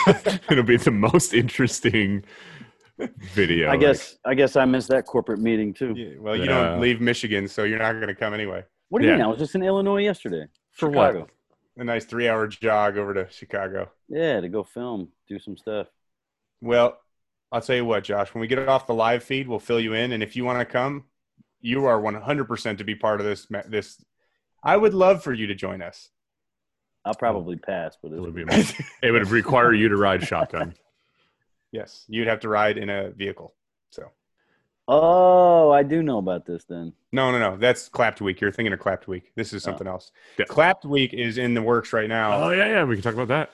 it'll 0.50 0.64
be 0.64 0.76
the 0.76 0.90
most 0.90 1.32
interesting 1.32 2.24
video. 2.98 3.66
I 3.68 3.70
like- 3.72 3.80
guess 3.80 4.16
I 4.24 4.34
guess 4.34 4.56
I 4.56 4.64
missed 4.64 4.88
that 4.88 5.06
corporate 5.06 5.40
meeting 5.40 5.74
too. 5.74 5.94
Yeah, 5.96 6.14
well, 6.18 6.36
you 6.36 6.44
Yeah. 6.44 6.70
don't 6.70 6.80
leave 6.80 7.00
Michigan, 7.00 7.48
so 7.48 7.64
you're 7.64 7.78
not 7.78 7.92
going 7.94 8.08
to 8.08 8.14
come 8.14 8.34
anyway. 8.34 8.64
What 8.88 9.00
do 9.00 9.06
you 9.06 9.12
Yeah. 9.12 9.16
mean? 9.18 9.24
I 9.26 9.28
was 9.28 9.38
just 9.38 9.54
in 9.54 9.62
Illinois 9.62 10.02
yesterday. 10.02 10.46
for 10.72 10.88
what? 10.88 11.28
A 11.76 11.82
nice 11.84 12.04
three-hour 12.04 12.46
jog 12.48 12.96
over 12.98 13.14
to 13.14 13.28
Chicago. 13.30 13.90
Yeah, 14.08 14.40
to 14.40 14.48
go 14.48 14.62
film, 14.62 15.08
do 15.28 15.38
some 15.40 15.56
stuff. 15.56 15.88
Well, 16.60 16.98
I'll 17.50 17.60
tell 17.60 17.74
you 17.76 17.84
what, 17.84 18.04
Josh. 18.04 18.32
When 18.34 18.40
we 18.40 18.46
get 18.46 18.68
off 18.68 18.86
the 18.86 18.94
live 18.94 19.22
feed, 19.24 19.48
we'll 19.48 19.58
fill 19.60 19.80
you 19.80 19.94
in, 19.94 20.12
and 20.12 20.22
if 20.22 20.36
you 20.36 20.44
want 20.44 20.58
to 20.60 20.64
come, 20.64 21.04
you 21.60 21.84
are 21.86 22.00
100% 22.00 22.78
to 22.78 22.84
be 22.84 22.94
part 22.94 23.20
of 23.20 23.26
this. 23.26 23.46
This, 23.66 24.04
I 24.62 24.76
would 24.76 24.94
love 24.94 25.22
for 25.24 25.32
you 25.32 25.46
to 25.48 25.54
join 25.54 25.82
us. 25.82 26.10
I'll 27.04 27.14
probably 27.14 27.56
pass, 27.56 27.96
but 28.02 28.12
It 28.12 28.20
would, 28.20 28.34
be 28.34 28.42
amazing. 28.42 28.86
it 29.02 29.10
would 29.10 29.28
require 29.28 29.72
you 29.74 29.88
to 29.88 29.96
ride 29.96 30.22
shotgun. 30.22 30.74
yes, 31.74 32.04
you'd 32.08 32.28
have 32.28 32.40
to 32.40 32.48
ride 32.48 32.78
in 32.78 32.88
a 32.88 33.10
vehicle. 33.10 33.54
So 33.90 34.10
Oh, 34.86 35.70
I 35.70 35.82
do 35.82 36.02
know 36.02 36.18
about 36.18 36.44
this 36.46 36.64
then. 36.64 36.92
No, 37.10 37.30
no, 37.32 37.38
no. 37.38 37.56
That's 37.56 37.88
Clapped 37.88 38.20
Week. 38.20 38.40
You're 38.40 38.52
thinking 38.52 38.72
of 38.72 38.78
Clapped 38.80 39.08
Week. 39.08 39.32
This 39.34 39.52
is 39.54 39.62
something 39.62 39.86
else. 39.86 40.10
Yeah. 40.38 40.44
Clapped 40.46 40.84
Week 40.84 41.14
is 41.14 41.38
in 41.38 41.54
the 41.54 41.62
works 41.62 41.92
right 41.94 42.08
now. 42.08 42.44
Oh 42.44 42.50
yeah, 42.50 42.68
yeah. 42.68 42.84
We 42.84 42.94
can 42.96 43.02
talk 43.02 43.14
about 43.14 43.28
that. 43.28 43.50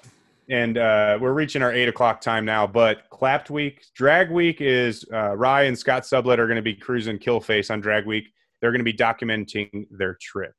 and 0.48 0.76
uh, 0.76 1.18
we're 1.20 1.32
reaching 1.32 1.62
our 1.62 1.72
eight 1.72 1.88
o'clock 1.88 2.20
time 2.20 2.44
now. 2.44 2.66
But 2.66 3.08
Clapped 3.10 3.48
Week, 3.50 3.84
Drag 3.94 4.28
Week 4.30 4.60
is 4.60 5.04
uh, 5.12 5.36
Rye 5.36 5.62
and 5.64 5.78
Scott 5.78 6.02
Sublet 6.02 6.38
are 6.40 6.46
going 6.48 6.56
to 6.56 6.62
be 6.62 6.74
cruising 6.74 7.18
Killface 7.18 7.70
on 7.70 7.80
Drag 7.80 8.06
Week. 8.06 8.26
They're 8.60 8.72
going 8.72 8.84
to 8.84 8.92
be 8.92 8.92
documenting 8.92 9.86
their 9.90 10.14
trip. 10.20 10.54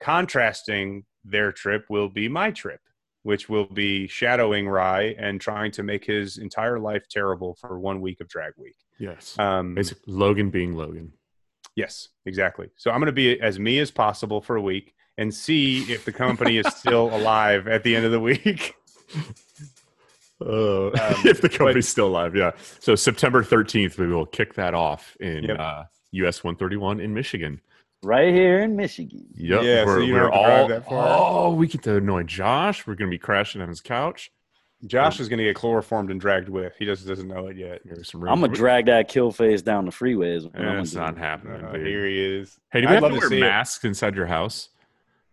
Contrasting 0.00 1.04
their 1.24 1.52
trip 1.52 1.86
will 1.88 2.08
be 2.08 2.28
my 2.28 2.50
trip, 2.50 2.80
which 3.24 3.48
will 3.48 3.64
be 3.64 4.06
shadowing 4.06 4.68
Rye 4.68 5.14
and 5.18 5.40
trying 5.40 5.72
to 5.72 5.82
make 5.82 6.04
his 6.04 6.36
entire 6.38 6.78
life 6.78 7.08
terrible 7.08 7.54
for 7.54 7.78
one 7.78 8.00
week 8.00 8.20
of 8.20 8.28
Drag 8.28 8.52
Week. 8.56 8.76
Yes. 8.98 9.36
Um, 9.38 9.74
Basic 9.74 9.98
Logan 10.06 10.50
being 10.50 10.76
Logan. 10.76 11.12
Yes, 11.74 12.10
exactly. 12.26 12.68
So 12.76 12.90
I'm 12.90 12.98
going 13.00 13.06
to 13.06 13.12
be 13.12 13.40
as 13.40 13.58
me 13.58 13.80
as 13.80 13.90
possible 13.90 14.40
for 14.40 14.56
a 14.56 14.62
week 14.62 14.94
and 15.18 15.34
see 15.34 15.82
if 15.92 16.04
the 16.04 16.12
company 16.12 16.58
is 16.58 16.66
still 16.76 17.14
alive 17.16 17.66
at 17.66 17.82
the 17.82 17.96
end 17.96 18.04
of 18.04 18.12
the 18.12 18.20
week. 18.20 18.74
Uh, 19.14 19.20
Um, 20.40 20.92
if 21.24 21.40
the 21.40 21.48
company's 21.48 21.88
still 21.88 22.08
alive, 22.08 22.34
yeah. 22.34 22.50
So 22.80 22.96
September 22.96 23.42
13th, 23.42 23.96
we 23.96 24.08
will 24.08 24.26
kick 24.26 24.54
that 24.54 24.74
off 24.74 25.16
in 25.20 25.44
Yep. 25.44 25.58
uh, 25.58 25.84
US 26.10 26.42
131 26.44 27.00
in 27.00 27.14
Michigan. 27.14 27.60
Right 28.04 28.32
here 28.34 28.62
in 28.62 28.76
Michigan. 28.76 29.26
Yep. 29.34 29.62
Yeah, 29.62 29.80
so 29.80 29.86
we're, 29.86 30.02
you 30.02 30.14
we're 30.14 30.20
don't 30.30 30.32
have 30.32 30.62
to 30.62 30.66
drive 30.68 30.84
all. 30.88 31.02
that. 31.02 31.48
Oh, 31.50 31.54
we 31.54 31.66
get 31.66 31.82
to 31.84 31.96
annoy 31.96 32.22
Josh. 32.24 32.86
We're 32.86 32.94
going 32.94 33.10
to 33.10 33.14
be 33.14 33.18
crashing 33.18 33.60
on 33.62 33.68
his 33.68 33.80
couch. 33.80 34.30
Josh 34.86 35.18
is 35.18 35.28
going 35.30 35.38
to 35.38 35.44
get 35.44 35.56
chloroformed 35.56 36.10
and 36.10 36.20
dragged 36.20 36.48
with. 36.50 36.74
He 36.78 36.84
just 36.84 37.06
doesn't 37.06 37.26
know 37.26 37.46
it 37.46 37.56
yet. 37.56 37.80
Some 38.02 38.22
I'm 38.28 38.40
gonna 38.40 38.52
drag 38.52 38.84
that 38.86 39.08
kill 39.08 39.32
face 39.32 39.62
down 39.62 39.86
the 39.86 39.90
freeways. 39.90 40.36
is 40.36 40.44
what 40.44 40.56
I'm 40.56 40.62
gonna 40.66 40.82
it's 40.82 40.94
not 40.94 41.16
happening. 41.16 41.64
Uh, 41.64 41.72
here 41.74 42.06
he 42.06 42.22
is. 42.22 42.58
Hey, 42.70 42.82
do 42.82 42.88
we 42.88 42.90
I'd 42.90 42.94
have 42.96 43.02
love 43.04 43.12
to 43.12 43.16
to 43.16 43.20
wear 43.22 43.28
see 43.30 43.36
it. 43.38 43.40
masks 43.40 43.82
inside 43.84 44.14
your 44.14 44.26
house? 44.26 44.68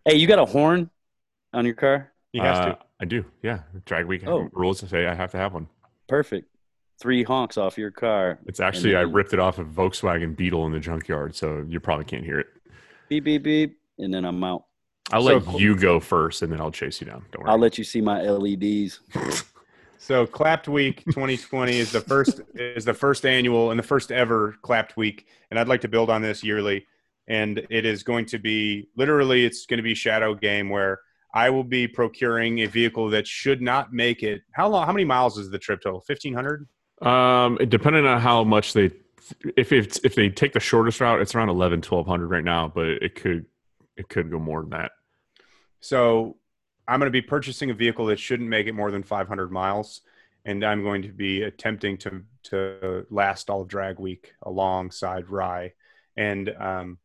Hey, 0.06 0.14
you 0.16 0.26
got 0.26 0.38
a 0.38 0.46
horn 0.46 0.88
on 1.52 1.66
your 1.66 1.74
car? 1.74 2.12
He 2.32 2.38
has 2.38 2.56
Uh, 2.60 2.64
to. 2.66 2.78
I 3.00 3.04
do. 3.04 3.26
Yeah. 3.42 3.58
Drag 3.84 4.06
week 4.06 4.26
Oh. 4.26 4.48
rules 4.52 4.80
say 4.88 5.06
I 5.06 5.12
have 5.14 5.32
to 5.32 5.36
have 5.36 5.52
one. 5.52 5.68
Perfect. 6.08 6.48
Three 6.98 7.22
honks 7.22 7.58
off 7.58 7.76
your 7.76 7.90
car. 7.90 8.38
It's 8.46 8.60
actually 8.60 8.96
I 8.96 9.00
ripped 9.02 9.34
it 9.34 9.38
off 9.38 9.58
a 9.58 9.64
Volkswagen 9.66 10.34
Beetle 10.34 10.64
in 10.64 10.72
the 10.72 10.80
junkyard, 10.80 11.34
so 11.34 11.62
you 11.68 11.78
probably 11.78 12.06
can't 12.06 12.24
hear 12.24 12.38
it. 12.40 12.46
Beep 13.08 13.24
beep 13.24 13.42
beep, 13.42 13.78
and 13.98 14.12
then 14.12 14.24
I'm 14.24 14.42
out. 14.44 14.64
I'll 15.10 15.22
So 15.22 15.34
let 15.34 15.44
cool. 15.44 15.60
you 15.60 15.76
go 15.76 16.00
first, 16.00 16.42
and 16.42 16.52
then 16.52 16.60
I'll 16.60 16.70
chase 16.70 17.00
you 17.00 17.06
down. 17.06 17.24
Don't 17.32 17.42
worry. 17.42 17.50
I'll 17.50 17.58
let 17.58 17.76
you 17.78 17.84
see 17.84 18.00
my 18.00 18.22
LEDs. 18.22 19.00
So 19.98 20.26
Clapped 20.26 20.66
Week 20.66 21.04
2020 21.04 21.78
is 21.78 21.92
the 21.92 22.00
first 22.00 22.40
is 22.56 22.84
the 22.84 22.92
first 22.92 23.24
annual 23.24 23.70
and 23.70 23.78
the 23.78 23.84
first 23.84 24.10
ever 24.10 24.56
Clapped 24.62 24.96
Week, 24.96 25.28
and 25.48 25.60
I'd 25.60 25.68
like 25.68 25.80
to 25.82 25.88
build 25.88 26.10
on 26.10 26.20
this 26.20 26.42
yearly. 26.42 26.84
And 27.28 27.64
it 27.70 27.86
is 27.86 28.02
going 28.02 28.26
to 28.26 28.38
be 28.40 28.88
literally 28.96 29.44
it's 29.44 29.64
going 29.64 29.76
to 29.78 29.82
be 29.84 29.94
shadow 29.94 30.34
game 30.34 30.70
where 30.70 30.98
I 31.32 31.50
will 31.50 31.62
be 31.62 31.86
procuring 31.86 32.62
a 32.62 32.66
vehicle 32.66 33.10
that 33.10 33.28
should 33.28 33.62
not 33.62 33.92
make 33.92 34.24
it. 34.24 34.42
How 34.50 34.68
long? 34.68 34.86
How 34.86 34.92
many 34.92 35.04
miles 35.04 35.38
is 35.38 35.50
the 35.50 35.58
trip 35.60 35.80
total? 35.80 36.02
1500. 36.04 36.66
Um, 37.00 37.56
depending 37.68 38.04
on 38.04 38.20
how 38.20 38.42
much 38.42 38.72
they, 38.72 38.90
if 39.56 39.72
it's 39.72 40.00
if 40.04 40.14
they 40.14 40.28
take 40.28 40.52
the 40.52 40.60
shortest 40.60 41.00
route, 41.00 41.20
it's 41.20 41.34
around 41.34 41.48
11, 41.48 41.78
1200 41.78 42.26
right 42.28 42.44
now, 42.44 42.70
but 42.72 42.86
it 42.86 43.14
could 43.14 43.46
it 43.96 44.08
could 44.08 44.30
go 44.30 44.38
more 44.38 44.60
than 44.62 44.70
that. 44.70 44.92
So 45.80 46.36
I'm 46.86 46.98
going 46.98 47.06
to 47.06 47.10
be 47.10 47.22
purchasing 47.22 47.70
a 47.70 47.74
vehicle 47.74 48.06
that 48.06 48.18
shouldn't 48.18 48.48
make 48.48 48.66
it 48.66 48.72
more 48.72 48.90
than 48.90 49.02
500 49.02 49.50
miles, 49.50 50.02
and 50.44 50.64
I'm 50.64 50.82
going 50.82 51.02
to 51.02 51.08
be 51.08 51.42
attempting 51.42 51.98
to 51.98 52.22
to 52.44 53.06
last 53.10 53.50
all 53.50 53.62
of 53.62 53.68
Drag 53.68 53.98
Week 53.98 54.32
alongside 54.42 55.28
Rye. 55.28 55.72
And 56.16 56.50
um, 56.58 56.98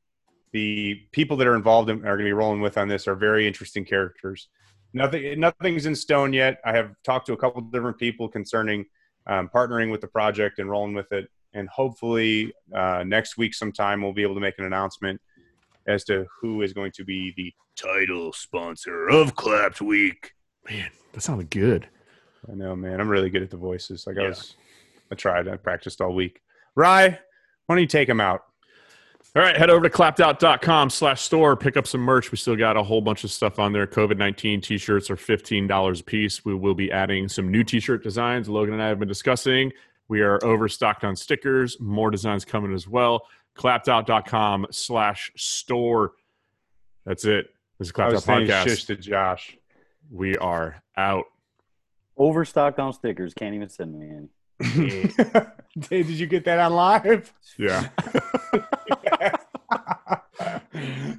the 0.52 0.96
people 1.12 1.38
that 1.38 1.48
are 1.48 1.56
involved 1.56 1.90
in, 1.90 2.00
are 2.00 2.18
going 2.18 2.20
to 2.20 2.26
be 2.26 2.34
rolling 2.34 2.62
with 2.62 2.78
on 2.78 2.88
this 2.88 3.08
are 3.08 3.16
very 3.16 3.48
interesting 3.48 3.86
characters. 3.86 4.50
Nothing 4.94 5.40
nothing's 5.40 5.86
in 5.86 5.96
stone 5.96 6.34
yet. 6.34 6.60
I 6.66 6.74
have 6.74 6.92
talked 7.04 7.28
to 7.28 7.34
a 7.34 7.38
couple 7.38 7.62
different 7.62 7.98
people 7.98 8.30
concerning 8.30 8.86
um, 9.28 9.50
partnering 9.54 9.92
with 9.92 10.02
the 10.02 10.08
project 10.08 10.60
and 10.60 10.70
rolling 10.70 10.94
with 10.94 11.12
it. 11.12 11.30
And 11.54 11.68
hopefully 11.70 12.54
uh, 12.76 13.04
next 13.06 13.38
week 13.38 13.54
sometime 13.54 14.02
we'll 14.02 14.14
be 14.14 14.22
able 14.24 14.36
to 14.36 14.42
make 14.42 14.56
an 14.60 14.66
announcement 14.66 15.20
as 15.88 16.04
to 16.06 16.26
who 16.42 16.62
is 16.62 16.74
going 16.74 16.92
to 16.94 17.04
be 17.06 17.34
the 17.38 17.54
title 17.76 18.34
sponsor 18.34 19.08
of 19.10 19.36
Clapped 19.36 19.82
Week. 19.82 20.34
Man, 20.70 20.90
that 21.14 21.22
sounded 21.22 21.50
good. 21.50 21.88
I 22.52 22.56
know, 22.56 22.76
man. 22.76 23.00
I'm 23.00 23.10
really 23.10 23.30
good 23.30 23.42
at 23.44 23.50
the 23.50 23.58
voices. 23.58 24.06
Like 24.06 24.18
I 24.18 24.24
Yeah. 24.24 24.28
was, 24.30 24.56
I 25.12 25.16
tried. 25.16 25.48
I 25.48 25.56
practiced 25.58 26.02
all 26.02 26.14
week. 26.14 26.42
Rye, 26.76 27.08
why 27.66 27.76
don't 27.76 27.80
you 27.82 27.88
take 27.88 28.10
him 28.10 28.20
out? 28.22 28.44
All 29.36 29.42
right, 29.44 29.56
head 29.58 29.70
over 29.70 29.88
to 29.88 29.96
clappedout.com 29.96 30.90
slash 30.90 31.22
store, 31.22 31.56
pick 31.56 31.78
up 31.78 31.86
some 31.86 32.02
merch. 32.02 32.32
We 32.32 32.38
still 32.38 32.56
got 32.56 32.76
a 32.76 32.82
whole 32.82 33.02
bunch 33.02 33.24
of 33.24 33.32
stuff 33.32 33.60
on 33.60 33.72
there. 33.72 33.86
COVID 33.86 34.18
19 34.18 34.62
t 34.62 34.78
shirts 34.78 35.10
are 35.12 35.16
$15 35.16 36.00
a 36.00 36.04
piece. 36.04 36.44
We 36.44 36.56
will 36.56 36.74
be 36.74 36.92
adding 36.92 37.28
some 37.28 37.52
new 37.52 37.64
t 37.64 37.80
shirt 37.80 38.04
designs 38.04 38.50
Logan 38.50 38.74
and 38.74 38.82
I 38.84 38.88
have 38.88 39.00
been 39.00 39.08
discussing. 39.08 39.72
We 40.10 40.22
are 40.22 40.40
overstocked 40.44 41.04
on 41.04 41.16
stickers, 41.16 41.80
more 41.80 42.10
designs 42.12 42.46
coming 42.46 42.74
as 42.74 42.88
well. 42.88 43.28
Clappedout.com 43.58 44.68
slash 44.72 45.32
store. 45.36 46.14
That's 47.06 47.26
it. 47.26 47.48
This 47.80 47.88
is 47.90 47.92
I 47.92 47.96
Clapped 47.96 48.14
was 48.14 48.30
Out 48.30 48.42
Podcast. 48.42 48.68
shush 48.68 48.84
to 48.86 48.96
Josh. 48.96 49.58
We 50.12 50.38
are 50.38 50.82
out. 50.96 51.26
Overstocked 52.18 52.80
on 52.80 52.94
stickers. 52.94 53.34
Can't 53.34 53.54
even 53.56 53.70
send 53.70 54.00
me 54.00 54.10
any. 54.10 54.30
Hey, 55.92 56.02
Did 56.02 56.10
you 56.18 56.26
get 56.26 56.44
that 56.46 56.58
on 56.58 56.74
live? 56.74 57.32
Yeah. 57.60 57.90